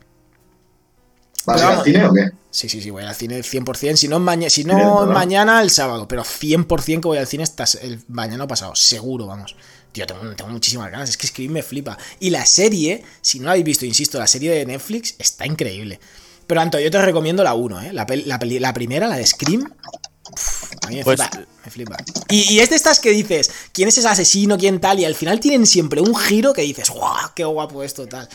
¿Vas 1.45 1.63
al 1.63 1.83
cine 1.83 2.07
o 2.07 2.13
qué? 2.13 2.31
Sí, 2.51 2.69
sí, 2.69 2.81
sí, 2.81 2.91
voy 2.91 3.05
al 3.05 3.15
cine 3.15 3.41
100%. 3.41 3.97
Si 3.97 4.07
no, 4.07 4.21
si 4.49 4.65
no 4.65 5.07
mañana, 5.07 5.61
el 5.61 5.71
sábado, 5.71 6.07
pero 6.07 6.23
100% 6.23 7.01
que 7.01 7.09
voy 7.09 7.19
al 7.19 7.27
cine 7.27 7.43
hasta 7.43 7.65
el 7.83 8.01
mañana 8.09 8.47
pasado, 8.47 8.75
seguro, 8.75 9.27
vamos. 9.27 9.57
Tío, 9.99 10.07
tengo, 10.07 10.51
muchísimas 10.51 10.93
ganas. 10.93 11.09
Es 11.09 11.17
que 11.17 11.27
escribir 11.27 11.51
me 11.51 11.63
flipa. 11.63 11.99
Y 12.21 12.31
la 12.31 12.47
serie, 12.47 13.03
si 13.21 13.41
no 13.41 13.47
la 13.47 13.53
habéis 13.53 13.65
visto, 13.65 13.85
insisto, 13.85 14.17
la 14.19 14.29
serie 14.29 14.53
de 14.53 14.65
Netflix 14.65 15.17
está 15.19 15.45
increíble. 15.45 15.99
Pero 16.47 16.61
Anto, 16.61 16.79
yo 16.79 16.89
te 16.89 17.03
recomiendo 17.03 17.43
la 17.43 17.55
1, 17.55 17.83
¿eh? 17.83 17.93
La, 17.93 18.07
la, 18.07 18.73
primera, 18.73 19.09
la 19.09 19.17
de 19.17 19.27
Scream. 19.27 19.65
a 19.65 20.89
mí 20.89 20.97
me 20.97 21.05
pues 21.05 21.21
flipa. 21.21 21.47
Me 21.65 21.71
flipa. 21.71 21.97
Y, 22.29 22.55
y, 22.55 22.61
es 22.61 22.71
de 22.71 22.77
estas 22.77 23.01
que 23.01 23.11
dices, 23.11 23.51
¿quién 23.73 23.89
es 23.89 23.99
ese 23.99 24.07
asesino? 24.07 24.57
¿Quién 24.57 24.81
tal? 24.81 25.01
Y 25.01 25.05
al 25.05 25.17
final 25.17 25.41
tienen 25.41 25.67
siempre 25.67 26.01
un 26.01 26.15
giro 26.15 26.53
que 26.53 26.63
dices, 26.63 26.91
¡guau! 26.91 27.33
¡Qué 27.35 27.45
guapo 27.45 27.83
esto, 27.83 28.07
tal! 28.07 28.29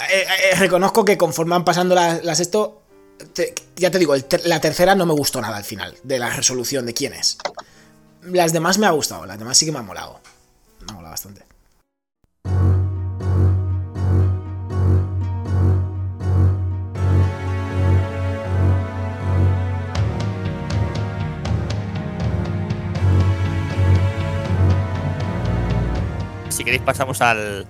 Eh, 0.00 0.26
eh, 0.50 0.56
reconozco 0.56 1.04
que 1.04 1.18
conforme 1.18 1.50
van 1.50 1.64
pasando 1.64 1.94
las, 1.94 2.40
esto. 2.40 2.82
ya 3.76 3.90
te 3.90 3.98
digo, 3.98 4.14
la 4.44 4.60
tercera 4.60 4.94
no 4.94 5.04
me 5.04 5.12
gustó 5.12 5.42
nada 5.42 5.58
al 5.58 5.64
final, 5.64 5.94
de 6.02 6.18
la 6.18 6.30
resolución 6.30 6.86
de 6.86 6.94
quién 6.94 7.12
es. 7.12 7.36
Las 8.22 8.54
demás 8.54 8.78
me 8.78 8.86
ha 8.86 8.90
gustado, 8.90 9.26
las 9.26 9.38
demás 9.38 9.58
sí 9.58 9.66
que 9.66 9.72
me 9.72 9.78
han 9.78 9.86
molado. 9.86 10.20
Me 10.86 10.94
mola 10.94 11.10
bastante. 11.10 11.42
Si 26.50 26.62
queréis 26.62 26.82
pasamos 26.82 27.20
al, 27.20 27.66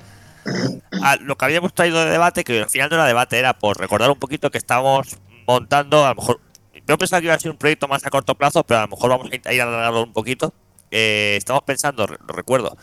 a 1.03 1.17
lo 1.17 1.37
que 1.37 1.45
habíamos 1.45 1.73
traído 1.75 2.05
de 2.05 2.11
debate, 2.11 2.45
que 2.45 2.63
al 2.63 2.71
final 2.71 2.91
no 2.91 2.97
era 2.97 3.07
debate, 3.07 3.39
era 3.39 3.59
por 3.59 3.79
recordar 3.79 4.11
un 4.11 4.19
poquito 4.19 4.51
que 4.51 4.59
estamos 4.59 5.17
montando, 5.47 6.05
a 6.05 6.11
lo 6.11 6.15
mejor, 6.17 6.41
yo 6.87 6.99
pensaba 6.99 7.21
que 7.21 7.27
iba 7.27 7.35
a 7.35 7.39
ser 7.39 7.51
un 7.51 7.57
proyecto 7.57 7.89
más 7.89 8.05
a 8.05 8.11
corto 8.11 8.35
plazo, 8.35 8.65
pero 8.65 8.81
a 8.81 8.83
lo 8.83 8.89
mejor 8.89 9.11
vamos 9.11 9.31
a 9.31 9.53
ir 9.53 9.63
alargarlo 9.63 10.03
un 10.03 10.13
poquito. 10.13 10.53
Eh, 10.91 11.35
estamos 11.39 11.63
pensando, 11.63 12.07
lo 12.07 12.35
recuerdo, 12.35 12.77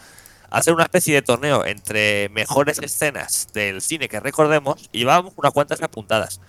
hacer 0.52 0.74
una 0.74 0.84
especie 0.84 1.16
de 1.16 1.22
torneo 1.24 1.66
entre 1.66 2.30
mejores 2.30 2.78
escenas 2.80 3.48
del 3.54 3.82
cine 3.82 4.08
que 4.10 4.20
recordemos 4.20 4.90
y 4.92 5.00
llevábamos 5.00 5.34
unas 5.38 5.52
cuantas 5.54 5.82
apuntadas. 5.82 6.40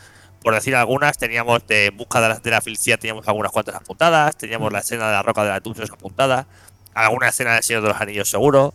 Por 0.42 0.54
decir 0.54 0.74
algunas, 0.74 1.16
teníamos 1.18 1.64
de 1.68 1.90
Busca 1.96 2.20
de 2.20 2.28
la, 2.28 2.34
de 2.34 2.50
la 2.50 2.60
Felicidad, 2.60 2.98
teníamos 2.98 3.26
algunas 3.28 3.52
cuantas 3.52 3.76
apuntadas, 3.76 4.36
teníamos 4.36 4.72
la 4.72 4.80
escena 4.80 5.06
de 5.06 5.12
la 5.12 5.22
Roca 5.22 5.44
de 5.44 5.50
la 5.50 5.60
Tuchos 5.60 5.88
apuntada, 5.90 6.46
alguna 6.94 7.28
escena 7.28 7.54
del 7.54 7.62
Señor 7.62 7.82
de 7.82 7.88
los 7.88 8.00
Anillos 8.00 8.28
seguro, 8.28 8.74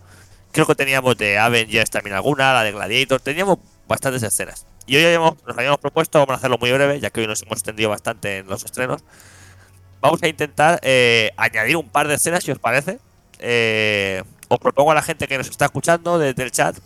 creo 0.53 0.65
que 0.65 0.75
teníamos 0.75 1.17
de 1.17 1.37
Avengers 1.37 1.89
también 1.89 2.15
alguna, 2.15 2.53
la 2.53 2.63
de 2.63 2.71
Gladiator, 2.71 3.19
teníamos 3.19 3.57
bastantes 3.87 4.23
escenas. 4.23 4.65
Y 4.85 4.95
hoy 4.95 5.03
habíamos- 5.03 5.35
nos 5.45 5.57
habíamos 5.57 5.79
propuesto, 5.79 6.19
vamos 6.19 6.35
a 6.35 6.37
hacerlo 6.37 6.57
muy 6.57 6.71
breve, 6.71 7.01
ya 7.01 7.09
que 7.09 7.19
hoy 7.19 7.27
nos 7.27 7.41
hemos 7.41 7.57
extendido 7.57 7.89
bastante 7.89 8.37
en 8.37 8.47
los 8.47 8.63
estrenos, 8.63 9.03
vamos 9.99 10.23
a 10.23 10.27
intentar 10.29 10.79
eh, 10.83 11.31
añadir 11.35 11.75
un 11.75 11.89
par 11.89 12.07
de 12.07 12.13
escenas, 12.15 12.45
si 12.45 12.51
os 12.51 12.59
parece. 12.59 12.99
Eh, 13.39 14.23
os 14.47 14.59
propongo 14.59 14.91
a 14.91 14.95
la 14.95 15.01
gente 15.01 15.27
que 15.27 15.37
nos 15.37 15.49
está 15.49 15.65
escuchando 15.65 16.19
desde 16.19 16.43
el 16.43 16.51
chat, 16.51 16.77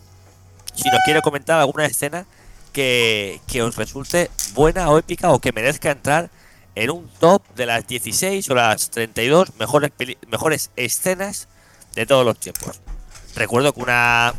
si 0.74 0.90
nos 0.90 1.00
quiere 1.06 1.22
comentar 1.22 1.60
alguna 1.60 1.86
escena 1.86 2.26
que, 2.74 3.42
que 3.48 3.62
os 3.62 3.76
resulte 3.76 4.32
buena 4.54 4.90
o 4.90 4.98
épica 4.98 5.32
o 5.32 5.40
que 5.40 5.52
merezca 5.52 5.92
entrar 5.92 6.30
en 6.76 6.90
un 6.90 7.10
top 7.20 7.44
de 7.56 7.66
las 7.66 7.86
16 7.88 8.50
o 8.50 8.56
las 8.56 8.90
32 8.90 9.56
mejores, 9.60 9.92
mejores 10.28 10.72
escenas 10.76 11.48
de 11.96 12.06
todos 12.06 12.26
los 12.26 12.40
tiempos. 12.40 12.80
Recuerdo 13.36 13.74
que 13.74 13.82
una 13.82 14.34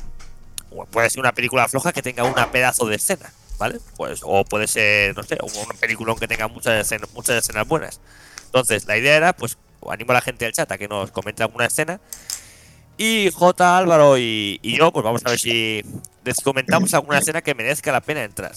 puede 0.91 1.11
ser 1.11 1.21
una 1.21 1.33
película 1.33 1.69
floja 1.69 1.93
que 1.93 2.03
tenga 2.03 2.25
una 2.25 2.51
pedazo 2.51 2.87
de 2.87 2.97
escena, 2.97 3.33
¿vale? 3.59 3.79
Pues 3.97 4.21
o 4.25 4.45
puede 4.45 4.67
ser, 4.67 5.17
no 5.17 5.23
sé, 5.23 5.39
un 5.43 5.77
película 5.79 6.15
que 6.19 6.27
tenga 6.27 6.49
muchas 6.49 6.81
escenas, 6.81 7.11
muchas 7.13 7.37
escenas 7.37 7.69
buenas. 7.69 8.01
Entonces, 8.47 8.87
la 8.87 8.97
idea 8.97 9.17
era, 9.17 9.33
pues, 9.35 9.59
animo 9.89 10.13
a 10.13 10.15
la 10.15 10.21
gente 10.21 10.45
del 10.45 10.55
chat 10.55 10.71
a 10.71 10.79
que 10.79 10.89
nos 10.89 11.11
comente 11.11 11.43
alguna 11.43 11.67
escena. 11.67 12.01
Y 13.05 13.33
J, 13.33 13.79
Álvaro 13.79 14.17
y, 14.17 14.61
yo, 14.63 14.93
pues 14.93 15.03
vamos 15.03 15.23
a 15.25 15.31
ver 15.31 15.39
si 15.41 15.83
les 16.25 16.37
comentamos 16.37 16.95
alguna 16.95 17.19
escena 17.19 17.43
que 17.43 17.53
merezca 17.53 17.91
la 17.91 18.01
pena 18.01 18.23
entrar. 18.23 18.53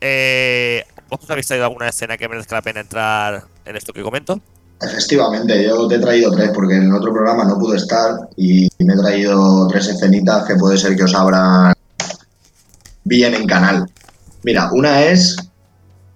Eh, 0.00 0.84
¿Vosotros 1.10 1.32
habéis 1.32 1.48
traído 1.48 1.64
alguna 1.64 1.88
escena 1.88 2.16
que 2.16 2.28
merezca 2.28 2.54
la 2.54 2.62
pena 2.62 2.82
entrar 2.82 3.42
en 3.64 3.74
esto 3.74 3.92
que 3.92 4.04
comento? 4.04 4.40
Efectivamente, 4.80 5.64
yo 5.64 5.88
te 5.88 5.96
he 5.96 5.98
traído 5.98 6.30
tres 6.30 6.52
porque 6.54 6.76
en 6.76 6.84
el 6.84 6.94
otro 6.94 7.12
programa 7.12 7.46
no 7.46 7.58
pude 7.58 7.78
estar 7.78 8.28
y 8.36 8.68
me 8.78 8.94
he 8.94 8.96
traído 8.96 9.66
tres 9.66 9.88
escenitas 9.88 10.44
que 10.44 10.54
puede 10.54 10.78
ser 10.78 10.94
que 10.94 11.02
os 11.02 11.14
abran 11.16 11.74
bien 13.02 13.34
en 13.34 13.44
canal. 13.48 13.90
Mira, 14.44 14.70
una 14.70 15.02
es 15.02 15.36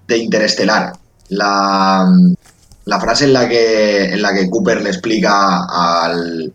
de 0.07 0.17
Interestelar. 0.17 0.93
La, 1.31 2.09
la 2.85 3.01
frase 3.01 3.25
en 3.25 3.33
la 3.33 3.49
que 3.49 4.13
en 4.13 4.23
la 4.23 4.33
que 4.33 4.49
Cooper 4.49 4.81
le 4.81 4.91
explica 4.91 5.65
al, 5.65 6.55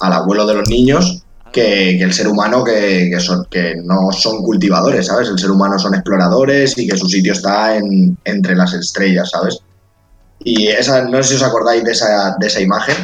al 0.00 0.12
abuelo 0.12 0.46
de 0.46 0.54
los 0.54 0.68
niños 0.68 1.22
que, 1.52 1.96
que 1.98 2.02
el 2.02 2.12
ser 2.12 2.28
humano 2.28 2.62
que, 2.64 3.10
que 3.12 3.20
son, 3.20 3.44
que 3.50 3.76
no 3.84 4.12
son 4.12 4.42
cultivadores, 4.42 5.06
¿sabes? 5.06 5.28
El 5.28 5.38
ser 5.38 5.50
humano 5.50 5.78
son 5.78 5.94
exploradores 5.94 6.76
y 6.78 6.86
que 6.86 6.96
su 6.96 7.08
sitio 7.08 7.32
está 7.32 7.76
en, 7.76 8.16
entre 8.24 8.54
las 8.54 8.72
estrellas, 8.72 9.30
¿sabes? 9.30 9.58
Y 10.42 10.68
esa, 10.68 11.02
no 11.02 11.22
sé 11.22 11.30
si 11.30 11.34
os 11.36 11.42
acordáis 11.42 11.84
de 11.84 11.92
esa, 11.92 12.36
de 12.38 12.46
esa 12.46 12.60
imagen. 12.60 12.96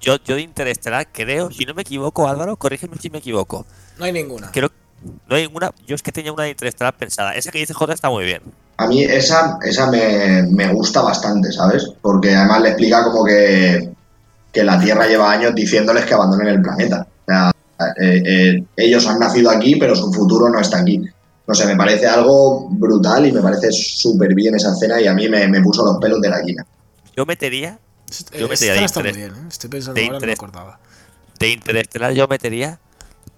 Yo, 0.00 0.16
yo 0.24 0.34
de 0.34 0.42
Interestelar 0.42 1.08
creo, 1.12 1.50
si 1.50 1.64
no 1.64 1.74
me 1.74 1.82
equivoco, 1.82 2.28
Álvaro, 2.28 2.56
corrígeme 2.56 2.96
si 3.00 3.08
me 3.08 3.18
equivoco. 3.18 3.64
No 3.98 4.04
hay 4.04 4.12
ninguna. 4.12 4.50
Creo 4.50 4.70
no 5.28 5.36
hay 5.36 5.42
ninguna. 5.42 5.72
Yo 5.86 5.94
es 5.94 6.02
que 6.02 6.12
tenía 6.12 6.32
una 6.32 6.44
de 6.44 6.50
Interestelar 6.50 6.96
pensada. 6.96 7.34
Esa 7.34 7.50
que 7.50 7.58
dice 7.58 7.74
J 7.74 7.92
está 7.92 8.10
muy 8.10 8.24
bien. 8.24 8.42
A 8.76 8.86
mí 8.86 9.02
esa, 9.04 9.58
esa 9.62 9.90
me, 9.90 10.42
me 10.50 10.72
gusta 10.72 11.02
bastante, 11.02 11.52
¿sabes? 11.52 11.86
Porque 12.00 12.34
además 12.34 12.62
le 12.62 12.68
explica 12.70 13.04
como 13.04 13.24
que, 13.24 13.90
que 14.52 14.62
la 14.64 14.78
Tierra 14.78 15.06
lleva 15.06 15.30
años 15.32 15.54
diciéndoles 15.54 16.04
que 16.04 16.14
abandonen 16.14 16.46
el 16.48 16.60
planeta. 16.62 17.06
O 17.22 17.24
sea, 17.26 17.50
eh, 18.00 18.22
eh, 18.26 18.64
ellos 18.76 19.06
han 19.06 19.18
nacido 19.18 19.50
aquí, 19.50 19.76
pero 19.76 19.96
su 19.96 20.12
futuro 20.12 20.48
no 20.50 20.60
está 20.60 20.80
aquí. 20.80 21.00
No 21.46 21.54
sé, 21.54 21.66
me 21.66 21.74
parece 21.76 22.06
algo 22.06 22.68
brutal 22.70 23.26
y 23.26 23.32
me 23.32 23.40
parece 23.40 23.72
súper 23.72 24.34
bien 24.34 24.54
esa 24.54 24.72
escena 24.72 25.00
y 25.00 25.06
a 25.06 25.14
mí 25.14 25.28
me, 25.28 25.48
me 25.48 25.60
puso 25.60 25.84
los 25.84 25.96
pelos 25.98 26.20
de 26.20 26.28
la 26.28 26.38
gallina. 26.38 26.64
Yo 27.16 27.26
metería 27.26 27.78
Yo 28.38 28.48
metería 28.48 28.74
de 28.74 28.84
está 28.84 29.00
muy 29.00 29.10
interés- 29.10 29.16
bien, 29.16 29.30
¿eh? 29.32 29.48
Estoy 29.48 29.70
pensando 29.70 30.00
de 30.00 30.06
ahora, 30.06 30.18
no 30.20 30.26
me 30.26 30.32
acordaba. 30.32 30.78
de 31.38 31.48
Interestelar, 31.50 32.12
yo 32.12 32.28
metería 32.28 32.78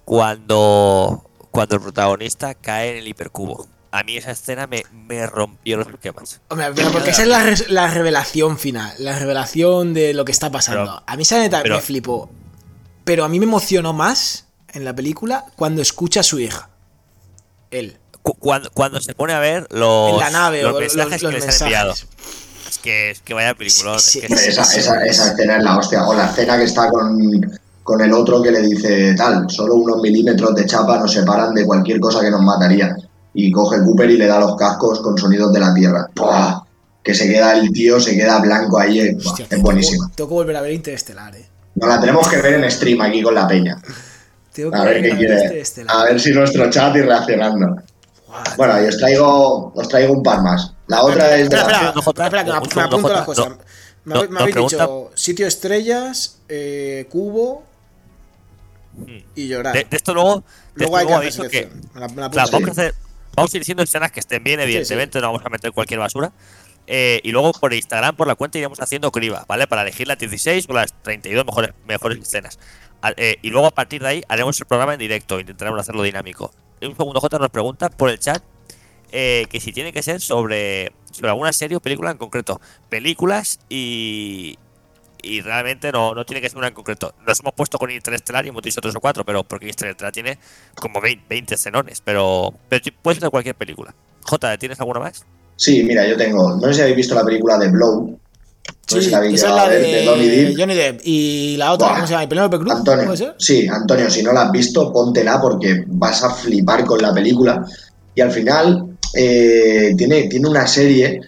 cuando, 0.04 1.24
cuando 1.50 1.76
el 1.76 1.80
protagonista 1.80 2.54
cae 2.54 2.92
en 2.92 2.96
el 2.98 3.08
hipercubo. 3.08 3.66
A 3.96 4.02
mí 4.02 4.16
esa 4.16 4.32
escena 4.32 4.66
me, 4.66 4.82
me 4.92 5.24
rompió 5.26 5.76
los 5.76 5.86
esquemas. 5.86 6.40
Hombre, 6.48 6.66
pero 6.74 6.90
porque 6.90 7.10
esa 7.10 7.22
es 7.22 7.28
la, 7.28 7.42
res- 7.44 7.70
la 7.70 7.86
revelación 7.86 8.58
final, 8.58 8.92
la 8.98 9.16
revelación 9.18 9.94
de 9.94 10.14
lo 10.14 10.24
que 10.24 10.32
está 10.32 10.50
pasando. 10.50 10.84
Pero- 10.84 11.02
a 11.06 11.16
mí 11.16 11.22
esa 11.22 11.38
neta 11.38 11.62
pero- 11.62 11.76
me 11.76 11.80
flipó. 11.80 12.28
Pero 13.04 13.24
a 13.24 13.28
mí 13.28 13.38
me 13.38 13.44
emocionó 13.46 13.92
más 13.92 14.46
en 14.72 14.84
la 14.84 14.94
película 14.96 15.44
cuando 15.56 15.80
escucha 15.82 16.20
a 16.20 16.22
su 16.24 16.40
hija. 16.40 16.70
Él. 17.70 17.98
Cu- 18.22 18.34
Cuando, 18.34 18.70
cuando 18.72 19.00
se 19.00 19.14
pone 19.14 19.32
a 19.34 19.38
ver 19.38 19.66
los, 19.70 20.14
en 20.14 20.18
la 20.18 20.30
nave 20.30 20.62
los 20.62 20.74
o 20.74 20.80
mensajes 20.80 21.22
los, 21.22 21.30
que 21.32 21.38
los 21.38 21.46
les 21.46 21.60
han 21.60 21.66
enviado. 21.68 21.88
mensajes. 21.90 22.08
Es 22.68 22.78
que, 22.78 23.10
es 23.10 23.20
que 23.20 23.34
vaya 23.34 23.54
peliculón. 23.54 24.00
Sí, 24.00 24.18
es 24.20 24.24
sí, 24.24 24.28
que- 24.28 24.36
sí. 24.36 24.48
Esa, 24.48 24.62
esa, 24.62 25.04
esa 25.04 25.30
escena 25.32 25.58
es 25.58 25.62
la 25.62 25.76
hostia. 25.78 26.04
O 26.06 26.14
la 26.14 26.26
escena 26.26 26.56
que 26.56 26.64
está 26.64 26.88
con, 26.90 27.16
con 27.84 28.00
el 28.00 28.12
otro 28.12 28.42
que 28.42 28.50
le 28.50 28.60
dice 28.62 29.14
tal, 29.14 29.48
solo 29.50 29.74
unos 29.76 30.00
milímetros 30.00 30.54
de 30.54 30.66
chapa 30.66 30.98
nos 30.98 31.12
separan 31.12 31.54
de 31.54 31.64
cualquier 31.66 32.00
cosa 32.00 32.20
que 32.22 32.30
nos 32.30 32.40
mataría. 32.40 32.96
Y 33.34 33.50
coge 33.50 33.82
Cooper 33.84 34.10
y 34.10 34.16
le 34.16 34.26
da 34.26 34.38
los 34.40 34.56
cascos 34.56 35.00
con 35.00 35.18
sonidos 35.18 35.52
de 35.52 35.60
la 35.60 35.74
Tierra. 35.74 36.06
¡Buah! 36.14 36.60
Que 37.02 37.12
se 37.14 37.26
queda 37.28 37.52
el 37.58 37.70
tío, 37.72 38.00
se 38.00 38.16
queda 38.16 38.38
blanco 38.40 38.78
ahí. 38.78 39.00
eh, 39.00 39.16
Hostia, 39.18 39.42
es 39.42 39.48
tengo, 39.48 39.64
buenísimo. 39.64 40.08
tengo 40.14 40.28
que 40.28 40.34
volver 40.34 40.56
a 40.56 40.60
ver 40.62 40.72
Interestelar, 40.72 41.34
eh. 41.36 41.46
Nos 41.74 41.88
la 41.88 42.00
tenemos 42.00 42.28
que 42.28 42.36
ver 42.40 42.54
en 42.54 42.70
stream 42.70 43.00
aquí 43.02 43.22
con 43.22 43.34
la 43.34 43.46
peña. 43.48 43.76
Tengo 44.52 44.70
que 44.70 44.76
A 44.78 44.84
ver 44.84 45.02
qué 45.02 45.10
volver 45.10 45.50
quiere. 45.50 45.62
A 45.88 46.04
ver 46.04 46.20
si 46.20 46.30
nuestro 46.32 46.70
chat 46.70 46.94
y 46.96 47.02
reaccionando. 47.02 47.82
Bueno, 48.56 48.82
y 48.82 48.86
os 48.86 48.96
traigo, 48.98 49.72
os 49.74 49.88
traigo 49.88 50.12
un 50.14 50.22
par 50.22 50.40
más. 50.42 50.72
La 50.86 51.02
otra 51.02 51.36
es 51.36 51.50
de 51.50 51.56
Espera, 51.56 51.62
la- 51.66 51.88
espera, 52.00 52.26
espera, 52.26 52.44
que 52.44 52.50
me, 52.76 52.82
apunto 52.82 53.08
las 53.12 53.24
cosas. 53.24 53.48
No, 53.48 53.54
me, 54.04 54.14
no, 54.14 54.22
me 54.22 54.28
no, 54.28 54.38
habéis 54.40 54.54
pregunta- 54.54 54.76
dicho 54.86 55.10
sitio 55.14 55.46
estrellas, 55.46 56.38
eh, 56.48 57.06
cubo 57.10 57.64
y 59.34 59.48
llorar. 59.48 59.74
de, 59.74 59.84
de 59.90 59.96
esto 59.96 60.14
luego, 60.14 60.44
de 60.76 60.86
Luego 60.86 60.98
esto 60.98 60.98
hay 60.98 61.06
que 61.06 61.12
luego 61.12 61.28
hacer 61.28 61.50
que, 61.50 61.58
selección. 61.58 61.90
Me 61.94 62.00
la- 62.00 62.06
la 62.06 62.30
Claro, 62.30 62.48
apunto. 62.48 62.52
vamos 62.52 62.68
a, 62.68 62.72
hacer, 62.72 62.94
vamos 63.36 63.52
a 63.52 63.56
ir 63.56 63.60
diciendo 63.62 63.82
escenas 63.82 64.10
que 64.12 64.20
estén 64.20 64.42
bien, 64.44 64.58
Sí, 64.60 64.66
sí. 64.66 64.70
evidentemente, 64.72 65.20
no 65.20 65.28
vamos 65.32 65.44
a 65.44 65.48
meter 65.50 65.72
cualquier 65.72 66.00
basura. 66.00 66.32
Eh, 66.86 67.20
y 67.24 67.32
luego 67.32 67.52
por 67.52 67.72
Instagram, 67.72 68.14
por 68.14 68.26
la 68.26 68.34
cuenta, 68.34 68.58
iremos 68.58 68.78
haciendo 68.80 69.10
criba, 69.10 69.44
¿vale? 69.48 69.66
Para 69.66 69.82
elegir 69.82 70.06
las 70.06 70.18
16 70.18 70.66
o 70.68 70.74
las 70.74 70.92
32 71.02 71.46
mejores, 71.46 71.70
mejores 71.86 72.18
escenas. 72.18 72.58
A- 73.00 73.14
eh, 73.16 73.36
y 73.42 73.50
luego 73.50 73.66
a 73.68 73.70
partir 73.70 74.02
de 74.02 74.08
ahí 74.08 74.22
haremos 74.28 74.60
el 74.60 74.66
programa 74.66 74.92
en 74.92 74.98
directo, 74.98 75.40
intentaremos 75.40 75.80
hacerlo 75.80 76.02
dinámico. 76.02 76.52
Un 76.82 76.94
segundo, 76.96 77.20
J 77.20 77.38
nos 77.38 77.48
pregunta 77.50 77.88
por 77.88 78.10
el 78.10 78.18
chat 78.18 78.42
eh, 79.12 79.46
que 79.48 79.60
si 79.60 79.72
tiene 79.72 79.92
que 79.92 80.02
ser 80.02 80.20
sobre, 80.20 80.92
sobre 81.12 81.30
alguna 81.30 81.52
serie 81.52 81.76
o 81.76 81.80
película 81.80 82.10
en 82.10 82.18
concreto. 82.18 82.60
Películas 82.90 83.60
y, 83.70 84.58
y 85.24 85.40
realmente 85.40 85.90
no, 85.92 86.14
no 86.14 86.24
tiene 86.24 86.40
que 86.40 86.48
ser 86.48 86.58
una 86.58 86.68
en 86.68 86.74
concreto. 86.74 87.14
Nos 87.26 87.40
hemos 87.40 87.54
puesto 87.54 87.78
con 87.78 87.90
Interestelar 87.90 88.44
y 88.46 88.50
hemos 88.50 88.62
dicho 88.62 88.80
tres 88.80 88.94
o 88.94 89.00
cuatro, 89.00 89.24
pero 89.24 89.44
porque 89.44 89.66
Interestelar 89.68 90.12
tiene 90.12 90.38
como 90.74 91.00
20, 91.00 91.24
20 91.28 91.56
xenones, 91.56 92.00
pero, 92.04 92.52
pero 92.68 92.82
puede 93.02 93.20
ser 93.20 93.30
cualquier 93.30 93.54
película. 93.54 93.94
J, 94.22 94.58
¿tienes 94.58 94.78
alguna 94.80 95.00
más? 95.00 95.24
Sí, 95.56 95.82
mira, 95.84 96.06
yo 96.06 96.16
tengo. 96.16 96.56
No 96.56 96.68
sé 96.68 96.74
si 96.74 96.80
habéis 96.82 96.96
visto 96.96 97.14
la 97.14 97.24
película 97.24 97.58
de 97.58 97.68
Blow. 97.68 98.10
No 98.10 98.18
sé 98.86 98.98
Sí, 98.98 99.04
si 99.06 99.10
la 99.10 99.18
habéis 99.18 99.34
esa 99.34 99.48
es 99.48 99.54
la 99.54 99.68
de 99.68 99.78
Depp. 99.80 100.58
Johnny 100.58 100.74
Depp. 100.74 101.00
Y 101.04 101.56
la 101.58 101.72
otra, 101.72 101.86
Buah. 101.88 101.94
¿cómo 101.96 102.06
se 102.06 102.12
llama? 102.12 102.24
¿Y 102.24 102.26
Penélope 102.28 102.58
Cruz? 102.58 102.72
Antonio, 102.72 103.04
¿Puede 103.04 103.16
ser? 103.18 103.34
sí, 103.38 103.66
Antonio, 103.68 104.10
si 104.10 104.22
no 104.22 104.32
la 104.32 104.42
has 104.42 104.52
visto, 104.52 104.92
póntela 104.92 105.40
porque 105.40 105.84
vas 105.86 106.22
a 106.22 106.30
flipar 106.34 106.84
con 106.84 107.00
la 107.00 107.12
película. 107.14 107.64
Y 108.14 108.20
al 108.20 108.30
final 108.30 108.96
eh, 109.14 109.94
tiene, 109.96 110.24
tiene 110.28 110.48
una 110.48 110.66
serie 110.66 111.20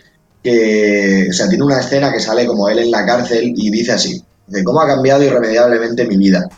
que, 0.46 1.26
o 1.28 1.32
sea, 1.32 1.48
tiene 1.48 1.64
una 1.64 1.80
escena 1.80 2.12
que 2.12 2.20
sale 2.20 2.46
como 2.46 2.68
él 2.68 2.78
en 2.78 2.92
la 2.92 3.04
cárcel 3.04 3.52
y 3.56 3.68
dice 3.68 3.90
así, 3.90 4.22
de 4.46 4.62
cómo 4.62 4.80
ha 4.80 4.86
cambiado 4.86 5.24
irremediablemente 5.24 6.06
mi 6.06 6.16
vida. 6.16 6.48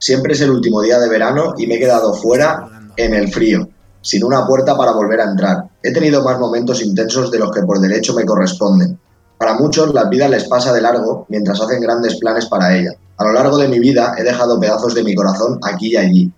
Siempre 0.00 0.32
es 0.32 0.40
el 0.40 0.50
último 0.50 0.82
día 0.82 0.98
de 0.98 1.08
verano 1.08 1.54
y 1.56 1.68
me 1.68 1.76
he 1.76 1.78
quedado 1.78 2.12
fuera 2.12 2.90
en 2.96 3.14
el 3.14 3.32
frío, 3.32 3.68
sin 4.00 4.24
una 4.24 4.44
puerta 4.44 4.76
para 4.76 4.90
volver 4.90 5.20
a 5.20 5.30
entrar. 5.30 5.62
He 5.80 5.92
tenido 5.92 6.24
más 6.24 6.40
momentos 6.40 6.82
intensos 6.82 7.30
de 7.30 7.38
los 7.38 7.52
que 7.52 7.62
por 7.62 7.78
derecho 7.78 8.14
me 8.14 8.24
corresponden. 8.24 8.98
Para 9.38 9.54
muchos 9.54 9.94
la 9.94 10.08
vida 10.08 10.28
les 10.28 10.48
pasa 10.48 10.72
de 10.72 10.80
largo 10.80 11.26
mientras 11.28 11.60
hacen 11.60 11.80
grandes 11.80 12.16
planes 12.16 12.46
para 12.46 12.76
ella. 12.76 12.90
A 13.18 13.24
lo 13.26 13.32
largo 13.32 13.58
de 13.58 13.68
mi 13.68 13.78
vida 13.78 14.16
he 14.18 14.24
dejado 14.24 14.58
pedazos 14.58 14.92
de 14.92 15.04
mi 15.04 15.14
corazón 15.14 15.60
aquí 15.62 15.92
y 15.92 15.96
allí. 15.96 16.32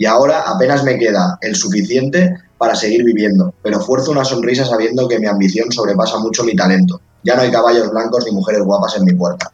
Y 0.00 0.06
ahora 0.06 0.44
apenas 0.46 0.82
me 0.82 0.98
queda 0.98 1.36
el 1.42 1.54
suficiente 1.54 2.34
para 2.56 2.74
seguir 2.74 3.04
viviendo, 3.04 3.52
pero 3.62 3.80
fuerzo 3.80 4.12
una 4.12 4.24
sonrisa 4.24 4.64
sabiendo 4.64 5.06
que 5.06 5.18
mi 5.18 5.26
ambición 5.26 5.70
sobrepasa 5.70 6.16
mucho 6.16 6.42
mi 6.42 6.56
talento. 6.56 7.02
Ya 7.22 7.36
no 7.36 7.42
hay 7.42 7.50
caballos 7.50 7.90
blancos 7.90 8.24
ni 8.24 8.32
mujeres 8.32 8.62
guapas 8.62 8.96
en 8.96 9.04
mi 9.04 9.12
puerta. 9.12 9.52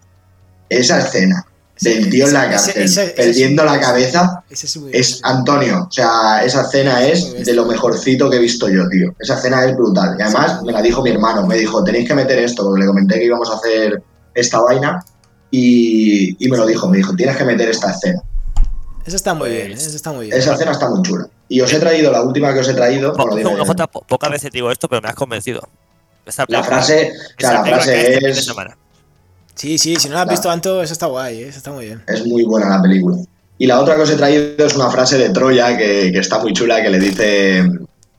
Esa 0.69 1.01
escena 1.01 1.45
del 1.81 2.09
tío 2.11 2.27
en 2.29 2.33
la 2.33 2.49
cárcel, 2.49 2.83
ese- 2.85 3.03
ese- 3.07 3.13
perdiendo 3.15 3.65
ese- 3.65 3.75
la 3.75 3.81
cabeza, 3.81 4.45
es 4.97 5.19
Antonio. 5.25 5.87
O 5.89 5.93
sea, 5.93 6.45
esa 6.45 6.63
escena 6.63 7.05
es 7.05 7.45
de 7.45 7.53
lo 7.53 7.67
mejorcito 7.67 8.31
que 8.31 8.37
he 8.37 8.41
visto 8.41 8.69
yo, 8.69 8.89
tío. 8.89 9.13
Esa 9.19 9.35
escena 9.35 9.65
es 9.65 9.75
brutal. 9.77 10.15
Y 10.17 10.23
además 10.23 10.63
me 10.63 10.71
la 10.71 10.81
dijo 10.81 11.03
mi 11.03 11.11
hermano. 11.11 11.45
Me 11.45 11.57
dijo, 11.57 11.83
tenéis 11.83 12.07
que 12.07 12.15
meter 12.15 12.39
esto, 12.39 12.63
porque 12.63 12.83
le 12.83 12.87
comenté 12.87 13.17
que 13.19 13.25
íbamos 13.25 13.51
a 13.51 13.55
hacer 13.57 14.01
esta 14.33 14.61
vaina. 14.61 15.05
Y, 15.51 16.37
y 16.45 16.49
me 16.49 16.57
lo 16.57 16.67
dijo, 16.67 16.89
me 16.89 16.99
dijo, 16.99 17.15
tienes 17.17 17.37
que 17.37 17.45
meter 17.45 17.69
esta 17.69 17.91
escena. 17.91 18.23
Esa 19.07 19.17
está 19.17 19.35
muy 19.35 19.49
Pues, 19.49 19.53
bien, 19.53 19.71
¿eh? 19.71 19.75
esa 19.75 19.97
está 19.97 20.13
muy 20.13 20.27
bien. 20.27 20.37
Esa 20.39 20.55
escena 20.55 20.73
está 20.73 20.91
muy 20.91 21.03
chula. 21.03 21.29
Y 21.49 21.61
os 21.61 21.73
he 21.73 21.79
traído, 21.79 22.11
la 22.11 22.23
última 22.23 22.53
que 22.53 22.61
os 22.61 22.69
he 22.69 22.75
traído. 22.75 23.13
Po- 23.13 24.05
pocas 24.07 24.31
veces 24.31 24.51
digo 24.51 24.71
esto, 24.71 24.89
pero 24.89 25.01
me 25.01 25.09
has 25.09 25.15
convencido. 25.15 25.61
Esa 26.25 26.45
La 26.49 26.63
frase, 26.65 27.13
o 27.13 27.41
sea, 27.41 27.51
esa 27.51 27.53
la 27.53 27.65
frase 27.65 28.15
este 28.15 28.31
es, 28.31 28.45
semana. 28.45 28.77
Sí, 29.55 29.79
sí, 29.79 29.95
si 29.97 30.09
no 30.09 30.15
la 30.15 30.23
has 30.23 30.29
visto 30.29 30.51
antes, 30.51 30.73
esa 30.83 30.93
está 30.93 31.07
guay, 31.07 31.45
¿eh? 31.45 31.49
esa 31.49 31.59
está 31.59 31.71
muy 31.71 31.87
bien. 31.87 32.03
es 32.09 32.27
muy 32.27 32.45
buena 32.45 32.69
la 32.77 32.83
película. 32.83 33.17
Y 33.59 33.67
la 33.67 33.81
otra 33.81 33.95
que 33.95 34.03
os 34.03 34.11
he 34.11 34.17
traído 34.17 34.67
es 34.67 34.75
una 34.75 34.91
frase 34.91 35.17
de 35.17 35.31
Troya 35.31 35.79
que, 35.79 36.11
que 36.13 36.19
está 36.19 36.39
muy 36.41 36.53
chula, 36.53 36.83
que 36.83 36.91
le 36.91 36.99
dice, 36.99 37.65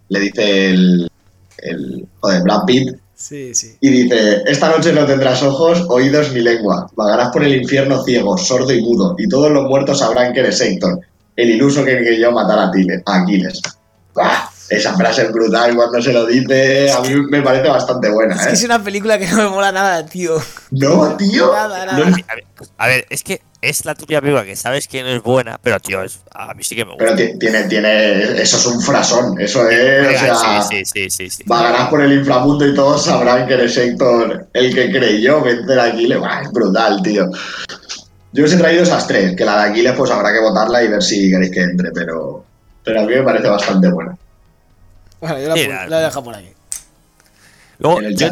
le 0.09 0.19
dice 0.19 0.69
el, 0.69 1.11
el 1.59 2.07
joder, 2.21 2.41
Brad 2.43 2.63
Pitt, 2.65 2.95
Sí, 3.17 3.55
sí. 3.55 3.75
y 3.81 3.89
dice, 3.89 4.43
esta 4.45 4.69
noche 4.69 4.93
no 4.93 5.03
tendrás 5.07 5.41
ojos, 5.41 5.83
oídos 5.89 6.31
ni 6.33 6.41
lengua, 6.41 6.87
vagarás 6.95 7.29
por 7.29 7.43
el 7.43 7.55
infierno 7.55 8.03
ciego, 8.03 8.37
sordo 8.37 8.71
y 8.71 8.79
mudo, 8.79 9.15
y 9.17 9.27
todos 9.27 9.51
los 9.51 9.67
muertos 9.67 9.97
sabrán 9.97 10.33
que 10.33 10.41
eres 10.41 10.61
Héctor, 10.61 10.99
el 11.35 11.49
iluso 11.49 11.83
que 11.83 11.97
creyó 11.97 12.31
matar 12.31 12.59
a, 12.59 12.71
Aquiles. 13.05 13.59
¡Buah! 14.13 14.46
Esa 14.69 14.95
frase 14.97 15.23
es 15.23 15.31
brutal 15.31 15.75
cuando 15.75 16.01
se 16.01 16.11
lo 16.11 16.25
dice, 16.25 16.91
a 16.91 16.99
mí 17.01 17.09
me 17.29 17.41
parece 17.41 17.69
bastante 17.69 18.09
buena, 18.09 18.35
Es 18.35 18.41
que 18.43 18.49
¿eh? 18.49 18.53
es 18.53 18.63
una 18.65 18.83
película 18.83 19.17
que 19.17 19.27
no 19.27 19.37
me 19.37 19.49
mola 19.49 19.71
nada, 19.71 20.05
tío. 20.05 20.35
No, 20.71 21.15
tío. 21.15 21.51
Nada, 21.53 21.85
nada. 21.85 21.97
No, 21.97 22.15
A 22.27 22.35
ver, 22.35 22.45
a 22.77 22.87
ver, 22.87 23.05
es 23.09 23.23
que 23.23 23.41
es 23.61 23.85
la 23.85 23.95
tuya 23.95 24.19
película 24.21 24.43
que 24.43 24.55
sabes 24.55 24.87
que 24.87 25.01
no 25.03 25.09
es 25.09 25.23
buena, 25.23 25.57
pero 25.63 25.79
tío, 25.79 26.03
es, 26.03 26.19
a 26.35 26.53
mí 26.53 26.63
sí 26.63 26.75
que 26.75 26.83
me 26.85 26.91
gusta. 26.91 27.05
pero 27.05 27.15
ti- 27.15 27.39
tiene, 27.39 27.63
tiene, 27.63 28.41
eso 28.41 28.57
es 28.57 28.65
un 28.65 28.81
frasón, 28.81 29.39
eso 29.39 29.67
es, 29.69 30.07
o 30.15 30.19
sea, 30.19 30.35
sí, 30.35 30.67
sí, 30.69 30.85
sí, 30.85 31.09
sí, 31.09 31.29
sí. 31.29 31.43
vagarás 31.45 31.87
por 31.89 32.01
el 32.01 32.11
inframundo 32.13 32.67
y 32.67 32.75
todos 32.75 33.05
sabrán 33.05 33.47
que 33.47 33.53
eres 33.55 33.75
Héctor 33.77 34.47
el 34.53 34.75
que 34.75 34.91
creyó 34.91 35.41
vencer 35.41 35.79
a 35.79 35.85
Aquiles. 35.85 36.19
Buah, 36.19 36.41
es 36.41 36.51
brutal, 36.51 37.01
tío. 37.01 37.25
Yo 38.33 38.43
os 38.45 38.53
he 38.53 38.57
traído 38.57 38.83
esas 38.83 39.07
tres, 39.07 39.35
que 39.35 39.45
la 39.45 39.63
de 39.63 39.69
Aquiles 39.71 39.93
pues 39.97 40.11
habrá 40.11 40.31
que 40.33 40.39
votarla 40.41 40.83
y 40.83 40.89
ver 40.89 41.01
si 41.01 41.31
queréis 41.31 41.51
que 41.51 41.61
entre, 41.61 41.91
pero, 41.91 42.43
pero 42.83 42.99
a 43.01 43.03
mí 43.05 43.15
me 43.15 43.23
parece 43.23 43.47
bastante 43.47 43.89
buena. 43.89 44.15
Bueno, 45.19 45.39
yo 45.39 45.47
la, 45.49 45.55
Sí, 45.55 45.67
la- 45.89 45.99
dejado 46.01 46.23
por 46.23 46.35
aquí. 46.35 46.49
Luego, 47.79 48.01
yo, 48.01 48.09
yo- 48.09 48.27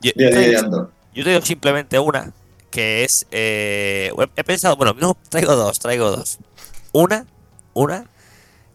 yo 0.00 0.12
dile, 0.14 0.30
traigo- 0.30 0.58
Anton. 0.60 0.90
yo 1.14 1.22
traigo 1.22 1.40
simplemente 1.44 1.98
una, 1.98 2.32
que 2.70 3.04
es... 3.04 3.26
eh, 3.30 4.12
he, 4.36 4.44
pensado, 4.44 4.76
bueno, 4.76 4.94
no, 4.98 5.16
traigo 5.28 5.54
dos, 5.56 5.78
traigo 5.78 6.10
dos. 6.10 6.38
Una, 6.92 7.26
una, 7.72 8.06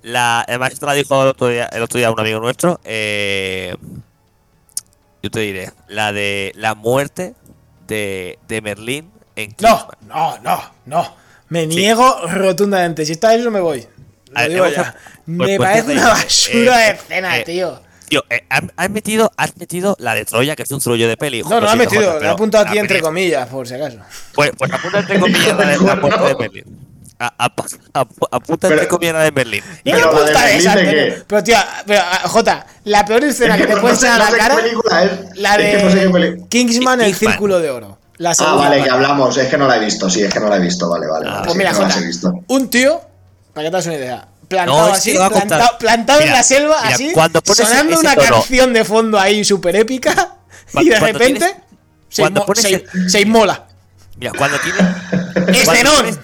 la, 0.01 0.41
además 0.41 0.73
esto 0.73 0.85
la 0.85 0.93
dijo 0.93 1.21
el 1.21 1.29
otro 1.29 1.47
día, 1.47 1.65
el 1.71 1.81
otro 1.83 1.97
día 1.99 2.11
un 2.11 2.19
amigo 2.19 2.39
nuestro, 2.39 2.79
eh, 2.83 3.75
yo 5.21 5.29
te 5.31 5.39
diré, 5.41 5.71
la 5.87 6.11
de 6.13 6.53
la 6.55 6.75
muerte 6.75 7.35
de, 7.87 8.39
de 8.47 8.61
Merlín 8.61 9.11
en 9.35 9.49
No, 9.59 9.87
Kingsman. 9.89 9.97
no, 10.07 10.37
no, 10.39 10.61
no. 10.85 11.15
Me 11.49 11.65
niego 11.67 12.27
rotundamente. 12.27 13.05
Si 13.05 13.13
está 13.13 13.33
eso, 13.35 13.49
me 13.51 13.59
voy. 13.59 13.85
Lo 14.31 14.37
A 14.37 14.41
ver, 14.43 14.51
digo 14.51 14.65
hemos- 14.65 14.75
ya. 14.77 14.93
pues- 14.93 15.03
Me 15.25 15.45
pues 15.45 15.59
parece 15.59 15.87
te 15.87 15.93
una 15.93 16.07
basura 16.09 16.83
eh, 16.83 16.85
de 16.87 16.91
escena, 16.99 17.37
eh, 17.37 17.43
tío. 17.43 17.81
Tío, 18.09 18.23
eh, 18.29 18.43
has, 18.49 18.63
has 18.75 18.89
metido, 18.89 19.31
has 19.37 19.55
metido 19.57 19.95
la 19.99 20.15
de 20.15 20.25
Troya, 20.25 20.55
que 20.55 20.63
es 20.63 20.71
un 20.71 20.79
trollo 20.79 21.07
de 21.07 21.15
peli. 21.17 21.43
No, 21.43 21.49
no 21.49 21.55
lo 21.59 21.61
la 21.61 21.67
he 21.73 21.75
siento, 21.75 21.91
metido, 21.95 22.01
Jota, 22.01 22.11
la 22.13 22.17
he 22.17 22.19
pero 22.21 22.31
apuntado 22.33 22.63
la 22.63 22.69
aquí 22.71 22.79
entre 22.79 23.01
comillas, 23.01 23.47
por 23.49 23.67
si 23.67 23.73
acaso. 23.75 23.97
Pues, 24.33 24.51
pues 24.57 24.71
apunta 24.73 24.99
entre 24.99 25.19
comillas 25.19 25.57
la 25.57 25.65
de 25.67 25.77
la 25.77 26.27
de 26.27 26.35
Merlín. 26.35 26.79
A- 27.21 27.33
a- 27.37 27.45
a- 27.45 28.07
apunta 28.31 28.67
entre 28.67 28.77
Pero- 28.77 28.87
comillas 28.87 29.13
la 29.13 29.23
de 29.23 29.31
Merlín. 29.31 29.63
¿Y 29.83 29.91
Pero 29.91 30.09
qué 30.09 30.15
la 30.15 30.21
de 30.21 30.27
puta 30.27 30.39
Berlín 30.41 30.57
es, 30.57 30.63
de 30.63 30.69
Antonio? 30.69 30.91
qué? 30.91 31.23
Pero, 31.27 31.43
tío, 31.43 31.57
pero, 31.85 32.01
Jota, 32.25 32.65
la 32.85 33.05
peor 33.05 33.23
escena 33.25 33.57
que 33.57 33.67
te 33.67 33.75
no 33.75 33.81
puede 33.81 33.95
sé- 33.95 34.07
echar 34.07 34.21
a 34.21 34.25
no 34.25 34.31
la 34.31 34.37
cara, 34.37 34.55
película 34.55 35.03
es. 35.03 35.37
la 35.37 35.55
Es 35.55 35.77
que 35.77 35.83
no 35.83 35.91
sé 35.91 35.97
qué 35.99 36.19
de 36.19 36.47
Kingsman, 36.49 37.01
el 37.01 37.05
Kingsman. 37.07 37.31
círculo 37.33 37.59
de 37.59 37.69
oro. 37.69 37.99
La 38.17 38.33
Ah, 38.39 38.55
vale, 38.55 38.83
que 38.83 38.89
hablamos. 38.89 39.37
Es 39.37 39.47
que 39.47 39.57
no 39.57 39.67
la 39.67 39.77
he 39.77 39.79
visto, 39.79 40.09
sí, 40.09 40.21
es 40.23 40.33
que 40.33 40.39
no 40.41 40.49
la 40.49 40.57
he 40.57 40.59
visto. 40.59 40.89
Vale, 40.89 41.07
vale. 41.07 41.25
Ah, 41.29 41.39
Pues 41.43 41.51
sí, 41.53 41.57
mira, 41.57 41.71
no 41.71 41.77
Jota, 41.77 42.41
un 42.47 42.69
tío, 42.69 43.01
para 43.59 43.67
que 43.67 43.71
te 43.71 43.75
hagas 43.75 43.85
una 43.87 43.95
idea, 43.95 44.27
plantado 44.47 44.87
No, 44.87 44.93
así, 44.93 45.13
plantado, 45.79 46.21
en 46.21 46.31
la 46.31 46.43
selva, 46.43 46.81
mira, 46.83 46.95
así, 46.95 47.11
cuando 47.11 47.41
pones 47.41 47.67
sonando 47.67 47.91
ese 47.93 47.99
una 48.01 48.15
tono- 48.15 48.29
canción 48.35 48.73
de 48.73 48.85
fondo 48.85 49.19
ahí 49.19 49.43
súper 49.43 49.75
épica, 49.75 50.35
y 50.73 50.89
de 50.89 50.99
repente 50.99 51.39
tienes- 51.39 51.55
se, 52.09 52.23
inmo- 52.23 52.45
pones 52.45 52.63
se- 52.63 52.73
el- 52.93 53.09
se 53.09 53.21
inmola. 53.21 53.65
Mira, 54.17 54.31
cuando 54.37 54.57
tiene. 54.59 54.77
cuando 55.33 55.51
¡Escenón! 55.51 55.95
pones- 56.05 56.19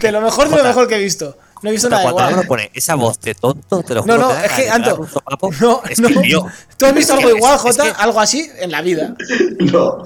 De 0.00 0.12
lo 0.12 0.20
mejor 0.20 0.48
de 0.50 0.56
lo 0.56 0.64
mejor 0.64 0.88
que 0.88 0.96
he 0.96 0.98
visto. 0.98 1.38
No 1.62 1.68
he 1.68 1.72
visto 1.72 1.88
pero 1.88 1.98
nada 1.98 2.02
cuando 2.12 2.20
igual. 2.20 2.28
Álvaro 2.34 2.48
pone 2.48 2.70
esa 2.74 2.94
voz 2.94 3.20
de 3.20 3.34
tonto, 3.34 3.82
te 3.82 3.94
lo 3.94 4.00
No, 4.06 4.14
juro 4.14 4.28
no, 4.28 4.34
da 4.34 4.44
es 4.46 4.52
que, 4.52 4.62
de 4.62 4.70
Anto, 4.70 5.06
no, 5.60 5.82
Es 5.88 6.00
no. 6.00 6.08
que, 6.08 6.14
tío, 6.20 6.46
¿Tú 6.78 6.86
has 6.86 6.94
visto 6.94 7.12
es 7.12 7.18
algo 7.18 7.30
que- 7.30 7.36
igual, 7.36 7.54
es 7.56 7.60
Jota? 7.60 7.82
que- 7.84 8.02
Algo 8.02 8.20
así 8.20 8.50
en 8.60 8.70
la 8.70 8.80
vida. 8.82 9.14
No, 9.60 10.02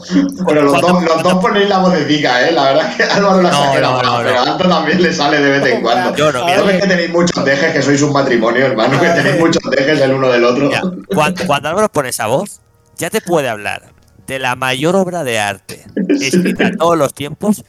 pero 0.46 0.62
los 0.62 0.72
Cuando- 0.80 1.00
dos, 1.00 1.04
los 1.04 1.22
dos 1.22 1.34
ponéis 1.34 1.68
la 1.68 1.78
vocecita, 1.78 2.48
¿eh? 2.48 2.52
La 2.52 2.64
verdad 2.64 2.90
es 2.90 2.96
que 2.96 3.02
Álvaro 3.12 3.40
la 3.42 3.50
No, 3.50 3.80
no, 3.80 4.02
no, 4.02 4.16
pero 4.18 4.32
no. 4.34 4.40
a 4.40 4.42
Anto 4.52 4.68
también 4.68 5.02
le 5.02 5.12
sale 5.12 5.40
de 5.40 5.50
vez 5.58 5.72
en 5.72 5.80
cuando. 5.80 6.14
Yo 6.16 6.32
no, 6.32 6.40
A 6.42 6.44
mira, 6.46 6.58
¿No 6.58 6.64
ves 6.64 6.80
que 6.82 6.88
tenéis 6.88 7.10
muchos 7.10 7.44
dejes, 7.44 7.72
que 7.72 7.82
sois 7.82 8.02
un 8.02 8.12
matrimonio, 8.12 8.66
hermano? 8.66 9.00
Que 9.00 9.06
A 9.06 9.14
tenéis 9.14 9.38
muchos 9.38 9.62
dejes 9.70 10.00
el 10.00 10.12
uno 10.12 10.28
del 10.28 10.44
otro. 10.44 10.66
Mira, 10.66 10.82
cuando, 11.14 11.46
cuando 11.46 11.68
Álvaro 11.68 11.88
pone 11.90 12.08
esa 12.08 12.26
voz, 12.26 12.60
ya 12.98 13.10
te 13.10 13.20
puede 13.20 13.48
hablar 13.48 13.92
de 14.26 14.38
la 14.40 14.56
mayor 14.56 14.96
obra 14.96 15.22
de 15.22 15.38
arte 15.38 15.84
escrita 16.20 16.64
en 16.64 16.76
todos 16.78 16.96
los 16.98 17.14
tiempos 17.14 17.64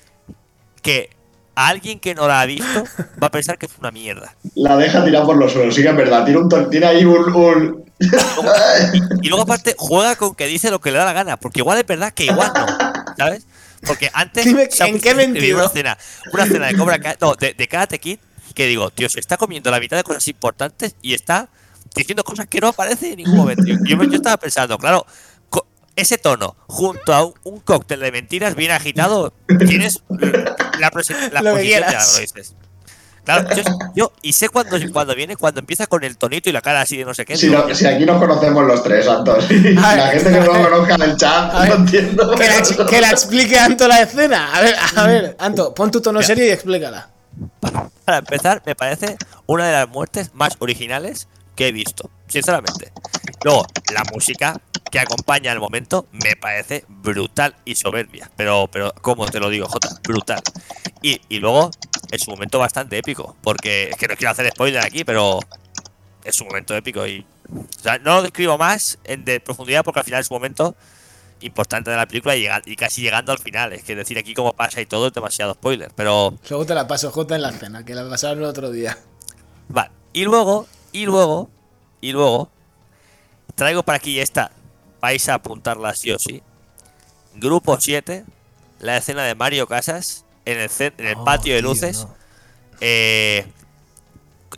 que 0.82 1.10
a 1.12 1.15
alguien 1.56 2.00
que 2.00 2.14
no 2.16 2.28
la 2.28 2.42
ha 2.42 2.46
visto 2.46 2.84
va 3.22 3.28
a 3.28 3.32
pensar 3.32 3.58
que 3.58 3.66
es 3.66 3.72
una 3.80 3.92
mierda. 3.92 4.36
La 4.56 4.78
deja 4.78 5.04
tirar 5.04 5.24
por 5.26 5.38
los 5.38 5.52
suelos, 5.54 5.74
sí 5.76 5.82
que 5.82 5.90
es 5.90 5.96
verdad. 5.96 6.24
Tiene, 6.26 6.40
un, 6.40 6.70
tiene 6.70 6.86
ahí 6.86 7.06
un. 7.06 7.34
un- 7.34 7.86
Y 9.22 9.28
luego 9.30 9.44
aparte 9.44 9.76
juega 9.78 10.16
con 10.16 10.36
que 10.36 10.48
dice 10.48 10.70
lo 10.72 10.80
que 10.80 10.92
le 10.92 10.98
da 10.98 11.06
la 11.06 11.14
gana, 11.14 11.38
porque 11.38 11.60
igual 11.62 11.78
es 11.80 11.86
verdad 11.88 12.14
que 12.14 12.26
igual 12.26 12.52
no, 12.56 12.66
¿sabes? 13.18 13.46
Porque 13.86 14.10
antes 14.14 14.46
¿en 14.48 14.56
qué 14.56 15.10
a 15.10 15.12
escribir 15.14 15.16
sentido? 15.16 15.58
una 16.34 16.44
escena 16.44 16.68
de 16.68 16.76
Cobra 16.76 17.00
Kai- 17.00 17.18
no, 17.22 17.36
de, 17.36 17.54
de 17.54 17.68
Karate 17.68 18.00
Kid, 18.00 18.20
que 18.54 18.66
digo, 18.68 18.90
tío, 18.90 19.10
se 19.10 19.20
está 19.20 19.38
comiendo 19.38 19.70
la 19.72 19.80
mitad 19.80 19.98
de 19.98 20.04
cosas 20.04 20.28
importantes 20.28 20.96
y 21.02 21.14
está 21.14 21.50
diciendo 21.96 22.24
cosas 22.24 22.48
que 22.48 22.60
no 22.60 22.68
aparecen 22.70 23.12
en 23.12 23.18
ningún 23.18 23.36
momento. 23.38 23.64
Yo, 23.66 23.76
yo- 23.86 24.04
yo 24.04 24.16
estaba 24.16 24.38
pensando, 24.38 24.78
claro, 24.78 25.06
ese 25.96 26.18
tono 26.18 26.56
junto 26.68 27.14
a 27.14 27.24
un, 27.26 27.34
un 27.44 27.60
cóctel 27.60 28.00
de 28.02 28.12
mentiras 28.12 28.56
bien 28.56 28.72
agitado, 28.72 29.34
tienes 29.68 30.04
la, 30.10 30.92
la 31.32 31.42
Lo 31.42 31.52
posición 31.54 31.84
algo, 31.84 32.20
dices. 32.20 32.56
Claro, 33.24 33.50
yo, 33.56 33.64
yo- 33.96 34.12
y 34.22 34.34
sé 34.34 34.50
cuando, 34.50 34.78
cuando 34.94 35.16
viene, 35.16 35.36
cuando 35.36 35.60
empieza 35.60 35.88
con 35.88 36.04
el 36.04 36.16
tonito 36.16 36.48
y 36.48 36.54
la 36.54 36.62
cara 36.62 36.82
así 36.82 36.96
de 36.98 37.06
no 37.06 37.14
sé 37.16 37.26
qué. 37.26 37.36
Si, 37.36 37.48
digo, 37.48 37.66
no- 37.68 37.74
si 37.74 37.88
aquí 37.88 38.06
nos 38.06 38.20
conocemos 38.20 38.64
los 38.68 38.84
tres, 38.84 39.08
Anton. 39.08 39.40
A 39.84 39.96
la 39.96 40.06
ver, 40.12 40.14
gente 40.22 40.32
que 40.32 40.46
no 40.46 40.54
lo 40.54 40.70
conozca 40.70 40.96
en 40.96 41.02
el 41.02 41.18
chat, 41.18 41.54
A 41.56 41.60
ver, 41.62 41.70
no 41.70 41.76
entiendo. 41.76 42.32
Que 42.36 42.48
la, 42.48 42.86
que 42.88 43.02
la 43.02 43.10
explique 43.10 43.58
Anto 43.58 43.88
la 43.88 44.02
escena. 44.02 44.54
A 44.56 44.62
ver, 44.62 44.76
a 44.96 45.08
ver, 45.08 45.36
Anto, 45.40 45.74
pon 45.74 45.90
tu 45.90 46.02
tono 46.02 46.22
serio 46.22 46.46
y 46.46 46.50
explícala. 46.50 47.10
Para 48.06 48.20
empezar, 48.20 48.62
me 48.64 48.76
parece 48.76 49.18
una 49.48 49.66
de 49.66 49.74
las 49.74 49.90
muertes 49.90 50.30
más 50.36 50.56
originales 50.60 51.28
que 51.56 51.70
he 51.70 51.72
visto, 51.72 52.12
sinceramente. 52.28 52.92
Luego, 53.46 53.68
la 53.94 54.04
música 54.12 54.60
que 54.90 55.00
acompaña 55.00 55.52
el 55.52 55.60
momento 55.60 56.08
me 56.12 56.36
parece 56.36 56.84
brutal 56.88 57.56
y 57.64 57.76
soberbia. 57.76 58.32
Pero, 58.36 58.68
pero, 58.72 58.92
como 59.04 59.28
te 59.28 59.40
lo 59.40 59.52
digo, 59.52 59.68
Jota, 59.68 59.90
brutal. 60.02 60.42
Y, 61.04 61.22
y 61.30 61.38
luego, 61.38 61.70
es 62.10 62.28
un 62.28 62.34
momento 62.34 62.58
bastante 62.58 62.98
épico, 62.98 63.36
porque 63.44 63.92
es 63.92 63.98
que 63.98 64.08
no 64.08 64.16
quiero 64.16 64.32
hacer 64.32 64.50
spoiler 64.50 64.84
aquí, 64.84 65.04
pero 65.04 65.40
es 66.24 66.42
un 66.42 66.48
momento 66.48 66.76
épico 66.76 67.06
y. 67.06 67.24
O 67.54 67.80
sea, 67.80 68.00
no 68.00 68.16
lo 68.16 68.24
describo 68.24 68.58
más 68.58 68.98
en 69.04 69.24
de 69.24 69.40
profundidad 69.40 69.84
porque 69.84 70.00
al 70.00 70.06
final 70.06 70.22
es 70.22 70.32
un 70.32 70.38
momento 70.38 70.76
importante 71.42 71.92
de 71.92 71.98
la 71.98 72.08
película 72.08 72.36
y, 72.36 72.76
casi 72.76 73.04
llegando 73.04 73.32
al 73.32 73.38
final. 73.38 73.74
Es 73.74 73.84
que 73.84 73.96
decir 73.96 74.18
aquí 74.18 74.34
cómo 74.34 74.54
pasa 74.54 74.82
y 74.82 74.88
todo 74.88 75.06
es 75.06 75.14
demasiado 75.14 75.54
spoiler, 75.54 75.92
pero. 75.96 76.34
Luego 76.50 76.66
te 76.66 76.74
la 76.74 76.88
paso, 76.88 77.12
Jota, 77.12 77.36
en 77.36 77.44
la 77.44 77.50
escena, 77.50 77.86
que 77.86 77.94
la 77.94 78.10
pasaron 78.10 78.40
el 78.40 78.46
otro 78.46 78.72
día. 78.72 78.98
Vale. 79.70 79.92
Y 80.14 80.24
luego, 80.24 80.66
y 80.92 81.06
luego, 81.06 81.52
y 82.02 82.12
luego, 82.12 82.50
traigo 83.56 83.84
para 83.84 83.98
aquí 83.98 84.20
esta. 84.20 84.52
Vais 85.02 85.28
a 85.30 85.36
apuntarla 85.36 85.94
sí 85.94 86.12
o 86.12 86.20
sí. 86.20 86.42
Grupo 87.36 87.80
7, 87.80 88.26
la 88.80 88.98
escena 88.98 89.24
de 89.24 89.36
Mario 89.36 89.68
Casas 89.68 90.26
en 90.46 90.60
el, 90.60 90.70
cen- 90.70 90.94
en 90.98 91.08
el 91.08 91.16
Oh, 91.18 91.26
patio 91.26 91.54
de 91.54 91.62
tío, 91.62 91.70
luces, 91.70 92.04
no. 92.06 92.16
eh, 92.82 93.48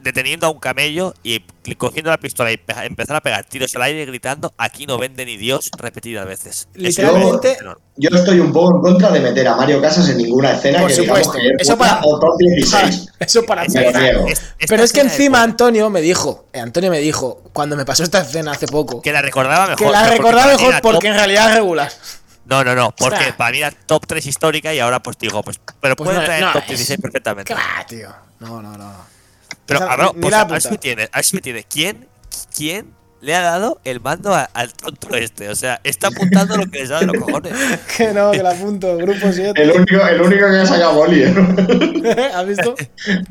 deteniendo 0.02 0.48
a 0.48 0.50
un 0.50 0.60
camello 0.60 1.14
y 1.24 1.42
cogiendo 1.76 2.10
la 2.12 2.18
pistola 2.18 2.52
y 2.52 2.58
pe- 2.58 2.74
empezar 2.86 3.16
a 3.16 3.22
pegar 3.22 3.44
tiros 3.46 3.76
al 3.76 3.82
aire 3.84 4.06
gritando: 4.06 4.54
Aquí 4.58 4.86
no 4.86 4.98
vende 4.98 5.26
ni 5.26 5.38
Dios 5.38 5.70
repetidas 5.78 6.26
veces. 6.26 6.68
Literalmente-. 6.74 7.58
Yo 7.96 8.10
estoy 8.12 8.40
un 8.40 8.54
poco 8.54 8.76
en 8.78 8.82
contra 8.82 9.10
de 9.12 9.20
meter 9.20 9.48
a 9.48 9.56
Mario 9.56 9.82
Casas 9.82 10.08
en 10.10 10.18
ninguna 10.18 10.52
escena 10.52 10.80
Por 10.80 10.90
que 10.90 10.96
supuesto. 10.96 11.34
digamos 11.34 11.58
que 11.58 11.64
es 11.64 11.68
Eso 11.68 11.78
para- 11.78 12.00
o 12.04 12.20
top 12.20 12.38
16. 12.38 13.08
Eso 13.20 13.44
para 13.44 13.64
esta 13.64 13.82
Pero 14.68 14.84
es 14.84 14.94
que 14.94 15.02
encima 15.02 15.42
Antonio 15.42 15.90
me 15.90 16.02
dijo, 16.02 16.46
eh, 16.54 16.60
Antonio 16.60 16.92
me 16.92 17.00
dijo, 17.00 17.42
cuando 17.54 17.76
me 17.76 17.86
pasó 17.86 18.04
esta 18.04 18.22
escena 18.22 18.52
hace 18.52 18.68
poco, 18.68 19.02
que 19.02 19.12
la 19.12 19.22
recordaba 19.22 19.66
mejor. 19.68 19.78
que 19.88 19.92
la 19.92 20.10
recordaba 20.10 20.52
mí 20.56 20.64
mejor 20.64 20.82
porque 20.82 20.98
top- 21.00 21.06
en 21.08 21.14
realidad 21.16 21.50
es 21.50 21.56
regular. 21.56 21.92
No, 22.46 22.64
no, 22.64 22.76
no, 22.76 22.96
porque 22.96 23.18
sea, 23.18 23.36
para 23.38 23.52
mí 23.52 23.58
era 23.58 23.72
top 23.72 24.06
3 24.08 24.26
histórica 24.26 24.74
y 24.74 24.80
ahora 24.80 25.02
pues 25.02 25.18
digo, 25.18 25.44
pues, 25.44 25.60
pero 25.82 25.96
Pues 25.98 26.08
puede 26.08 26.20
no, 26.20 26.26
traer 26.26 26.44
no, 26.46 26.54
top 26.54 26.62
es- 26.62 26.68
16 26.70 27.02
perfectamente. 27.02 27.54
¿Qué 27.54 27.60
va, 27.60 27.86
tío? 27.86 28.10
No, 28.40 28.62
no, 28.62 28.78
no. 28.78 29.17
Pero 29.68 29.80
Esa- 29.82 29.92
a 29.94 29.96
ver, 29.98 30.06
ni 30.16 30.22
pues, 30.22 30.64
si 30.64 30.70
me 30.70 30.76
entiendes, 30.76 31.10
a 31.12 31.18
ver 31.18 31.26
si 31.26 31.36
me 31.36 31.38
entiendes. 31.40 31.66
¿Quién, 31.70 32.08
quién 32.56 32.98
le 33.20 33.36
ha 33.36 33.42
dado 33.42 33.82
el 33.84 34.00
mando 34.00 34.34
a- 34.34 34.50
al 34.54 34.72
tonto 34.74 35.16
este. 35.16 35.50
O 35.50 35.56
sea, 35.56 35.82
está 35.84 36.08
apuntando 36.08 36.56
lo 36.58 36.66
que 36.72 36.80
le 36.80 36.88
sale 36.88 37.06
de 37.08 37.14
los 37.14 37.24
cojones. 37.24 37.52
Que 37.98 38.14
no, 38.14 38.32
que 38.32 38.44
la 38.44 38.52
apunto. 38.52 38.96
Grupo 38.98 39.32
7. 39.32 39.62
El 39.62 39.72
único, 39.72 40.06
el 40.08 40.22
único 40.22 40.46
que 40.50 40.58
ha 40.58 40.66
sacado 40.66 40.94
boli. 40.94 41.24
¿eh? 41.24 42.32
¿Has 42.34 42.48
visto? 42.48 42.76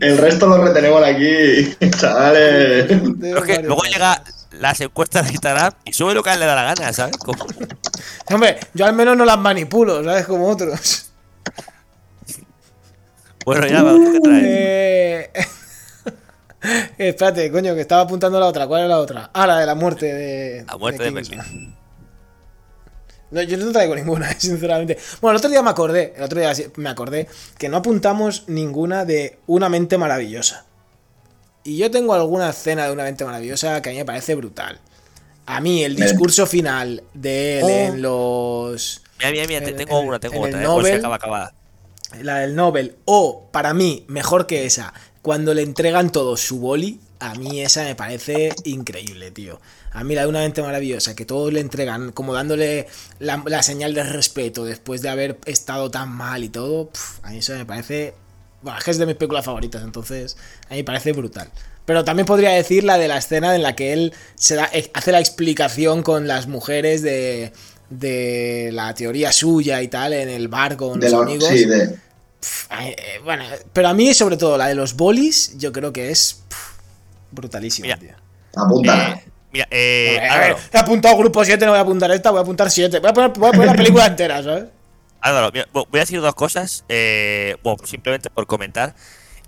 El 0.01 0.19
resto 0.19 0.47
lo 0.49 0.63
retenemos 0.65 1.03
aquí, 1.05 1.75
chavales. 1.99 2.87
Pero 3.21 3.43
que 3.43 3.63
luego 3.63 3.83
llega 3.85 4.23
las 4.53 4.81
encuestas 4.81 5.27
de 5.27 5.33
Instagram 5.33 5.73
y 5.85 5.93
sube 5.93 6.15
lo 6.15 6.23
que 6.23 6.31
le 6.37 6.47
da 6.47 6.55
la 6.55 6.75
gana, 6.75 6.93
¿sabes? 6.93 7.17
Como- 7.17 7.47
Hombre, 8.31 8.59
yo 8.75 8.85
al 8.87 8.93
menos 8.95 9.17
no 9.17 9.25
las 9.25 9.39
manipulo, 9.39 10.03
¿sabes? 10.03 10.27
Como 10.27 10.49
otros. 10.49 11.11
Bueno, 13.45 13.67
ya, 13.69 13.83
vamos, 13.83 14.11
¿qué 14.13 14.21
traes? 14.21 14.45
Eh... 14.47 15.31
Espérate, 16.99 17.51
coño, 17.51 17.75
que 17.75 17.81
estaba 17.83 18.03
apuntando 18.03 18.39
la 18.41 18.47
otra. 18.47 18.67
¿Cuál 18.67 18.83
es 18.85 18.89
la 18.89 18.99
otra? 18.99 19.31
Ah, 19.33 19.47
la 19.47 19.59
de 19.59 19.67
la 19.67 19.75
muerte 19.75 20.07
de. 20.13 20.65
La 20.67 20.77
muerte 20.77 21.03
de 21.05 21.13
Kingsman. 21.13 21.77
No, 23.29 23.43
yo 23.43 23.57
no 23.57 23.73
traigo 23.73 23.97
ninguna, 23.97 24.33
sinceramente. 24.39 24.97
Bueno, 25.21 25.33
el 25.33 25.39
otro 25.39 25.51
día 25.51 25.61
me 25.61 25.71
acordé, 25.71 26.15
el 26.17 26.23
otro 26.23 26.39
día 26.39 26.53
me 26.77 26.89
acordé 26.89 27.27
que 27.59 27.69
no 27.69 27.79
apuntamos 27.79 28.45
ninguna 28.47 29.05
de 29.05 29.41
Una 29.47 29.69
mente 29.69 29.99
maravillosa. 29.99 30.65
Y 31.65 31.77
yo 31.77 31.91
tengo 31.91 32.15
alguna 32.15 32.51
escena 32.51 32.87
de 32.87 32.93
Una 32.93 33.03
mente 33.03 33.25
maravillosa 33.25 33.83
que 33.83 33.89
a 33.91 33.93
mí 33.93 33.99
me 33.99 34.05
parece 34.05 34.37
brutal. 34.37 34.79
A 35.47 35.61
mí 35.61 35.83
el 35.83 35.97
discurso 35.97 36.47
final 36.47 37.03
de 37.15 37.59
él 37.59 37.65
Oh. 37.65 37.69
en 37.69 38.03
los 38.03 39.03
Mira, 39.19 39.31
mira, 39.33 39.47
mira, 39.49 39.61
te- 39.61 39.71
en- 39.71 39.77
tengo 39.77 40.01
en- 40.01 40.09
una, 40.09 40.21
tengo 40.21 40.35
en 40.47 40.55
otra, 40.55 40.59
el 40.61 40.65
eh, 40.65 40.69
pues 40.73 40.87
se 40.87 40.93
Nobel- 40.93 40.99
acaba 41.01 41.17
acabada. 41.17 41.55
la 42.23 42.39
del 42.39 42.55
Nobel, 42.55 42.97
o 43.07 43.49
para 43.51 43.75
mí, 43.75 44.05
mejor 44.09 44.47
que 44.47 44.67
esa, 44.67 44.95
cuando 45.27 45.55
le 45.55 45.63
entregan 45.63 46.13
todo 46.13 46.37
su 46.37 46.61
boli, 46.61 47.01
a 47.19 47.35
mí 47.35 47.61
esa 47.61 47.83
me 47.83 47.97
parece 47.97 48.55
increíble, 48.63 49.33
tío. 49.33 49.61
A 49.91 50.05
mí 50.05 50.15
la 50.15 50.21
de 50.23 50.29
una 50.29 50.39
mente 50.39 50.63
maravillosa, 50.63 51.17
que 51.17 51.25
todos 51.25 51.53
le 51.53 51.59
entregan, 51.59 52.13
como 52.13 52.33
dándole 52.33 52.87
la, 53.19 53.43
la 53.45 53.65
señal 53.65 53.93
de 53.93 54.05
respeto 54.05 54.65
después 54.65 55.03
de 55.03 55.09
haber 55.09 55.37
estado 55.47 55.91
tan 55.91 56.11
mal 56.13 56.45
y 56.45 56.49
todo, 56.49 56.91
pf, 56.91 57.19
a 57.25 57.31
mí 57.31 57.39
eso 57.39 57.55
me 57.55 57.67
parece... 57.67 58.15
Bueno, 58.63 58.79
es 58.87 58.99
de 58.99 59.07
mis 59.07 59.17
películas 59.17 59.45
favoritas, 59.45 59.83
entonces 59.83 60.37
a 60.69 60.75
mí 60.75 60.77
me 60.77 60.85
parece 60.85 61.11
brutal. 61.13 61.51
Pero 61.87 62.05
también 62.05 62.25
podría 62.27 62.51
decir 62.51 62.85
la 62.85 62.97
de 62.97 63.09
la 63.09 63.19
escena 63.19 63.53
en 63.57 63.65
la 63.65 63.75
que 63.75 63.93
él 63.95 64.13
se 64.37 64.55
da, 64.55 64.71
eh, 64.73 64.89
hace 64.95 65.11
la 65.11 65.19
explicación 65.19 66.05
con 66.05 66.29
las 66.29 66.47
mujeres 66.47 67.03
de, 67.03 67.53
de 67.91 68.71
la 68.73 68.95
teoría 68.95 69.33
suya 69.33 69.83
y 69.83 69.89
tal 69.89 70.13
en 70.13 70.29
el 70.29 70.47
bar 70.47 70.77
con 70.77 71.01
De 71.01 71.11
los 71.11 71.13
lo- 71.19 71.23
amigos. 71.23 71.49
sí, 71.49 71.65
de, 71.65 72.06
bueno, 73.25 73.45
pero 73.73 73.89
a 73.89 73.95
mí, 73.95 74.13
sobre 74.15 74.37
todo, 74.37 74.57
la 74.59 74.67
de 74.69 74.75
los 74.75 74.95
bolis, 74.95 75.57
yo 75.59 75.73
creo 75.73 75.93
que 75.93 76.11
es 76.11 76.43
brutalísima, 77.31 77.87
Mira. 77.87 77.99
tío. 77.99 78.15
apúntala. 78.55 79.11
Eh, 79.15 79.25
mira, 79.53 79.67
eh, 79.71 80.29
A 80.31 80.39
ver, 80.39 80.57
he 80.73 80.79
apuntado 80.79 81.17
grupo 81.19 81.45
7, 81.45 81.65
no 81.65 81.73
voy 81.73 81.79
a 81.79 81.83
apuntar 81.83 82.11
esta, 82.11 82.31
voy 82.31 82.39
a 82.39 82.43
apuntar 82.43 82.71
7. 82.71 83.01
Voy 83.01 83.11
a 83.11 83.13
poner, 83.13 83.31
voy 83.31 83.49
a 83.49 83.53
poner 83.53 83.67
la 83.67 83.75
película 83.75 84.07
entera, 84.07 84.43
¿sabes? 84.43 84.65
Álvaro, 85.21 85.51
mira, 85.53 85.67
voy 85.73 85.87
a 85.95 85.99
decir 85.99 86.21
dos 86.21 86.35
cosas, 86.35 86.85
eh, 86.89 87.57
bueno, 87.63 87.85
simplemente 87.87 88.31
por 88.31 88.47
comentar. 88.47 88.95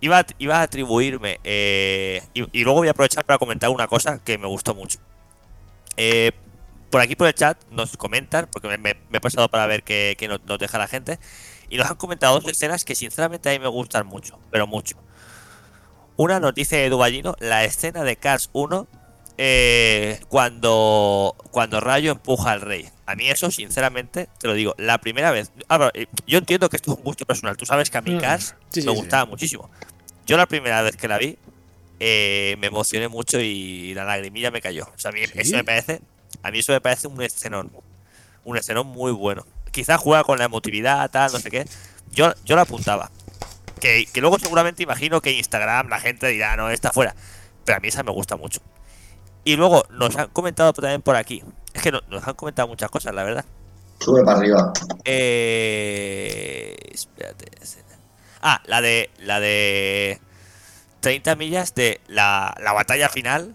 Iba 0.00 0.20
a, 0.20 0.26
iba 0.38 0.58
a 0.58 0.62
atribuirme, 0.62 1.40
eh, 1.44 2.22
y, 2.32 2.60
y 2.60 2.62
luego 2.64 2.78
voy 2.80 2.88
a 2.88 2.92
aprovechar 2.92 3.24
para 3.24 3.38
comentar 3.38 3.68
una 3.70 3.86
cosa 3.88 4.20
que 4.24 4.38
me 4.38 4.46
gustó 4.46 4.74
mucho. 4.74 4.98
Eh, 5.96 6.30
por 6.90 7.00
aquí 7.00 7.16
por 7.16 7.26
el 7.26 7.34
chat 7.34 7.58
nos 7.70 7.96
comentan, 7.96 8.48
porque 8.52 8.68
me, 8.68 8.78
me- 8.78 8.94
me 9.10 9.18
he 9.18 9.20
pasado 9.20 9.48
para 9.48 9.66
ver 9.66 9.82
qué, 9.82 10.14
qué 10.18 10.26
nos, 10.28 10.42
nos 10.44 10.58
deja 10.58 10.78
la 10.78 10.86
gente, 10.86 11.18
y 11.68 11.76
nos 11.76 11.90
han 11.90 11.96
comentado 11.96 12.40
dos 12.40 12.50
escenas 12.50 12.84
que 12.84 12.94
sinceramente 12.94 13.48
a 13.48 13.52
mí 13.52 13.58
me 13.58 13.68
gustan 13.68 14.06
mucho, 14.06 14.38
pero 14.50 14.66
mucho. 14.66 14.96
Una 16.16 16.40
nos 16.40 16.54
dice 16.54 16.84
Edu 16.84 16.98
Ballino, 16.98 17.36
la 17.38 17.64
escena 17.64 18.02
de 18.02 18.16
Cars 18.16 18.50
1 18.52 18.86
eh, 19.40 20.20
cuando, 20.28 21.36
cuando 21.52 21.78
Rayo 21.80 22.10
empuja 22.10 22.50
al 22.52 22.60
rey. 22.60 22.88
A 23.06 23.14
mí 23.14 23.28
eso, 23.30 23.50
sinceramente, 23.52 24.28
te 24.40 24.48
lo 24.48 24.54
digo, 24.54 24.74
la 24.78 24.98
primera 24.98 25.30
vez... 25.30 25.52
Álvaro, 25.68 25.92
eh, 25.94 26.06
yo 26.26 26.38
entiendo 26.38 26.68
que 26.68 26.76
esto 26.76 26.90
es 26.92 26.98
un 26.98 27.04
gusto 27.04 27.24
personal. 27.24 27.56
Tú 27.56 27.64
sabes 27.64 27.88
que 27.88 27.98
a 27.98 28.02
mí 28.02 28.10
Mm, 28.16 28.18
Cars 28.20 28.56
sí, 28.70 28.82
me 28.82 28.90
sí. 28.92 28.98
gustaba 28.98 29.26
muchísimo. 29.26 29.70
Yo 30.26 30.36
la 30.36 30.46
primera 30.46 30.82
vez 30.82 30.96
que 30.96 31.06
la 31.06 31.18
vi 31.18 31.38
eh, 32.00 32.56
me 32.58 32.66
emocioné 32.66 33.06
mucho 33.08 33.40
y 33.40 33.94
la 33.94 34.04
lagrimilla 34.04 34.50
me 34.50 34.60
cayó. 34.60 34.86
O 34.94 34.98
sea, 34.98 35.10
a 35.10 35.14
mí 35.14 35.20
eso 35.22 35.56
me 35.56 35.64
parece... 35.64 36.00
A 36.42 36.50
mí 36.50 36.58
eso 36.58 36.72
me 36.72 36.80
parece 36.80 37.06
un 37.06 37.22
escenón. 37.22 37.70
Un 38.44 38.56
escenón 38.56 38.88
muy 38.88 39.12
bueno. 39.12 39.46
Quizás 39.78 40.00
juega 40.00 40.24
con 40.24 40.38
la 40.40 40.46
emotividad, 40.46 41.08
tal, 41.08 41.30
no 41.30 41.38
sé 41.38 41.52
qué. 41.52 41.64
Yo, 42.10 42.32
yo 42.44 42.56
la 42.56 42.62
apuntaba. 42.62 43.12
Que, 43.80 44.06
que 44.12 44.20
luego 44.20 44.36
seguramente 44.40 44.82
imagino 44.82 45.20
que 45.20 45.30
Instagram 45.30 45.88
la 45.88 46.00
gente 46.00 46.26
dirá, 46.26 46.56
no, 46.56 46.68
está 46.68 46.90
fuera. 46.90 47.14
Pero 47.64 47.76
a 47.76 47.80
mí 47.80 47.86
esa 47.86 48.02
me 48.02 48.10
gusta 48.10 48.34
mucho. 48.36 48.60
Y 49.44 49.54
luego 49.54 49.84
nos 49.90 50.16
han 50.16 50.30
comentado 50.30 50.72
también 50.72 51.00
por 51.00 51.14
aquí. 51.14 51.44
Es 51.74 51.80
que 51.82 51.92
no- 51.92 52.00
nos 52.08 52.26
han 52.26 52.34
comentado 52.34 52.66
muchas 52.66 52.90
cosas, 52.90 53.14
la 53.14 53.22
verdad. 53.22 53.44
Sube 54.00 54.24
para 54.24 54.38
arriba. 54.38 54.72
Eh, 55.04 56.76
espérate. 56.92 57.46
Ah, 58.42 58.60
la 58.66 58.80
de. 58.80 59.10
La 59.20 59.38
de. 59.38 60.20
30 60.98 61.36
millas 61.36 61.72
de 61.76 62.00
la, 62.08 62.52
la 62.60 62.72
batalla 62.72 63.08
final. 63.08 63.54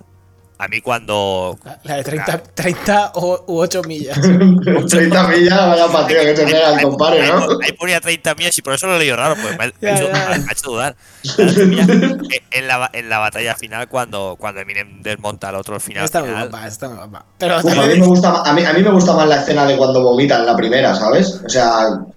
A 0.58 0.68
mí 0.68 0.82
cuando. 0.82 1.58
La, 1.66 1.80
la 1.84 1.96
de 1.98 2.04
30, 2.04 2.44
30 2.54 3.12
o, 3.16 3.44
u 3.48 3.60
8 3.60 3.82
millas. 3.84 4.18
30 4.90 5.28
millas, 5.28 5.68
vaya 5.68 5.88
pateo 5.88 6.22
que 6.24 6.36
se 6.38 6.46
pega 6.46 6.70
el 6.70 6.80
ahí- 6.80 6.86
¿no? 6.86 7.48
Ahí 7.64 7.72
ponía 7.74 8.00
30 8.00 8.36
millas 8.36 8.58
y 8.58 8.62
por 8.62 8.74
eso 8.74 8.88
lo 8.88 8.96
he 8.96 9.00
leído 9.00 9.16
raro, 9.16 9.36
pues 9.36 9.58
me, 9.58 9.66
ha- 9.66 9.72
me 9.82 9.92
hecho, 9.92 10.08
ya. 10.12 10.14
me 10.14 10.46
ha 10.48 10.52
hecho 10.52 10.72
dudar. 10.72 10.96
30 11.36 11.64
millas, 11.66 11.90
eh, 11.90 12.42
en, 12.52 12.68
la, 12.68 12.90
en 12.94 13.10
la 13.10 13.18
batalla 13.20 13.56
final, 13.56 13.88
cuando, 13.90 14.36
cuando 14.40 14.62
Eminem 14.62 15.02
desmonta 15.02 15.50
al 15.50 15.56
otro 15.56 15.76
al 15.76 15.82
final. 15.82 16.06
Está 16.06 16.20
muy 16.20 16.30
final, 16.30 16.50
guapa, 16.50 16.68
está 16.68 16.88
muy 16.88 16.98
guapa. 16.98 17.26
Pero 17.38 17.58
Uf, 17.58 17.66
a, 17.78 17.88
mí 17.88 18.00
me 18.00 18.06
gusta, 18.06 18.42
a, 18.46 18.54
mí, 18.54 18.64
a 18.64 18.74
mí 18.74 18.84
me 18.84 18.92
gusta 18.92 19.14
más 19.14 19.28
la 19.28 19.38
escena 19.42 19.66
de 19.66 19.76
cuando 19.76 20.02
vomita 20.04 20.38
en 20.40 20.46
la 20.46 20.56
primera, 20.56 20.96
¿sabes? 20.96 21.42
O 21.46 21.50
sea, 21.50 21.72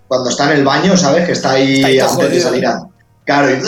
cuando 0.06 0.30
está 0.30 0.44
en 0.52 0.58
el 0.58 0.64
baño, 0.64 0.96
¿sabes? 0.96 1.24
Que 1.26 1.32
está 1.32 1.52
ahí, 1.52 1.76
Está 1.76 1.86
ahí 1.88 1.98
todo 1.98 2.10
antes 2.12 2.30
de 2.32 2.40
salir 2.40 2.64
¿eh? 2.64 2.68
a... 2.68 2.78
Claro, 3.24 3.50
y 3.50 3.58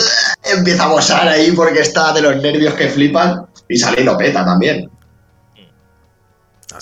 empieza 0.57 0.85
a 0.85 0.87
bosar 0.87 1.27
ahí 1.27 1.51
porque 1.51 1.81
está 1.81 2.13
de 2.13 2.21
los 2.21 2.37
nervios 2.37 2.75
que 2.75 2.87
flipan 2.87 3.45
y 3.69 3.77
sale 3.77 4.01
y 4.01 4.03
lo 4.03 4.17
peta 4.17 4.43
también, 4.43 4.89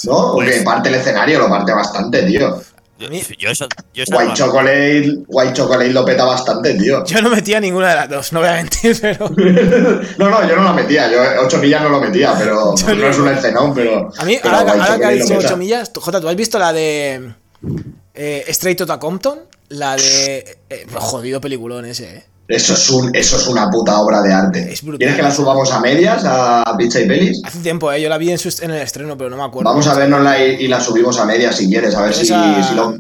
¿no? 0.04 0.34
Porque 0.34 0.50
Pues- 0.52 0.64
parte 0.64 0.90
el 0.90 0.96
escenario, 0.96 1.40
lo 1.40 1.50
parte 1.50 1.74
bastante, 1.74 2.24
tío. 2.24 2.62
yo, 3.00 3.08
A 3.08 3.10
mí- 3.10 3.22
yo 3.38 3.50
eso, 3.50 3.68
yo 3.94 4.04
eso 4.04 4.12
no 4.12 4.18
White 4.20 4.34
Chocolate, 4.34 5.18
White 5.28 5.54
Chocolate 5.54 5.92
lo 5.92 6.04
peta 6.06 6.26
bastante, 6.26 6.74
tío. 6.74 7.06
Yo 7.06 7.22
no 7.22 7.30
metía 7.30 7.60
ninguna 7.60 7.90
de 7.92 7.96
las 7.96 8.10
dos, 8.10 8.34
no 8.34 8.40
voy 8.40 8.50
a 8.50 8.54
mentir, 8.54 8.98
pero. 9.00 9.30
No, 10.18 10.30
no, 10.30 10.48
yo 10.48 10.56
no 10.56 10.64
la 10.64 10.74
metía, 10.74 11.10
yo 11.12 11.20
8 11.44 11.58
millas 11.60 11.82
no 11.84 11.90
lo 11.90 12.02
metía, 12.02 12.34
pero 12.38 12.76
Yo 12.88 12.96
no 12.96 13.08
es 13.08 13.18
un 13.20 13.28
escenón, 13.28 13.74
pero... 13.74 14.12
A 14.18 14.26
mí, 14.26 14.40
pero 14.42 14.56
ahora, 14.56 14.72
ahora 14.74 14.86
que 14.86 14.92
ha 14.92 14.96
Chocolate 14.96 15.16
lo 15.20 15.24
dicho 15.26 15.36
peta. 15.36 15.48
8 15.48 15.58
millas, 15.58 15.94
tú- 15.94 16.02
Jota, 16.02 16.20
¿tú 16.22 16.28
has 16.28 16.36
visto 16.36 16.58
la 16.60 16.74
de 16.74 17.34
eh, 18.16 18.46
Straight 18.48 18.82
Outta 18.82 18.98
Compton? 19.00 19.40
La 19.70 19.96
de. 19.96 20.58
eh, 20.70 20.86
jodido 20.96 21.40
peliculón 21.42 21.86
ese, 21.86 22.18
¿eh? 22.18 22.26
Eso 22.48 22.74
es, 22.74 22.90
un, 22.90 23.14
eso 23.14 23.36
es 23.38 23.48
una 23.48 23.70
puta 23.70 24.00
obra 24.00 24.22
de 24.22 24.32
arte. 24.32 24.72
Es 24.72 24.82
brutal. 24.82 25.00
¿Quieres 25.00 25.16
que 25.18 25.22
la 25.22 25.32
subamos 25.32 25.70
a 25.72 25.82
medias, 25.82 26.24
a 26.26 26.64
Pizza 26.78 27.02
y 27.02 27.06
Pelis? 27.08 27.42
Hace 27.44 27.60
tiempo, 27.60 27.92
¿eh? 27.92 28.02
Yo 28.02 28.08
la 28.08 28.18
vi 28.18 28.32
en, 28.32 28.38
su- 28.38 28.64
en 28.64 28.72
el 28.72 28.82
estreno, 28.82 29.18
pero 29.18 29.30
no 29.30 29.36
me 29.38 29.44
acuerdo. 29.44 29.70
Vamos 29.70 29.86
a 29.88 29.94
vernosla 29.96 30.42
y, 30.46 30.52
y 30.64 30.68
la 30.70 30.80
subimos 30.80 31.20
a 31.20 31.26
medias 31.26 31.58
si 31.58 31.68
quieres, 31.68 31.94
a 31.96 32.04
ver 32.04 32.14
si, 32.14 32.28
lo- 32.30 32.98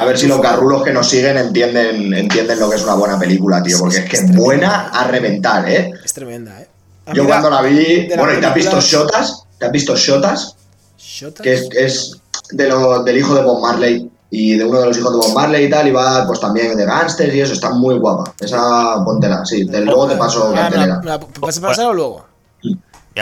a 0.00 0.04
ver 0.06 0.16
si 0.18 0.26
los 0.26 0.40
garrulos 0.40 0.82
que 0.82 0.92
nos 0.92 1.08
siguen 1.10 1.36
entienden, 1.36 2.14
entienden 2.14 2.58
lo 2.58 2.70
que 2.70 2.76
es 2.76 2.82
una 2.84 2.94
buena 2.94 3.18
película, 3.18 3.62
tío, 3.62 3.78
porque 3.78 3.98
es 3.98 4.04
que 4.08 4.16
es 4.16 4.34
buena 4.34 4.88
a 4.88 5.06
reventar, 5.08 5.68
¿eh? 5.68 5.90
Es 6.02 6.12
tremenda, 6.14 6.58
¿eh? 6.62 6.68
A 7.04 7.12
Yo 7.12 7.26
cuando 7.26 7.50
la 7.50 7.60
vi, 7.62 8.08
bueno, 8.16 8.32
¿y 8.36 8.40
te 8.40 8.46
has 8.46 8.54
visto 8.54 8.80
Shotas? 8.80 9.42
¿Te 9.58 9.66
has 9.66 9.72
visto 9.72 9.94
Shotas? 9.94 10.56
¿Shotas? 10.98 11.42
Que 11.44 11.52
es, 11.54 11.68
es 11.76 12.12
de 12.50 12.68
lo- 12.68 13.02
del 13.04 13.18
hijo 13.18 13.34
de 13.34 13.42
Bob 13.42 13.60
Marley 13.60 14.10
y 14.30 14.56
de 14.56 14.64
uno 14.64 14.80
de 14.80 14.86
los 14.86 14.98
hijos 14.98 15.12
de 15.12 15.18
Bob 15.18 15.34
Marley 15.34 15.64
y 15.66 15.70
tal, 15.70 15.86
y 15.88 15.92
va 15.92 16.26
pues 16.26 16.40
también 16.40 16.76
de 16.76 16.84
gángsters 16.84 17.34
y 17.34 17.40
eso, 17.40 17.52
está 17.52 17.70
muy 17.70 17.96
guapa. 17.98 18.32
Esa 18.40 19.02
póntela, 19.04 19.44
sí, 19.44 19.66
te- 19.66 19.80
luego 19.82 20.08
te 20.08 20.16
paso 20.16 20.48
Ah, 20.48 20.54
la- 20.54 20.60
cartelera. 20.62 20.98
me 21.00 21.06
la- 21.06 21.20
¿Vas 21.40 21.58
a 21.58 21.60
pasarlo 21.60 21.94
luego? 21.94 22.26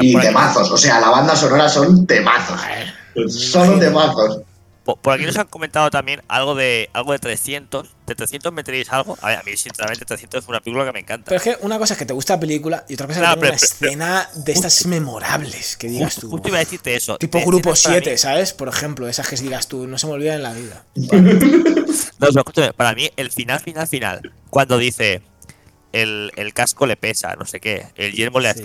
Y 0.00 0.18
temazos, 0.18 0.70
o 0.72 0.76
sea, 0.76 1.00
la 1.00 1.11
banda 1.11 1.36
sonora 1.36 1.68
son 1.68 2.07
temazos. 2.07 2.61
Solo 3.28 3.78
temazos. 3.78 4.40
por- 4.84 4.98
por 4.98 5.14
aquí 5.14 5.24
nos 5.24 5.38
han 5.38 5.46
comentado 5.46 5.88
también 5.90 6.20
algo 6.28 6.55
de 6.55 6.90
algo 6.92 7.12
de 7.12 7.18
300. 7.18 7.93
¿De 8.07 8.14
300 8.14 8.52
meteréis 8.52 8.92
algo? 8.92 9.16
A 9.22 9.28
ver, 9.28 9.38
a 9.38 9.42
mí, 9.42 9.57
sinceramente, 9.57 10.05
300 10.05 10.42
es 10.44 10.48
una 10.48 10.61
película 10.61 10.84
que 10.84 10.92
me 10.92 10.98
encanta. 11.00 11.24
Pero 11.30 11.36
es 11.36 11.42
que 11.42 11.64
una 11.64 11.78
cosa 11.78 11.94
es 11.94 11.98
que 11.98 12.05
te 12.05 12.12
gusta 12.12 12.34
la 12.34 12.40
película 12.40 12.84
y 12.88 12.94
otra 12.94 13.07
cosa 13.07 13.20
es 13.20 13.24
que 13.24 13.34
No, 13.34 13.40
pero- 13.40 13.52
una 13.52 13.61
pero- 13.61 13.86
escena 13.88 14.28
de 14.34 14.52
estas 14.52 14.86
memorables 14.86 15.76
que 15.78 15.88
digas 15.88 16.12
Justo, 16.14 16.20
tú. 16.22 16.30
justo 16.32 16.48
iba 16.48 16.59
a 16.59 16.61
decirte 16.61 16.94
eso. 16.94 17.16
Tipo 17.16 17.38
De 17.38 17.44
Grupo 17.46 17.72
escenas 17.72 17.82
para 17.82 17.94
7, 18.05 18.11
mí- 18.12 18.18
¿sabes? 18.18 18.52
Por 18.52 18.68
ejemplo, 18.68 19.09
esas 19.09 19.26
que 19.28 19.36
digas 19.36 19.68
tú, 19.68 19.86
no 19.86 19.96
se 19.96 20.07
me 20.07 20.12
olvidan 20.12 20.36
en 20.36 20.42
la 20.42 20.52
vida. 20.52 20.84
No, 22.18 22.28
pero 22.30 22.40
escúchame, 22.40 22.72
para 22.72 22.94
mí 22.94 23.11
el 23.16 23.30
final, 23.30 23.61
final, 23.61 23.86
final, 23.86 24.32
cuando 24.50 24.78
dice 24.78 25.22
el, 25.92 26.32
el 26.36 26.52
casco 26.55 26.86
le 26.86 26.96
pesa, 26.96 27.34
no 27.36 27.44
sé 27.44 27.61
qué, 27.61 27.86
el 27.96 28.12
yermo 28.12 28.40
le 28.40 28.52
Sí. 28.55 28.61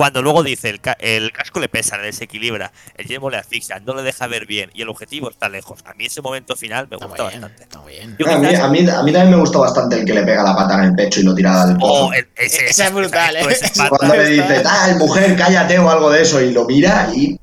Cuando 0.00 0.22
luego 0.22 0.42
dice 0.42 0.70
el, 0.70 0.80
ca- 0.80 0.96
el 0.98 1.30
casco 1.30 1.60
le 1.60 1.68
pesa, 1.68 1.98
le 1.98 2.04
desequilibra, 2.04 2.72
el 2.96 3.04
yermo 3.06 3.28
le 3.28 3.36
asfixia, 3.36 3.80
no 3.80 3.94
le 3.94 4.02
deja 4.02 4.26
ver 4.28 4.46
bien 4.46 4.70
y 4.72 4.80
el 4.80 4.88
objetivo 4.88 5.28
está 5.28 5.50
lejos. 5.50 5.80
A 5.84 5.92
mí 5.92 6.06
ese 6.06 6.22
momento 6.22 6.56
final 6.56 6.88
me 6.88 6.96
Está 6.96 7.06
gusta 7.06 7.28
bien, 7.28 7.40
bastante. 7.42 7.62
está 7.64 7.78
muy 7.80 7.92
bien. 7.92 8.16
Yo 8.18 8.26
A 8.26 8.38
mí, 8.38 8.48
quizás- 8.48 8.60
a, 8.64 8.68
mí, 8.68 8.78
a 8.78 9.02
mí 9.02 9.12
también 9.12 9.30
me 9.30 9.36
gustó 9.36 9.60
bastante 9.60 9.96
el 9.98 10.06
que 10.06 10.14
le 10.14 10.22
pega 10.22 10.42
la 10.42 10.56
pata 10.56 10.76
en 10.76 10.84
el 10.84 10.94
pecho 10.94 11.20
y 11.20 11.24
lo 11.24 11.34
tira 11.34 11.66
del 11.66 11.76
pozo. 11.76 12.06
Oh, 12.06 12.12
el- 12.14 12.26
ese, 12.34 12.64
Esa 12.64 12.86
es 12.86 12.92
brutal, 12.94 13.36
¿eh? 13.36 13.40
es 13.40 13.56
Esa- 13.62 13.66
espanto. 13.66 13.96
Cuando 13.98 14.16
le 14.16 14.26
dice, 14.30 14.60
tal, 14.60 14.96
mujer, 14.96 15.36
cállate 15.36 15.78
o 15.78 15.90
algo 15.90 16.10
de 16.10 16.22
eso, 16.22 16.40
y 16.40 16.50
lo 16.50 16.64
mira 16.64 17.10
y 17.14 17.38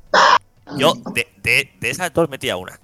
Yo 0.76 0.94
de, 1.14 1.28
de, 1.40 1.70
de 1.78 1.90
esas 1.90 2.12
dos 2.12 2.28
metía 2.28 2.56
una. 2.56 2.76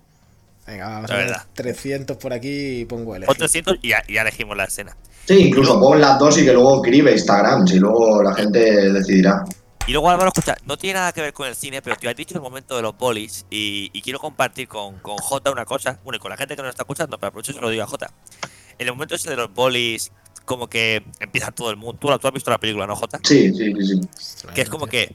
Venga, 0.69 0.89
vamos 0.89 1.11
La 1.11 1.17
a 1.17 1.19
ver. 1.19 1.27
verdad. 1.31 1.43
300 1.53 2.17
por 2.17 2.33
aquí 2.33 2.83
y 2.83 2.85
pongo 2.85 3.17
el 3.17 3.25
O 3.29 3.35
300 3.35 3.79
y 3.83 3.89
ya, 3.89 4.05
y 4.07 4.15
ya 4.15 4.23
elegimos 4.23 4.57
la 4.57 4.65
escena. 4.67 4.97
Sí, 5.27 5.49
incluso 5.49 5.81
pon 5.81 6.01
las 6.01 6.17
dos 6.19 6.39
y 6.39 6.45
que 6.45 6.53
luego 6.53 6.77
escribe 6.77 7.11
Instagram, 7.11 7.67
si 7.67 7.79
luego 7.81 8.23
la 8.23 8.35
gente 8.35 8.93
decidirá. 8.93 9.43
Y 9.87 9.93
luego 9.93 10.09
Álvaro, 10.09 10.29
escucha, 10.29 10.57
no 10.65 10.79
tiene 10.79 10.95
nada 10.99 11.13
que 11.13 11.21
ver 11.21 11.35
con 11.35 11.47
el 11.47 11.55
cine, 11.55 11.83
pero 11.83 11.97
te 11.97 12.09
has 12.09 12.17
dicho 12.17 12.35
el 12.35 12.41
momento 12.41 12.75
de 12.75 12.81
los 12.81 12.97
bolis 12.97 13.45
y, 13.51 13.91
y 13.93 14.01
quiero 14.01 14.19
compartir 14.19 14.67
con, 14.67 14.99
con 15.01 15.19
Jota 15.19 15.51
una 15.51 15.67
cosa, 15.67 16.01
bueno, 16.05 16.17
y 16.17 16.21
con 16.21 16.31
la 16.31 16.39
gente 16.39 16.57
que 16.57 16.63
nos 16.63 16.71
está 16.71 16.85
escuchando, 16.85 17.19
pero 17.19 17.29
aprovecho 17.29 17.53
y 17.53 17.55
se 17.55 17.61
lo 17.61 17.69
digo 17.69 17.83
a 17.83 17.87
Jota. 17.87 18.11
En 18.79 18.87
el 18.87 18.95
momento 18.95 19.15
ese 19.15 19.29
de 19.29 19.37
los 19.37 19.53
bolis, 19.53 20.11
como 20.47 20.69
que 20.69 21.05
empieza 21.21 21.53
todo 21.53 21.71
el 21.71 21.77
mundo. 21.77 21.99
Tú, 22.01 22.19
tú 22.19 22.29
has 22.29 22.33
visto 22.33 22.51
la 22.51 22.59
película, 22.59 22.87
¿no, 22.87 22.97
Jota? 22.97 23.21
Sí, 23.23 23.53
sí, 23.53 23.75
sí, 23.75 24.01
sí. 24.19 24.47
Que 24.55 24.63
es 24.63 24.71
como 24.71 24.87
que 24.87 25.15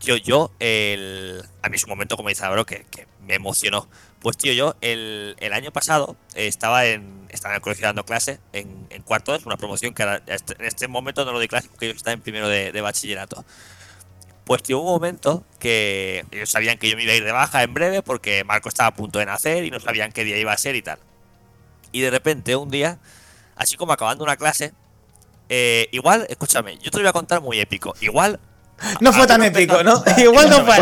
yo, 0.00 0.16
yo, 0.16 0.52
el. 0.60 1.42
A 1.62 1.70
mí 1.70 1.76
es 1.76 1.84
un 1.84 1.90
momento, 1.90 2.16
como 2.18 2.28
dice 2.28 2.44
Álvaro, 2.44 2.66
que, 2.66 2.84
que 2.90 3.06
me 3.26 3.36
emocionó. 3.36 3.88
Pues, 4.20 4.36
tío, 4.36 4.52
yo 4.52 4.76
el, 4.82 5.34
el 5.40 5.52
año 5.54 5.72
pasado 5.72 6.16
eh, 6.34 6.46
estaba 6.46 6.84
en 6.84 7.20
estaba 7.30 7.54
en 7.54 7.56
el 7.56 7.62
colegio 7.62 7.86
dando 7.86 8.04
clase 8.04 8.40
en, 8.52 8.86
en 8.90 9.02
cuarto, 9.02 9.34
es 9.34 9.46
una 9.46 9.56
promoción 9.56 9.94
que 9.94 10.02
ahora, 10.02 10.22
en 10.26 10.64
este 10.64 10.88
momento 10.88 11.24
no 11.24 11.32
lo 11.32 11.38
doy 11.38 11.48
clase 11.48 11.68
porque 11.68 11.86
yo 11.86 11.92
estaba 11.92 12.12
en 12.12 12.20
primero 12.20 12.48
de, 12.48 12.72
de 12.72 12.80
bachillerato. 12.80 13.44
Pues, 14.50 14.62
hubo 14.70 14.80
un 14.80 14.86
momento 14.86 15.44
que 15.60 16.24
ellos 16.32 16.50
sabían 16.50 16.76
que 16.76 16.90
yo 16.90 16.96
me 16.96 17.04
iba 17.04 17.12
a 17.12 17.14
ir 17.14 17.22
de 17.24 17.30
baja 17.30 17.62
en 17.62 17.72
breve 17.72 18.02
porque 18.02 18.42
Marco 18.42 18.68
estaba 18.68 18.88
a 18.88 18.94
punto 18.94 19.20
de 19.20 19.26
nacer 19.26 19.64
y 19.64 19.70
no 19.70 19.78
sabían 19.78 20.10
qué 20.10 20.24
día 20.24 20.36
iba 20.38 20.50
a 20.52 20.58
ser 20.58 20.74
y 20.74 20.82
tal. 20.82 20.98
Y 21.92 22.00
de 22.00 22.10
repente, 22.10 22.56
un 22.56 22.68
día, 22.68 22.98
así 23.54 23.76
como 23.76 23.92
acabando 23.92 24.24
una 24.24 24.36
clase, 24.36 24.72
eh, 25.48 25.86
igual, 25.92 26.26
escúchame, 26.28 26.78
yo 26.78 26.90
te 26.90 26.96
lo 26.96 27.04
voy 27.04 27.10
a 27.10 27.12
contar 27.12 27.40
muy 27.40 27.60
épico. 27.60 27.94
Igual 28.00 28.40
No 28.98 29.12
fue 29.12 29.24
tan 29.28 29.40
épico, 29.44 29.84
¿no? 29.84 30.02
Igual 30.18 30.50
no 30.50 30.64
fue. 30.66 30.78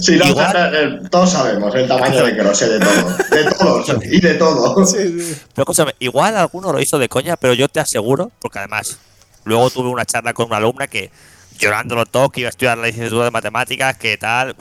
Sí, 0.00 0.16
no, 0.16 0.24
Igual- 0.28 0.74
eh, 0.74 1.08
todos 1.10 1.32
sabemos 1.32 1.74
el 1.74 1.86
tamaño 1.86 2.24
de 2.24 2.34
que 2.34 2.42
lo 2.42 2.54
sé 2.54 2.66
de 2.66 2.80
todo. 2.80 3.16
De 3.30 3.44
todos 3.58 4.04
y 4.04 4.20
de 4.22 4.34
todo. 4.36 4.86
Sí, 4.86 5.20
sí. 5.20 5.36
Pero 5.52 5.64
escúchame, 5.64 5.94
igual 5.98 6.34
alguno 6.34 6.72
lo 6.72 6.80
hizo 6.80 6.98
de 6.98 7.10
coña, 7.10 7.36
pero 7.36 7.52
yo 7.52 7.68
te 7.68 7.78
aseguro, 7.78 8.32
porque 8.40 8.58
además, 8.60 8.96
luego 9.44 9.68
tuve 9.68 9.90
una 9.90 10.06
charla 10.06 10.32
con 10.32 10.46
una 10.46 10.56
alumna 10.56 10.86
que 10.86 11.10
llorándolo 11.58 12.06
todo, 12.06 12.30
que 12.30 12.40
iba 12.40 12.48
a 12.48 12.50
estudiar 12.50 12.78
la 12.78 12.86
licenciatura 12.86 13.24
de 13.26 13.30
matemáticas, 13.30 13.96
que 13.96 14.16
tal. 14.18 14.56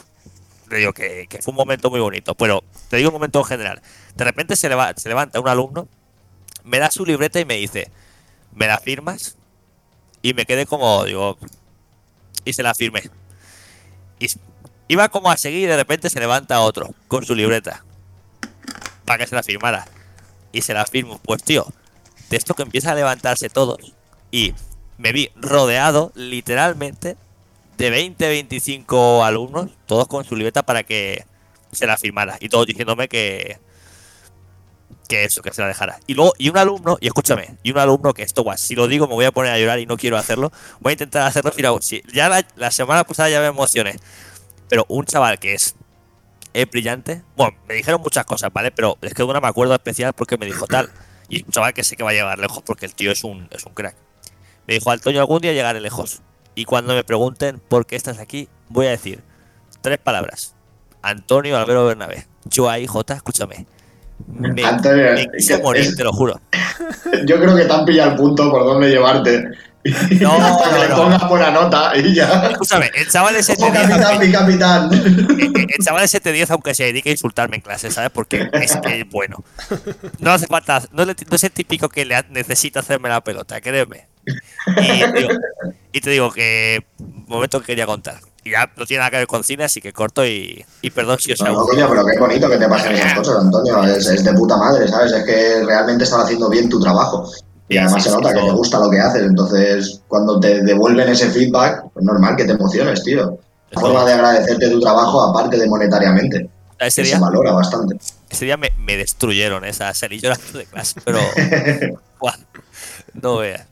Le 0.69 0.77
digo 0.77 0.93
que, 0.93 1.27
fue 1.41 1.51
un 1.51 1.57
momento 1.57 1.89
muy 1.89 1.99
bonito. 1.99 2.35
Pero 2.35 2.63
te 2.89 2.97
digo 2.97 3.09
un 3.09 3.13
momento 3.15 3.39
en 3.39 3.45
general. 3.45 3.81
De 4.15 4.23
repente 4.23 4.55
se, 4.55 4.69
leva- 4.69 4.93
se 4.95 5.09
levanta 5.09 5.39
un 5.39 5.47
alumno, 5.47 5.87
me 6.63 6.79
da 6.79 6.89
su 6.89 7.05
libreta 7.05 7.39
y 7.39 7.45
me 7.45 7.55
dice, 7.55 7.91
¿me 8.53 8.67
la 8.67 8.79
firmas? 8.79 9.37
Y 10.21 10.33
me 10.33 10.45
quedé 10.45 10.65
como, 10.65 11.03
digo, 11.05 11.37
y 12.45 12.53
se 12.53 12.63
la 12.63 12.73
firmé. 12.73 13.03
Iba 14.87 15.09
como 15.09 15.31
a 15.31 15.37
seguir 15.37 15.63
y 15.63 15.65
de 15.65 15.77
repente 15.77 16.09
se 16.09 16.19
levanta 16.19 16.59
otro 16.61 16.93
con 17.07 17.25
su 17.25 17.33
libreta 17.35 17.83
para 19.03 19.17
que 19.19 19.27
se 19.27 19.35
la 19.35 19.41
firmara 19.43 19.87
y 20.51 20.61
se 20.61 20.73
la 20.73 20.85
firmo. 20.85 21.19
Pues 21.23 21.43
tío, 21.43 21.65
de 22.29 22.37
esto 22.37 22.53
que 22.53 22.63
empieza 22.63 22.91
a 22.91 22.95
levantarse 22.95 23.49
todos 23.49 23.79
y 24.31 24.53
me 24.97 25.11
vi 25.11 25.31
rodeado 25.35 26.11
literalmente 26.15 27.17
de 27.77 27.89
20, 27.89 28.27
25 28.27 29.23
alumnos, 29.23 29.71
todos 29.85 30.07
con 30.07 30.23
su 30.23 30.35
libreta 30.35 30.63
para 30.63 30.83
que 30.83 31.25
se 31.71 31.85
la 31.85 31.97
firmara 31.97 32.37
y 32.39 32.49
todos 32.49 32.65
diciéndome 32.65 33.07
que 33.07 33.59
que 35.07 35.23
eso, 35.23 35.41
que 35.41 35.53
se 35.53 35.61
la 35.61 35.67
dejara. 35.67 35.99
Y 36.07 36.15
luego, 36.15 36.33
y 36.37 36.49
un 36.49 36.57
alumno, 36.57 36.97
y 36.99 37.07
escúchame, 37.07 37.57
y 37.63 37.71
un 37.71 37.77
alumno 37.77 38.13
que 38.13 38.23
esto, 38.23 38.43
guau, 38.43 38.57
si 38.57 38.75
lo 38.75 38.87
digo 38.87 39.07
me 39.07 39.13
voy 39.13 39.25
a 39.25 39.31
poner 39.31 39.51
a 39.51 39.59
llorar 39.59 39.79
y 39.79 39.85
no 39.85 39.97
quiero 39.97 40.17
hacerlo, 40.17 40.51
voy 40.79 40.91
a 40.91 40.93
intentar 40.93 41.27
hacerlo, 41.27 41.51
mira, 41.55 41.71
si, 41.81 42.01
ya 42.11 42.43
la, 42.55 42.71
semana 42.71 43.03
pasada 43.03 43.29
ya 43.29 43.39
me 43.39 43.47
emocioné, 43.47 43.97
pero 44.67 44.85
un 44.87 45.05
chaval 45.05 45.39
que 45.39 45.53
es 45.53 45.75
es 46.53 46.69
brillante. 46.69 47.21
Bueno, 47.35 47.57
me 47.67 47.73
dijeron 47.75 48.01
muchas 48.01 48.25
cosas, 48.25 48.51
¿vale? 48.53 48.71
Pero 48.71 48.97
es 49.01 49.13
que 49.13 49.23
una 49.23 49.41
me 49.41 49.47
acuerdo 49.47 49.73
especial 49.73 50.13
porque 50.13 50.37
me 50.37 50.45
dijo 50.45 50.65
tal. 50.67 50.89
Y 51.27 51.43
un 51.43 51.51
chaval 51.51 51.73
que 51.73 51.83
sé 51.83 51.97
que 51.97 52.03
va 52.03 52.11
a 52.11 52.13
llegar 52.13 52.39
lejos 52.39 52.63
porque 52.65 52.85
el 52.85 52.95
tío 52.95 53.11
es 53.11 53.25
un, 53.25 53.49
es 53.51 53.65
un 53.65 53.73
crack. 53.73 53.95
Me 54.67 54.75
dijo, 54.75 54.91
Antonio, 54.91 55.19
algún 55.21 55.41
día 55.41 55.53
llegaré 55.53 55.79
lejos. 55.81 56.21
Y 56.55 56.65
cuando 56.65 56.93
me 56.93 57.03
pregunten 57.03 57.59
por 57.67 57.85
qué 57.85 57.95
estás 57.95 58.19
aquí, 58.19 58.47
voy 58.69 58.87
a 58.87 58.91
decir 58.91 59.21
tres 59.81 59.97
palabras. 59.99 60.55
Antonio 61.01 61.57
Albero 61.57 61.85
Bernabé. 61.85 62.25
Yo 62.45 62.69
ahí, 62.69 62.87
Jota, 62.87 63.13
escúchame. 63.15 63.65
Me, 64.27 64.63
Antonio, 64.65 65.11
me 65.13 65.27
quise 65.37 65.57
morir, 65.61 65.83
es- 65.83 65.95
te 65.95 66.03
lo 66.03 66.13
juro. 66.13 66.39
Yo 67.25 67.39
creo 67.39 67.55
que 67.55 67.65
te 67.65 67.73
han 67.73 67.85
pillado 67.85 68.11
el 68.11 68.17
punto 68.17 68.49
por 68.49 68.63
dónde 68.65 68.89
llevarte. 68.89 69.43
No, 70.19 70.31
Hasta 70.31 70.63
que 70.71 70.75
no, 70.77 70.81
le 70.81 70.89
no. 70.89 70.95
pongas 70.95 71.29
buena 71.29 71.51
nota 71.51 71.95
y 71.95 72.15
ya. 72.15 72.47
Escúchame, 72.49 72.89
el 72.95 73.07
chaval 73.07 73.35
mi 74.19 74.31
capitán. 74.31 74.89
el 74.91 75.85
chaval 75.85 76.03
ese 76.05 76.19
te 76.19 76.31
10 76.31 76.49
aunque 76.49 76.73
se 76.73 76.85
dedique 76.85 77.09
a 77.09 77.11
insultarme 77.11 77.57
en 77.57 77.61
clase, 77.61 77.91
¿sabes? 77.91 78.09
Porque 78.09 78.49
es 78.51 78.77
que 78.77 79.01
es 79.01 79.07
bueno. 79.11 79.43
No 80.17 80.31
hace 80.31 80.47
falta, 80.47 80.81
no, 80.91 81.05
le- 81.05 81.13
no 81.29 81.35
es 81.35 81.43
el 81.43 81.51
típico 81.51 81.87
que 81.87 82.03
le 82.03 82.15
ha- 82.15 82.25
necesita 82.31 82.79
hacerme 82.79 83.09
la 83.09 83.23
pelota, 83.23 83.61
créeme. 83.61 84.07
Y, 84.67 85.11
digo- 85.13 85.29
y 85.91 86.01
te 86.01 86.09
digo 86.09 86.31
que 86.31 86.85
momento 87.27 87.59
que 87.59 87.67
quería 87.67 87.85
contar. 87.85 88.19
Y 88.43 88.51
ya 88.51 88.69
no 88.77 88.85
tiene 88.85 88.99
nada 88.99 89.11
que 89.11 89.17
ver 89.17 89.27
con 89.27 89.43
cine, 89.43 89.63
así 89.63 89.81
que 89.81 89.91
corto 89.91 90.25
y, 90.25 90.63
y 90.81 90.89
perdón 90.91 91.17
si 91.19 91.31
os 91.33 91.41
No, 91.41 91.51
no, 91.53 91.65
coño, 91.65 91.87
pero 91.89 92.05
qué 92.05 92.19
bonito 92.19 92.47
que 92.49 92.57
te 92.57 92.67
pasen 92.67 92.91
esas 92.93 93.13
cosas, 93.15 93.37
Antonio. 93.39 93.83
Es, 93.85 94.05
es 94.07 94.23
de 94.23 94.33
puta 94.33 94.55
madre, 94.57 94.87
¿sabes? 94.87 95.11
Es 95.13 95.23
que 95.23 95.63
realmente 95.65 96.03
estás 96.03 96.23
haciendo 96.25 96.49
bien 96.49 96.69
tu 96.69 96.79
trabajo. 96.79 97.31
Y 97.67 97.77
además 97.77 98.03
sí, 98.03 98.09
se 98.09 98.15
nota 98.15 98.29
sí, 98.29 98.35
que 98.35 98.41
te 98.45 98.51
gusta 98.51 98.79
lo 98.79 98.89
que 98.91 98.99
haces. 98.99 99.23
Entonces, 99.23 100.01
cuando 100.07 100.39
te 100.39 100.61
devuelven 100.61 101.09
ese 101.09 101.27
feedback, 101.31 101.85
pues 101.91 102.05
normal 102.05 102.35
que 102.35 102.45
te 102.45 102.51
emociones, 102.51 103.03
tío. 103.03 103.39
Es 103.71 103.81
Forma 103.81 104.05
de 104.05 104.13
agradecerte 104.13 104.69
tu 104.69 104.79
trabajo, 104.79 105.23
aparte 105.23 105.57
de 105.57 105.67
monetariamente. 105.67 106.47
Ese 106.77 107.01
día, 107.01 107.15
se 107.15 107.21
valora 107.21 107.53
bastante. 107.53 107.97
ese 108.29 108.45
día 108.45 108.57
me, 108.57 108.69
me 108.77 108.95
destruyeron 108.97 109.65
esa 109.65 109.91
salí 109.95 110.19
llorando 110.19 110.59
de 110.59 110.65
clase, 110.65 111.01
pero. 111.03 111.19
No 113.13 113.37
veas. 113.37 113.65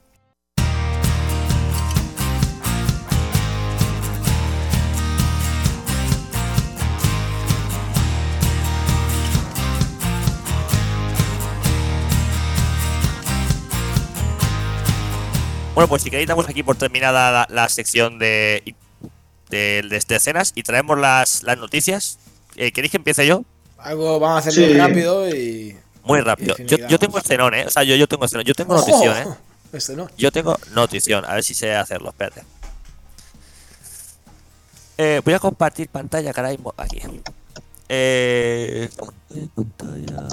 Bueno, 15.76 15.88
pues 15.88 16.04
si 16.04 16.10
queréis 16.12 16.28
damos 16.28 16.48
aquí 16.48 16.62
por 16.62 16.76
terminada 16.76 17.32
la, 17.32 17.48
la 17.50 17.70
sección 17.70 18.20
de, 18.20 18.76
de, 19.50 19.82
de- 19.90 20.00
de 20.08 20.16
escenas 20.16 20.52
y 20.56 20.64
traemos 20.64 21.00
las, 21.00 21.44
las 21.44 21.58
noticias. 21.58 22.20
Eh, 22.56 22.72
¿Queréis 22.72 22.92
que 22.92 22.98
empiece 22.98 23.26
yo? 23.26 23.44
Algo 23.80 24.20
vamos 24.20 24.46
a 24.46 24.50
hacerlo 24.50 24.68
Sí. 24.68 24.78
rápido 24.80 25.30
y. 25.30 25.76
Muy 26.04 26.22
rápido. 26.22 26.56
Y 26.60 26.66
Yo, 26.88 27.00
tengo 27.00 27.18
escenón, 27.18 27.54
¿eh? 27.56 27.66
O 27.66 27.70
sea, 27.72 27.84
yo, 27.84 27.96
yo 27.96 28.08
tengo 28.08 28.26
escenón. 28.26 28.46
Yo 28.46 28.54
tengo 28.54 28.76
notición, 28.76 29.18
¿eh? 29.18 29.26
Yo 30.18 30.32
tengo 30.32 30.58
notición. 30.74 31.26
A 31.26 31.36
ver 31.36 31.44
si 31.44 31.54
sé 31.54 31.74
hacerlo. 31.74 32.10
Espérate. 32.10 32.44
Eh, 34.98 35.22
voy 35.26 35.34
a 35.34 35.40
compartir 35.40 35.90
pantalla, 35.90 36.32
caray. 36.34 36.60
Aquí. 36.78 37.00
Eh, 37.90 38.90
pantalla. 39.56 40.28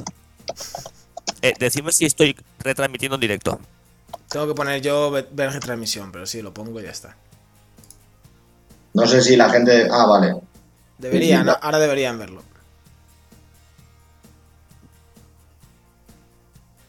Eh, 1.40 1.54
decidme 1.58 1.92
si 1.92 2.04
estoy 2.04 2.36
retransmitiendo 2.58 3.14
en 3.14 3.20
directo. 3.20 3.58
Tengo 4.30 4.46
que 4.46 4.54
poner 4.54 4.80
yo 4.80 5.10
ve- 5.10 5.26
ver 5.32 5.58
transmisión, 5.60 6.10
pero 6.12 6.24
sí, 6.26 6.40
lo 6.40 6.54
pongo 6.54 6.80
y 6.80 6.84
ya 6.84 6.90
está. 6.90 7.16
No 8.94 9.06
sé 9.06 9.20
si 9.22 9.36
la 9.36 9.50
gente. 9.50 9.88
Ah, 9.90 10.06
vale. 10.06 10.34
Deberían, 10.98 11.46
¿no? 11.46 11.56
ahora 11.60 11.78
deberían 11.78 12.18
verlo. 12.18 12.42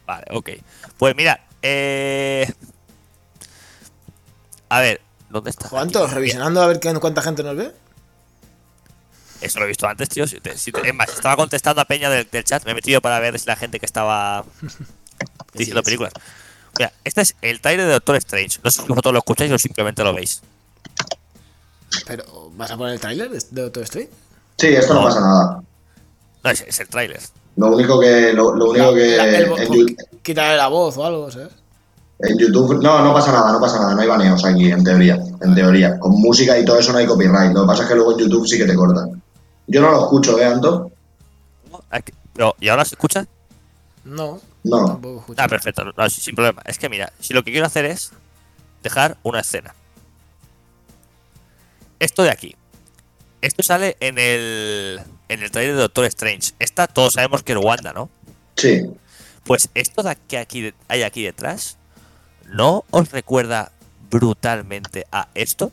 Vale, 0.05 0.25
ok. 0.31 0.49
Pues 0.97 1.15
mira, 1.15 1.45
eh... 1.61 2.51
A 4.69 4.79
ver, 4.81 5.01
¿dónde 5.29 5.49
está? 5.49 5.69
¿Cuántos? 5.69 6.05
Aquí. 6.05 6.15
Revisionando 6.15 6.61
a 6.61 6.67
ver 6.67 6.79
qué- 6.79 6.93
cuánta 6.95 7.21
gente 7.21 7.43
nos 7.43 7.55
ve. 7.55 7.71
Eso 9.41 9.59
lo 9.59 9.65
he 9.65 9.67
visto 9.69 9.87
antes, 9.87 10.09
tío. 10.09 10.27
Si 10.27 10.39
te- 10.39 10.57
si 10.57 10.71
te- 10.71 10.87
es 10.87 10.93
más, 10.93 11.09
estaba 11.09 11.35
contestando 11.35 11.81
a 11.81 11.85
Peña 11.85 12.09
del, 12.09 12.29
del 12.29 12.43
chat. 12.43 12.63
Me 12.65 12.71
he 12.71 12.75
metido 12.75 13.01
para 13.01 13.19
ver 13.19 13.37
si 13.39 13.45
la 13.47 13.55
gente 13.55 13.79
que 13.79 13.85
estaba 13.85 14.43
diciendo 15.53 15.55
Sí, 15.55 15.65
sí. 15.65 15.81
películas. 15.83 16.13
Mira, 16.77 16.91
este 17.03 17.21
es 17.21 17.35
el 17.41 17.59
trailer 17.61 17.85
de 17.87 17.93
Doctor 17.93 18.15
Strange. 18.17 18.59
No 18.63 18.71
sé 18.71 18.81
si 18.81 18.87
vosotros 18.87 19.13
lo 19.13 19.19
escucháis 19.19 19.51
o 19.51 19.57
simplemente 19.57 20.03
lo 20.03 20.13
veis. 20.13 20.41
Pero, 22.07 22.23
¿vas 22.55 22.71
a 22.71 22.77
poner 22.77 22.93
el 22.93 22.99
tráiler 22.99 23.29
de, 23.29 23.61
Doctor 23.61 23.83
Strange? 23.83 24.09
Sí, 24.57 24.67
esto 24.67 24.93
no, 24.93 25.01
No. 25.01 25.07
pasa 25.07 25.19
nada. 25.19 25.63
No, 26.43 26.49
es, 26.49 26.61
es 26.61 26.79
el 26.79 26.87
tráiler. 26.87 27.19
Lo 27.57 27.67
único 27.67 27.99
que. 27.99 28.33
Lo, 28.33 28.55
lo 28.55 28.69
único 28.71 28.93
que. 28.93 29.17
La- 29.17 29.25
el 29.25 29.49
vo- 29.49 29.59
en, 29.59 29.67
Yu- 29.69 29.95
Quitarle 30.23 30.57
la 30.57 30.67
voz 30.67 30.97
o 30.97 31.05
algo, 31.05 31.29
¿sabes? 31.31 31.49
en 32.23 32.37
YouTube. 32.37 32.79
No, 32.83 33.03
no 33.03 33.13
pasa 33.15 33.31
nada, 33.31 33.51
no 33.51 33.59
pasa 33.59 33.79
nada. 33.79 33.95
No 33.95 34.01
hay 34.01 34.07
baneos 34.07 34.45
aquí, 34.45 34.71
en 34.71 34.83
teoría. 34.83 35.15
En 35.41 35.55
teoría. 35.55 35.99
Con 35.99 36.11
música 36.21 36.57
y 36.57 36.63
todo 36.63 36.77
eso 36.77 36.91
no 36.93 36.99
hay 36.99 37.07
copyright. 37.07 37.51
Lo 37.51 37.61
que 37.61 37.67
pasa 37.67 37.83
es 37.83 37.89
que 37.89 37.95
luego 37.95 38.11
en 38.13 38.19
YouTube 38.19 38.47
sí 38.47 38.57
que 38.59 38.65
te 38.65 38.75
cortan. 38.75 39.21
Yo 39.67 39.81
no 39.81 39.89
lo 39.91 39.99
escucho, 40.03 40.39
¿eh, 40.39 40.45
Anto? 40.45 40.91
Aquí- 41.89 42.13
Pero, 42.33 42.55
¿y 42.59 42.69
ahora 42.69 42.85
se 42.85 42.93
escucha? 42.95 43.25
No. 44.05 44.39
No. 44.63 45.01
Ah, 45.37 45.47
perfecto. 45.47 45.83
No, 45.97 46.09
sin 46.09 46.35
problema. 46.35 46.61
Es 46.65 46.77
que 46.77 46.89
mira, 46.89 47.11
si 47.19 47.33
lo 47.33 47.43
que 47.43 47.51
quiero 47.51 47.65
hacer 47.65 47.85
es 47.85 48.11
dejar 48.83 49.17
una 49.23 49.39
escena. 49.39 49.73
Esto 51.99 52.23
de 52.23 52.31
aquí. 52.31 52.55
Esto 53.41 53.63
sale 53.63 53.97
en 53.99 54.17
el, 54.19 55.01
en 55.29 55.41
el 55.41 55.51
trailer 55.51 55.75
de 55.75 55.81
Doctor 55.81 56.05
Strange. 56.05 56.53
Esta 56.59 56.87
todos 56.87 57.13
sabemos 57.13 57.43
que 57.43 57.53
es 57.53 57.57
Wanda, 57.57 57.93
¿no? 57.93 58.09
Sí. 58.55 58.83
Pues 59.43 59.69
esto 59.73 60.03
de 60.03 60.15
que 60.27 60.37
aquí 60.37 60.73
hay 60.87 61.03
aquí 61.03 61.23
detrás, 61.23 61.77
¿no 62.47 62.85
os 62.91 63.11
recuerda 63.11 63.71
brutalmente 64.11 65.07
a 65.11 65.27
esto? 65.33 65.71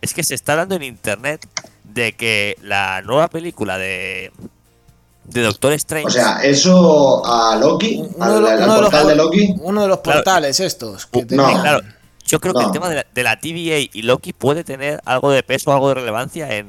Es 0.00 0.14
que 0.14 0.24
se 0.24 0.34
está 0.34 0.52
hablando 0.52 0.74
en 0.74 0.82
internet 0.82 1.46
de 1.84 2.14
que 2.14 2.56
la 2.60 3.02
nueva 3.02 3.28
película 3.28 3.78
de, 3.78 4.32
de 5.28 5.42
Doctor 5.42 5.72
Strange. 5.74 6.06
O 6.06 6.10
sea, 6.10 6.40
eso 6.42 7.22
a 7.26 7.56
Loki, 7.56 8.02
Uno 8.14 8.24
al, 8.24 8.34
de 8.34 8.40
los- 8.40 8.50
al 8.50 8.56
uno 8.62 8.74
de 8.74 8.80
los 8.80 8.90
portal 8.90 9.06
de 9.08 9.14
Loki. 9.16 9.54
Uno 9.60 9.82
de 9.82 9.88
los 9.88 9.98
Claro. 10.00 10.18
portales 10.18 10.60
estos. 10.60 11.06
Que 11.06 11.26
No. 11.30 11.46
Claro, 11.60 11.80
yo 12.26 12.40
creo 12.40 12.54
que 12.54 12.60
el 12.60 12.66
No. 12.66 12.72
tema 12.72 12.88
de 12.88 12.94
la, 12.96 13.06
de 13.14 13.22
la 13.22 13.38
TVA 13.40 13.78
y 13.92 14.02
Loki 14.02 14.32
puede 14.32 14.64
tener 14.64 15.00
algo 15.04 15.30
de 15.30 15.42
peso, 15.42 15.72
algo 15.72 15.88
de 15.88 15.94
relevancia 15.94 16.52
en, 16.56 16.66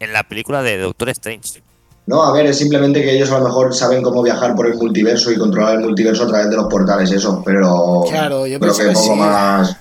en 0.00 0.12
la 0.12 0.22
película 0.24 0.62
de 0.62 0.78
Doctor 0.78 1.08
Strange. 1.10 1.62
No, 2.06 2.22
a 2.24 2.32
ver, 2.32 2.46
es 2.46 2.58
simplemente 2.58 3.00
que 3.00 3.14
ellos 3.14 3.30
a 3.30 3.38
lo 3.38 3.44
mejor 3.44 3.72
saben 3.74 4.02
cómo 4.02 4.22
viajar 4.22 4.56
por 4.56 4.66
el 4.66 4.74
multiverso 4.74 5.30
y 5.30 5.36
controlar 5.38 5.74
el 5.76 5.80
multiverso 5.82 6.24
a 6.24 6.26
través 6.26 6.50
de 6.50 6.56
los 6.56 6.66
portales, 6.66 7.12
eso, 7.12 7.40
pero 7.44 8.02
Claro, 8.10 8.44
yo 8.46 8.58
creo 8.58 8.74
que 8.74 8.86
que 8.86 8.90
poco 8.92 9.04
sí. 9.14 9.18
más. 9.20 9.76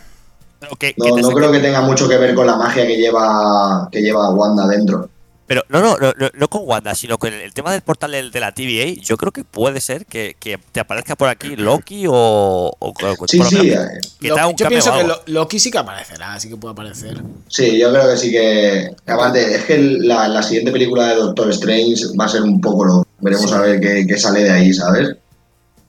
Pero 0.59 0.75
que, 0.75 0.93
que 0.93 1.09
No, 1.09 1.17
no 1.17 1.29
creo 1.31 1.51
que 1.51 1.59
tenga 1.59 1.81
mucho 1.81 2.07
que 2.07 2.17
ver 2.17 2.35
con 2.35 2.45
la 2.45 2.55
magia 2.57 2.85
que 2.85 2.95
lleva 2.95 3.89
que 3.91 4.01
lleva 4.01 4.29
Wanda 4.29 4.67
dentro. 4.67 5.09
Pero 5.51 5.65
no, 5.67 5.81
no, 5.81 5.97
no, 5.99 6.29
no, 6.33 6.47
con 6.47 6.61
Wanda, 6.63 6.95
sino 6.95 7.17
con 7.17 7.33
el, 7.33 7.41
el 7.41 7.53
tema 7.53 7.73
del 7.73 7.81
portal 7.81 8.11
del- 8.11 8.31
de, 8.31 8.39
la 8.39 8.53
TVA. 8.53 8.93
Yo 9.01 9.17
creo 9.17 9.33
que 9.33 9.43
puede 9.43 9.81
ser 9.81 10.05
que, 10.05 10.37
que 10.39 10.57
te 10.71 10.79
aparezca 10.79 11.17
por 11.17 11.27
aquí 11.27 11.57
Loki 11.57 12.07
o. 12.07 12.13
o- 12.13 12.73
o- 12.79 13.27
Sí, 13.27 13.37
por 13.37 13.45
lo 13.45 13.49
sí, 13.49 13.67
menos 13.67 13.85
eh, 13.85 13.99
que 14.21 14.31
un 14.31 14.55
yo 14.55 14.67
pienso 14.69 14.93
que. 14.97 15.03
Lo- 15.03 15.21
Loki 15.25 15.59
sí 15.59 15.69
que 15.69 15.77
aparecerá, 15.79 16.39
sí 16.39 16.47
que 16.47 16.55
puede 16.55 16.71
aparecer. 16.71 17.21
sí, 17.49 17.77
yo 17.77 17.91
creo 17.91 18.09
que 18.11 18.15
sí 18.17 18.31
que. 18.31 18.91
Aparte, 19.07 19.55
es 19.55 19.65
que 19.65 19.77
la, 19.77 20.29
la 20.29 20.41
siguiente 20.41 20.71
película 20.71 21.07
de 21.09 21.15
Doctor 21.15 21.49
Strange 21.49 21.95
va 22.17 22.23
a 22.23 22.29
ser 22.29 22.43
un 22.43 22.61
poco 22.61 22.85
lo. 22.85 23.05
Veremos 23.19 23.49
Sí. 23.49 23.53
a 23.53 23.59
ver 23.59 23.81
qué, 23.81 24.05
qué 24.07 24.17
sale 24.17 24.43
de 24.45 24.51
ahí, 24.51 24.73
¿sabes? 24.73 25.17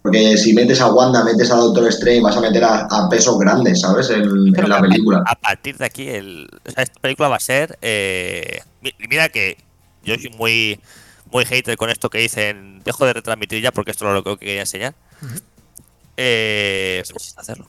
Porque 0.03 0.37
si 0.37 0.53
metes 0.53 0.81
a 0.81 0.93
Wanda, 0.93 1.23
metes 1.23 1.51
a 1.53 1.57
Doctor 1.57 1.87
Strange, 1.89 2.23
vas 2.23 2.37
a 2.37 2.41
meter 2.41 2.65
a, 2.65 2.87
a 2.91 3.09
pesos 3.09 3.39
grandes, 3.39 3.81
¿sabes? 3.81 4.11
En, 4.11 4.51
la 4.69 4.77
a- 4.79 4.81
película. 4.81 5.23
A, 5.27 5.35
partir 5.37 5.79
de 5.79 5.85
aquí, 5.85 6.09
el, 6.09 6.49
o 6.67 6.71
sea, 6.73 6.83
esta 6.83 7.01
película 7.01 7.29
va 7.29 7.37
a 7.37 7.41
ser. 7.41 7.79
Eh, 7.83 8.61
mi- 8.81 8.93
mira 9.09 9.29
que 9.29 9.57
yo 10.03 10.15
soy 10.17 10.31
muy 10.31 10.81
muy 11.31 11.45
hater 11.47 11.77
con 11.77 11.89
esto 11.89 12.11
que 12.11 12.19
dicen. 12.19 12.83
Dejo 12.85 13.07
de 13.07 13.13
retransmitir 13.13 13.63
ya 13.63 13.71
porque 13.71 13.93
esto 13.93 14.09
es 14.09 14.13
lo 14.15 14.25
que 14.25 14.37
quería 14.45 14.61
enseñar. 14.63 14.95
Eh, 16.17 17.03
sí, 17.07 17.33
hacerlo. 17.37 17.69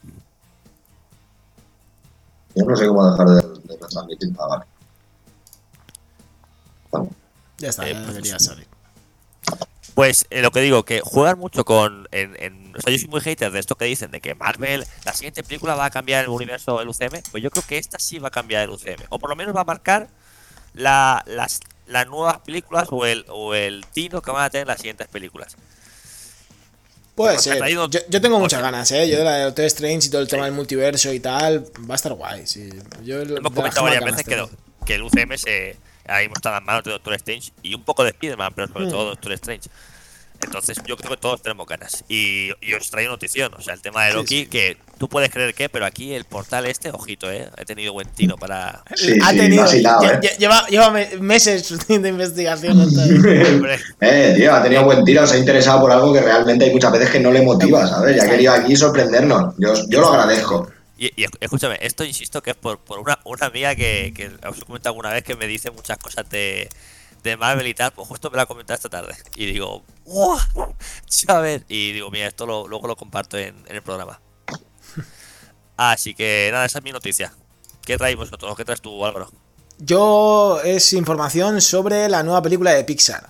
Yo 2.55 2.65
no 2.65 2.75
sé 2.75 2.88
cómo 2.88 3.09
dejar 3.11 3.27
de, 3.29 3.36
de 3.41 3.77
retransmitir. 3.79 4.29
Ah, 4.39 4.47
vale. 4.47 4.65
Bueno, 6.91 7.09
Ya 7.59 7.69
está, 7.69 7.88
Eh, 7.88 7.93
ya 7.93 7.99
pues 8.01 8.07
debería 8.15 8.36
eso. 8.38 8.45
salir. 8.51 8.67
Pues 9.96 10.26
eh, 10.32 10.41
lo 10.41 10.52
que 10.52 10.62
digo, 10.62 10.84
que 10.86 11.02
juegan 11.02 11.38
mucho 11.38 11.66
con. 11.66 12.08
En, 12.12 12.36
en- 12.39 12.74
o 12.76 12.82
sea, 12.82 12.91
yo 12.91 12.98
soy 13.00 13.08
muy 13.10 13.22
hater 13.22 13.52
de 13.52 13.60
esto 13.60 13.76
que 13.76 13.86
dicen, 13.86 14.10
de 14.12 14.22
que 14.22 14.34
Marvel, 14.34 14.86
la 15.06 15.14
siguiente 15.14 15.44
película 15.44 15.76
va 15.76 15.86
a 15.86 15.89
cambiar 15.91 16.24
el 16.24 16.30
universo 16.30 16.80
del 16.80 16.88
UCM. 16.88 17.22
Pues 17.32 17.44
yo 17.44 17.52
creo 17.52 17.64
que 17.68 17.78
esta 17.78 18.00
sí 18.00 18.18
va 18.20 18.30
a 18.30 18.32
cambiar 18.32 18.64
el 18.64 18.70
UCM. 18.72 19.04
O 19.10 19.20
por 19.20 19.30
lo 19.30 19.36
menos 19.36 19.56
va 19.56 19.62
a 19.62 19.66
marcar 19.66 20.08
la- 20.74 21.24
las, 21.28 21.60
las 21.86 22.08
nuevas 22.08 22.39
películas 22.39 22.88
o 22.89 23.06
el, 23.06 23.26
o 23.30 23.54
el 23.54 23.86
tino 23.94 24.22
que 24.24 24.32
van 24.32 24.46
a 24.46 24.50
tener 24.50 24.66
las 24.66 24.78
siguientes 24.78 25.08
películas. 25.08 25.56
Puede 27.16 27.38
ser. 27.38 27.60
traído- 27.60 27.88
Yo, 27.91 28.00
yo 28.10 28.20
tengo 28.22 28.39
muchas 28.39 28.62
ganas, 28.64 28.91
¿eh? 28.91 29.08
Yo 29.08 29.20
de 29.20 29.24
la 29.24 29.36
de 29.38 29.44
Doctor 29.44 29.66
Strange 29.66 30.08
y 30.08 30.10
todo 30.10 30.22
el 30.22 30.28
tema 30.28 30.46
del 30.46 30.54
multiverso 30.56 31.14
y 31.14 31.20
tal, 31.20 31.66
va 31.88 31.94
a 31.94 31.96
estar 31.96 32.14
guay, 32.14 32.48
sí. 32.48 32.70
Yo 33.04 33.22
Hemos 33.22 33.54
comentado 33.54 33.84
varias 33.84 34.04
veces 34.04 34.24
que, 34.26 34.48
que 34.88 34.96
el 34.96 35.04
UCM 35.04 35.38
se, 35.38 35.78
ahora 36.08 36.20
mismo 36.22 36.36
está 36.36 36.49
en 36.49 36.56
las 36.56 36.64
manos 36.64 36.84
de 36.84 36.91
Doctor 36.91 37.14
Strange 37.16 37.51
y 37.62 37.74
un 37.76 37.84
poco 37.84 38.04
de 38.04 38.10
Spider-Man, 38.12 38.51
pero 38.56 38.68
sobre 38.68 38.86
Mm. 38.86 38.89
todo 38.89 39.06
Doctor 39.10 39.32
Strange. 39.34 39.70
Entonces 40.41 40.78
yo 40.86 40.97
creo 40.97 41.12
que 41.12 41.18
todos 41.18 41.41
tenemos 41.41 41.66
ganas. 41.66 42.04
Y, 42.10 42.49
y 42.60 42.74
os 42.74 42.89
traigo 42.89 43.12
notición, 43.12 43.54
o 43.58 43.62
sea, 43.62 43.74
el 43.76 43.82
tema 43.82 44.04
de 44.06 44.14
Loki, 44.14 44.39
sí. 44.41 44.45
que 44.47 44.76
tú 44.97 45.08
puedes 45.08 45.30
creer 45.32 45.54
que, 45.54 45.70
pero 45.70 45.86
aquí 45.86 46.14
el 46.14 46.26
portal 46.26 46.66
este, 46.66 46.89
ojito, 46.91 47.32
eh, 47.32 47.47
he 47.56 47.64
tenido 47.64 47.93
buen 47.93 48.10
tino 48.10 48.36
para... 48.36 48.84
Sí, 48.93 49.18
ha 49.24 49.30
sí, 49.32 49.38
tenido, 49.38 49.62
vacilado, 49.64 50.04
¿eh? 50.04 50.20
lle- 50.22 50.38
lleva, 50.38 50.68
lleva 50.68 50.89
me- 50.91 51.16
meses 51.20 51.74
de 51.88 52.10
investigación. 52.10 52.78
Eh, 54.01 54.34
tío, 54.36 54.54
ha 54.54 54.62
tenido 54.62 54.84
buen 54.84 55.06
tiro, 55.06 55.26
se 55.26 55.36
ha 55.36 55.39
interesado 55.39 55.80
por 55.80 55.91
algo 55.93 56.12
que 56.12 56.20
realmente 56.22 56.66
hay 56.66 56.72
muchas 56.72 56.91
veces 56.91 57.10
que 57.10 57.20
no 57.22 57.32
le 57.32 57.41
motiva, 57.41 57.88
¿sabes? 57.88 58.18
Y 58.18 58.20
ha 58.20 58.30
querido 58.30 58.51
aquí 58.54 58.76
sorprendernos. 58.76 59.54
Yo, 59.58 59.74
yo 59.88 60.01
lo 60.01 60.10
agradezco. 60.10 60.70
Y, 61.16 61.26
escúchame, 61.39 61.78
esto 61.82 62.04
insisto 62.04 62.41
que 62.41 62.51
es 62.51 62.56
por, 62.56 62.80
por 62.80 62.99
una, 62.99 63.20
una 63.26 63.47
amiga 63.47 63.76
que, 63.76 64.14
que 64.16 64.28
os 64.47 64.64
comentado 64.64 64.91
alguna 64.91 65.12
vez 65.12 65.24
que 65.24 65.36
me 65.36 65.47
dice 65.47 65.72
muchas 65.72 65.97
cosas 65.97 66.30
de, 66.30 66.70
de 67.24 67.38
Marvel 67.38 67.68
y 67.68 67.74
tal, 67.74 67.91
pues 67.91 68.08
justo 68.08 68.30
me 68.30 68.38
la 68.38 68.43
ha 68.43 68.45
comentado 68.45 68.76
esta 68.76 68.89
tarde. 68.89 69.16
Y 69.36 69.45
digo, 69.47 69.84
¡Wow! 70.06 70.39
¿Sabes? 71.06 71.64
Y 71.68 71.91
digo, 71.91 72.10
mira, 72.12 72.28
esto 72.28 72.45
luego 72.45 72.88
lo 72.88 72.95
comparto 72.95 73.38
en, 73.38 73.56
en 73.68 73.76
el 73.76 73.82
programa. 73.82 74.22
Así 75.76 76.14
que 76.14 76.49
nada, 76.51 76.66
esa 76.66 76.80
es 76.80 76.84
mi 76.84 76.91
noticia. 76.91 77.34
¿Qué 77.86 77.97
traéis 77.97 78.18
vosotros? 78.18 78.56
¿Qué 78.56 78.64
traes 78.64 78.82
tú, 78.82 79.06
Álvaro? 79.06 79.30
Yo 79.80 80.62
es 80.64 80.93
información 80.93 81.60
sobre 81.60 82.08
la 82.08 82.24
nueva 82.24 82.41
película 82.41 82.72
de 82.72 82.84
Pixar. 82.84 83.30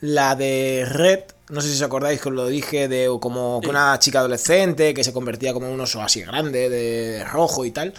La 0.00 0.36
de 0.36 0.86
Red, 0.88 1.24
no 1.50 1.60
sé 1.60 1.68
si 1.68 1.74
os 1.74 1.82
acordáis 1.82 2.20
que 2.20 2.28
os 2.28 2.34
lo 2.34 2.46
dije, 2.46 2.88
de 2.88 3.08
como 3.20 3.60
que 3.60 3.68
una 3.68 3.98
chica 3.98 4.20
adolescente 4.20 4.94
que 4.94 5.04
se 5.04 5.12
convertía 5.12 5.52
como 5.52 5.66
en 5.66 5.72
un 5.74 5.80
oso 5.80 6.00
así 6.00 6.22
grande, 6.22 6.68
de 6.68 7.24
rojo 7.24 7.64
y 7.64 7.70
tal. 7.70 7.92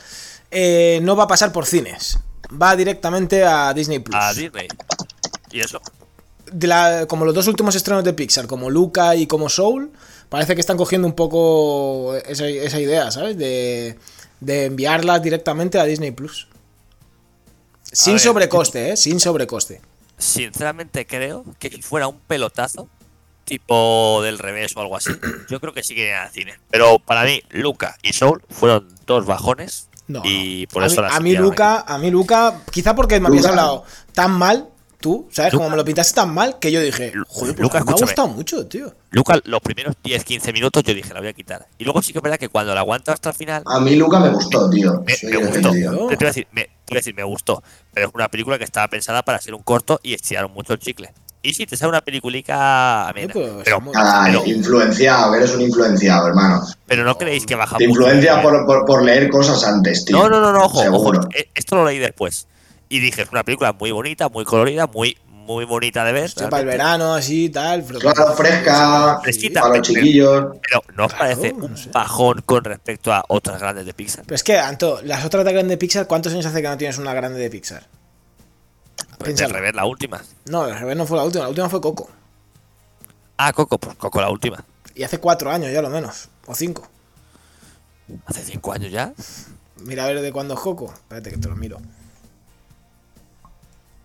Eh, 0.49 0.99
no 1.03 1.15
va 1.15 1.23
a 1.25 1.27
pasar 1.27 1.51
por 1.51 1.65
cines. 1.65 2.17
Va 2.61 2.75
directamente 2.75 3.43
a 3.45 3.73
Disney 3.73 3.99
Plus. 3.99 4.15
A 4.19 4.33
Disney. 4.33 4.67
¿Y 5.51 5.59
eso? 5.61 5.81
de 6.51 6.67
la- 6.67 7.05
como 7.07 7.23
los 7.23 7.33
dos 7.33 7.47
últimos 7.47 7.75
estrenos 7.75 8.03
de 8.03 8.11
Pixar, 8.11 8.45
como 8.45 8.69
Luca 8.69 9.15
y 9.15 9.25
como 9.25 9.47
Soul, 9.47 9.89
parece 10.27 10.53
que 10.53 10.59
están 10.59 10.75
cogiendo 10.75 11.07
un 11.07 11.13
poco 11.15 12.13
esa, 12.27 12.45
esa 12.45 12.77
idea, 12.77 13.09
¿sabes? 13.09 13.37
De, 13.37 13.97
de 14.41 14.65
enviarlas 14.65 15.21
directamente 15.23 15.79
a 15.79 15.85
Disney 15.85 16.11
Plus. 16.11 16.47
Sin 17.83 18.13
ver. 18.15 18.19
sobrecoste, 18.21 18.91
¿eh? 18.91 18.97
Sin 18.97 19.21
sobrecoste. 19.21 19.79
Sinceramente 20.17 21.07
creo 21.07 21.45
que 21.57 21.69
si 21.69 21.81
fuera 21.81 22.07
un 22.09 22.19
pelotazo, 22.19 22.89
tipo 23.43 24.21
del 24.23 24.39
revés 24.39 24.75
o 24.75 24.81
algo 24.81 24.95
así, 24.95 25.11
yo 25.49 25.59
creo 25.59 25.73
que 25.73 25.83
sí 25.83 25.95
que 25.95 26.01
irían 26.01 26.23
al 26.23 26.31
cine. 26.31 26.53
Pero 26.69 26.99
para 26.99 27.23
mí, 27.23 27.41
Luca 27.49 27.97
y 28.01 28.13
Soul 28.13 28.41
fueron 28.49 28.87
dos 29.05 29.25
bajones. 29.25 29.87
No, 30.07 30.21
y 30.25 30.65
no. 30.67 30.73
por 30.73 30.83
a 30.83 30.87
eso 30.87 31.01
mí, 31.01 31.07
las 31.07 31.15
a 31.15 31.19
mí 31.21 31.35
Luca, 31.35 31.81
a 31.87 31.97
mí 31.97 32.11
Luca, 32.11 32.61
quizá 32.71 32.95
porque 32.95 33.19
me 33.19 33.27
habías 33.27 33.45
hablado 33.45 33.85
tan 34.13 34.31
mal, 34.31 34.67
tú, 34.99 35.27
¿sabes? 35.31 35.51
Como 35.51 35.63
Luca. 35.65 35.71
me 35.71 35.77
lo 35.77 35.85
pintaste 35.85 36.13
tan 36.15 36.33
mal 36.33 36.59
que 36.59 36.71
yo 36.71 36.81
dije, 36.81 37.13
joder, 37.27 37.55
pues 37.55 37.59
Luca, 37.59 37.83
me 37.83 37.91
ha 37.91 37.95
gustado 37.95 38.27
mucho, 38.27 38.65
tío. 38.67 38.93
Luca, 39.11 39.39
los 39.45 39.61
primeros 39.61 39.95
10-15 40.03 40.53
minutos 40.53 40.83
yo 40.83 40.93
dije, 40.93 41.13
la 41.13 41.19
voy 41.19 41.29
a 41.29 41.33
quitar. 41.33 41.67
Y 41.77 41.85
luego 41.85 42.01
sí 42.01 42.11
que 42.11 42.19
es 42.19 42.23
verdad 42.23 42.37
que 42.37 42.49
cuando 42.49 42.73
la 42.73 42.81
aguanto 42.81 43.11
hasta 43.11 43.29
el 43.29 43.35
final, 43.35 43.63
A 43.65 43.79
mí 43.79 43.95
Luca 43.95 44.19
me 44.19 44.29
gustó, 44.29 44.69
tío. 44.69 45.03
me, 45.05 45.37
gustó. 45.45 45.71
Te, 45.71 45.79
te 45.79 46.15
voy 46.15 46.17
a 46.21 46.27
decir, 46.27 46.47
me, 46.51 46.63
te 46.63 46.69
voy 46.89 46.95
a 46.95 46.99
decir, 46.99 47.15
me 47.15 47.23
gustó. 47.23 47.63
Pero 47.93 48.07
es 48.07 48.13
una 48.13 48.27
película 48.27 48.57
que 48.57 48.63
estaba 48.63 48.87
pensada 48.87 49.23
para 49.23 49.39
ser 49.39 49.53
un 49.53 49.63
corto 49.63 49.99
y 50.03 50.13
estiraron 50.13 50.51
mucho 50.51 50.73
el 50.73 50.79
chicle. 50.79 51.13
Y 51.43 51.53
sí, 51.55 51.65
te 51.65 51.75
sale 51.75 51.89
una 51.89 52.01
peliculica. 52.01 53.11
Eh, 53.15 53.27
pues, 53.31 53.49
pero, 53.63 53.81
muy- 53.81 53.93
Nada, 53.93 54.25
pero- 54.27 54.43
influenciado, 54.45 55.33
eres 55.35 55.53
un 55.55 55.61
influenciado, 55.61 56.27
hermano. 56.27 56.61
pero 56.85 57.03
no 57.03 57.17
creéis 57.17 57.45
que 57.47 57.55
baja 57.55 57.77
Te 57.77 57.85
influencia 57.85 58.35
el- 58.35 58.41
por, 58.41 58.65
por, 58.65 58.85
por 58.85 59.03
leer 59.03 59.29
cosas 59.29 59.63
antes, 59.63 60.05
tío. 60.05 60.17
No, 60.17 60.29
no, 60.29 60.39
no, 60.39 60.51
no, 60.51 60.65
ojo, 60.65 60.81
Seguro. 60.83 61.19
ojo. 61.21 61.29
eh, 61.35 61.49
Esto 61.55 61.75
lo 61.77 61.85
leí 61.85 61.97
después. 61.97 62.47
Y 62.89 62.99
dije, 62.99 63.23
es 63.23 63.29
una 63.31 63.43
película 63.43 63.73
muy 63.73 63.91
bonita, 63.91 64.29
muy 64.29 64.45
colorida, 64.45 64.85
muy, 64.85 65.17
muy 65.29 65.65
bonita 65.65 66.03
de 66.05 66.11
ver. 66.11 66.25
Hostia, 66.25 66.47
para 66.49 66.61
el 66.61 66.67
verano, 66.67 67.15
así, 67.15 67.49
tal. 67.49 67.83
pero- 67.87 67.99
Claro, 67.99 68.33
fresca, 68.35 69.19
Fresquita, 69.23 69.61
para 69.61 69.77
los 69.77 69.87
pero- 69.87 69.99
chiquillos. 69.99 70.45
Pero 70.61 70.83
¿no 70.95 71.05
os 71.05 71.13
Claro, 71.13 71.17
parece 71.37 71.53
no 71.53 71.65
un 71.65 71.77
sé. 71.77 71.89
bajón 71.91 72.43
con 72.45 72.63
respecto 72.63 73.11
a 73.11 73.23
otras 73.29 73.59
grandes 73.59 73.85
de 73.87 73.93
Pixar? 73.95 74.25
Pero 74.25 74.35
es 74.35 74.43
que, 74.43 74.59
Anto, 74.59 74.99
las 75.03 75.25
otras 75.25 75.43
de 75.43 75.53
grande 75.53 75.71
de 75.71 75.77
Pixar, 75.77 76.05
¿cuántos 76.05 76.33
años 76.33 76.45
hace 76.45 76.61
que 76.61 76.67
no 76.67 76.77
tienes 76.77 76.99
una 76.99 77.13
grande 77.15 77.39
de 77.39 77.49
Pixar? 77.49 77.87
Pues 79.21 79.35
de 79.35 79.39
Piénsalo. 79.43 79.53
revés, 79.59 79.75
la 79.75 79.85
última. 79.85 80.21
No, 80.45 80.63
al 80.63 80.77
revés 80.79 80.97
no 80.97 81.05
fue 81.05 81.17
la 81.17 81.23
última, 81.23 81.43
la 81.45 81.49
última 81.49 81.69
fue 81.69 81.81
Coco. 81.81 82.09
Ah, 83.37 83.53
Coco, 83.53 83.77
pues 83.77 83.95
Coco 83.97 84.21
la 84.21 84.29
última. 84.29 84.63
Y 84.95 85.03
hace 85.03 85.19
cuatro 85.19 85.49
años 85.51 85.71
ya 85.71 85.81
lo 85.81 85.89
menos, 85.89 86.29
o 86.47 86.53
cinco. 86.55 86.87
Hace 88.25 88.43
cinco 88.43 88.71
años 88.73 88.91
ya. 88.91 89.13
Mira 89.77 90.03
a 90.03 90.07
ver 90.07 90.21
de 90.21 90.31
cuándo 90.31 90.53
es 90.53 90.59
Coco. 90.59 90.91
Espérate 90.93 91.31
que 91.31 91.37
te 91.37 91.47
lo 91.47 91.55
miro. 91.55 91.79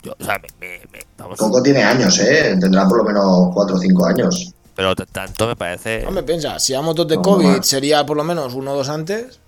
Yo, 0.02 0.14
o 0.18 0.24
sea, 0.24 0.38
me, 0.38 0.48
me- 0.60 0.86
me- 0.92 1.06
vamos, 1.18 1.38
Coco 1.38 1.62
tiene 1.62 1.82
años, 1.82 2.18
¿eh? 2.20 2.56
Tendrá 2.60 2.86
por 2.88 2.98
lo 2.98 3.04
menos 3.04 3.50
4 3.52 3.76
o 3.76 3.78
5 3.78 4.06
años. 4.06 4.52
pero 4.76 4.94
tanto 4.94 5.46
me 5.48 5.56
parece. 5.56 6.06
Hombre, 6.06 6.22
piensa, 6.22 6.58
si 6.60 6.72
vamos 6.74 6.94
dos 6.94 7.08
de 7.08 7.16
No, 7.16 7.22
COVID, 7.22 7.62
sería 7.62 8.06
por 8.06 8.16
lo 8.16 8.22
menos 8.24 8.54
uno 8.54 8.72
o 8.72 8.76
dos 8.76 8.88
antes. 8.88 9.40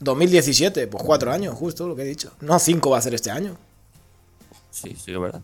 2017, 0.00 0.86
pues 0.88 1.02
cuatro 1.04 1.30
años, 1.32 1.54
justo 1.54 1.86
lo 1.86 1.94
que 1.94 2.02
he 2.02 2.06
dicho. 2.06 2.32
No, 2.40 2.58
cinco 2.58 2.90
va 2.90 2.96
a 2.96 2.98
hacer 2.98 3.14
este 3.14 3.30
año. 3.30 3.56
Sí, 4.74 4.96
sí, 5.02 5.12
es 5.12 5.20
verdad. 5.20 5.40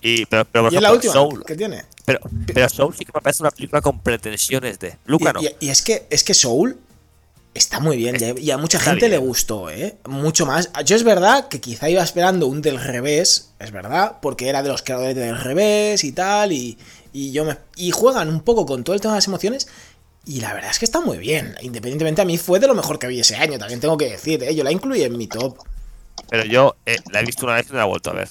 Y, 0.00 0.26
pero, 0.26 0.44
pero 0.44 0.64
por 0.64 0.72
y 0.72 0.76
es 0.76 0.82
la 0.82 0.92
última 0.92 1.12
Soul, 1.12 1.44
que 1.44 1.56
tiene. 1.56 1.84
pero, 2.04 2.20
pero 2.46 2.68
Soul 2.68 2.94
sí 2.96 3.04
que 3.04 3.10
me 3.14 3.20
parece 3.20 3.42
una 3.42 3.50
película 3.50 3.80
con 3.80 3.98
pretensiones 4.00 4.78
de. 4.78 4.96
Luca 5.06 5.32
no. 5.32 5.40
Y, 5.42 5.46
y- 5.46 5.56
y 5.60 5.68
es 5.70 5.82
que 5.82 6.06
es 6.10 6.22
que 6.22 6.34
Soul 6.34 6.78
Está 7.54 7.80
muy 7.80 7.96
bien, 7.96 8.14
Es- 8.14 8.40
y 8.40 8.50
a 8.52 8.58
mucha 8.58 8.78
gente 8.78 9.08
le 9.08 9.18
gustó, 9.18 9.68
¿eh? 9.68 9.96
Mucho 10.06 10.46
más. 10.46 10.70
Yo 10.84 10.94
es 10.94 11.02
verdad 11.02 11.48
que 11.48 11.60
quizá 11.60 11.88
iba 11.88 12.02
esperando 12.04 12.46
un 12.46 12.62
del 12.62 12.78
revés, 12.78 13.52
es 13.58 13.72
verdad, 13.72 14.18
porque 14.22 14.48
era 14.48 14.62
de 14.62 14.68
los 14.68 14.82
creadores 14.82 15.16
del 15.16 15.36
revés 15.36 16.04
y 16.04 16.12
tal, 16.12 16.52
y, 16.52 16.78
y 17.12 17.32
yo 17.32 17.44
me... 17.44 17.56
Y 17.74 17.90
juegan 17.90 18.28
un 18.28 18.42
poco 18.42 18.64
con 18.64 18.84
todo 18.84 18.94
el 18.94 19.00
tema 19.00 19.14
de 19.14 19.18
las 19.18 19.26
emociones, 19.26 19.66
y 20.24 20.40
la 20.40 20.52
verdad 20.54 20.70
es 20.70 20.78
que 20.78 20.84
está 20.84 21.00
muy 21.00 21.18
bien. 21.18 21.56
Independientemente, 21.62 22.22
a 22.22 22.26
mí 22.26 22.38
fue 22.38 22.60
de 22.60 22.68
lo 22.68 22.74
mejor 22.76 22.98
que 23.00 23.08
vi 23.08 23.18
ese 23.18 23.34
año, 23.34 23.58
también 23.58 23.80
tengo 23.80 23.96
que 23.96 24.10
decir, 24.10 24.40
¿eh? 24.44 24.54
Yo 24.54 24.62
la 24.62 24.70
incluí 24.70 25.02
en 25.02 25.16
mi 25.16 25.26
top. 25.26 25.58
Pero 26.30 26.44
yo 26.44 26.76
eh, 26.86 26.96
la 27.10 27.20
he 27.20 27.24
visto 27.24 27.44
una 27.46 27.54
vez 27.54 27.66
y 27.68 27.72
no 27.72 27.78
la 27.78 27.84
he 27.84 27.88
vuelto 27.88 28.10
a 28.10 28.14
ver. 28.14 28.28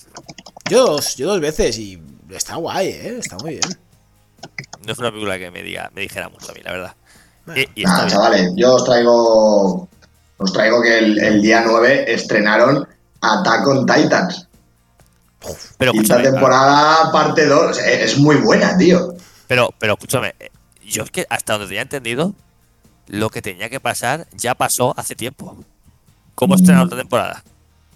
Yo 0.69 0.85
dos, 0.85 1.15
yo 1.15 1.27
dos 1.27 1.39
veces, 1.39 1.77
y 1.77 2.01
está 2.29 2.55
guay, 2.55 2.87
¿eh? 2.87 3.17
Está 3.19 3.37
muy 3.37 3.51
bien. 3.51 3.79
No 4.85 4.93
es 4.93 4.99
una 4.99 5.09
película 5.11 5.37
que 5.39 5.49
me 5.51 5.63
diga, 5.63 5.89
me 5.93 6.01
dijera 6.01 6.29
mucho 6.29 6.51
a 6.51 6.53
mí, 6.53 6.61
la 6.63 6.71
verdad. 6.71 6.95
Bueno. 7.45 7.61
Y, 7.75 7.81
y 7.81 7.83
está 7.83 7.91
Nada, 7.93 8.05
bien. 8.05 8.13
chavales, 8.15 8.51
yo 8.55 8.75
os 8.75 8.83
traigo. 8.85 9.89
Os 10.39 10.53
traigo 10.53 10.81
que 10.81 10.97
el, 10.99 11.17
el 11.19 11.41
día 11.41 11.63
9 11.65 12.05
estrenaron 12.13 12.87
Attack 13.21 13.67
on 13.67 13.85
Titans. 13.85 14.47
Pero 15.77 15.93
Quinta 15.93 16.21
temporada, 16.21 17.11
parte 17.11 17.45
2. 17.45 17.77
Es, 17.79 17.85
es 18.11 18.17
muy 18.19 18.35
buena, 18.37 18.77
tío. 18.77 19.13
pero, 19.47 19.73
pero 19.79 19.93
escúchame, 19.93 20.35
eh, 20.39 20.51
yo 20.85 21.03
es 21.03 21.11
que 21.11 21.25
hasta 21.29 21.53
donde 21.53 21.67
tenía 21.67 21.81
entendido, 21.81 22.33
lo 23.07 23.29
que 23.29 23.41
tenía 23.41 23.69
que 23.69 23.79
pasar 23.79 24.27
ya 24.33 24.53
pasó 24.55 24.93
hace 24.97 25.15
tiempo. 25.15 25.57
¿Cómo 26.35 26.55
estrenar 26.55 26.85
otra 26.85 26.97
temporada? 26.97 27.43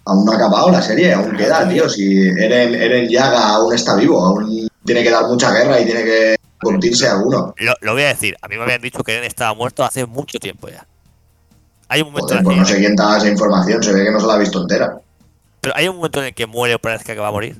Aún 0.04 0.24
no 0.24 0.32
ha 0.32 0.36
acabado 0.36 0.70
la 0.70 0.82
serie, 0.82 1.12
aún 1.12 1.36
queda, 1.36 1.68
tío. 1.68 1.88
Si 1.88 2.16
Eren, 2.28 2.74
Eren 2.74 3.08
Yaga 3.08 3.50
aún 3.54 3.72
está 3.74 3.94
vivo, 3.96 4.24
aún 4.24 4.68
tiene 4.84 5.02
que 5.02 5.10
dar 5.10 5.26
mucha 5.26 5.52
guerra 5.52 5.80
y 5.80 5.84
tiene 5.84 6.04
que 6.04 6.36
curtirse 6.60 7.08
alguno. 7.08 7.54
Lo, 7.58 7.74
lo 7.80 7.92
voy 7.92 8.02
a 8.02 8.08
decir, 8.08 8.36
a 8.42 8.48
mí 8.48 8.56
me 8.56 8.62
habían 8.64 8.80
dicho 8.82 9.02
que 9.04 9.12
Eren 9.12 9.24
estaba 9.24 9.54
muerto 9.54 9.84
hace 9.84 10.04
mucho 10.06 10.38
tiempo 10.38 10.68
ya. 10.68 10.84
Hay 11.88 12.00
un 12.00 12.08
momento 12.08 12.28
Joder, 12.28 12.38
en 12.38 12.44
pues 12.44 12.56
no 12.56 12.64
sé 12.64 12.78
quién 12.78 12.96
da 12.96 13.18
esa 13.18 13.28
información, 13.28 13.82
se 13.82 13.92
ve 13.92 14.04
que 14.04 14.10
no 14.10 14.18
se 14.18 14.26
la 14.26 14.34
ha 14.34 14.38
visto 14.38 14.60
entera. 14.62 14.96
pero 15.60 15.74
hay 15.76 15.86
un 15.88 15.96
momento 15.96 16.20
en 16.20 16.26
el 16.26 16.34
que 16.34 16.46
muere 16.46 16.74
o 16.74 16.78
parece 16.78 17.04
que 17.14 17.20
va 17.20 17.28
a 17.28 17.32
morir. 17.32 17.56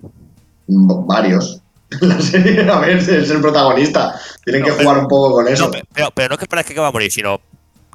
Mm, 0.66 1.06
Varios. 1.06 1.60
La 2.00 2.18
serie, 2.20 2.68
a 2.68 2.78
ver, 2.78 2.96
es 2.96 3.08
el 3.30 3.40
protagonista. 3.42 4.18
Tienen 4.44 4.62
No, 4.62 4.66
que 4.68 4.72
pero- 4.72 4.84
jugar 4.88 5.02
un 5.02 5.08
poco 5.08 5.32
con 5.34 5.48
eso. 5.48 5.66
No, 5.66 5.70
pero, 5.92 6.10
pero 6.14 6.28
no 6.30 6.34
es 6.36 6.40
que 6.40 6.46
parezca 6.46 6.72
que 6.74 6.80
va 6.80 6.88
a 6.88 6.92
morir, 6.92 7.12
sino 7.12 7.38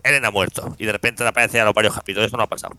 Eren 0.03 0.23
ha 0.23 0.29
muerto 0.31 0.75
y 0.77 0.85
de 0.85 0.91
repente 0.91 1.25
aparece 1.27 1.59
a 1.59 1.65
los 1.65 1.73
varios 1.73 1.95
capítulos. 1.95 2.27
Eso 2.27 2.37
no 2.37 2.43
ha 2.43 2.47
pasado. 2.47 2.75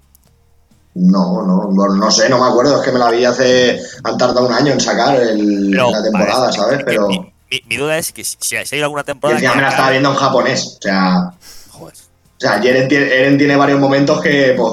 No, 0.95 1.43
no, 1.47 1.71
no, 1.71 1.95
no 1.95 2.11
sé, 2.11 2.29
no 2.29 2.39
me 2.41 2.47
acuerdo. 2.49 2.79
Es 2.79 2.85
que 2.85 2.93
me 2.93 2.99
la 2.99 3.11
vi 3.11 3.25
hace. 3.25 3.81
Han 4.05 4.19
tardado 4.19 4.47
un 4.47 4.53
año 4.53 4.73
en 4.73 4.81
sacar 4.81 5.15
el- 5.21 5.69
Pero, 5.71 5.91
la 5.91 6.03
temporada, 6.03 6.53
¿sabes? 6.53 6.73
es 6.73 6.79
que 6.79 6.85
Pero. 6.85 7.07
Mi, 7.09 7.19
mi- 7.51 7.63
mi 7.69 7.77
duda 7.77 7.99
es 7.99 8.13
que 8.13 8.25
si, 8.25 8.37
si 8.41 8.57
ha 8.57 8.65
ido 8.77 8.85
alguna 8.85 9.03
Y 9.03 9.05
temporada. 9.05 9.41
que 9.41 9.49
me 9.49 9.63
la 9.63 9.69
estaba 9.69 9.91
viendo 9.91 10.11
en 10.11 10.17
japonés. 10.17 10.77
O 10.79 10.83
sea. 10.83 11.31
Joder. 11.71 11.95
O 11.95 12.41
sea, 12.41 12.57
Eren 12.63 12.89
tiene, 12.89 13.07
Eren 13.15 13.39
tiene 13.39 13.57
varios 13.57 13.81
momentos 13.81 14.21
que, 14.21 14.55
pues, 14.57 14.73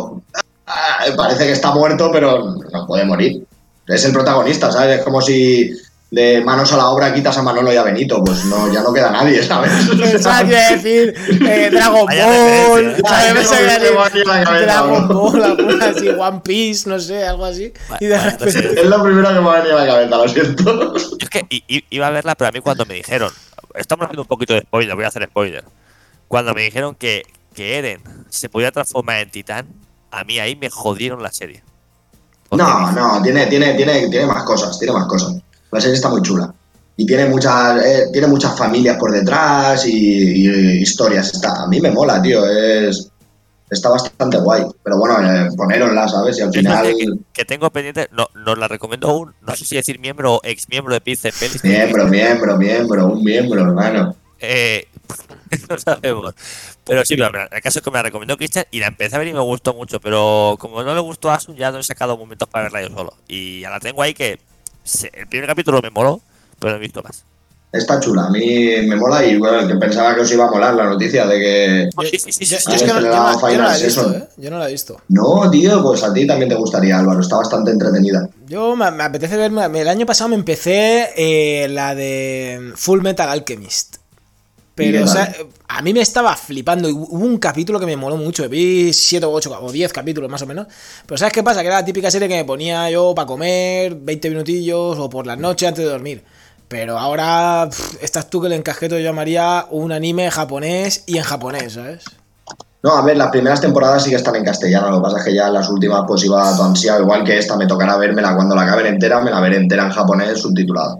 ah, 0.67 0.97
parece 1.15 1.45
que 1.45 1.51
está 1.51 1.71
muerto, 1.73 2.09
pero 2.11 2.55
no 2.71 2.87
puede 2.87 3.05
morir. 3.05 3.45
Es 3.87 4.03
el 4.05 4.13
protagonista, 4.13 4.71
¿sabes? 4.71 4.99
Es 4.99 5.03
como 5.03 5.21
si 5.21 5.71
de 6.11 6.41
manos 6.45 6.71
a 6.71 6.77
la 6.77 6.89
obra 6.89 7.13
quitas 7.13 7.37
a 7.37 7.41
Manolo 7.41 7.73
y 7.73 7.75
a 7.77 7.83
Benito, 7.83 8.23
pues 8.23 8.45
no, 8.45 8.71
ya 8.71 8.81
no 8.81 8.93
queda 8.93 9.09
nadie, 9.11 9.43
¿sabes? 9.43 9.71
Pensaba 9.99 10.43
que 10.47 10.55
decir 10.55 11.13
eh, 11.47 11.69
Dragon 11.73 12.05
Vaya 12.05 12.25
Ball, 12.69 12.95
cabeza, 13.03 13.55
Dragon. 14.61 15.07
Ball, 15.07 15.43
alguna 15.43 15.85
así, 15.87 16.07
One 16.09 16.41
Piece, 16.43 16.87
no 16.89 16.99
sé, 16.99 17.25
algo 17.27 17.45
así. 17.45 17.73
Y 17.99 18.05
de 18.05 18.15
Vale, 18.17 18.29
repente. 18.31 18.59
entonces- 18.59 18.77
es 18.83 18.85
lo 18.89 19.03
primero 19.03 19.27
que 19.29 19.39
me 19.41 19.49
ha 19.49 19.53
venido 19.53 19.77
a 19.77 19.85
la 19.85 19.87
cabeza, 19.93 20.17
lo 20.17 20.27
siento. 20.29 20.93
Yo 20.97 21.17
es 21.19 21.29
que 21.29 21.63
iba 21.89 22.07
a 22.07 22.11
verla, 22.11 22.35
pero 22.35 22.49
a 22.49 22.51
mí 22.51 22.59
cuando 22.61 22.85
me 22.85 22.93
dijeron. 22.95 23.31
Estamos 23.73 24.05
haciendo 24.05 24.21
un 24.21 24.27
poquito 24.29 24.53
de 24.53 24.61
spoiler, 24.61 24.95
voy 24.95 25.03
a 25.03 25.09
hacer 25.09 25.25
spoiler. 25.25 25.65
Cuando 26.29 26.53
me 26.53 26.61
dijeron 26.61 26.95
que, 26.95 27.23
que 27.53 27.77
Eren 27.77 28.01
se 28.29 28.47
podía 28.47 28.71
transformar 28.71 29.17
en 29.17 29.29
titán, 29.31 29.67
a 30.11 30.23
mí 30.23 30.39
ahí 30.39 30.55
me 30.55 30.69
jodieron 30.69 31.21
la 31.21 31.31
serie. 31.33 31.61
No, 32.51 32.91
no, 32.91 33.21
tiene, 33.21 33.47
tiene, 33.47 33.73
tiene, 33.73 34.07
tiene 34.07 34.25
más 34.27 34.43
cosas, 34.43 34.79
tiene 34.79 34.93
más 34.93 35.07
cosas. 35.07 35.35
La 35.75 35.81
serie 35.81 35.95
está 35.95 36.07
muy 36.07 36.21
chula. 36.21 36.53
Y 36.95 37.05
tiene 37.05 37.25
muchas, 37.25 37.85
eh, 37.85 38.07
tiene 38.13 38.27
muchas 38.27 38.57
familias 38.57 38.95
por 38.97 39.11
detrás 39.11 39.85
y, 39.85 40.47
y 40.47 40.81
historias. 40.81 41.33
Está, 41.33 41.63
a 41.63 41.67
mí 41.67 41.81
me 41.81 41.91
mola, 41.91 42.21
tío. 42.21 42.45
Es, 42.49 43.11
está 43.69 43.89
bastante 43.89 44.37
guay. 44.37 44.63
Pero 44.81 44.97
bueno, 44.97 45.21
eh, 45.21 45.49
ponérosla, 45.57 46.07
¿sabes? 46.07 46.39
Y 46.39 46.43
al 46.43 46.53
final. 46.53 46.85
que, 46.85 47.05
que 47.33 47.43
tengo 47.43 47.69
pendiente, 47.69 48.07
no, 48.13 48.29
nos 48.33 48.57
la 48.57 48.69
recomiendo 48.69 49.13
un, 49.13 49.33
no 49.41 49.53
sé 49.57 49.65
si 49.65 49.75
decir 49.75 49.99
miembro 49.99 50.35
o 50.35 50.41
ex 50.43 50.69
miembro 50.69 50.93
de 50.93 51.01
Pizza 51.01 51.27
Pelis. 51.37 51.61
Miembro, 51.65 52.07
miembro, 52.07 52.55
miembro, 52.55 53.07
un 53.07 53.21
miembro, 53.21 53.61
hermano. 53.61 54.15
Eh, 54.39 54.87
no 55.69 55.77
sabemos. 55.77 56.33
Pero 56.85 57.03
sí, 57.03 57.17
pero 57.17 57.41
el 57.51 57.61
caso 57.61 57.79
es 57.79 57.83
que 57.83 57.91
me 57.91 57.97
la 57.97 58.03
recomendó 58.03 58.37
Christian 58.37 58.65
y 58.71 58.79
la 58.79 58.87
empecé 58.87 59.17
a 59.17 59.19
ver 59.19 59.27
y 59.27 59.33
me 59.33 59.41
gustó 59.41 59.73
mucho. 59.73 59.99
Pero 59.99 60.55
como 60.59 60.81
no 60.81 60.95
le 60.95 61.01
gustó 61.01 61.29
a 61.29 61.35
Asun, 61.35 61.57
ya 61.57 61.71
no 61.71 61.79
he 61.79 61.83
sacado 61.83 62.15
momentos 62.15 62.47
para 62.47 62.69
verla 62.69 62.87
yo 62.87 62.95
solo. 62.95 63.13
Y 63.27 63.61
ya 63.61 63.69
la 63.69 63.81
tengo 63.81 64.01
ahí 64.01 64.13
que 64.13 64.39
el 65.13 65.27
primer 65.27 65.47
capítulo 65.49 65.81
me 65.81 65.89
moló, 65.89 66.21
pero 66.59 66.71
no 66.73 66.77
he 66.77 66.81
visto 66.81 67.01
más. 67.03 67.23
Está 67.71 67.99
chula, 67.99 68.27
a 68.27 68.29
mí 68.29 68.39
me 68.87 68.95
mola 68.95 69.25
y 69.25 69.37
bueno, 69.37 69.67
que 69.67 69.75
pensaba 69.75 70.15
que 70.15 70.21
os 70.21 70.31
iba 70.31 70.45
a 70.45 70.49
molar 70.49 70.75
la 70.75 70.85
noticia 70.85 71.25
de 71.27 71.37
que. 71.39 71.89
Sí, 72.09 72.19
sí, 72.19 72.31
sí, 72.31 72.45
Yo, 72.45 72.57
sí, 72.57 72.63
yo 72.67 72.73
es 72.73 72.79
sí. 72.79 72.85
que 72.85 72.93
no, 72.93 73.01
yo 73.01 73.07
no- 73.07 73.49
yo 73.51 73.57
no 73.57 73.63
la 73.67 73.77
he 73.77 73.83
visto. 73.83 74.11
¿eh? 74.15 74.27
Yo 74.37 74.49
no 74.51 74.59
la 74.59 74.69
he 74.69 74.71
visto. 74.71 75.01
No, 75.09 75.51
tío, 75.51 75.83
pues 75.83 76.01
a 76.03 76.13
ti 76.13 76.25
también 76.25 76.47
te 76.47 76.55
gustaría, 76.55 76.97
Álvaro. 76.97 77.19
Está 77.19 77.35
bastante 77.35 77.71
entretenida. 77.71 78.29
Yo 78.47 78.77
me, 78.77 78.89
me 78.91 79.03
apetece 79.03 79.35
verme. 79.35 79.65
El 79.81 79.89
año 79.89 80.05
pasado 80.05 80.29
me 80.29 80.35
empecé 80.37 81.09
eh, 81.17 81.67
la 81.67 81.95
de 81.95 82.71
Full 82.75 83.01
Metal 83.01 83.27
Alchemist. 83.27 83.97
¿Y 84.77 84.91
Pero, 84.91 85.05
o 85.05 85.07
sea, 85.07 85.33
a 85.69 85.81
mí 85.81 85.93
me 85.93 86.01
estaba 86.01 86.35
flipando. 86.35 86.89
y 86.89 86.91
Hubo 86.91 87.23
un 87.23 87.37
capítulo 87.37 87.79
que 87.79 87.85
me 87.85 87.95
moló 87.95 88.17
mucho. 88.17 88.47
Vi 88.49 88.91
7 88.91 89.25
o 89.25 89.31
8 89.31 89.57
o 89.61 89.71
10 89.71 89.93
capítulos 89.93 90.29
más 90.29 90.41
o 90.41 90.45
menos. 90.45 90.67
Pero 91.05 91.17
¿sabes 91.17 91.33
qué 91.33 91.43
pasa? 91.43 91.61
Que 91.61 91.67
era 91.67 91.77
la 91.77 91.85
típica 91.85 92.11
serie 92.11 92.27
que 92.27 92.35
me 92.35 92.43
ponía 92.43 92.89
yo 92.89 93.15
para 93.15 93.25
comer 93.25 93.95
20 93.95 94.29
minutillos 94.29 94.99
o 94.99 95.09
por 95.09 95.25
las 95.25 95.37
noches 95.37 95.69
antes 95.69 95.85
de 95.85 95.89
dormir. 95.89 96.25
Pero 96.67 96.97
ahora 96.97 97.69
pff, 97.69 98.03
estás 98.03 98.29
tú 98.29 98.41
que 98.41 98.49
le 98.49 98.55
encasqueto 98.55 98.97
yo 98.97 99.03
llamaría 99.03 99.65
un 99.69 99.93
anime 99.93 100.29
japonés 100.29 101.03
y 101.05 101.17
en 101.17 101.23
japonés, 101.23 101.73
¿sabes? 101.73 102.03
No, 102.83 102.97
a 102.97 103.01
ver, 103.01 103.17
las 103.17 103.29
primeras 103.29 103.61
temporadas 103.61 104.03
sí 104.03 104.09
que 104.09 104.17
están 104.17 104.35
en 104.35 104.43
castellano. 104.43 104.89
Lo 104.89 104.97
que 104.97 105.03
pasa 105.03 105.17
es 105.19 105.25
que 105.25 105.33
ya 105.33 105.49
las 105.49 105.69
últimas, 105.69 106.03
pues 106.07 106.23
iba 106.23 106.55
todo 106.55 106.65
ansiado. 106.65 107.01
Igual 107.01 107.23
que 107.23 107.39
esta, 107.39 107.55
me 107.55 107.65
tocará 107.65 107.97
vérmela 107.97 108.35
cuando 108.35 108.55
la 108.55 108.63
acaben 108.63 108.85
entera, 108.87 109.21
me 109.21 109.31
la 109.31 109.39
veré 109.39 109.57
entera 109.57 109.85
en 109.85 109.91
japonés 109.91 110.39
subtitulada. 110.39 110.97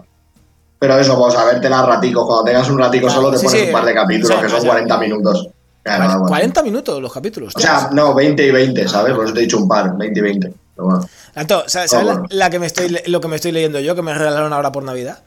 Pero 0.78 0.98
eso, 0.98 1.18
pues 1.18 1.34
a 1.34 1.44
vértela 1.44 1.80
a 1.80 1.86
raticos. 1.86 2.26
Cuando 2.26 2.44
tengas 2.44 2.68
un 2.68 2.78
ratico 2.78 3.06
Claro, 3.06 3.22
solo, 3.22 3.30
te 3.32 3.38
sí, 3.38 3.46
pones 3.46 3.60
sí. 3.60 3.66
un 3.68 3.72
par 3.72 3.84
de 3.84 3.94
capítulos, 3.94 4.30
O 4.30 4.32
sea, 4.34 4.42
que 4.42 4.48
son 4.48 4.58
o 4.58 4.60
sea, 4.62 4.70
40 4.70 4.98
minutos. 4.98 5.48
Claro, 5.82 6.02
Cuare- 6.04 6.12
bueno. 6.18 6.26
40 6.28 6.62
minutos 6.62 7.00
los 7.02 7.12
capítulos. 7.12 7.52
O 7.56 7.60
sea, 7.60 7.88
no, 7.92 8.14
20 8.14 8.46
y 8.46 8.50
20, 8.50 8.88
¿sabes? 8.88 9.14
Por 9.14 9.24
eso 9.24 9.32
te 9.34 9.40
he 9.40 9.42
dicho 9.44 9.56
un 9.58 9.68
par, 9.68 9.96
20 9.96 10.18
y 10.18 10.22
20. 10.22 10.52
Pero 10.74 10.86
bueno. 10.88 11.08
Tanto, 11.32 11.64
¿sabes, 11.68 11.90
sabes 11.90 12.08
Ah, 12.18 12.22
la- 12.30 12.50
que 12.50 12.58
me 12.58 12.66
estoy, 12.66 12.94
lo 13.06 13.20
que 13.20 13.28
me 13.28 13.36
estoy 13.36 13.52
leyendo 13.52 13.80
yo, 13.80 13.94
que 13.94 14.02
me 14.02 14.12
regalaron 14.12 14.52
ahora 14.52 14.70
por 14.72 14.82
Navidad? 14.82 15.20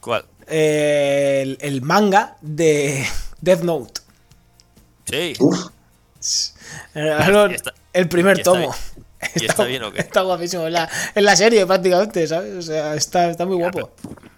¿Cuál? 0.00 0.24
Eh, 0.46 1.40
el, 1.42 1.58
el 1.60 1.82
manga 1.82 2.36
de 2.40 3.04
Death 3.40 3.62
Note. 3.62 4.00
Sí. 5.04 5.32
Uf, 5.40 5.66
Me 6.94 7.02
regalaron 7.02 7.52
está- 7.52 7.74
el 7.92 8.08
primer 8.08 8.38
está 8.38 8.52
tomo. 8.52 8.74
y 9.34 9.44
está 9.46 9.64
bien 9.64 9.82
o 9.84 9.92
qué? 9.92 10.00
Está 10.00 10.20
guapísimo. 10.22 10.66
En 10.66 10.74
la, 10.74 10.88
en 11.14 11.24
la 11.24 11.34
serie 11.36 11.64
prácticamente, 11.66 12.26
¿sabes? 12.26 12.54
O 12.56 12.62
sea, 12.62 12.94
está, 12.94 13.30
está 13.30 13.46
muy 13.46 13.56
guapo. 13.56 13.90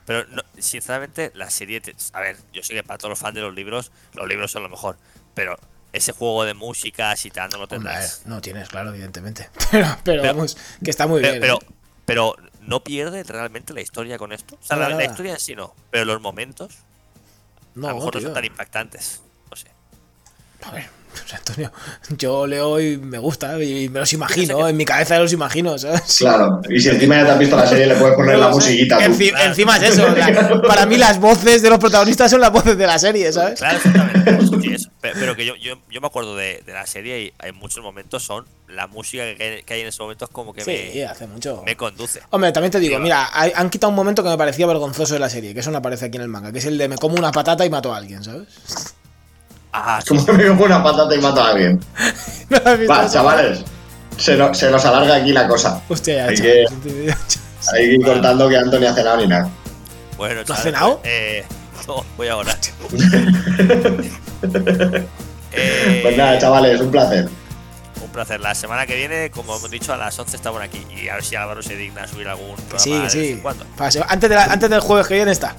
Pero 0.09 0.25
no, 0.31 0.43
sinceramente, 0.59 1.31
la 1.35 1.51
serie. 1.51 1.81
te- 1.83 1.95
a 2.15 2.21
ver, 2.21 2.39
yo 2.53 2.63
sé 2.63 2.73
que 2.73 2.83
para 2.83 2.97
todos 2.97 3.11
los 3.11 3.19
fans 3.19 3.35
de 3.35 3.43
los 3.43 3.55
libros, 3.55 3.93
los 4.15 4.27
libros 4.27 4.51
son 4.51 4.63
lo 4.63 4.71
mejor. 4.71 4.97
Pero 5.35 5.57
ese 5.93 6.13
juego 6.13 6.45
de 6.45 6.55
música, 6.55 7.15
si 7.15 7.31
tal, 7.31 7.51
no 7.51 7.59
lo 7.59 7.65
Hombre, 7.65 7.77
tendrás. 7.79 8.23
no 8.25 8.41
tienes, 8.41 8.69
claro, 8.71 8.89
evidentemente. 8.89 9.51
Pero, 9.71 9.87
pero, 10.03 10.23
Pero- 10.23 10.35
vamos, 10.35 10.57
que 10.83 10.91
está 10.91 11.07
muy 11.07 11.21
Pero, 11.21 11.33
bien. 11.33 11.41
pero, 11.43 11.59
¿eh? 11.63 11.67
pero 12.07 12.37
no 12.63 12.83
pierde 12.83 13.23
realmente 13.23 13.75
la 13.75 13.83
historia 13.83 14.17
con 14.17 14.33
esto. 14.33 14.55
O 14.61 14.65
sea, 14.67 14.79
la, 14.79 15.05
historia 15.05 15.33
en 15.35 15.41
sí 15.41 15.55
no. 15.55 15.75
Pero 15.91 16.07
los 16.07 16.21
momentos 16.23 16.75
no, 17.75 17.87
a 17.87 17.91
lo 17.91 17.97
mejor 17.97 18.15
no 18.15 18.21
son 18.23 18.33
tan 18.33 18.45
impactantes. 18.47 19.21
No 19.51 19.57
sé. 19.57 19.69
A 20.63 20.71
ver, 20.71 20.89
Antonio, 21.37 21.73
yo 22.17 22.47
leo 22.47 22.81
y 22.81 22.97
me 22.99 23.19
gusta 23.19 23.63
y 23.63 23.89
me 23.89 24.01
los 24.01 24.13
imagino, 24.13 24.69
en 24.69 24.77
mi 24.77 24.85
cabeza 24.85 25.19
los 25.19 25.33
imagino, 25.33 25.79
¿sabes? 25.79 26.17
claro. 26.19 26.61
Y 26.69 26.81
si 26.81 26.89
encima 26.91 27.17
ya 27.17 27.25
te 27.27 27.31
has 27.33 27.39
visto 27.39 27.57
la 27.57 27.67
serie, 27.67 27.87
le 27.87 27.95
puedes 27.97 28.15
poner 28.17 28.39
la 28.39 28.49
musiquita. 28.49 28.99
tú. 28.99 29.05
Enci- 29.05 29.31
Claro. 29.31 29.45
Encima 29.51 29.77
es 29.77 29.83
eso. 29.83 30.09
la- 30.17 30.63
para 30.63 30.87
mí 30.87 30.97
las 30.97 31.19
voces 31.21 31.63
de 31.63 31.71
los 31.71 31.79
protagonistas 31.79 32.31
son 32.31 32.41
las 32.41 32.53
voces 32.53 32.77
de 32.79 32.87
la 32.87 32.99
serie, 32.99 33.33
¿sabes? 33.33 33.59
Claro, 33.59 33.77
exactamente. 33.77 34.75
Eso. 34.75 34.91
Pero 35.01 35.35
que 35.37 35.45
yo, 35.47 35.55
yo, 35.57 35.75
yo 35.91 36.01
me 36.01 36.07
acuerdo 36.07 36.37
de, 36.37 36.63
de 36.67 36.73
la 36.73 36.87
serie 36.87 37.21
y 37.23 37.33
en 37.47 37.55
muchos 37.57 37.83
momentos 37.83 38.23
son 38.25 38.45
la 38.69 38.87
música 38.87 39.23
que 39.37 39.43
hay, 39.43 39.63
que 39.63 39.75
hay 39.75 39.81
en 39.81 39.87
esos 39.87 40.01
momentos 40.01 40.29
como 40.31 40.53
que 40.53 40.61
Sí, 40.63 41.01
hace 41.03 41.27
mucho. 41.27 41.59
me, 41.65 41.73
me 41.73 41.77
conduce. 41.77 42.21
Hombre, 42.31 42.53
también 42.53 42.71
te 42.71 42.79
digo, 42.81 42.97
Sí, 42.97 43.03
mira, 43.03 43.29
hay- 43.33 43.53
han 43.55 43.71
quitado 43.71 43.89
un 43.91 43.97
momento 43.97 44.23
que 44.23 44.29
me 44.29 44.37
parecía 44.37 44.67
vergonzoso 44.67 45.15
de 45.15 45.21
la 45.21 45.31
serie, 45.31 45.55
que 45.55 45.61
eso 45.61 45.71
no 45.71 45.79
aparece 45.79 46.07
aquí 46.07 46.17
en 46.17 46.23
el 46.23 46.29
manga, 46.29 46.53
que 46.53 46.59
es 46.59 46.67
el 46.67 46.77
de 46.77 46.89
me 46.89 46.97
como 46.99 47.15
una 47.17 47.33
patata 47.33 47.65
y 47.65 47.71
mato 47.71 47.95
a 47.95 47.97
alguien, 47.97 48.23
¿sabes? 48.23 48.49
Ah, 49.73 50.01
sí, 50.03 50.09
Como 50.09 50.33
me 50.39 50.47
como 50.49 50.65
una 50.65 50.83
patata 50.83 51.15
y 51.15 51.19
mato 51.19 51.43
a 51.43 51.49
alguien. 51.51 51.81
¿No 52.51 52.59
Va, 52.89 53.09
chavales. 53.09 53.65
Se, 54.17 54.37
no- 54.37 54.53
se 54.55 54.71
nos 54.71 54.85
alarga 54.85 55.17
aquí 55.17 55.33
la 55.33 55.47
cosa. 55.47 55.81
Hostia, 55.89 56.17
ya, 56.17 56.27
Hay 56.27 56.37
chaval, 56.37 56.83
que- 56.83 57.15
Hay 57.73 57.85
que 57.89 57.95
ir 57.95 58.05
cortando 58.05 58.49
que 58.49 58.57
Anthony 58.57 58.85
ha 58.87 58.95
cenado 58.95 59.17
ni 59.19 59.27
nada. 59.29 59.49
bueno, 60.17 60.35
¿Lo 60.37 60.41
has 60.41 60.47
chavales, 60.47 60.65
cenado? 60.65 61.01
Eh, 61.05 61.45
no, 61.87 62.05
voy 62.17 62.29
ahora. 62.29 62.57
Eh, 65.51 66.01
Pues 66.03 66.17
nada, 66.17 66.39
chavales, 66.39 66.81
un 66.81 66.91
placer. 66.91 67.29
Un 68.03 68.09
placer. 68.11 68.39
La 68.41 68.55
semana 68.55 68.87
que 68.87 68.95
viene, 68.97 69.31
como 69.31 69.57
hemos 69.57 69.71
dicho, 69.71 69.93
a 69.93 69.97
las 69.97 70.19
11 70.19 70.37
estamos 70.37 70.61
aquí. 70.63 70.87
Y 70.95 71.09
a 71.09 71.15
ver 71.15 71.25
si 71.25 71.37
Álvaro 71.37 71.63
se 71.63 71.75
digna 71.75 72.03
a 72.03 72.07
subir 72.09 72.29
algún 72.29 72.55
programa 72.55 72.79
Sí, 72.79 72.93
de 72.93 72.99
vez 73.01 73.13
sí. 73.13 73.29
en 73.33 73.41
cuando. 73.41 73.65
Antes, 74.09 74.29
de 74.31 74.37
la- 74.37 74.45
antes 74.45 74.69
del 74.71 74.81
jueves 74.81 75.07
que 75.07 75.15
viene 75.15 75.33
está. 75.33 75.55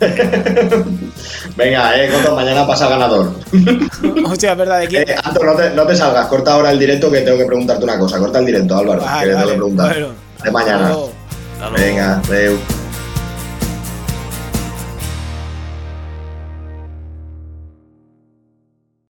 Venga, 1.56 1.96
eh, 2.02 2.10
Coto, 2.10 2.34
mañana 2.36 2.66
pasa 2.66 2.88
ganador. 2.88 3.32
Hostia, 4.24 4.52
es 4.52 4.58
verdad, 4.58 4.80
de 4.80 4.88
quién. 4.88 5.08
Eh, 5.08 5.16
Anto, 5.22 5.44
no 5.44 5.54
te, 5.54 5.70
no 5.70 5.86
te 5.86 5.96
salgas, 5.96 6.26
corta 6.26 6.52
ahora 6.52 6.70
el 6.70 6.78
directo 6.78 7.10
que 7.10 7.20
tengo 7.22 7.38
que 7.38 7.44
preguntarte 7.46 7.84
una 7.84 7.98
cosa. 7.98 8.18
Corta 8.18 8.38
el 8.38 8.46
directo, 8.46 8.76
Álvaro, 8.76 9.02
Vale, 9.02 9.20
que 9.20 9.26
tengo 9.26 9.38
vale, 9.38 9.50
que 9.50 9.56
preguntar. 9.56 9.88
bueno. 9.92 10.08
De 10.44 10.50
mañana. 10.50 10.76
Hasta 10.88 10.88
luego. 10.88 11.12
Venga, 11.76 12.22
Deu. 12.28 12.58